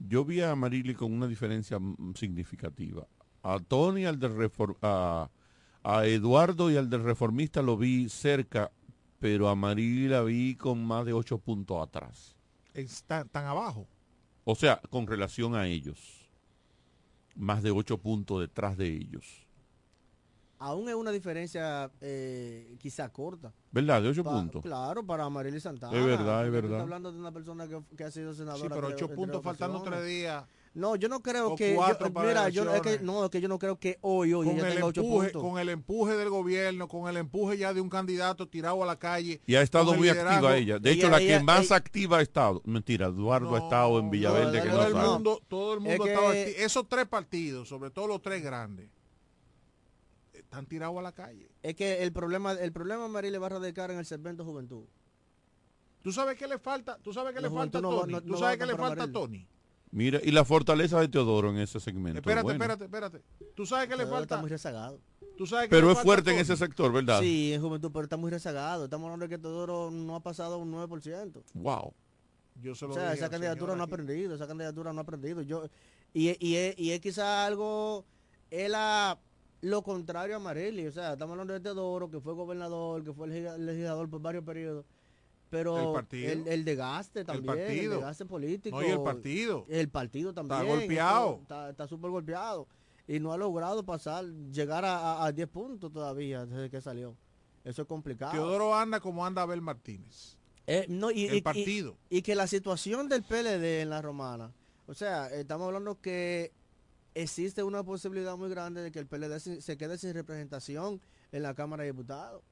Yo 0.00 0.22
vi 0.22 0.42
a 0.42 0.54
Marili 0.54 0.94
con 0.94 1.14
una 1.14 1.26
diferencia 1.26 1.78
mm, 1.78 2.12
significativa. 2.14 3.06
A 3.42 3.58
Tony, 3.58 4.04
al 4.04 4.18
del 4.18 4.50
a, 4.82 5.30
a 5.82 6.06
Eduardo 6.06 6.70
y 6.70 6.76
al 6.76 6.90
del 6.90 7.04
reformista 7.04 7.62
lo 7.62 7.78
vi 7.78 8.10
cerca, 8.10 8.70
pero 9.18 9.48
a 9.48 9.54
Marili 9.54 10.08
la 10.08 10.20
vi 10.20 10.56
con 10.56 10.84
más 10.84 11.06
de 11.06 11.14
ocho 11.14 11.38
puntos 11.38 11.82
atrás. 11.82 12.36
Está 12.74 13.24
tan 13.24 13.46
abajo. 13.46 13.86
O 14.44 14.54
sea, 14.54 14.80
con 14.90 15.06
relación 15.06 15.54
a 15.54 15.66
ellos. 15.66 16.28
Más 17.34 17.62
de 17.62 17.70
ocho 17.70 17.98
puntos 17.98 18.40
detrás 18.40 18.76
de 18.76 18.88
ellos. 18.88 19.46
Aún 20.58 20.88
es 20.88 20.94
una 20.94 21.10
diferencia 21.10 21.90
eh, 22.00 22.76
quizá 22.78 23.08
corta. 23.08 23.52
¿Verdad? 23.72 24.02
De 24.02 24.08
ocho 24.10 24.22
Pa- 24.22 24.32
puntos. 24.32 24.62
Claro, 24.62 25.04
para 25.04 25.28
Marilis 25.28 25.62
Santana. 25.64 25.96
Es 25.98 26.04
verdad, 26.04 26.46
es 26.46 26.52
verdad. 26.52 26.80
hablando 26.80 27.10
de 27.10 27.18
una 27.18 27.32
persona 27.32 27.66
que, 27.66 27.82
que 27.96 28.04
ha 28.04 28.10
sido 28.10 28.32
senadora. 28.32 28.62
Sí, 28.62 28.68
pero 28.72 28.86
ocho 28.88 29.08
puntos 29.12 29.42
faltando 29.42 29.82
tres 29.82 30.06
días. 30.06 30.44
No, 30.74 30.96
yo 30.96 31.08
no 31.10 31.20
creo 31.20 31.52
o 31.52 31.56
que. 31.56 31.74
yo- 31.74 32.10
mira, 32.22 32.48
yo, 32.48 32.74
es 32.74 32.80
que, 32.80 32.98
no, 33.00 33.24
es 33.26 33.30
que 33.30 33.42
yo 33.42 33.48
no 33.48 33.58
creo 33.58 33.78
que 33.78 33.98
hoy, 34.00 34.32
hoy 34.32 34.46
con 34.46 34.56
ella 34.56 34.68
el 34.68 34.74
tenga 34.74 34.86
ocho 34.86 35.02
empuje, 35.02 35.28
puntos. 35.30 35.42
con 35.50 35.60
el 35.60 35.68
empuje 35.68 36.16
del 36.16 36.30
gobierno, 36.30 36.88
con 36.88 37.08
el 37.10 37.18
empuje 37.18 37.58
ya 37.58 37.74
de 37.74 37.82
un 37.82 37.90
candidato 37.90 38.48
tirado 38.48 38.82
a 38.82 38.86
la 38.86 38.98
calle. 38.98 39.42
Y 39.46 39.54
ha 39.56 39.60
estado 39.60 39.92
muy 39.92 40.08
liderazgo. 40.08 40.30
activa 40.48 40.56
ella. 40.56 40.78
De 40.78 40.90
hecho, 40.92 41.08
Ella- 41.08 41.10
la 41.18 41.22
ella- 41.22 41.38
que 41.38 41.44
más 41.44 41.66
ella- 41.66 41.76
activa 41.76 42.18
ha 42.18 42.22
estado. 42.22 42.62
Mentira, 42.64 43.08
Eduardo 43.08 43.54
ha 43.54 43.58
estado 43.58 43.98
en 43.98 44.08
Villaverde. 44.10 44.62
que 44.62 44.68
todo 44.70 44.80
no 44.80 44.86
el 44.86 44.94
mundo, 44.94 45.42
todo 45.46 45.74
el 45.74 45.80
mundo 45.80 45.92
Es 45.92 46.00
que- 46.00 46.14
estaba 46.14 46.32
acti- 46.34 46.54
Esos 46.56 46.88
tres 46.88 47.06
partidos, 47.06 47.68
sobre 47.68 47.90
todo 47.90 48.06
los 48.06 48.22
tres 48.22 48.42
grandes, 48.42 48.88
están 50.32 50.66
tirados 50.66 50.96
a 50.98 51.02
la 51.02 51.12
calle. 51.12 51.50
Es 51.62 51.74
que 51.74 52.02
el 52.02 52.12
problema, 52.12 52.52
el 52.52 52.72
problema 52.72 53.06
Marilis 53.08 53.40
va 53.40 53.46
a 53.46 53.50
radicar 53.50 53.90
en 53.90 53.98
el 53.98 54.06
segmento 54.06 54.44
juventud. 54.44 54.84
¿Tú 56.02 56.12
sabes 56.12 56.36
qué 56.36 56.48
le 56.48 56.58
falta? 56.58 56.98
¿Tú 57.02 57.12
sabes 57.12 57.34
qué 57.34 57.40
le 57.40 57.50
falta 57.50 57.78
a 57.78 57.80
no 57.82 57.90
Tony? 57.90 58.12
no- 58.12 58.22
¿Tú 58.22 58.28
no 58.32 58.38
sabes 58.38 58.56
qué 58.58 58.66
le 58.66 58.74
falta 58.76 59.04
a. 59.04 59.12
Tony? 59.12 59.46
Mira, 59.92 60.18
y 60.22 60.30
la 60.30 60.44
fortaleza 60.44 60.98
de 61.00 61.08
Teodoro 61.08 61.50
en 61.50 61.58
ese 61.58 61.78
segmento. 61.78 62.18
Espérate, 62.20 62.42
bueno. 62.42 62.56
espérate, 62.64 62.84
espérate. 62.84 63.22
¿Tú 63.54 63.66
sabes 63.66 63.88
qué 63.88 63.96
le 63.96 64.04
falta? 64.06 64.22
Está 64.22 64.38
muy 64.38 64.48
rezagado. 64.50 64.98
¿Tú 65.36 65.46
sabes 65.46 65.68
Pero 65.68 65.90
es 65.90 65.98
a 65.98 66.02
fuerte 66.02 66.32
en 66.32 66.38
ese 66.38 66.56
sector, 66.56 66.90
¿verdad? 66.92 67.20
Sí, 67.20 67.52
en 67.52 67.60
juventud, 67.60 67.90
pero 67.92 68.04
está 68.04 68.16
muy 68.16 68.30
rezagado. 68.30 68.84
Estamos 68.84 69.04
hablando 69.06 69.26
de 69.26 69.30
que 69.30 69.38
Teodoro 69.38 69.90
no 69.90 70.16
ha 70.16 70.20
pasado 70.20 70.58
un 70.58 70.72
9%. 70.72 71.42
Wow. 71.54 71.92
Yo 72.60 72.74
se 72.74 72.86
lo 72.86 72.92
O 72.92 72.94
sea, 72.94 73.12
esa 73.12 73.28
candidatura 73.28 73.74
no 73.76 73.82
ha 73.82 73.86
aprendido, 73.86 74.34
esa 74.34 74.46
candidatura 74.46 74.92
no 74.92 75.00
ha 75.00 75.02
aprendido. 75.02 75.42
Yo, 75.42 75.64
y, 76.14 76.36
y, 76.44 76.56
es- 76.56 76.78
y 76.78 76.90
es 76.92 77.00
quizá 77.00 77.44
algo, 77.46 78.04
es 78.50 78.70
la- 78.70 79.18
lo 79.60 79.82
contrario 79.82 80.36
a 80.36 80.38
Marelli. 80.38 80.86
O 80.86 80.92
sea, 80.92 81.12
estamos 81.12 81.32
hablando 81.32 81.52
de 81.54 81.60
Teodoro, 81.60 82.10
que 82.10 82.20
fue 82.20 82.34
gobernador, 82.34 83.04
que 83.04 83.12
fue 83.12 83.28
legi- 83.28 83.58
legislador 83.58 84.08
por 84.08 84.20
varios 84.22 84.44
periodos. 84.44 84.84
Pero 85.52 86.00
El 86.10 86.16
el, 86.24 86.48
el 86.48 86.64
desgaste 86.64 87.24
también, 87.26 87.50
el, 87.58 87.64
partido. 87.66 87.94
desgaste 87.96 88.24
político. 88.24 88.80
No, 88.80 88.86
y 88.86 88.90
el 88.90 89.02
partido. 89.02 89.66
El 89.68 89.88
partido 89.90 90.32
también. 90.32 90.66
golpeado. 90.66 91.32
eso 91.34 91.42
Está 91.42 91.70
está 91.70 91.86
súper 91.86 92.10
golpeado. 92.10 92.66
Y 93.06 93.20
no 93.20 93.32
ha 93.34 93.36
logrado 93.36 93.84
pasar, 93.84 94.24
llegar 94.50 94.84
a, 94.86 94.96
a- 94.96 95.26
a 95.26 95.32
10 95.32 95.46
puntos 95.48 95.92
todavía 95.92 96.46
desde 96.46 96.70
que 96.70 96.80
salió. 96.80 97.14
Eso 97.64 97.82
es 97.82 97.88
complicado. 97.88 98.32
Teodoro 98.32 98.74
anda 98.74 98.98
como 98.98 99.26
anda 99.26 99.42
Abel 99.42 99.60
Martínez. 99.60 100.38
Eh, 100.66 100.86
no, 100.88 101.10
y, 101.10 101.26
El 101.26 101.34
y- 101.34 101.38
y- 101.38 101.42
partido. 101.42 101.98
Y, 102.08 102.22
que 102.22 102.34
la 102.34 102.46
situación 102.46 103.10
del 103.10 103.22
PLD 103.22 103.82
en 103.82 103.90
la 103.90 104.00
romana, 104.00 104.52
o 104.86 104.94
sea, 104.94 105.26
estamos 105.28 105.66
hablando 105.66 106.00
que 106.00 106.50
existe 107.14 107.62
una 107.62 107.82
posibilidad 107.82 108.38
muy 108.38 108.48
grande 108.48 108.80
de 108.80 108.90
que 108.90 109.00
el 109.00 109.06
PLD 109.06 109.38
se, 109.38 109.60
se 109.60 109.76
quede 109.76 109.98
sin 109.98 110.14
representación 110.14 110.98
en 111.30 111.42
la 111.42 111.52
Cámara 111.54 111.82
de 111.82 111.90
Diputados. 111.92 112.42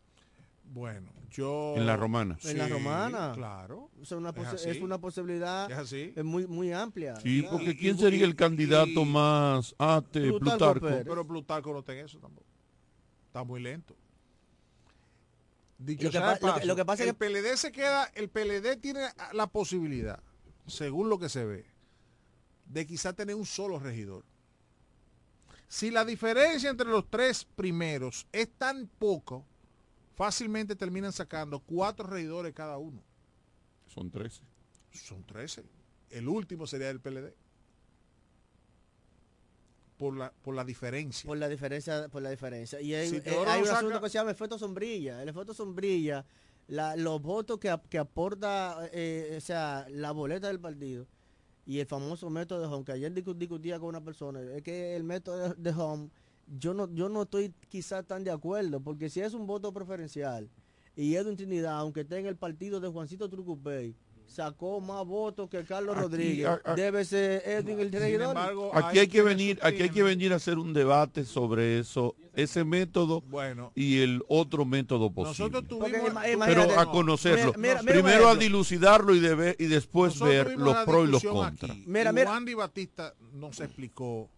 Bueno, 0.73 1.11
yo... 1.31 1.75
En 1.77 1.85
la 1.85 1.97
romana. 1.97 2.39
en 2.45 2.59
la 2.59 2.67
Sí, 2.67 2.73
romana. 2.73 3.33
Claro. 3.35 3.91
O 4.01 4.05
sea, 4.05 4.19
una 4.19 4.31
Es 4.31 4.77
es, 4.77 4.81
una 4.81 5.01
posibilidad 5.01 5.69
Es 5.71 5.79
así. 5.79 6.13
muy, 6.23 6.47
muy 6.47 6.73
amplia. 6.73 7.17
Sí, 7.17 7.41
Claro. 7.41 7.57
porque 7.57 7.77
¿quién 7.77 7.99
sería 7.99 8.25
el 8.25 8.37
candidato 8.37 9.05
más 9.05 9.75
ate, 9.79 10.21
Plutarco 10.29 10.39
Plutarco? 10.59 10.87
Pérez. 10.87 11.05
Pero 11.09 11.27
Plutarco 11.27 11.73
no 11.73 11.83
en 11.83 11.99
eso 11.99 12.21
tampoco. 12.21 12.47
Está 13.27 13.43
muy 13.43 13.61
lento. 13.61 13.97
Dicho 15.79 16.05
Lo 16.05 16.11
que 16.11 16.19
sea 16.19 16.21
pa- 16.21 16.33
lo 16.35 16.39
que- 16.39 16.47
paso, 16.61 16.67
lo 16.67 16.77
que 16.77 16.85
pasa 16.85 17.03
es 17.03 17.09
el 17.09 17.15
que- 17.17 17.19
PLD 17.19 17.57
se 17.57 17.73
queda, 17.73 18.05
el 18.15 18.29
PLD 18.29 18.77
tiene 18.77 19.01
la 19.33 19.47
posibilidad, 19.49 20.23
según 20.67 21.09
lo 21.09 21.19
que 21.19 21.29
se 21.29 21.45
ve, 21.45 21.65
de 22.67 22.87
quizá 22.87 23.13
tener 23.15 23.35
un 23.35 23.47
solo 23.47 23.79
regidor. 23.79 24.25
Si 25.69 25.91
la 25.91 26.05
diferencia 26.05 26.69
entre 26.71 26.87
los 26.89 27.09
tres 27.09 27.45
primeros 27.57 28.27
es 28.33 28.51
tan 28.59 28.89
poco, 28.99 29.47
fácilmente 30.25 30.77
terminan 30.77 31.13
sacando 31.13 31.61
cuatro 31.61 32.07
regidores 32.07 32.53
cada 32.53 32.77
uno. 32.77 33.03
Son 33.87 34.11
13. 34.11 34.43
Son 34.93 35.25
13. 35.25 35.65
El 36.11 36.29
último 36.29 36.67
sería 36.67 36.89
del 36.89 37.01
PLD. 37.01 37.33
Por 39.97 40.15
la, 40.19 40.31
por 40.43 40.55
la 40.55 40.63
diferencia. 40.65 41.27
Por 41.27 41.39
la 41.39 41.49
diferencia, 41.49 42.07
por 42.11 42.21
la 42.21 42.29
diferencia. 42.29 42.83
Y 42.83 42.93
hay, 42.93 43.09
Si 43.09 43.17
eh, 43.17 43.23
hay 43.47 43.61
un 43.63 43.67
saca- 43.67 43.79
asunto 43.79 43.99
que 44.03 44.11
se 44.11 44.19
llama 44.19 44.31
efecto 44.33 44.59
sombrilla. 44.59 45.23
El 45.23 45.31
efecto 45.31 45.55
sombrilla, 45.55 46.27
la- 46.69 46.97
los 46.97 47.23
votos 47.23 47.59
que, 47.59 47.75
que 47.89 47.99
aporta, 47.99 48.91
eh, 48.93 49.37
o 49.39 49.41
sea, 49.41 49.87
la 49.89 50.13
boleta 50.13 50.49
del 50.49 50.61
partido 50.61 51.07
y 51.65 51.79
el 51.79 51.87
famoso 51.87 52.29
método 52.29 52.61
de 52.61 52.67
home, 52.67 52.85
que 52.85 52.93
ayer 52.93 53.15
discu- 53.15 53.35
discutía 53.37 53.79
con 53.81 53.89
una 53.89 54.05
persona, 54.05 54.43
es 54.55 54.63
que 54.63 54.97
el 54.97 55.05
método 55.05 55.55
de- 55.55 55.55
de 55.71 55.71
home, 55.81 56.11
yo 56.59 56.75
no, 56.75 56.89
yo 56.93 57.09
no 57.09 57.23
estoy 57.23 57.53
quizás 57.69 58.05
tan 58.07 58.25
de 58.25 58.31
acuerdo, 58.31 58.81
porque 58.81 59.09
si 59.11 59.21
es 59.21 59.35
un 59.35 59.47
voto 59.47 59.73
preferencial 59.73 60.49
y 60.97 61.15
Edwin 61.15 61.37
Trinidad, 61.37 61.79
aunque 61.79 62.01
esté 62.01 62.19
en 62.19 62.27
el 62.27 62.37
partido 62.37 62.81
de 62.81 62.89
Juancito 62.89 63.29
Trucupey, 63.29 63.95
sacó 64.27 64.81
más 64.81 65.05
votos 65.05 65.49
que 65.51 65.65
Carlos 65.65 65.97
Aquí, 65.97 66.03
Rodríguez, 66.05 66.47
a- 66.47 66.61
a- 66.65 66.75
debe 66.77 67.05
ser 67.05 67.43
Edwin 67.45 67.81
el 67.81 67.93
embargo, 68.23 68.71
Aquí 68.75 69.01
hay 69.01 69.09
que 69.09 69.23
venir, 69.23 69.59
aquí 69.63 69.83
hay 69.83 69.91
que 69.91 70.03
venir 70.05 70.33
a 70.33 70.37
hacer 70.37 70.57
un 70.59 70.73
debate 70.73 71.25
sobre 71.25 71.81
eso, 71.81 72.15
ese 72.35 72.63
método 72.65 73.23
Bueno. 73.23 73.73
y 73.75 73.99
el 74.03 74.23
otro 74.29 74.65
método 74.65 75.11
posible. 75.13 75.51
Nosotros 75.51 75.67
tuvimos... 75.69 76.13
Pero 76.47 76.79
a 76.79 76.85
no. 76.85 76.91
conocerlo. 76.93 77.55
Mira, 77.57 77.59
mira, 77.59 77.83
mira 77.83 77.97
un 77.99 78.03
Primero 78.05 78.29
a 78.29 78.37
dilucidarlo 78.37 79.17
y, 79.17 79.21
de 79.21 79.35
ver- 79.35 79.57
y 79.59 79.67
después 79.67 80.13
Nosotros 80.21 80.47
ver 80.47 80.59
los 80.59 80.77
pros 80.85 81.09
y 81.09 81.11
los 81.11 81.25
contras. 81.25 81.71
aquí, 81.73 81.85
Mira, 81.89 82.13
mira. 82.13 82.31
Wandy 82.31 82.55
Batista 82.55 83.15
nos 83.33 83.59
explicó, 83.59 84.29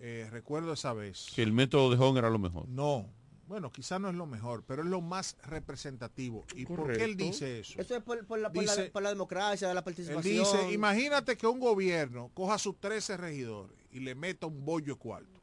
eh, 0.00 0.26
recuerdo 0.30 0.72
esa 0.72 0.92
vez. 0.92 1.26
Que 1.34 1.42
el 1.42 1.52
método 1.52 1.90
de 1.90 1.96
Hong 1.96 2.16
era 2.16 2.30
lo 2.30 2.38
mejor. 2.38 2.68
No, 2.68 3.08
bueno, 3.46 3.70
quizás 3.72 4.00
no 4.00 4.08
es 4.08 4.14
lo 4.14 4.26
mejor, 4.26 4.64
pero 4.66 4.82
es 4.82 4.88
lo 4.88 5.00
más 5.00 5.36
representativo. 5.44 6.44
¿Y 6.54 6.66
por 6.66 6.92
qué 6.96 7.04
él 7.04 7.16
dice 7.16 7.60
eso? 7.60 7.80
Eso 7.80 7.96
es 7.96 8.02
por, 8.02 8.24
por 8.26 8.38
la, 8.38 8.50
por, 8.52 8.62
Dice- 8.62 8.84
la, 8.86 8.92
por 8.92 9.02
la 9.02 9.08
democracia, 9.10 9.68
la 9.74 9.80
Él 9.80 9.84
participación. 9.84 10.38
dice, 10.44 10.72
imagínate 10.72 11.36
que 11.36 11.46
un 11.46 11.58
gobierno 11.60 12.30
coja 12.34 12.58
sus 12.58 12.78
13 12.78 13.16
regidores 13.16 13.76
y 13.92 14.00
le 14.00 14.14
meta 14.14 14.46
un 14.46 14.64
bollo 14.64 14.94
de 14.94 14.98
cuarto. 14.98 15.40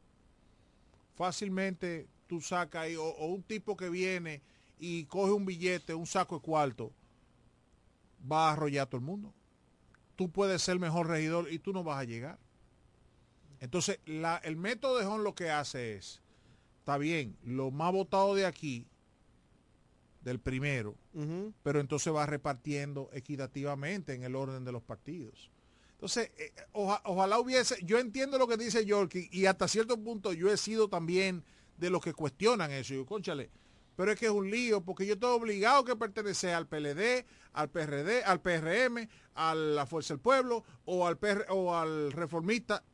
Fácilmente 1.14 2.08
tú 2.26 2.40
sacas 2.40 2.82
ahí, 2.84 2.96
o, 2.96 3.04
o 3.04 3.26
un 3.26 3.42
tipo 3.42 3.76
que 3.76 3.88
viene 3.90 4.42
y 4.78 5.04
coge 5.04 5.32
un 5.32 5.44
billete, 5.44 5.94
un 5.94 6.06
saco 6.06 6.36
de 6.36 6.42
cuarto, 6.42 6.92
va 8.30 8.48
a 8.48 8.52
arrollar 8.52 8.84
a 8.84 8.86
todo 8.86 8.98
el 9.00 9.04
mundo. 9.06 9.34
Tú 10.16 10.30
puedes 10.30 10.62
ser 10.62 10.74
el 10.74 10.80
mejor 10.80 11.08
regidor 11.08 11.50
y 11.52 11.58
tú 11.58 11.72
no 11.72 11.84
vas 11.84 12.00
a 12.00 12.04
llegar. 12.04 12.38
Entonces, 13.60 13.98
la- 14.06 14.36
el 14.44 14.56
método 14.56 14.98
de 14.98 15.06
Hon 15.06 15.24
lo 15.24 15.34
que 15.34 15.50
hace 15.50 15.94
es, 15.96 16.20
está 16.80 16.96
bien, 16.98 17.36
lo 17.44 17.70
más 17.70 17.92
votado 17.92 18.34
de 18.34 18.46
aquí, 18.46 18.86
del 20.22 20.40
primero, 20.40 20.94
pero 21.62 21.80
entonces 21.80 22.12
va 22.12 22.26
repartiendo 22.26 23.08
equitativamente 23.12 24.14
en 24.14 24.24
el 24.24 24.34
orden 24.36 24.64
de 24.64 24.72
los 24.72 24.82
partidos. 24.82 25.50
Entonces, 25.92 26.30
eh, 26.36 26.52
oja- 26.72 27.00
ojalá 27.04 27.38
hubiese, 27.38 27.76
yo 27.84 27.98
entiendo 27.98 28.36
lo 28.38 28.46
que 28.46 28.56
dice 28.56 28.84
Yorkie 28.84 29.28
y 29.32 29.46
hasta 29.46 29.66
cierto 29.68 29.96
punto 29.98 30.32
yo 30.32 30.52
he 30.52 30.56
sido 30.56 30.88
también 30.88 31.44
de 31.78 31.90
los 31.90 32.02
que 32.02 32.12
cuestionan 32.12 32.70
eso. 32.72 32.94
Yo, 32.94 33.06
conchale, 33.06 33.50
pero 33.96 34.12
es 34.12 34.18
que 34.18 34.26
es 34.26 34.32
un 34.32 34.50
lío 34.50 34.80
porque 34.82 35.06
yo 35.06 35.14
estoy 35.14 35.30
obligado 35.36 35.84
que 35.84 35.96
pertenecer 35.96 36.54
al 36.54 36.66
PLD, 36.66 37.24
al 37.52 37.70
PRD, 37.70 38.22
al 38.24 38.40
PRM, 38.40 39.08
a 39.34 39.54
la 39.54 39.86
Fuerza 39.86 40.14
del 40.14 40.20
Pueblo 40.20 40.62
o 40.84 41.06
al, 41.06 41.16
PR 41.16 41.46
o 41.48 41.74
al 41.76 42.12
reformista 42.12 42.84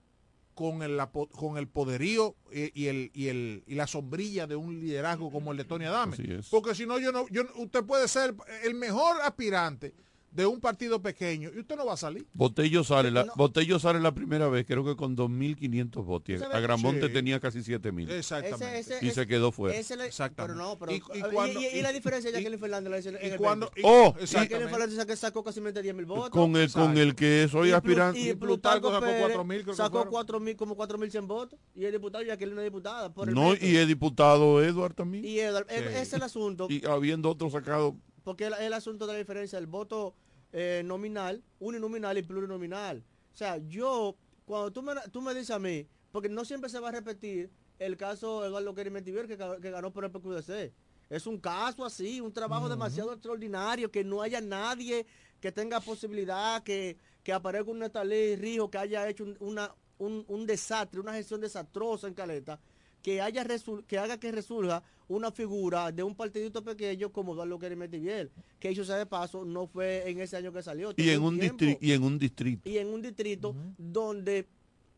con 0.54 0.82
el, 0.82 1.00
con 1.32 1.58
el 1.58 1.68
poderío 1.68 2.36
y, 2.52 2.82
y 2.82 2.86
el, 2.86 3.10
y, 3.14 3.28
el, 3.28 3.64
y 3.66 3.74
la 3.74 3.86
sombrilla 3.86 4.46
de 4.46 4.56
un 4.56 4.80
liderazgo 4.80 5.30
como 5.30 5.52
el 5.52 5.58
de 5.58 5.64
Tony 5.64 5.84
Adame. 5.84 6.16
Porque 6.50 6.74
si 6.74 6.86
no, 6.86 6.98
yo 6.98 7.12
no, 7.12 7.26
yo, 7.28 7.42
usted 7.56 7.84
puede 7.84 8.08
ser 8.08 8.34
el 8.62 8.74
mejor 8.74 9.20
aspirante 9.22 9.94
de 10.34 10.46
un 10.46 10.60
partido 10.60 11.00
pequeño 11.00 11.50
y 11.54 11.60
usted 11.60 11.76
no 11.76 11.86
va 11.86 11.94
a 11.94 11.96
salir. 11.96 12.26
Botello 12.34 12.82
sale, 12.82 13.10
la, 13.10 13.24
No. 13.24 13.32
Botello 13.36 13.78
sale 13.78 14.00
la 14.00 14.12
primera 14.12 14.48
vez, 14.48 14.66
creo 14.66 14.84
que 14.84 14.96
con 14.96 15.14
2.500 15.16 16.04
votos. 16.04 16.42
Agramonte 16.52 17.06
Sí. 17.06 17.12
tenía 17.12 17.38
casi 17.38 17.62
7.000. 17.62 18.10
Exactamente. 18.10 18.78
Ese- 18.80 18.98
y 19.00 19.08
ese- 19.08 19.14
se 19.22 19.26
quedó 19.28 19.52
fuera. 19.52 19.74
le- 19.74 20.06
Exactamente. 20.06 20.34
Pero 20.36 20.54
no, 20.54 20.78
pero, 20.78 20.92
Y- 20.92 20.96
y 20.96 21.20
cuando- 21.32 21.60
y, 21.60 21.66
y 21.66 21.82
la 21.82 21.92
diferencia 21.92 22.30
de 22.32 22.38
Jacqueline 22.38 22.58
Fernández 22.60 23.06
en 23.06 23.14
y 23.22 23.26
el 23.30 23.36
cuando- 23.36 23.66
20. 23.74 23.80
y- 23.80 23.84
Oh, 23.86 24.04
Jacqueline 24.06 24.22
exactamente. 24.24 24.70
Fernández 24.70 24.96
sacó, 24.96 25.16
sacó 25.16 25.44
casi 25.44 25.60
10 25.60 25.94
mil 25.94 26.06
votos. 26.06 26.30
Con 26.30 26.56
el, 26.56 26.70
con 26.72 26.98
el 26.98 27.14
que 27.14 27.46
soy 27.50 27.70
aspirante. 27.70 28.18
Y, 28.20 28.34
Plutarco 28.34 28.90
sacó 28.90 29.04
Pérez 29.06 29.20
4.000, 29.20 29.62
creo 29.62 29.74
que 29.74 29.76
sacó 29.76 29.98
fueron. 29.98 30.12
4.000, 30.12 30.56
como 30.56 30.74
4.100 30.76 31.26
votos. 31.28 31.58
Y 31.76 31.84
el 31.84 31.92
diputado 31.92 32.24
Jacqueline 32.24 32.56
no 32.56 32.60
es 32.60 32.66
diputada. 32.66 33.12
Por 33.14 33.28
el 33.28 33.34
No, 33.34 33.54
y 33.54 33.76
el 33.76 33.86
diputado 33.86 34.62
Edward 34.62 34.94
también. 34.94 35.24
Y 35.24 35.38
Edward, 35.38 35.66
Sí. 35.68 35.76
ese 35.76 36.02
es 36.02 36.12
el 36.12 36.22
asunto. 36.22 36.66
Y 36.68 36.84
habiendo 36.86 37.30
otro 37.30 37.48
sacado. 37.50 37.96
Porque 38.24 38.46
el, 38.46 38.54
el 38.54 38.72
asunto 38.72 39.06
de 39.06 39.12
la 39.12 39.18
diferencia 39.18 39.58
del 39.58 39.66
voto 39.66 40.14
eh, 40.56 40.82
nominal, 40.84 41.42
uninominal 41.58 42.16
y 42.16 42.22
plurinominal. 42.22 43.04
O 43.32 43.36
sea, 43.36 43.58
yo, 43.58 44.14
cuando 44.46 44.72
tú 44.72 44.82
me, 44.82 44.94
tú 45.10 45.20
me 45.20 45.34
dices 45.34 45.50
a 45.50 45.58
mí, 45.58 45.84
porque 46.12 46.28
no 46.28 46.44
siempre 46.44 46.70
se 46.70 46.78
va 46.78 46.90
a 46.90 46.92
repetir 46.92 47.50
el 47.80 47.96
caso 47.96 48.40
de 48.40 48.46
Eduardo 48.46 48.72
Kerry 48.72 48.90
Metivier 48.90 49.26
que, 49.26 49.36
que 49.36 49.70
ganó 49.72 49.92
por 49.92 50.04
el 50.04 50.12
PQDC. 50.12 50.72
Es 51.10 51.26
un 51.26 51.38
caso 51.38 51.84
así, 51.84 52.20
un 52.20 52.32
trabajo 52.32 52.68
demasiado 52.68 53.12
extraordinario, 53.12 53.90
que 53.90 54.04
no 54.04 54.22
haya 54.22 54.40
nadie 54.40 55.04
que 55.40 55.50
tenga 55.50 55.80
posibilidad, 55.80 56.62
que, 56.62 56.98
que 57.24 57.32
aparezca 57.32 57.72
un 57.72 57.80
Natalí 57.80 58.36
Rijo 58.36 58.70
que 58.70 58.78
haya 58.78 59.08
hecho 59.08 59.24
un, 59.24 59.36
una, 59.40 59.74
un, 59.98 60.24
un 60.28 60.46
desastre, 60.46 61.00
una 61.00 61.14
gestión 61.14 61.40
desastrosa 61.40 62.06
en 62.06 62.14
Caleta, 62.14 62.60
que 63.04 63.20
haya 63.20 63.44
que 63.86 63.98
haga 63.98 64.18
que 64.18 64.32
resurja 64.32 64.82
una 65.08 65.30
figura 65.30 65.92
de 65.92 66.02
un 66.02 66.14
partidito 66.14 66.64
pequeño 66.64 67.12
como 67.12 67.34
Eduardo 67.34 67.58
Kerry 67.58 67.76
Metivier, 67.76 68.30
que 68.58 68.72
hizo 68.72 68.82
sea 68.82 68.96
de 68.96 69.04
paso, 69.04 69.44
no 69.44 69.66
fue 69.66 70.08
en 70.08 70.20
ese 70.20 70.38
año 70.38 70.50
que 70.54 70.62
salió. 70.62 70.94
Y 70.96 71.10
en, 71.10 71.20
un 71.20 71.38
tiempo. 71.38 71.66
y 71.82 71.92
en 71.92 72.02
un 72.02 72.18
distrito. 72.18 72.66
y 72.66 72.78
en 72.78 72.88
un 72.88 73.02
distrito 73.02 73.54
donde 73.76 74.48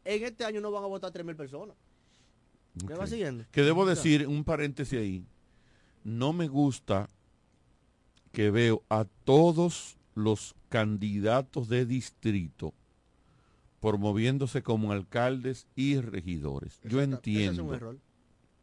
en 0.04 0.22
este 0.22 0.44
año 0.44 0.60
no 0.60 0.70
van 0.70 0.84
a 0.84 0.86
votar 0.86 1.12
3.000 1.12 1.34
personas. 1.34 1.76
¿Me 2.86 2.94
va 2.94 3.08
siguiendo? 3.08 3.44
Que 3.50 3.62
debo 3.62 3.84
decir, 3.84 4.28
un 4.28 4.44
paréntesis 4.44 5.00
ahí, 5.00 5.26
no 6.04 6.32
me 6.32 6.46
gusta 6.46 7.08
que 8.30 8.52
veo 8.52 8.84
a 8.88 9.04
todos 9.24 9.98
los 10.14 10.54
candidatos 10.68 11.68
de 11.68 11.84
distrito 11.84 12.72
promoviéndose 13.80 14.62
como 14.62 14.92
alcaldes 14.92 15.66
y 15.76 16.00
regidores. 16.00 16.80
Yo 16.84 17.00
es 17.00 17.08
entiendo. 17.08 17.74
error. 17.74 17.98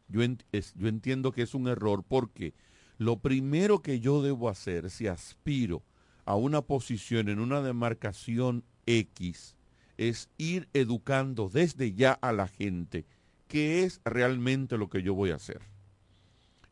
Yo, 0.09 0.21
ent- 0.21 0.43
es- 0.51 0.73
yo 0.75 0.87
entiendo 0.87 1.31
que 1.31 1.41
es 1.43 1.53
un 1.53 1.67
error 1.67 2.03
porque 2.07 2.53
lo 2.97 3.17
primero 3.19 3.81
que 3.81 3.99
yo 3.99 4.21
debo 4.21 4.49
hacer 4.49 4.89
si 4.89 5.07
aspiro 5.07 5.81
a 6.25 6.35
una 6.35 6.61
posición 6.61 7.29
en 7.29 7.39
una 7.39 7.61
demarcación 7.61 8.63
X 8.85 9.55
es 9.97 10.29
ir 10.37 10.67
educando 10.73 11.49
desde 11.49 11.93
ya 11.93 12.13
a 12.13 12.31
la 12.33 12.47
gente 12.47 13.05
qué 13.47 13.83
es 13.83 14.01
realmente 14.05 14.77
lo 14.77 14.89
que 14.89 15.03
yo 15.03 15.13
voy 15.13 15.31
a 15.31 15.35
hacer. 15.35 15.61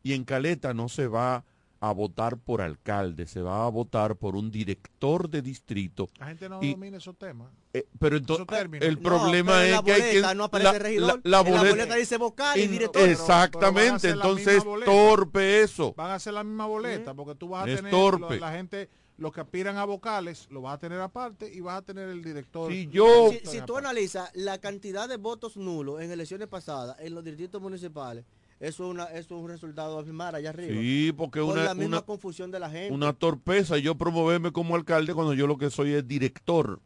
Y 0.02 0.14
en 0.14 0.24
Caleta 0.24 0.74
no 0.74 0.88
se 0.88 1.06
va 1.06 1.44
a 1.82 1.92
votar 1.92 2.36
por 2.38 2.62
alcalde, 2.62 3.26
se 3.26 3.42
va 3.42 3.66
a 3.66 3.68
votar 3.68 4.14
por 4.14 4.36
un 4.36 4.52
director 4.52 5.28
de 5.28 5.42
distrito. 5.42 6.08
La 6.18 6.26
gente 6.26 6.48
no 6.48 6.62
Y- 6.62 6.70
domina 6.74 6.96
esos 6.98 7.16
temas. 7.18 7.50
eh, 7.74 7.86
pero 7.98 8.16
entonces 8.16 8.46
Esos 8.48 8.82
el 8.82 8.94
No, 8.96 9.02
problema 9.02 9.64
es 9.64 9.72
la 9.72 9.82
que 9.82 9.92
hay 9.92 10.00
que 10.00 10.06
boleta 10.08 10.34
no 10.34 10.44
aparece 10.44 10.78
regidor, 10.78 11.06
la, 11.08 11.14
en 11.14 11.20
la 11.30 11.40
boleta, 11.40 11.68
boleta 11.70 11.94
dice 11.96 12.16
vocal 12.18 12.58
y 12.60 12.66
director. 12.68 13.02
Exactamente, 13.08 14.10
entonces 14.10 14.58
es 14.58 14.64
torpe 14.84 15.62
eso. 15.62 15.92
Van 15.96 16.10
a 16.10 16.14
hacer 16.14 16.34
la 16.34 16.44
misma 16.44 16.66
boleta, 16.66 17.14
porque 17.14 17.34
tú 17.34 17.48
vas 17.48 17.66
a 17.66 17.70
Es 17.70 17.76
tener 17.76 17.90
torpe. 17.90 18.34
lo- 18.36 18.40
la 18.40 18.52
gente, 18.52 18.88
los 19.18 19.32
que 19.32 19.40
aspiran 19.40 19.76
a 19.76 19.84
vocales, 19.84 20.46
lo 20.50 20.62
vas 20.62 20.74
a 20.74 20.78
tener 20.78 21.00
aparte 21.00 21.52
y 21.52 21.60
vas 21.60 21.78
a 21.78 21.82
tener 21.82 22.08
el 22.10 22.22
director. 22.22 22.70
Si 22.70 22.86
yo- 22.90 23.30
Si, 23.32 23.40
si 23.44 23.60
tú 23.62 23.76
analizas 23.76 24.30
la 24.34 24.58
cantidad 24.58 25.08
de 25.08 25.16
votos 25.16 25.56
nulos 25.56 26.00
en 26.00 26.12
elecciones 26.12 26.46
pasadas 26.46 26.96
en 27.00 27.12
los 27.14 27.24
distritos 27.24 27.60
municipales, 27.60 28.24
eso 28.62 28.84
es, 28.84 28.90
una, 28.90 29.04
eso 29.06 29.36
es 29.36 29.42
un 29.42 29.48
resultado 29.48 29.98
a 29.98 30.04
firmar 30.04 30.36
allá 30.36 30.50
arriba. 30.50 30.80
Sí, 30.80 31.12
porque 31.16 31.40
Por 31.40 31.54
una, 31.54 31.64
la 31.64 31.74
misma 31.74 31.96
una, 31.96 32.06
confusión 32.06 32.52
de 32.52 32.60
la 32.60 32.70
gente. 32.70 32.94
una 32.94 33.12
torpeza 33.12 33.76
yo 33.76 33.96
promoverme 33.96 34.52
como 34.52 34.76
alcalde 34.76 35.14
cuando 35.14 35.34
yo 35.34 35.48
lo 35.48 35.58
que 35.58 35.68
soy 35.68 35.94
es 35.94 36.06
director. 36.06 36.80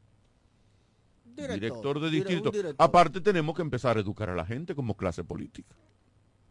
Director, 1.37 2.01
de 2.01 2.09
distrito. 2.11 2.51
director. 2.51 2.77
Aparte 2.79 3.21
tenemos 3.21 3.55
que 3.55 3.61
empezar 3.61 3.99
a 3.99 4.01
educar 4.01 4.31
a 4.31 4.35
la 4.35 4.47
gente 4.47 4.75
como 4.75 4.97
clase 4.97 5.23
política. 5.23 5.77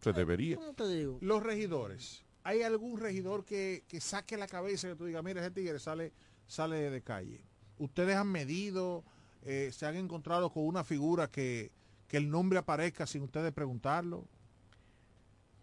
Se 0.00 0.12
debería. 0.12 0.58
¿Cómo 0.58 0.74
te 0.74 0.86
digo? 0.86 1.18
Los 1.20 1.42
regidores. 1.42 2.24
¿Hay 2.44 2.62
algún 2.62 3.00
regidor 3.00 3.44
que, 3.44 3.82
que 3.88 4.00
saque 4.00 4.36
la 4.36 4.46
cabeza 4.46 4.86
y 4.86 4.90
que 4.92 4.96
tú 4.96 5.06
digas, 5.06 5.24
mira, 5.24 5.40
ese 5.40 5.50
tigre 5.50 5.80
sale, 5.80 6.12
sale 6.46 6.88
de 6.88 7.02
calle? 7.02 7.40
¿Ustedes 7.78 8.14
han 8.14 8.28
medido, 8.28 9.02
eh, 9.42 9.70
se 9.72 9.86
han 9.86 9.96
encontrado 9.96 10.50
con 10.50 10.64
una 10.64 10.84
figura 10.84 11.28
que, 11.28 11.72
que 12.06 12.16
el 12.16 12.30
nombre 12.30 12.60
aparezca 12.60 13.08
sin 13.08 13.24
ustedes 13.24 13.52
preguntarlo? 13.52 14.28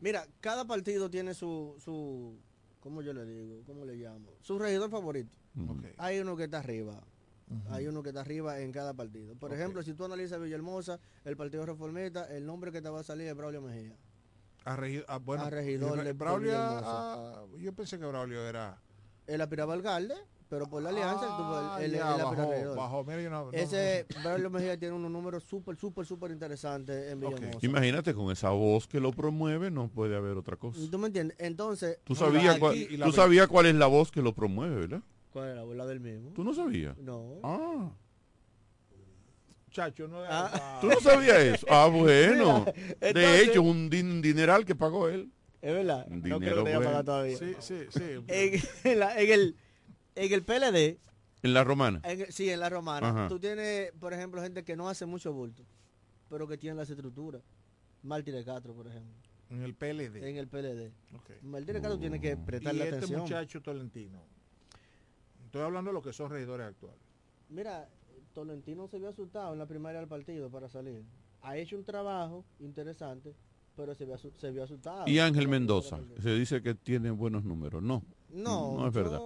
Mira, 0.03 0.27
cada 0.41 0.65
partido 0.65 1.09
tiene 1.09 1.33
su, 1.33 1.75
su, 1.79 2.37
¿cómo 2.81 3.01
yo 3.01 3.13
le 3.13 3.23
digo? 3.25 3.63
¿Cómo 3.65 3.85
le 3.85 3.95
llamo? 3.95 4.31
Su 4.41 4.59
regidor 4.59 4.89
favorito. 4.89 5.31
Ok. 5.69 5.85
Hay 5.97 6.19
uno 6.19 6.35
que 6.35 6.43
está 6.43 6.59
arriba. 6.59 7.01
Hay 7.69 7.87
uno 7.87 8.03
que 8.03 8.09
está 8.09 8.19
arriba 8.19 8.59
en 8.59 8.73
cada 8.73 8.93
partido. 8.93 9.33
Por 9.35 9.53
ejemplo, 9.53 9.81
si 9.81 9.93
tú 9.93 10.03
analizas 10.03 10.41
Villahermosa, 10.41 10.99
el 11.23 11.37
Partido 11.37 11.65
Reformista, 11.65 12.25
el 12.35 12.45
nombre 12.45 12.71
que 12.73 12.81
te 12.81 12.89
va 12.89 12.99
a 12.99 13.03
salir 13.03 13.27
es 13.27 13.35
Braulio 13.35 13.61
Mejía. 13.61 13.95
A, 14.65 14.75
regi- 14.75 15.05
a- 15.07 15.19
bueno, 15.19 15.43
A 15.43 15.49
regidor 15.49 16.03
de- 16.03 16.11
Braulio, 16.13 16.51
de 16.51 16.57
a- 16.57 16.67
Villahermosa. 16.67 17.39
a- 17.43 17.45
yo 17.59 17.73
pensé 17.73 17.97
que 17.97 18.05
Braulio 18.05 18.45
era... 18.45 18.77
Él 19.27 19.39
aspiraba 19.39 19.73
al 19.73 19.79
alcalde, 19.79 20.15
pero 20.53 20.67
por 20.67 20.83
la 20.83 20.89
alianza, 20.89 21.25
él 21.25 21.31
tuvo- 21.35 21.55
Ah, 21.55 21.77
él, 21.79 21.85
él- 21.85 21.97
ya, 21.97 22.13
a 22.13 22.17
bajó, 22.25 22.75
bajó. 22.75 23.03
Mira, 23.05 23.21
yo 23.23 23.29
no- 23.31 23.45
no- 23.45 23.51
Ese 23.53 24.05
Braulio 24.23 24.51
Mejía 24.51 24.77
tiene 24.77 24.93
unos 24.93 25.09
números 25.09 25.43
súper, 25.43 25.75
súper, 25.75 26.05
súper 26.05 26.29
interesantes 26.29 27.11
en 27.11 27.19
Villahermosa. 27.19 27.57
Imagínate 27.65 28.13
con 28.13 28.31
esa 28.31 28.51
voz 28.51 28.87
que 28.87 28.99
lo 28.99 29.11
promueve 29.11 29.71
no 29.71 29.87
puede 29.87 30.15
haber 30.15 30.37
otra 30.37 30.55
cosa. 30.55 30.79
¿Tú 30.91 30.99
me 30.99 31.07
entiendes? 31.07 31.35
Entonces, 31.39 31.97
Tú 32.03 32.13
sabías, 32.13 32.59
cuál, 32.59 32.75
tú 33.03 33.11
sabías 33.11 33.47
cuál 33.47 33.65
es 33.65 33.73
la 33.73 33.87
voz 33.87 34.11
que 34.11 34.21
lo 34.21 34.33
promueve, 34.35 34.75
¿verdad? 34.81 35.01
¿Cuál 35.31 35.49
era? 35.49 35.65
¿La 35.65 35.87
del 35.87 35.99
mismo? 35.99 36.29
¿Tú 36.35 36.43
no 36.43 36.53
sabías? 36.53 36.95
No. 36.99 37.39
Ah. 37.41 37.89
Chacho, 39.71 40.07
no 40.07 40.19
¿Tú 40.81 40.87
no 40.87 40.99
sabías 40.99 41.37
eso? 41.39 41.65
Ah, 41.67 41.87
bueno. 41.91 42.63
Mira, 43.01 43.11
de 43.31 43.41
hecho, 43.41 43.63
un 43.63 43.89
din- 43.89 44.21
dineral 44.21 44.65
que 44.65 44.75
pagó 44.75 45.09
él. 45.09 45.31
Es 45.63 45.73
verdad. 45.73 46.05
Un 46.09 46.17
No 46.17 46.23
creo 46.23 46.39
dinero 46.39 46.55
que 46.57 46.61
bueno. 46.75 46.81
pagado 46.83 47.03
todavía. 47.05 47.37
Sí, 47.37 47.55
sí, 47.59 47.77
sí. 47.89 48.03
En, 48.27 48.61
en 48.83 48.99
la- 48.99 49.19
en 49.19 49.31
el, 49.31 49.55
en 50.15 50.33
el 50.33 50.43
PLD, 50.43 50.99
En 51.43 51.53
la 51.53 51.63
romana. 51.63 52.01
en 52.03 52.31
sí, 52.31 52.49
en 52.49 52.59
la 52.59 52.69
romana, 52.69 53.09
Ajá. 53.09 53.27
tú 53.27 53.39
tienes, 53.39 53.91
por 53.99 54.13
ejemplo, 54.13 54.41
gente 54.41 54.63
que 54.63 54.75
no 54.75 54.87
hace 54.89 55.05
mucho 55.05 55.33
bulto, 55.33 55.63
pero 56.29 56.47
que 56.47 56.57
tiene 56.57 56.75
las 56.75 56.89
estructuras. 56.89 57.41
Martínez 58.03 58.45
de 58.45 58.51
Castro, 58.51 58.73
por 58.73 58.87
ejemplo. 58.87 59.13
En 59.49 59.61
el 59.61 59.75
PLD. 59.75 60.27
En 60.27 60.37
el 60.37 60.47
PLD. 60.47 60.91
Ok. 61.15 61.29
Martínez 61.43 61.75
de 61.75 61.81
Castro 61.81 61.99
tiene 61.99 62.19
que 62.19 62.31
Y 62.31 62.35
prestarle 62.35 62.83
este 62.85 62.95
atención. 62.95 63.21
muchacho 63.21 63.61
Tolentino. 63.61 64.19
Estoy 65.45 65.61
hablando 65.61 65.89
de 65.91 65.93
lo 65.93 66.01
que 66.01 66.11
son 66.13 66.29
regidores 66.31 66.67
actuales. 66.67 66.99
Mira, 67.49 67.87
Tolentino 68.33 68.87
se 68.87 68.97
vio 68.97 69.09
asustado 69.09 69.53
en 69.53 69.59
la 69.59 69.65
primaria 69.67 69.99
del 69.99 70.09
partido 70.09 70.49
para 70.49 70.67
salir. 70.69 71.03
Ha 71.43 71.57
hecho 71.57 71.75
un 71.77 71.83
trabajo 71.83 72.43
interesante, 72.59 73.35
pero 73.75 73.93
se 73.93 74.05
vio, 74.05 74.17
se 74.17 74.51
vio 74.51 74.63
asustado. 74.63 75.07
Y 75.07 75.19
Ángel 75.19 75.47
Mendoza. 75.47 75.99
Se 76.21 76.33
dice 76.33 76.61
que 76.61 76.73
tiene 76.73 77.11
buenos 77.11 77.43
números. 77.43 77.83
No. 77.83 78.03
No, 78.31 78.77
No 78.79 78.87
es 78.87 78.93
verdad. 78.93 79.19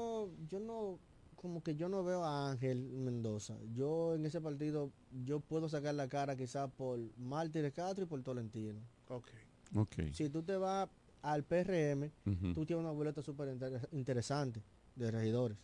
Yo, 0.48 0.60
no, 0.60 1.00
como 1.36 1.62
que 1.62 1.76
yo 1.76 1.90
no 1.90 2.04
veo 2.04 2.24
a 2.24 2.52
Ángel 2.52 2.90
Mendoza. 2.90 3.56
Yo 3.74 4.16
en 4.16 4.26
ese 4.26 4.42
partido, 4.42 4.92
yo 5.24 5.40
puedo 5.40 5.70
sacar 5.70 5.96
la 5.96 6.08
cara 6.08 6.36
quizás 6.36 6.70
por 6.72 7.00
Martínez 7.18 7.74
Castro 7.74 8.04
y 8.06 8.08
por 8.08 8.22
Tolentino. 8.24 8.80
Ok. 9.10 9.28
Ok. 9.76 9.96
Si 10.14 10.30
tú 10.30 10.44
te 10.44 10.56
vas 10.58 10.90
al 11.22 11.44
PRM, 11.44 12.12
tú 12.54 12.66
tienes 12.66 12.84
una 12.84 12.92
boleta 12.92 13.22
súper 13.22 13.50
inter- 13.50 13.88
interesante 13.92 14.64
de 14.96 15.12
regidores. 15.12 15.58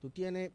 Tú 0.00 0.10
tienes 0.10 0.50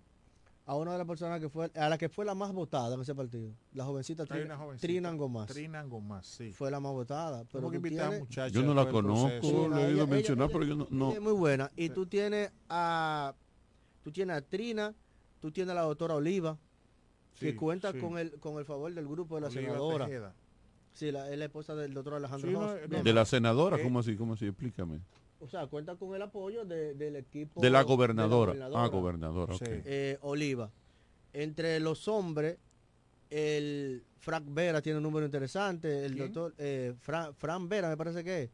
a 0.65 0.75
una 0.75 0.91
de 0.91 0.99
las 0.99 1.07
personas 1.07 1.39
que 1.39 1.49
fue, 1.49 1.71
a 1.73 1.89
la 1.89 1.97
que 1.97 2.09
fue 2.09 2.25
la 2.25 2.35
más 2.35 2.53
votada 2.53 2.93
en 2.93 3.01
ese 3.01 3.15
partido, 3.15 3.51
la 3.73 3.85
jovencita 3.85 4.25
Trina, 4.27 4.55
jovencita. 4.55 4.85
Trina 4.87 5.11
Gomás. 5.13 5.47
Trina 5.47 5.81
Gomás, 5.83 6.27
sí. 6.27 6.51
Fue 6.53 6.69
la 6.69 6.79
más 6.79 6.91
votada. 6.91 7.43
Pero 7.51 7.71
que 7.71 7.79
tienes- 7.79 8.19
muchachas 8.19 8.51
Yo 8.51 8.61
no 8.61 8.75
la 8.75 8.87
conozco, 8.87 9.67
le 9.69 9.81
he 9.81 9.85
oído 9.87 10.05
mencionar, 10.05 10.49
ella- 10.49 10.53
pero 10.59 10.65
yo 10.65 10.75
no. 10.75 10.83
ella 10.83 10.95
no. 10.95 11.11
es 11.13 11.21
muy 11.21 11.33
buena. 11.33 11.71
Y 11.75 11.89
tú 11.89 12.05
tienes 12.05 12.51
a 12.69 13.33
tú 14.03 14.11
tienes 14.11 14.37
a 14.37 14.41
Trina, 14.41 14.93
tú 15.41 15.51
tienes 15.51 15.71
a 15.71 15.75
la 15.75 15.81
doctora 15.81 16.15
Oliva, 16.15 16.57
que 17.39 17.55
cuenta 17.55 17.91
sí. 17.93 17.99
con 17.99 18.17
el 18.17 18.31
con 18.39 18.57
el 18.59 18.65
favor 18.65 18.93
del 18.93 19.07
grupo 19.07 19.35
de 19.35 19.41
la 19.41 19.47
Oliva 19.47 19.61
senadora. 19.61 20.05
Tejeda. 20.07 20.33
Sí, 20.91 21.11
la, 21.11 21.29
es 21.31 21.37
la 21.37 21.45
esposa 21.45 21.75
del 21.75 21.93
doctor 21.93 22.15
Alejandro 22.15 22.49
Sí, 22.49 22.55
Hoss. 22.55 22.89
no. 22.89 23.03
De 23.03 23.13
la 23.13 23.23
senadora, 23.25 23.77
Eh, 23.77 23.83
¿cómo 23.83 23.99
así? 23.99 24.15
¿Cómo 24.17 24.33
así? 24.33 24.47
Explícame. 24.47 24.99
O 25.39 25.47
sea, 25.47 25.67
cuenta 25.67 25.95
con 25.95 26.13
el 26.15 26.21
apoyo 26.21 26.65
de- 26.65 26.95
del 26.95 27.15
equipo 27.15 27.61
De 27.61 27.69
la 27.69 27.79
de 27.79 27.85
gobernadora. 27.85 28.51
gobernadora. 28.51 28.83
Ah, 28.83 28.87
gobernadora, 28.87 29.53
ok. 29.55 29.63
Sí. 29.63 29.71
Eh, 29.85 30.17
Oliva. 30.21 30.69
Entre 31.31 31.79
los 31.79 32.07
hombres, 32.09 32.57
el 33.29 34.03
Frank 34.19 34.45
Vera 34.49 34.81
tiene 34.81 34.97
un 34.97 35.03
número 35.03 35.25
interesante. 35.25 36.05
El 36.05 36.13
¿Quién? 36.15 36.33
doctor 36.33 36.53
eh, 36.57 36.93
Fran, 36.99 37.33
Fran 37.35 37.69
Vera, 37.69 37.87
me 37.89 37.95
parece 37.95 38.23
que 38.23 38.43
es. 38.43 38.49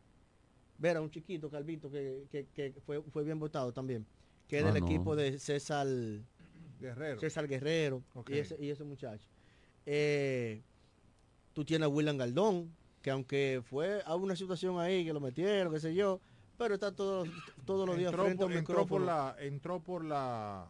Vera, 0.77 1.01
un 1.01 1.09
chiquito, 1.09 1.49
calvito, 1.49 1.89
que, 1.89 2.25
que- 2.29 2.45
que 2.53 2.73
fue, 2.85 3.01
fue 3.01 3.23
bien 3.23 3.39
votado 3.39 3.71
también. 3.71 4.05
Que 4.47 4.59
es 4.59 4.63
Ah, 4.65 4.71
del 4.71 4.81
no. 4.83 4.87
equipo 4.87 5.15
de 5.15 5.39
César 5.39 5.87
Guerrero. 6.79 7.19
César 7.19 7.47
Guerrero 7.47 8.03
y, 8.27 8.37
ese, 8.37 8.55
y 8.59 8.69
ese 8.69 8.83
muchacho. 8.83 9.27
Eh, 9.85 10.61
tú 11.53 11.63
tienes 11.65 11.85
a 11.85 11.89
William 11.89 12.17
Galdón, 12.17 12.71
que 13.01 13.11
aunque 13.11 13.61
fue 13.63 14.01
a 14.05 14.15
una 14.15 14.35
situación 14.35 14.79
ahí 14.79 15.05
que 15.05 15.13
lo 15.13 15.19
metieron, 15.19 15.73
qué 15.73 15.79
sé 15.79 15.93
yo, 15.95 16.19
pero 16.57 16.75
está 16.75 16.91
todos 16.91 17.27
todos 17.65 17.87
los 17.87 17.97
días 17.97 18.11
entró, 18.11 18.23
frente 18.25 18.43
a 18.43 18.45
por, 18.45 18.51
un 18.51 18.57
entró 18.57 18.75
por 18.75 19.01
micrófono 19.01 19.05
la 19.05 19.35
entró 19.39 19.79
por 19.79 20.03
la 20.05 20.67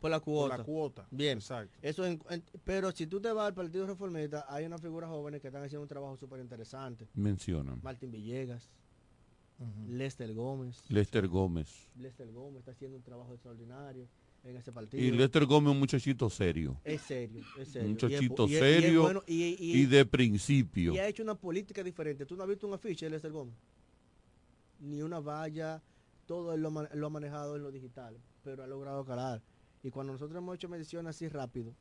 por 0.00 0.10
la 0.10 0.18
por 0.18 0.24
cuota. 0.24 0.56
la 0.58 0.64
cuota. 0.64 1.06
Bien. 1.10 1.38
Exacto. 1.38 1.78
Eso 1.82 2.06
en- 2.06 2.22
en- 2.30 2.42
pero 2.64 2.90
si 2.90 3.06
tú 3.06 3.20
te 3.20 3.30
vas 3.32 3.48
al 3.48 3.54
Partido 3.54 3.86
Reformista, 3.86 4.46
hay 4.48 4.64
unas 4.64 4.80
figuras 4.80 5.10
jóvenes 5.10 5.42
que 5.42 5.48
están 5.48 5.62
haciendo 5.62 5.82
un 5.82 5.88
trabajo 5.88 6.16
súper 6.16 6.40
interesante. 6.40 7.06
Mencionan. 7.14 7.80
Martín 7.82 8.10
Villegas, 8.10 8.70
Lester 9.88 10.32
Gómez. 10.34 10.82
Lester 10.88 11.28
Gómez. 11.28 11.88
Lester 11.96 12.30
Gómez 12.32 12.60
está 12.60 12.70
haciendo 12.72 12.96
un 12.96 13.02
trabajo 13.02 13.34
extraordinario 13.34 14.08
en 14.44 14.56
ese 14.56 14.72
partido. 14.72 15.02
Y 15.02 15.10
Lester 15.10 15.44
Gómez 15.44 15.68
es 15.68 15.72
un 15.74 15.78
muchachito 15.80 16.30
serio. 16.30 16.80
Es 16.84 17.02
serio, 17.02 17.42
es 17.58 17.68
serio. 17.68 17.88
Un 17.90 17.94
Y 17.94 17.96
es 17.96 18.02
muchachito 18.22 18.46
y 18.46 18.46
es- 18.46 18.50
y 18.52 18.54
es 18.54 18.60
serio 18.82 19.02
bueno, 19.02 19.22
y- 19.26 19.84
de 19.86 20.06
principio. 20.06 20.94
Y 20.94 20.98
ha 20.98 21.06
hecho 21.08 21.22
una 21.22 21.34
política 21.34 21.82
diferente. 21.82 22.24
¿Tú 22.24 22.36
no 22.36 22.42
has 22.44 22.48
visto 22.48 22.66
un 22.66 22.72
afiche 22.74 23.04
de 23.06 23.10
Lester 23.10 23.30
Gómez? 23.32 23.54
Ni 24.80 25.02
una 25.02 25.20
valla, 25.20 25.82
todo 26.26 26.54
él 26.54 26.62
lo, 26.62 26.70
lo 26.70 27.06
ha 27.06 27.10
manejado 27.10 27.56
en 27.56 27.62
lo 27.62 27.70
digital, 27.70 28.16
pero 28.42 28.62
ha 28.62 28.66
logrado 28.66 29.04
calar. 29.04 29.42
Y 29.82 29.90
cuando 29.90 30.12
nosotros 30.14 30.38
hemos 30.38 30.54
hecho 30.54 30.68
mediciones 30.70 31.16
así 31.16 31.28
rápido, 31.28 31.74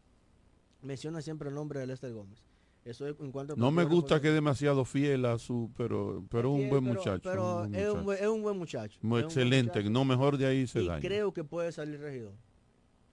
menciona 0.82 1.22
siempre 1.22 1.48
el 1.50 1.56
nombre 1.56 1.80
de 1.80 1.88
Lester 1.88 2.12
Gómez. 2.12 2.40
Eso 2.86 3.08
es 3.08 3.16
en 3.20 3.32
cuanto 3.32 3.54
al 3.54 3.60
No 3.60 3.72
me 3.72 3.84
gusta 3.84 4.22
que 4.22 4.30
es 4.30 4.34
demasiado 4.34 4.86
fiel 4.86 5.26
a 5.26 5.38
su, 5.38 5.70
pero, 5.76 6.26
pero 6.30 6.52
un 6.52 6.70
buen 6.70 6.84
pero- 6.84 6.96
muchacho. 6.96 7.22
Pero 7.30 7.64
un 7.64 7.72
buen 7.72 7.76
es, 7.76 7.90
un 7.90 8.04
buen, 8.04 8.18
es 8.24 8.28
un 8.28 8.42
buen 8.42 8.58
muchacho. 8.58 9.00
Muy 9.02 9.22
excelente, 9.22 9.80
muchacho. 9.80 9.90
no 9.90 10.06
mejor 10.06 10.38
de 10.38 10.46
ahí 10.46 10.66
se 10.68 10.84
daña. 10.84 11.02
creo 11.02 11.34
que 11.34 11.44
puede 11.44 11.72
salir 11.72 12.00
regidor. 12.00 12.34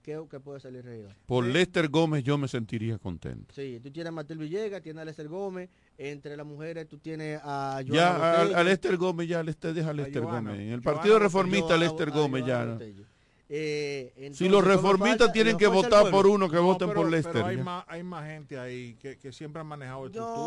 Creo 0.03 0.29
que 0.29 0.39
puede 0.39 0.61
salir 0.61 0.85
regidor. 0.85 1.17
Por 1.27 1.45
Lester 1.45 1.89
Gómez 1.89 2.23
yo 2.23 2.39
me 2.39 2.47
sentiría 2.47 2.97
contento. 2.97 3.53
Sí, 3.53 3.81
tú 3.83 3.91
tienes 3.91 4.11
a 4.11 4.13
Martel 4.13 4.39
Villegas, 4.39 4.81
tienes 4.81 5.03
a 5.03 5.05
Lester 5.05 5.27
Gómez, 5.27 5.69
entre 5.99 6.37
las 6.37 6.47
mujeres 6.47 6.87
tú 6.87 6.99
tienes 6.99 7.41
a 7.43 7.81
Joana 7.85 7.93
Ya 7.93 8.43
a, 8.61 8.63
Lester 8.63 8.97
Gómez, 8.97 9.27
ya 9.29 9.43
Lester, 9.43 9.75
deja 9.75 9.91
a 9.91 9.93
Lester. 9.93 10.23
Gómez. 10.23 10.61
En 10.61 10.69
el 10.69 10.81
Joana 10.81 10.83
Partido. 10.83 11.19
Reformista, 11.19 11.77
Lester 11.77 12.13
Gómez 12.13 12.47
ya. 12.47 12.65
Botello. 12.67 13.05
Eh, 13.49 14.31
Si 14.33 14.49
los 14.49 14.63
¿cómo 14.63 14.75
reformistas 14.75 15.33
tienen 15.33 15.57
que 15.57 15.69
votar 15.69 16.11
por 16.11 16.27
uno, 16.27 16.49
que 16.51 16.57
No, 16.57 16.65
voten 16.65 16.89
pero- 16.89 17.03
por 17.03 17.11
Lester. 17.11 17.33
Pero 17.33 17.47
hay 17.47 17.57
más, 17.59 17.85
hay 17.87 18.03
más 18.03 18.27
gente 18.27 18.59
ahí 18.59 18.95
que, 18.97 19.19
que 19.19 19.33
siempre 19.33 19.61
han 19.61 19.69
manejado 19.69 20.01
No, 20.01 20.07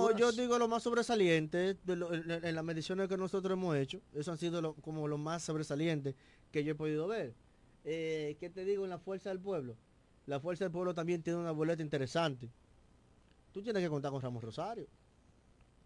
estructuras. 0.10 0.20
yo 0.20 0.32
digo 0.34 0.60
lo 0.60 0.68
más 0.68 0.84
sobresaliente 0.84 1.76
de 1.82 1.96
lo- 1.96 2.14
en, 2.14 2.30
en 2.30 2.56
las 2.56 2.64
mediciones 2.64 3.08
que 3.08 3.16
nosotros 3.16 3.54
hemos 3.54 3.76
hecho. 3.78 4.02
Eso 4.14 4.32
han 4.32 4.38
sido 4.38 4.62
lo- 4.62 4.74
como 4.76 5.08
lo 5.08 5.18
más 5.18 5.44
sobresaliente 5.44 6.14
que 6.52 6.64
yo 6.66 6.74
he 6.74 6.76
podido 6.76 7.08
ver. 7.08 7.34
Eh, 7.86 8.36
¿Qué 8.40 8.50
te 8.50 8.66
digo 8.66 8.84
en 8.84 8.90
la 8.90 9.00
fuerza 9.00 9.30
del 9.30 9.40
pueblo? 9.40 9.78
La 10.26 10.42
fuerza 10.42 10.66
del 10.66 10.72
pueblo 10.72 10.94
también 10.94 11.24
tiene 11.24 11.40
una 11.40 11.52
boleta 11.52 11.82
interesante. 11.82 12.50
Tú 13.54 13.62
tienes 13.64 13.82
que 13.82 13.90
contar 13.90 14.12
con 14.12 14.22
Ramos 14.22 14.44
Rosario, 14.44 14.88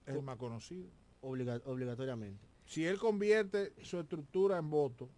es 0.08 0.16
el 0.16 0.22
más 0.24 0.38
conocido. 0.38 0.90
obliga- 1.22 1.62
obligatoriamente. 1.66 2.44
Si 2.66 2.84
él 2.86 2.98
convierte 2.98 3.72
su 3.84 4.00
estructura 4.00 4.58
en 4.58 4.70
voto, 4.72 5.10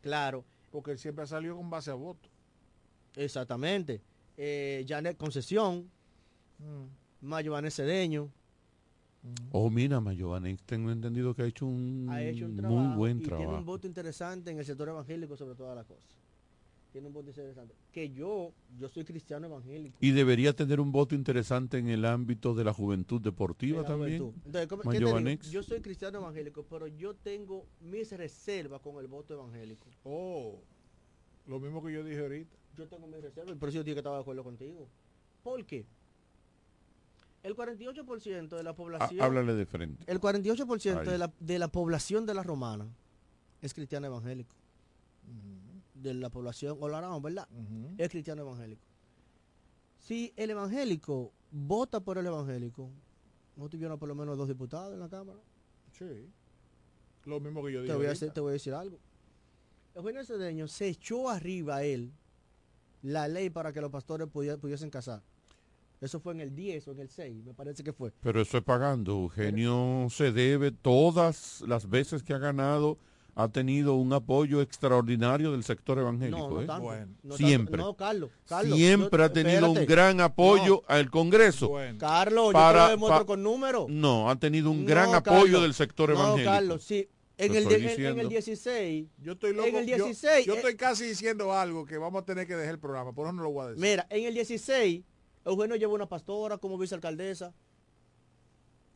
Claro, 0.00 0.44
porque 0.70 0.90
él 0.92 0.98
siempre 0.98 1.24
ha 1.24 1.26
salido 1.26 1.56
con 1.56 1.68
base 1.70 1.90
a 1.90 1.94
voto. 1.94 2.28
exactamente. 3.16 4.00
Eh, 4.36 4.84
Janet 4.88 5.16
Concesión, 5.16 5.90
Mayo 7.20 7.52
Vanés 7.52 7.74
Cedeño, 7.74 8.30
Oh, 9.50 9.68
mira, 9.68 10.00
Mayované, 10.00 10.56
tengo 10.64 10.92
entendido 10.92 11.34
que 11.34 11.42
ha 11.42 11.46
hecho 11.46 11.66
un, 11.66 12.06
ha 12.08 12.22
hecho 12.22 12.46
un 12.46 12.56
trabajo 12.56 12.76
muy 12.80 12.96
buen 12.96 13.16
y 13.18 13.20
tiene 13.22 13.36
un 13.36 13.42
trabajo. 13.42 13.64
voto 13.64 13.86
interesante 13.88 14.50
en 14.52 14.58
el 14.58 14.64
sector 14.64 14.88
evangélico 14.88 15.36
sobre 15.36 15.56
todas 15.56 15.74
las 15.76 15.84
cosas. 15.86 16.08
Tiene 16.92 17.06
un 17.06 17.12
voto 17.12 17.28
interesante. 17.28 17.74
Que 17.92 18.08
yo, 18.10 18.52
yo 18.78 18.88
soy 18.88 19.04
cristiano 19.04 19.46
evangélico. 19.46 19.98
Y 20.00 20.10
debería 20.12 20.54
tener 20.54 20.80
un 20.80 20.90
voto 20.90 21.14
interesante 21.14 21.76
en 21.78 21.88
el 21.88 22.04
ámbito 22.06 22.54
de 22.54 22.64
la 22.64 22.72
juventud 22.72 23.20
de 23.20 23.30
deportiva 23.30 23.82
la 23.82 23.88
también. 23.88 24.18
juventud. 24.18 24.40
Entonces, 24.46 24.68
¿cómo- 24.68 24.82
qué 24.82 24.88
te 24.88 24.94
Mayo 24.94 25.06
digo? 25.06 25.12
Vanex. 25.14 25.50
Yo 25.50 25.62
soy 25.62 25.80
cristiano 25.80 26.18
evangélico, 26.18 26.64
pero 26.64 26.86
yo 26.86 27.14
tengo 27.14 27.66
mis 27.80 28.10
reservas 28.12 28.80
con 28.80 28.96
el 29.00 29.06
voto 29.06 29.34
evangélico. 29.34 29.86
Oh, 30.04 30.58
lo 31.46 31.60
mismo 31.60 31.84
que 31.84 31.92
yo 31.92 32.02
dije 32.02 32.20
ahorita. 32.20 32.56
Yo 32.78 32.86
tengo 32.88 33.06
mis 33.06 33.20
reservas 33.20 33.54
y 33.54 33.58
por 33.58 33.68
eso 33.68 33.76
yo 33.76 33.84
dije 33.84 33.94
que 33.96 34.00
estaba 34.00 34.16
de 34.16 34.22
acuerdo 34.22 34.42
contigo. 34.44 34.88
¿Por 35.42 35.64
qué? 35.66 35.84
El 37.42 37.54
48% 37.54 38.56
de 38.56 38.62
la 38.62 38.70
Ah, 38.70 38.74
población... 38.76 39.20
háblale 39.20 39.54
de 39.54 39.66
frente. 39.66 40.04
El 40.10 40.20
48% 40.20 41.00
Ahí. 41.00 41.06
de 41.06 41.18
la, 41.18 41.32
de 41.38 41.58
la 41.58 41.68
población 41.68 42.24
de 42.26 42.34
la 42.34 42.42
romana 42.42 42.86
es 43.60 43.74
cristiano 43.74 44.06
evangélico. 44.06 44.54
De 46.00 46.14
la 46.14 46.30
población 46.30 46.76
olarán, 46.80 47.20
¿verdad? 47.22 47.48
Es 47.98 48.08
cristiano 48.08 48.42
evangélico. 48.42 48.82
Si 49.98 50.32
el 50.36 50.50
evangélico 50.50 51.32
vota 51.50 52.00
por 52.00 52.18
el 52.18 52.26
evangélico, 52.26 52.90
no 53.56 53.68
tuvieron 53.68 53.98
por 53.98 54.08
lo 54.08 54.14
menos 54.14 54.38
dos 54.38 54.48
diputados 54.48 54.94
en 54.94 55.00
la 55.00 55.08
Cámara. 55.08 55.38
Sí. 55.92 56.28
Lo 57.24 57.40
mismo 57.40 57.64
que 57.64 57.72
yo 57.72 57.82
dije 57.82 57.92
Te 57.92 57.96
voy, 57.98 58.06
a 58.06 58.12
hacer- 58.12 58.32
te 58.32 58.40
voy 58.40 58.50
a 58.50 58.52
decir 58.52 58.72
algo. 58.74 58.98
Eugenio 59.94 60.24
Cedeño 60.24 60.68
se 60.68 60.88
echó 60.88 61.28
arriba 61.28 61.76
a 61.76 61.82
él 61.84 62.12
la 63.02 63.26
ley 63.26 63.50
para 63.50 63.72
que 63.72 63.80
los 63.80 63.90
pastores 63.90 64.28
pudi- 64.28 64.56
pudiesen 64.58 64.90
casar. 64.90 65.22
Eso 66.00 66.20
fue 66.20 66.32
en 66.32 66.40
el 66.40 66.54
10 66.54 66.86
o 66.86 66.92
en 66.92 67.00
el 67.00 67.08
6, 67.08 67.42
me 67.44 67.52
parece 67.54 67.82
que 67.82 67.92
fue. 67.92 68.12
Pero 68.20 68.40
eso 68.40 68.56
es 68.58 68.62
pagando. 68.64 69.12
Eugenio 69.14 70.06
se 70.10 70.30
debe 70.30 70.70
todas 70.70 71.60
las 71.62 71.88
veces 71.90 72.22
que 72.22 72.32
ha 72.34 72.38
ganado, 72.38 72.98
ha 73.40 73.48
tenido 73.48 73.94
un 73.94 74.12
apoyo 74.12 74.60
extraordinario 74.60 75.52
del 75.52 75.62
sector 75.62 75.98
evangélico. 75.98 76.38
No, 76.48 76.50
no 76.56 76.60
¿eh? 76.62 76.66
tanto, 76.66 76.82
no 76.90 76.96
tanto. 77.22 77.36
Siempre. 77.36 77.76
No, 77.78 77.94
Carlos, 77.94 78.30
Carlos, 78.46 78.76
Siempre 78.76 79.18
yo- 79.18 79.24
ha 79.24 79.32
tenido 79.32 79.70
un 79.70 79.86
gran 79.86 80.20
apoyo 80.20 80.82
al 80.88 81.08
Congreso. 81.08 81.72
Carlos, 81.98 82.52
Para- 82.52 82.72
yo 82.72 82.84
te 82.84 82.84
lo 82.86 82.90
demuestro 82.90 83.18
pa- 83.20 83.26
con 83.26 83.42
números. 83.44 83.86
No, 83.88 84.28
ha 84.28 84.36
tenido 84.36 84.70
un 84.72 84.84
gran 84.84 85.14
apoyo 85.14 85.60
del 85.60 85.72
sector 85.72 86.10
No, 86.10 86.16
evangélico. 86.16 86.50
Carlos, 86.50 86.82
sí. 86.82 87.08
En 87.36 87.52
el, 87.52 87.58
estoy 87.62 87.74
en- 87.76 87.82
en 87.82 87.88
diciendo. 87.88 88.20
el 88.22 88.28
16. 88.28 89.06
Yo 89.18 89.32
estoy 89.34 89.54
loco. 89.54 89.68
En 89.68 89.76
el 89.76 89.86
yo- 89.86 89.94
16. 90.04 90.44
Yo, 90.44 90.54
eh, 90.54 90.56
estoy 90.56 90.74
casi 90.76 91.04
diciendo 91.04 91.52
algo 91.54 91.84
que 91.86 91.96
vamos 91.96 92.22
a 92.22 92.24
tener 92.24 92.48
que 92.48 92.56
dejar 92.56 92.74
el 92.74 92.80
programa, 92.80 93.12
por 93.12 93.26
eso 93.26 93.32
no 93.34 93.44
lo 93.44 93.52
voy 93.52 93.66
a 93.66 93.68
decir. 93.68 93.80
Mira, 93.84 94.04
en 94.10 94.24
el 94.24 94.34
16, 94.34 95.04
Eugenio 95.44 95.76
llevó 95.76 95.94
una 95.94 96.08
pastora 96.08 96.58
como 96.58 96.76
vicealcaldesa 96.76 97.54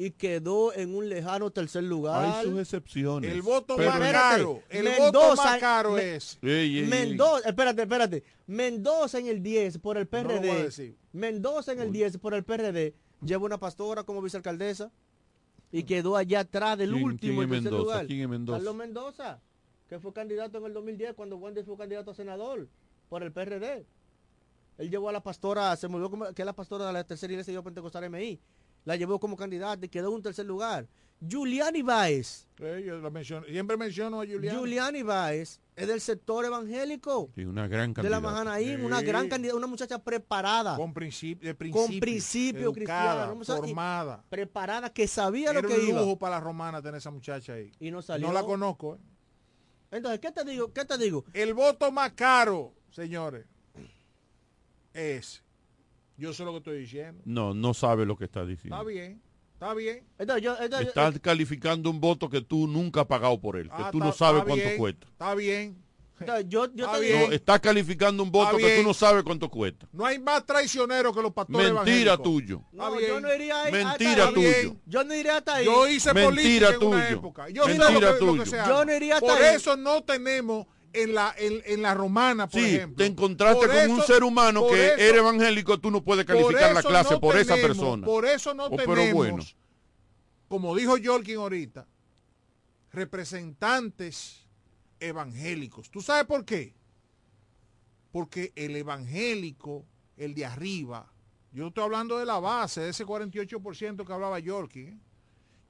y 0.04 0.10
quedó 0.10 0.72
en 0.74 0.94
un 0.96 1.08
lejano 1.08 1.50
tercer 1.52 1.84
lugar. 1.84 2.24
Hay 2.24 2.44
sus 2.46 2.58
excepciones. 2.58 3.30
El 3.30 3.42
voto 3.42 3.76
Pero- 3.76 3.90
más 3.90 4.00
Espérate, 4.00 4.36
caro, 4.36 4.62
el 4.68 4.84
Mendoza- 4.84 5.10
voto 5.28 5.36
más 5.36 5.58
caro 5.60 5.92
Me- 5.92 6.16
es. 6.16 6.38
Ey, 6.42 6.50
ey, 6.50 6.78
ey. 6.80 6.86
Mendoza, 6.86 7.48
espérate, 7.48 7.82
espérate. 7.82 8.24
Mendoza 8.48 9.18
en 9.20 9.26
el 9.26 9.42
10 9.42 9.78
por 9.78 9.96
el 9.98 10.08
No 10.10 10.22
lo 10.22 10.28
voy 10.28 10.36
a 10.36 10.40
PRD. 10.40 10.62
decir. 10.64 10.96
Mendoza 11.12 11.72
en 11.72 11.80
el 11.80 11.92
10 11.92 12.18
por 12.18 12.34
el 12.34 12.42
PRD 12.42 12.94
lleva 13.24 13.44
una 13.44 13.58
pastora 13.58 14.02
como 14.02 14.20
vicealcaldesa 14.22 14.90
y 15.70 15.84
quedó 15.84 16.16
allá 16.16 16.40
atrás 16.40 16.76
del 16.78 16.90
¿Quién- 16.92 17.04
último 17.04 17.38
quién 17.38 17.48
en 17.48 17.54
es 17.54 17.62
tercer 17.62 17.72
Mendoza? 17.72 17.82
lugar. 17.94 18.06
¿Quién 18.06 18.20
es 18.22 18.28
Mendoza? 18.28 18.58
Carlos 18.58 18.74
Mendoza, 18.74 19.40
que 19.88 20.00
fue 20.00 20.12
candidato 20.12 20.58
en 20.58 20.64
el 20.64 20.72
2010 20.74 21.14
cuando 21.14 21.36
Wendy 21.36 21.62
fue 21.62 21.76
candidato 21.76 22.10
a 22.10 22.14
senador 22.14 22.66
por 23.08 23.22
el 23.22 23.30
PRD. 23.30 23.86
Él 24.78 24.90
llevó 24.90 25.10
a 25.10 25.12
la 25.12 25.22
pastora, 25.22 25.76
se 25.76 25.86
murió 25.86 26.10
como, 26.10 26.32
que 26.32 26.42
es 26.42 26.46
la 26.46 26.54
pastora 26.54 26.86
de 26.88 26.92
la 26.92 27.04
tercera 27.04 27.32
iglesia 27.32 27.54
de 27.54 27.62
Pentecostal 27.62 28.04
MI. 28.10 28.40
La 28.84 28.96
llevó 28.96 29.18
como 29.20 29.36
candidata 29.36 29.84
y 29.86 29.88
quedó 29.88 30.08
en 30.08 30.14
un 30.14 30.22
tercer 30.22 30.46
lugar. 30.46 30.86
Julián 31.30 31.72
Báez. 31.84 32.48
Eh, 32.58 32.82
yo 32.84 32.98
la 32.98 33.08
menciono- 33.08 33.46
siempre 33.46 33.76
menciono 33.76 34.20
a 34.20 34.26
Julián. 34.26 34.58
Julián 34.58 35.06
Báez 35.06 35.60
es 35.76 35.86
del 35.86 36.00
sector 36.00 36.44
evangélico. 36.44 37.30
Sí, 37.36 37.44
una 37.44 37.68
gran 37.68 37.94
De 37.94 38.02
la 38.02 38.20
candidata. 38.20 38.20
Mahanaim, 38.20 38.84
una 38.84 39.00
gran 39.02 39.28
candidata, 39.28 39.56
una 39.56 39.68
muchacha 39.68 40.00
preparada. 40.02 40.74
Con 40.76 40.92
principio, 40.92 41.46
de 41.48 41.54
principio, 41.54 41.86
con 41.86 42.00
principio 42.00 42.60
educada, 42.72 43.32
cristiano. 43.32 43.44
formada. 43.60 44.24
preparada, 44.28 44.92
que 44.92 45.06
sabía 45.06 45.50
Era 45.50 45.62
lo 45.62 45.68
que 45.68 45.74
un 45.74 45.88
iba. 45.90 46.00
lujo 46.00 46.18
para 46.18 46.36
la 46.36 46.40
romana 46.40 46.82
tener 46.82 46.96
esa 46.98 47.12
muchacha 47.12 47.52
ahí. 47.52 47.70
Y 47.78 47.92
no 47.92 48.02
salió. 48.02 48.26
No 48.26 48.32
la 48.32 48.42
conozco. 48.42 48.96
¿eh? 48.96 48.98
Entonces, 49.92 50.18
¿qué 50.18 50.32
te 50.32 50.44
digo? 50.44 50.72
¿Qué 50.72 50.84
te 50.84 50.98
digo? 50.98 51.24
El 51.34 51.54
voto 51.54 51.92
más 51.92 52.12
caro, 52.14 52.74
señores, 52.90 53.46
es. 54.92 55.41
Yo 56.22 56.32
sé 56.32 56.44
lo 56.44 56.52
que 56.52 56.58
estoy 56.58 56.78
diciendo. 56.78 57.20
No, 57.24 57.52
no 57.52 57.74
sabe 57.74 58.06
lo 58.06 58.16
que 58.16 58.24
está 58.26 58.44
diciendo. 58.46 58.76
Está 58.76 58.88
bien, 58.88 59.20
está 59.54 59.74
bien. 59.74 60.06
Entonces, 60.18 60.44
yo, 60.44 60.56
entonces, 60.60 60.86
Estás 60.88 61.18
calificando 61.18 61.90
un 61.90 62.00
voto 62.00 62.30
que 62.30 62.40
tú 62.40 62.68
nunca 62.68 63.00
has 63.00 63.06
pagado 63.08 63.40
por 63.40 63.56
él, 63.56 63.64
que 63.68 63.74
Ah, 63.76 63.88
tú 63.90 63.98
no 63.98 64.10
está- 64.10 64.18
sabes 64.26 64.42
está 64.42 64.48
cuánto 64.48 64.64
bien, 64.66 64.78
cuesta. 64.78 65.06
Está 65.10 65.34
bien. 65.34 65.82
entonces, 66.20 66.46
yo, 66.48 66.72
yo 66.74 66.84
Está 66.86 66.98
bien. 67.00 67.20
No, 67.26 67.32
estás 67.32 67.58
calificando 67.58 68.22
un 68.22 68.30
voto 68.30 68.56
que 68.56 68.76
tú 68.76 68.84
no 68.86 68.94
sabes 68.94 69.24
cuánto 69.24 69.48
cuesta. 69.50 69.88
No 69.92 70.06
hay 70.06 70.20
más 70.20 70.46
traicionero 70.46 71.12
que 71.12 71.20
los 71.22 71.32
pastores 71.32 71.72
Mentira 71.72 72.12
evangélicos. 72.12 72.22
tuyo. 72.22 72.62
No, 72.70 73.00
yo 73.00 73.20
no 73.20 73.34
iría 73.34 73.62
ahí. 73.64 73.72
Mentira 73.72 74.26
hasta 74.28 74.40
ahí. 74.40 74.54
tuyo. 74.62 74.76
Yo 74.86 75.02
no 75.02 75.14
iría 75.16 75.36
hasta 75.38 75.54
ahí. 75.56 75.64
Yo 75.64 75.88
hice 75.88 76.14
Mentira 76.14 76.28
política 76.30 76.68
en 76.68 76.86
una 76.86 77.04
tuyo. 77.08 77.18
época. 77.18 77.48
Yo 77.48 77.64
sé 77.64 77.68
Mentira 77.70 77.90
lo 77.90 77.98
que, 77.98 78.06
lo 78.06 78.12
que 78.12 78.18
tuyo. 78.20 78.46
se 78.46 78.56
Yo 78.58 78.84
no 78.84 78.94
iría 78.94 79.14
hasta 79.16 79.26
Por 79.26 79.42
ahí. 79.42 79.56
eso 79.56 79.76
no 79.76 80.04
tenemos 80.04 80.66
en 80.94 81.14
la, 81.14 81.34
en, 81.38 81.62
en 81.64 81.82
la 81.82 81.94
romana, 81.94 82.46
por 82.48 82.60
Sí, 82.60 82.74
ejemplo. 82.76 82.96
te 83.04 83.06
encontraste 83.10 83.66
Por 83.66 83.74
con 83.74 83.90
un 83.92 84.02
ser 84.02 84.22
humano 84.24 84.66
que 84.68 84.88
eso- 84.88 84.96
era 84.98 85.18
evangélico, 85.18 85.78
tú 85.78 85.90
no 85.90 86.02
puedes 86.04 86.24
calificar 86.24 86.74
la 86.74 86.82
clase 86.82 87.14
no 87.14 87.20
por 87.20 87.36
esa 87.36 87.54
persona. 87.56 88.04
Por 88.06 88.26
eso 88.26 88.52
no 88.54 88.66
Oh, 88.66 88.70
pero 88.76 88.94
tenemos, 88.94 89.14
bueno. 89.14 89.44
como 90.48 90.74
dijo 90.76 90.96
Jorkin 91.02 91.36
ahorita, 91.36 91.86
representantes 92.92 94.46
evangélicos. 95.00 95.90
¿Tú 95.90 96.00
sabes 96.02 96.24
por 96.24 96.44
qué? 96.44 96.74
porque 98.12 98.52
el 98.56 98.76
evangélico, 98.76 99.86
el 100.18 100.34
de 100.34 100.44
arriba, 100.44 101.10
yo 101.50 101.62
no 101.62 101.68
estoy 101.68 101.82
hablando 101.84 102.18
de 102.18 102.26
la 102.26 102.38
base, 102.40 102.82
de 102.82 102.90
ese 102.90 103.06
48% 103.06 104.04
que 104.06 104.12
hablaba 104.12 104.38
Yorkie, 104.38 104.88
¿eh? 104.88 104.98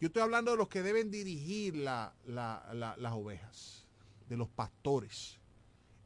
yo 0.00 0.08
estoy 0.08 0.22
hablando 0.22 0.50
de 0.50 0.56
los 0.56 0.66
que 0.66 0.82
deben 0.82 1.08
dirigir 1.08 1.76
la- 1.76 2.12
la- 2.26 2.68
la- 2.74 2.96
las 2.96 3.12
ovejas, 3.12 3.81
de 4.28 4.36
los 4.36 4.48
pastores. 4.48 5.38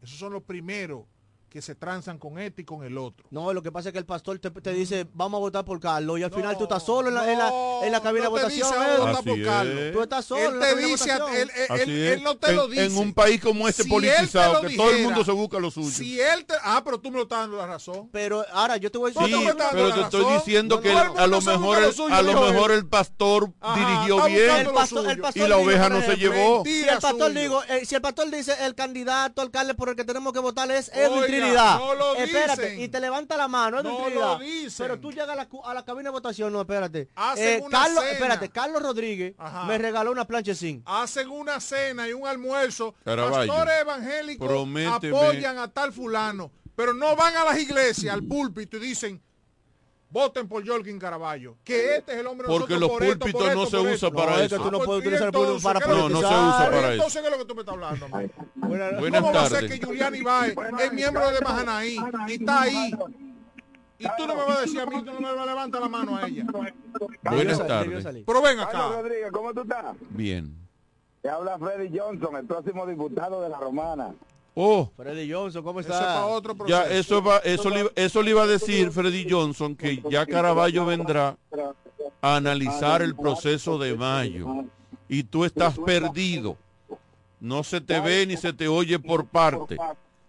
Esos 0.02 0.18
son 0.18 0.32
los 0.32 0.42
primeros 0.42 1.04
que 1.48 1.62
se 1.62 1.74
transan 1.74 2.18
con 2.18 2.38
este 2.38 2.62
y 2.62 2.64
con 2.64 2.84
el 2.84 2.98
otro. 2.98 3.26
No, 3.30 3.52
lo 3.52 3.62
que 3.62 3.72
pasa 3.72 3.88
es 3.88 3.92
que 3.92 3.98
el 3.98 4.04
pastor 4.04 4.38
te, 4.38 4.50
te 4.50 4.72
dice, 4.72 5.06
vamos 5.14 5.38
a 5.38 5.40
votar 5.40 5.64
por 5.64 5.80
Carlos, 5.80 6.18
y 6.18 6.22
al 6.22 6.30
final 6.32 6.56
tú 6.58 6.64
estás 6.64 6.82
solo 6.84 7.08
en 7.08 7.14
la, 7.14 7.32
en 7.32 7.38
la, 7.38 7.50
en 7.84 7.92
la 7.92 8.00
cabina 8.02 8.26
no 8.26 8.34
de 8.34 8.40
te 8.40 8.44
votación. 8.44 8.68
dice, 8.68 8.78
vamos 8.78 8.96
a 8.96 9.06
votar 9.20 9.24
por 9.24 9.42
Carlos. 9.44 9.92
Tú 9.92 10.02
estás 10.02 10.24
solo 10.24 10.40
Él 10.42 10.52
en 10.54 10.58
la 10.60 10.66
te 10.66 10.76
dice, 10.76 11.10
él, 11.40 11.50
él- 11.80 12.22
no 12.22 12.36
te 12.36 12.50
En- 12.50 12.56
lo 12.56 12.68
dice. 12.68 12.84
en 12.84 12.96
un 12.98 13.14
país 13.14 13.40
como 13.40 13.68
este 13.68 13.84
Si 13.84 13.88
politizado, 13.88 14.60
que 14.62 14.76
todo 14.76 14.90
el 14.90 15.02
mundo 15.04 15.24
se 15.24 15.32
busca 15.32 15.58
lo 15.58 15.70
suyo. 15.70 15.90
Si 15.90 16.20
él 16.20 16.44
te, 16.44 16.54
ah, 16.62 16.82
pero 16.84 16.98
tú 17.00 17.10
me 17.10 17.16
lo 17.18 17.22
estás 17.22 17.40
dando 17.40 17.56
la 17.56 17.66
razón. 17.66 18.08
Pero 18.12 18.44
ahora 18.52 18.76
yo 18.76 18.90
te 18.90 18.98
voy 18.98 19.12
a 19.16 19.24
Sí, 19.24 19.30
dando 19.30 19.64
pero 19.72 19.94
te 19.94 20.00
estoy 20.02 20.34
diciendo 20.34 20.76
No, 20.76 20.82
que 20.82 20.92
no, 20.92 21.00
el- 21.02 21.08
todo 21.08 21.18
a 21.20 21.26
lo 21.26 21.40
mejor, 21.40 21.78
el, 21.78 21.84
lo 21.84 21.92
suyo, 21.92 22.14
a 22.14 22.22
lo 22.22 22.40
mejor 22.42 22.70
el 22.72 22.86
pastor 22.86 23.52
Ajá, 23.60 23.78
dirigió 23.78 24.24
bien 24.26 24.68
y 25.34 25.48
la 25.48 25.56
oveja 25.58 25.88
no 25.88 26.02
se 26.02 26.16
llevó. 26.16 26.62
Si 26.64 26.70
Mentira 26.70 26.94
el 26.94 26.98
pastor 27.00 27.28
suyo. 27.28 27.40
digo, 27.40 27.62
eh, 27.64 27.84
si 27.86 27.94
el 27.94 28.00
pastor 28.02 28.30
dice 28.30 28.54
el 28.64 28.74
candidato 28.74 29.42
alcalde 29.42 29.74
por 29.74 29.88
el 29.90 29.96
que 29.96 30.04
tenemos 30.04 30.32
que 30.32 30.38
votar 30.40 30.70
es 30.70 30.90
Edwin 30.94 31.24
Oiga, 31.36 31.46
Trinidad. 31.46 31.78
no 31.78 31.94
lo 31.94 32.14
espérate, 32.16 32.62
dicen. 32.62 32.80
y 32.80 32.88
te 32.88 33.00
levanta 33.00 33.36
la 33.36 33.48
mano, 33.48 33.82
No 33.82 33.96
Trinidad. 34.04 34.32
lo 34.32 34.38
dicen. 34.38 34.84
Pero 34.86 35.00
tú 35.00 35.10
llegas 35.10 35.28
a 35.30 35.34
la, 35.34 35.48
a 35.64 35.74
la 35.74 35.84
cabina 35.84 36.04
de 36.10 36.12
votación, 36.12 36.52
no, 36.52 36.60
espérate. 36.60 37.08
Hacen 37.14 37.60
Eh, 37.60 37.62
una 37.64 37.78
Carlos, 37.82 38.00
cena. 38.04 38.12
espérate, 38.12 38.48
Carlos 38.50 38.82
Rodríguez 38.82 39.34
Ajá. 39.38 39.64
me 39.64 39.78
regaló 39.78 40.12
una 40.12 40.26
plancha 40.26 40.54
sin. 40.54 40.82
Hacen 40.86 41.28
una 41.30 41.60
cena 41.60 42.08
y 42.08 42.12
un 42.12 42.26
almuerzo. 42.26 42.94
Caraballo, 43.04 43.52
Pastores 43.52 43.80
evangélicos 43.80 44.46
prométeme. 44.48 45.16
apoyan 45.16 45.58
a 45.58 45.68
tal 45.68 45.92
fulano, 45.92 46.50
pero 46.74 46.92
no 46.94 47.14
van 47.16 47.36
a 47.36 47.44
las 47.44 47.58
iglesias, 47.58 48.12
al 48.14 48.22
púlpito 48.24 48.76
y 48.76 48.80
dicen, 48.80 49.22
voten 50.10 50.48
por 50.48 50.66
Jorgin 50.66 50.98
Caraballo, 50.98 51.56
que 51.64 51.96
este 51.96 52.12
es 52.12 52.18
el 52.18 52.26
hombre 52.26 52.46
Porque 52.46 52.74
nosotros 52.74 52.80
los 52.80 52.90
por 52.90 53.18
púlpitos 53.18 53.54
no 53.54 53.66
se 53.66 53.76
por 53.76 53.80
usa 53.86 53.92
esto. 54.08 54.12
para 54.12 54.30
No, 54.32 54.38
es 54.38 54.46
eso. 54.46 54.56
que 54.56 54.62
tú 54.62 54.70
no 54.70 54.84
puedes 54.84 55.00
utilizar 55.02 55.26
entonces, 55.26 55.62
para 55.62 55.80
¿qué 55.80 55.90
es 55.90 55.96
lo 55.96 56.08
No, 56.08 56.08
no 56.08 56.18
se 56.20 56.24
usa 56.26 56.58
para 56.58 56.78
eso. 56.78 56.92
Entonces, 56.92 57.20
¿qué 57.22 57.26
es 57.28 57.32
lo 57.32 57.38
que 57.38 57.44
tú 57.44 57.54
me 57.54 57.60
estás 57.60 57.74
hablando? 57.74 58.08
man? 58.08 58.32
Buenas 58.56 59.20
¿Cómo 59.20 59.32
va 59.34 59.42
a 59.42 59.48
ser 59.48 59.60
tardes. 59.60 59.80
que 59.80 59.86
Julián 59.86 60.14
Ibáez 60.14 60.54
es 60.80 60.92
miembro 60.92 61.30
de 61.30 61.40
Mahanaí 61.40 61.96
y 62.28 62.32
está 62.34 62.62
ahí? 62.62 62.90
Y 63.98 64.04
tú 64.18 64.26
no 64.26 64.34
me 64.36 64.44
vas 64.44 64.58
a 64.58 64.60
decir 64.60 64.80
a 64.80 64.86
mí, 64.86 64.98
tú 65.02 65.12
no 65.12 65.20
me 65.20 65.32
vas 65.32 65.38
a 65.38 65.46
levantar 65.46 65.80
la 65.80 65.88
mano 65.88 66.16
a 66.16 66.26
ella. 66.28 66.44
Buenas 67.22 67.66
tardes. 67.66 68.04
Pero 68.26 68.42
ven 68.42 68.56
Carlos 68.58 68.74
acá. 68.74 68.88
Rodríguez, 69.02 69.30
¿cómo 69.32 69.54
tú 69.54 69.62
estás? 69.62 69.96
Bien. 70.10 70.54
Te 71.22 71.30
habla 71.30 71.58
Freddy 71.58 71.98
Johnson, 71.98 72.36
el 72.36 72.46
próximo 72.46 72.86
diputado 72.86 73.40
de 73.42 73.48
la 73.48 73.58
Romana. 73.58 74.14
Oh, 74.58 74.90
Freddy 74.96 75.30
Johnson, 75.30 75.62
¿cómo 75.62 75.80
Eso 75.80 75.90
es 75.90 75.94
para 75.98 76.12
está? 76.12 76.26
otro 76.26 76.54
proceso. 76.56 76.82
ya 76.84 76.90
eso 76.90 77.22
va, 77.22 77.38
eso 77.38 77.68
le, 77.68 77.90
eso 77.94 78.22
le 78.22 78.30
iba 78.30 78.42
a 78.42 78.46
decir 78.46 78.90
Freddy 78.90 79.26
Johnson 79.28 79.76
que 79.76 80.02
ya 80.08 80.24
Caraballo 80.24 80.86
vendrá 80.86 81.36
a 82.22 82.36
analizar 82.36 83.02
el 83.02 83.14
proceso 83.14 83.76
de 83.78 83.94
mayo 83.94 84.46
y 85.08 85.24
tú 85.24 85.44
estás 85.44 85.78
perdido. 85.78 86.56
No 87.38 87.62
se 87.64 87.82
te 87.82 88.00
ve 88.00 88.24
ni 88.26 88.38
se 88.38 88.54
te 88.54 88.66
oye 88.66 88.98
por 88.98 89.26
parte. 89.26 89.76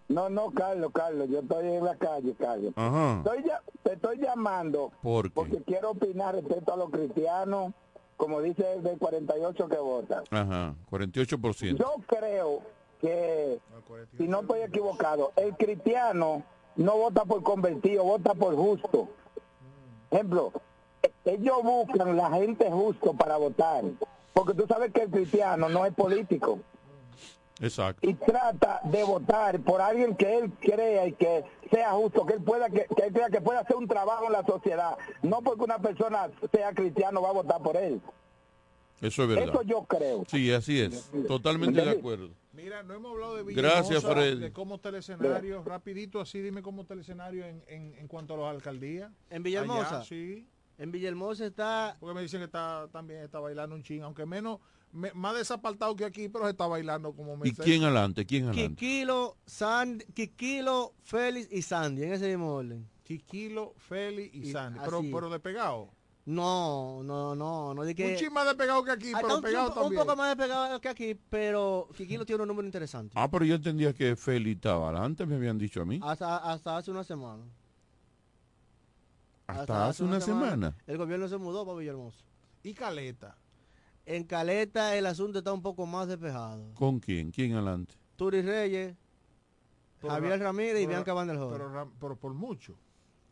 No, 0.10 0.30
no, 0.30 0.52
Carlos, 0.52 0.92
Carlos, 0.94 1.30
yo 1.30 1.40
estoy 1.40 1.68
en 1.68 1.84
la 1.86 1.96
calle, 1.96 2.34
Carlos. 2.38 2.74
Ajá. 2.76 3.18
Estoy 3.26 3.44
ya- 3.46 3.62
te 3.84 3.94
estoy 3.94 4.18
llamando 4.20 4.92
¿Por 5.02 5.32
porque 5.32 5.62
quiero 5.66 5.92
opinar 5.92 6.36
respecto 6.36 6.74
a 6.74 6.78
los 6.78 6.90
cristianos, 6.90 7.74
como 8.18 8.42
dice 8.42 8.74
el 8.74 8.84
del 8.84 8.98
48 8.98 9.70
que 9.70 9.78
votan. 9.78 10.24
Ajá, 10.32 10.76
48%. 10.90 11.78
Yo 11.78 11.94
creo 12.08 12.62
que, 13.02 13.60
si 14.18 14.28
no 14.28 14.42
estoy 14.42 14.62
equivocado, 14.62 15.32
el 15.36 15.56
cristiano 15.56 16.44
no 16.76 16.98
vota 16.98 17.26
por 17.26 17.44
convertido, 17.44 18.04
vota 18.04 18.34
por 18.34 18.56
justo. 18.56 19.10
Ejemplo, 20.12 20.52
ellos 21.26 21.58
buscan 21.64 22.16
la 22.16 22.30
gente 22.32 22.72
justo 22.72 23.14
para 23.14 23.38
votar, 23.38 23.84
porque 24.34 24.54
tú 24.54 24.66
sabes 24.68 24.92
que 24.94 25.04
el 25.04 25.10
cristiano 25.10 25.68
no 25.70 25.86
es 25.86 25.94
político 25.94 26.60
Exacto. 27.60 28.08
y 28.08 28.14
trata 28.14 28.80
de 28.86 29.04
votar 29.04 29.60
por 29.60 29.82
alguien 29.82 30.16
que 30.16 30.38
él 30.38 30.52
crea 30.60 31.08
y 31.08 31.14
que 31.14 31.44
sea 31.72 31.92
justo, 31.92 32.26
que 32.26 32.36
él 32.36 32.42
pueda 32.42 32.70
que, 32.70 32.86
que 32.96 33.04
él 33.04 33.14
crea 33.14 33.30
que 33.30 33.42
pueda 33.42 33.62
hacer 33.62 33.76
un 33.76 33.88
trabajo 33.88 34.26
en 34.28 34.32
la 34.32 34.46
sociedad, 34.46 34.98
no 35.24 35.42
porque 35.42 35.64
una 35.64 35.80
persona 35.80 36.30
sea 36.52 36.72
cristiano 36.74 37.22
va 37.22 37.30
a 37.30 37.34
votar 37.34 37.62
por 37.62 37.76
él. 37.76 38.02
Eso 39.02 39.24
es 39.24 39.30
verdad. 39.30 39.50
Eso 39.50 39.62
yo 39.64 39.84
creo. 39.84 40.24
Sí, 40.28 40.52
así 40.52 40.82
es. 40.82 41.12
Totalmente 41.28 41.82
de 41.82 41.92
acuerdo. 41.92 42.30
Mira, 42.58 42.84
no 42.84 42.94
hemos 42.96 43.12
hablado 43.12 43.36
de 43.36 43.54
Gracias, 43.54 43.88
Villahermosa, 44.04 44.14
Freddy. 44.16 44.40
de 44.42 44.52
cómo 44.52 44.76
está 44.76 44.90
el 44.90 44.96
escenario. 44.96 45.64
Rapidito, 45.64 46.20
así 46.20 46.42
dime 46.42 46.62
cómo 46.62 46.82
está 46.82 46.94
el 46.96 47.02
escenario 47.02 47.46
en, 47.46 47.64
en, 47.68 47.94
en 47.96 48.08
cuanto 48.08 48.34
a 48.34 48.38
las 48.38 48.56
alcaldías. 48.56 49.12
En 49.30 49.44
Villahermosa. 49.44 49.98
Allá, 49.98 50.04
sí. 50.06 50.48
En 50.80 50.92
Villahermosa 50.92 51.46
está 51.46 51.96
Porque 52.00 52.14
me 52.16 52.22
dicen 52.22 52.40
que 52.40 52.46
está 52.46 52.88
también 52.92 53.22
está 53.22 53.40
bailando 53.40 53.76
un 53.76 53.84
ching, 53.84 54.02
aunque 54.02 54.26
menos, 54.26 54.60
me- 54.92 55.14
más 55.14 55.36
desapartado 55.36 55.96
que 55.96 56.06
aquí, 56.06 56.30
pero 56.30 56.46
se 56.46 56.52
está 56.52 56.68
bailando 56.68 57.14
como 57.14 57.38
me 57.38 57.48
¿Y 57.48 57.52
quién 57.54 57.84
adelante? 57.84 58.26
¿Quién 58.26 58.48
adelante? 58.48 58.76
Kikilo, 58.76 59.38
Sandy, 59.46 60.06
Kikilo, 60.14 60.94
Félix 61.04 61.52
y 61.52 61.62
Sandy, 61.62 62.04
en 62.04 62.14
ese 62.14 62.28
mismo 62.28 62.54
orden. 62.56 62.88
Kikilo, 63.04 63.74
Feli 63.78 64.30
y 64.34 64.50
Y 64.50 64.52
Sandy. 64.52 64.80
Pero, 64.84 65.00
así. 65.00 65.12
pero 65.14 65.30
de 65.30 65.40
pegado. 65.40 65.90
No, 66.30 67.02
no, 67.04 67.36
no, 67.36 67.74
no 67.74 67.84
di 67.86 67.96
que... 67.96 68.06
Un 68.12 68.16
chin 68.18 68.34
más 68.34 68.46
de 68.46 68.54
pegado 68.56 68.84
que 68.84 68.92
aquí, 68.92 69.12
Ah, 69.16 69.20
pero 69.22 69.36
un, 69.38 69.42
pegado 69.42 69.68
un- 69.68 69.72
un 69.78 69.84
también. 69.84 70.02
poco 70.04 70.16
más 70.18 70.36
despegado 70.36 70.82
que 70.82 70.90
aquí, 70.90 71.16
pero 71.30 71.88
Kikilo 71.96 72.26
tiene 72.26 72.42
un 72.42 72.50
número 72.50 72.66
interesante. 72.66 73.14
Ah, 73.18 73.30
pero 73.32 73.46
yo 73.46 73.56
entendía 73.56 73.94
que 73.94 74.14
Feli 74.18 74.52
estaba 74.52 74.90
adelante, 74.90 75.26
me 75.26 75.36
habían 75.36 75.58
dicho 75.58 75.82
a 75.82 75.86
mí. 75.86 76.02
Hasta, 76.04 76.38
hasta 76.52 76.76
hace 76.76 76.92
una 76.92 77.06
semana. 77.06 77.44
Hasta 79.48 79.88
hace 79.88 80.04
una 80.04 80.20
semana. 80.20 80.76
El 80.86 80.98
gobierno 80.98 81.30
se 81.30 81.38
mudó 81.38 81.66
para 81.66 81.78
Villahermosa. 81.78 82.20
Y 82.64 82.74
Caleta. 82.74 83.38
En 84.06 84.26
Caleta 84.26 84.96
el 84.98 85.06
asunto 85.06 85.40
está 85.40 85.54
un 85.54 85.62
poco 85.62 85.86
más 85.86 86.08
despejado. 86.10 86.74
¿Con 86.74 87.00
quién? 87.00 87.32
¿Quién 87.32 87.54
adelante? 87.54 87.96
Turi 88.18 88.42
Reyes, 88.42 88.96
Pero 90.02 90.12
Javier 90.14 90.40
Ra- 90.40 90.46
Ramírez 90.48 90.82
y 90.84 90.88
Bianca 90.88 91.14
Van 91.14 91.28
der. 91.28 91.38
Pero, 91.38 91.92
pero 92.02 92.16
por 92.18 92.34
mucho. 92.34 92.76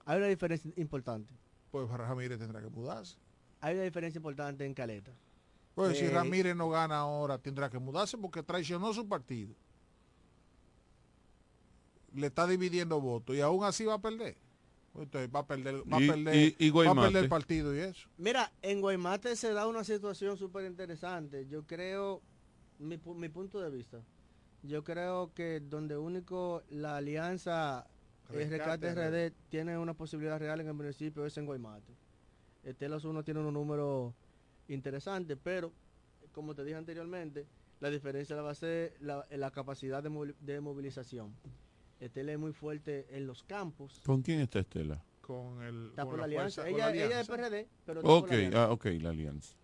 Hay 0.06 0.18
una 0.18 0.28
diferencia 0.28 0.72
importante. 0.78 1.34
Pues 1.72 1.90
Ramírez 1.90 2.40
tendrá 2.40 2.62
que 2.62 2.70
mudarse. 2.70 3.18
Hay 3.62 3.76
una 3.76 3.84
diferencia 3.84 4.18
importante 4.20 4.66
en 4.66 4.74
Caleta. 4.74 5.12
Pues 5.74 5.98
si 5.98 6.06
Eh, 6.06 6.10
Ramírez 6.10 6.56
no 6.56 6.70
gana 6.70 6.98
ahora, 7.00 7.38
tendrá 7.38 7.70
que 7.70 7.80
mudarse 7.80 8.18
porque 8.18 8.42
traicionó 8.44 8.94
su 8.94 9.08
partido. 9.08 9.54
Le 12.14 12.28
está 12.28 12.48
dividiendo 12.48 13.02
votos 13.02 13.36
y 13.36 13.42
aún 13.42 13.64
así 13.66 13.84
va 13.86 13.96
a 13.96 14.02
perder. 14.02 14.38
Entonces 14.98 15.30
va 15.34 15.40
a 15.40 15.46
perder, 15.48 15.76
va 15.92 15.98
a 15.98 16.00
perder, 16.00 16.36
y- 16.36 16.56
y 16.58 16.70
va 16.70 16.82
a 16.82 16.84
Guaymate. 16.86 17.08
perder 17.08 17.24
el 17.24 17.30
partido 17.30 17.76
y 17.76 17.80
eso. 17.80 18.08
Mira, 18.18 18.54
en 18.62 18.80
Guaymate 18.80 19.36
se 19.36 19.52
da 19.52 19.68
una 19.68 19.84
situación 19.84 20.38
súper 20.38 20.64
interesante. 20.66 21.46
Yo 21.50 21.64
creo, 21.66 22.22
mi, 22.80 22.98
pu- 22.98 23.16
mi 23.16 23.28
punto 23.28 23.60
de 23.60 23.70
vista, 23.70 24.02
yo 24.64 24.86
creo 24.86 25.34
que 25.34 25.60
donde 25.60 25.98
único 25.98 26.64
la 26.70 26.96
alianza 26.96 27.86
Rescate 28.30 28.94
Rescate 28.94 29.30
RD 29.30 29.34
tiene 29.50 29.78
una 29.78 29.94
posibilidad 29.94 30.40
real 30.40 30.60
en 30.62 30.68
el 30.68 30.74
municipio 30.74 31.26
es 31.26 31.38
en 31.38 31.46
Guaymate. 31.46 31.94
Estelos 32.64 33.06
1 33.06 33.24
tiene 33.24 33.40
un 33.42 33.54
número 33.54 34.14
interesante, 34.68 35.38
pero 35.38 35.72
como 36.32 36.56
te 36.56 36.64
dije 36.64 36.76
anteriormente, 36.78 37.46
la 37.80 37.90
diferencia 37.90 38.36
la 38.36 38.42
va 38.42 38.52
a 38.52 38.56
ser 38.56 38.96
la, 39.00 39.26
la 39.30 39.52
capacidad 39.52 40.02
de, 40.02 40.10
movil- 40.10 40.36
de 40.40 40.60
movilización. 40.62 41.36
Estela 42.00 42.34
es 42.34 42.40
muy 42.40 42.52
fuerte 42.52 43.06
en 43.12 43.28
los 43.28 43.44
campos. 43.44 44.02
¿Con 44.06 44.22
quién 44.22 44.40
está 44.40 44.60
Estela? 44.60 45.04
Con 45.22 45.62
el 45.64 45.88
Está 45.90 46.02
con 46.04 46.12
por 46.12 46.20
la 46.20 46.26
alianza. 46.26 46.62
fuerza- 46.64 46.72
con 46.72 46.92
Ella, 46.92 46.96
la 47.00 47.06
ella 47.06 47.22
es. 47.22 47.28
PRD, 47.28 47.68
pero 47.86 48.00
está 48.02 48.10
por 48.10 48.24
Ok, 48.24 48.30
la 48.32 48.36
alianza. 48.38 48.64
ah, 48.66 48.72
ok, 48.72 48.86
la 49.02 49.10
alianza. 49.10 49.56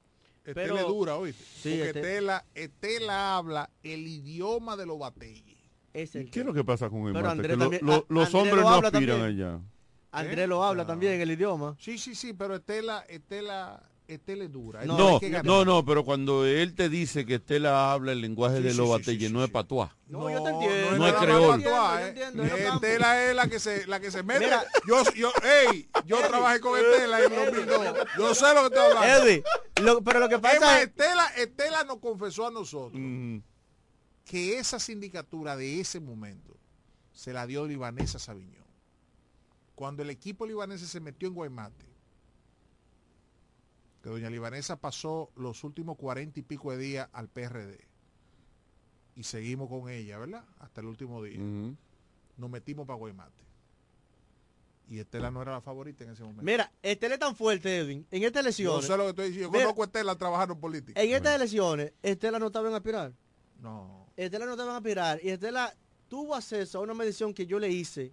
Estela 0.45 0.53
Pero- 0.55 0.77
es 0.77 0.87
dura, 0.87 1.17
¿oíste? 1.17 1.43
Sí, 1.43 1.69
Porque 1.77 1.87
este- 1.87 1.99
Estela, 1.99 2.45
Estela 2.55 3.37
habla 3.37 3.69
el 3.83 4.07
idioma 4.07 4.75
de 4.77 4.85
los 4.85 4.97
bateyes. 4.97 5.50
Es 5.93 6.15
el 6.15 6.29
¿Qué 6.31 6.39
es 6.41 6.45
lo 6.45 6.53
que 6.53 6.63
pasa 6.63 6.89
con 6.89 7.07
el 7.07 7.13
Pero 7.13 7.25
mate? 7.27 7.41
Que 7.41 7.47
lo- 7.55 7.57
también- 7.57 7.85
lo- 7.85 7.93
a- 7.95 8.05
los 8.07 8.33
hombres 8.35 8.55
lo 8.55 8.61
no 8.61 8.69
habla 8.69 8.87
aspiran 8.89 9.19
también. 9.19 9.47
allá. 9.47 9.59
Andrés 10.13 10.39
¿Eh? 10.39 10.47
lo 10.47 10.63
habla 10.63 10.83
Ah. 10.83 10.87
también 10.87 11.19
el 11.21 11.31
idioma. 11.31 11.75
Sí, 11.79 11.97
sí, 11.97 12.15
sí, 12.15 12.33
pero 12.33 12.55
Estela, 12.55 13.05
Estela, 13.07 13.81
Estela 14.07 14.43
es 14.43 14.51
dura. 14.51 14.81
Estela 14.83 15.41
No, 15.43 15.63
no, 15.63 15.65
no, 15.65 15.85
pero 15.85 16.03
cuando 16.03 16.45
él 16.45 16.75
te 16.75 16.89
dice 16.89 17.25
que 17.25 17.35
Estela 17.35 17.93
habla 17.93 18.11
el 18.11 18.19
lenguaje 18.19 18.57
Sí, 18.57 18.63
de 18.63 18.71
sí, 18.71 18.77
los 18.77 18.87
sí, 18.87 18.91
bateyes, 18.91 19.27
sí, 19.29 19.33
no 19.33 19.39
es 19.41 19.45
sí. 19.47 19.51
patuá. 19.53 19.95
No, 20.07 20.29
yo 20.29 20.43
te 20.43 20.49
entiendo. 20.49 20.91
No, 20.91 20.97
No 20.97 21.07
es 21.07 21.13
creol. 21.13 21.63
patuá, 21.63 22.07
¿eh? 22.09 22.15
yo. 22.35 22.43
Estela 22.73 23.29
es 23.29 23.35
la 23.35 23.47
que 23.47 23.59
se, 23.59 23.87
la 23.87 23.99
que 24.01 24.11
se 24.11 24.21
mete. 24.23 24.41
Mira. 24.45 24.63
yo, 24.85 25.01
yo, 25.15 25.31
ey, 25.69 25.87
yo 26.05 26.17
trabajé 26.27 26.59
con 26.59 26.77
Estela 26.77 27.19
en 27.23 27.33
2002. 27.33 27.97
Yo 28.17 28.35
sé 28.35 28.53
lo 28.53 28.61
que 28.69 28.75
estoy 28.75 28.91
hablando. 28.97 29.25
Edwin, 29.29 29.43
lo- 29.81 30.01
pero 30.03 30.19
lo 30.19 30.27
que 30.27 30.39
pasa 30.39 30.81
es... 30.81 30.87
Estela, 30.89 31.27
Estela 31.37 31.83
nos 31.85 31.99
confesó 31.99 32.47
a 32.47 32.51
nosotros 32.51 32.99
Ujú. 33.01 33.41
Que 34.31 34.57
esa 34.59 34.79
sindicatura 34.79 35.57
de 35.57 35.81
ese 35.81 35.99
momento 35.99 36.55
se 37.11 37.33
la 37.33 37.45
dio 37.45 37.67
Libanesa 37.67 38.17
Sabiñón. 38.17 38.63
Cuando 39.75 40.03
el 40.03 40.09
equipo 40.09 40.45
libanese 40.45 40.87
se 40.87 41.01
metió 41.01 41.27
en 41.27 41.33
Guaymate, 41.33 41.85
que 44.01 44.09
doña 44.09 44.29
Libanesa 44.29 44.77
pasó 44.77 45.31
los 45.35 45.65
últimos 45.65 45.97
cuarenta 45.97 46.39
y 46.39 46.43
pico 46.43 46.71
de 46.71 46.77
días 46.77 47.09
al 47.11 47.27
PRD. 47.27 47.77
Y 49.17 49.23
seguimos 49.23 49.67
con 49.67 49.89
ella, 49.89 50.17
¿verdad? 50.17 50.45
Hasta 50.59 50.79
el 50.79 50.87
último 50.87 51.21
día. 51.21 51.37
Nos 52.37 52.49
metimos 52.49 52.87
para 52.87 52.95
Guaymate. 52.95 53.43
Y 54.87 54.99
Estela 54.99 55.29
no 55.29 55.41
era 55.41 55.51
la 55.51 55.61
favorita 55.61 56.05
en 56.05 56.11
ese 56.11 56.23
momento. 56.23 56.43
Mira, 56.43 56.71
Estela 56.81 57.15
es 57.15 57.19
tan 57.19 57.35
fuerte, 57.35 57.79
Edwin. 57.79 58.07
En 58.11 58.23
estas 58.23 58.43
Yo 58.43 58.47
elecciones. 58.47 58.85
sé 58.85 58.95
lo 58.95 59.03
que 59.03 59.09
estoy 59.09 59.27
diciendo. 59.27 59.51
Yo 59.51 59.59
conozco 59.59 59.81
a 59.81 59.85
Estela 59.87 60.15
trabajando 60.15 60.53
en 60.53 60.61
política. 60.61 61.01
En 61.01 61.09
estas 61.11 61.35
elecciones, 61.35 61.91
Estela 62.01 62.39
no 62.39 62.47
estaba 62.47 62.69
en 62.69 62.75
aspirar. 62.75 63.13
No. 63.61 64.07
Estela 64.17 64.45
no 64.45 64.51
estaba 64.51 64.71
en 64.71 64.77
aspirar. 64.77 65.19
Y 65.23 65.29
Estela 65.29 65.73
tuvo 66.07 66.35
acceso 66.35 66.79
a 66.79 66.81
una 66.81 66.93
medición 66.93 67.33
que 67.33 67.45
yo 67.45 67.59
le 67.59 67.69
hice. 67.69 68.11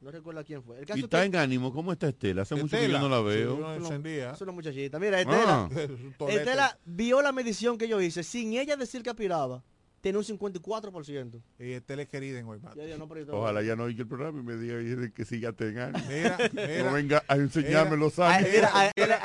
No 0.00 0.10
recuerdo 0.10 0.40
a 0.40 0.44
quién 0.44 0.62
fue. 0.62 0.78
El 0.78 0.84
caso 0.86 0.98
Y 0.98 1.00
es 1.00 1.04
está 1.04 1.20
que- 1.20 1.26
en 1.26 1.36
ánimo. 1.36 1.72
¿Cómo 1.72 1.90
está 1.92 2.08
Estela? 2.08 2.42
Hace 2.42 2.54
mucho 2.54 2.76
que 2.76 2.82
Estela, 2.84 3.00
yo 3.00 3.08
no 3.08 3.22
la 3.24 3.30
sí, 3.32 3.38
veo. 3.38 3.56
no 3.58 3.74
encendía. 3.74 4.32
Es 4.32 4.40
una 4.42 4.52
muchachita. 4.52 4.98
Mira, 4.98 5.20
Estela, 5.20 5.68
Ah. 5.70 5.70
Estela 6.28 6.78
vio 6.84 7.22
la 7.22 7.32
medición 7.32 7.78
que 7.78 7.88
yo 7.88 8.00
hice. 8.00 8.22
Sin 8.22 8.52
ella 8.52 8.76
decir 8.76 9.02
que 9.02 9.08
aspiraba, 9.10 9.64
tenía 10.02 10.18
un 10.18 10.24
54%. 10.24 11.40
Y 11.58 11.72
Estela 11.72 12.02
es 12.02 12.08
querida 12.08 12.38
en 12.38 12.46
Guaymate. 12.46 12.76
Ya, 12.78 12.86
ya, 12.86 12.98
no, 12.98 13.08
Ojalá 13.32 13.62
ya 13.62 13.74
no 13.74 13.84
oiga 13.84 14.02
el 14.02 14.06
programa 14.08 14.38
y 14.38 14.42
me 14.42 14.56
diga 14.56 15.10
que 15.12 15.24
siga 15.24 15.54
en 15.58 15.78
ánimo. 15.78 16.04
Mira, 16.08 16.36
mira. 16.52 16.84
no 16.84 16.92
venga 16.92 17.24
a 17.26 17.36
enseñarme 17.36 17.92
Mira. 17.96 18.02
los 18.04 18.18
años. 18.18 18.48
Mira, 18.52 18.70
a- 18.74 18.92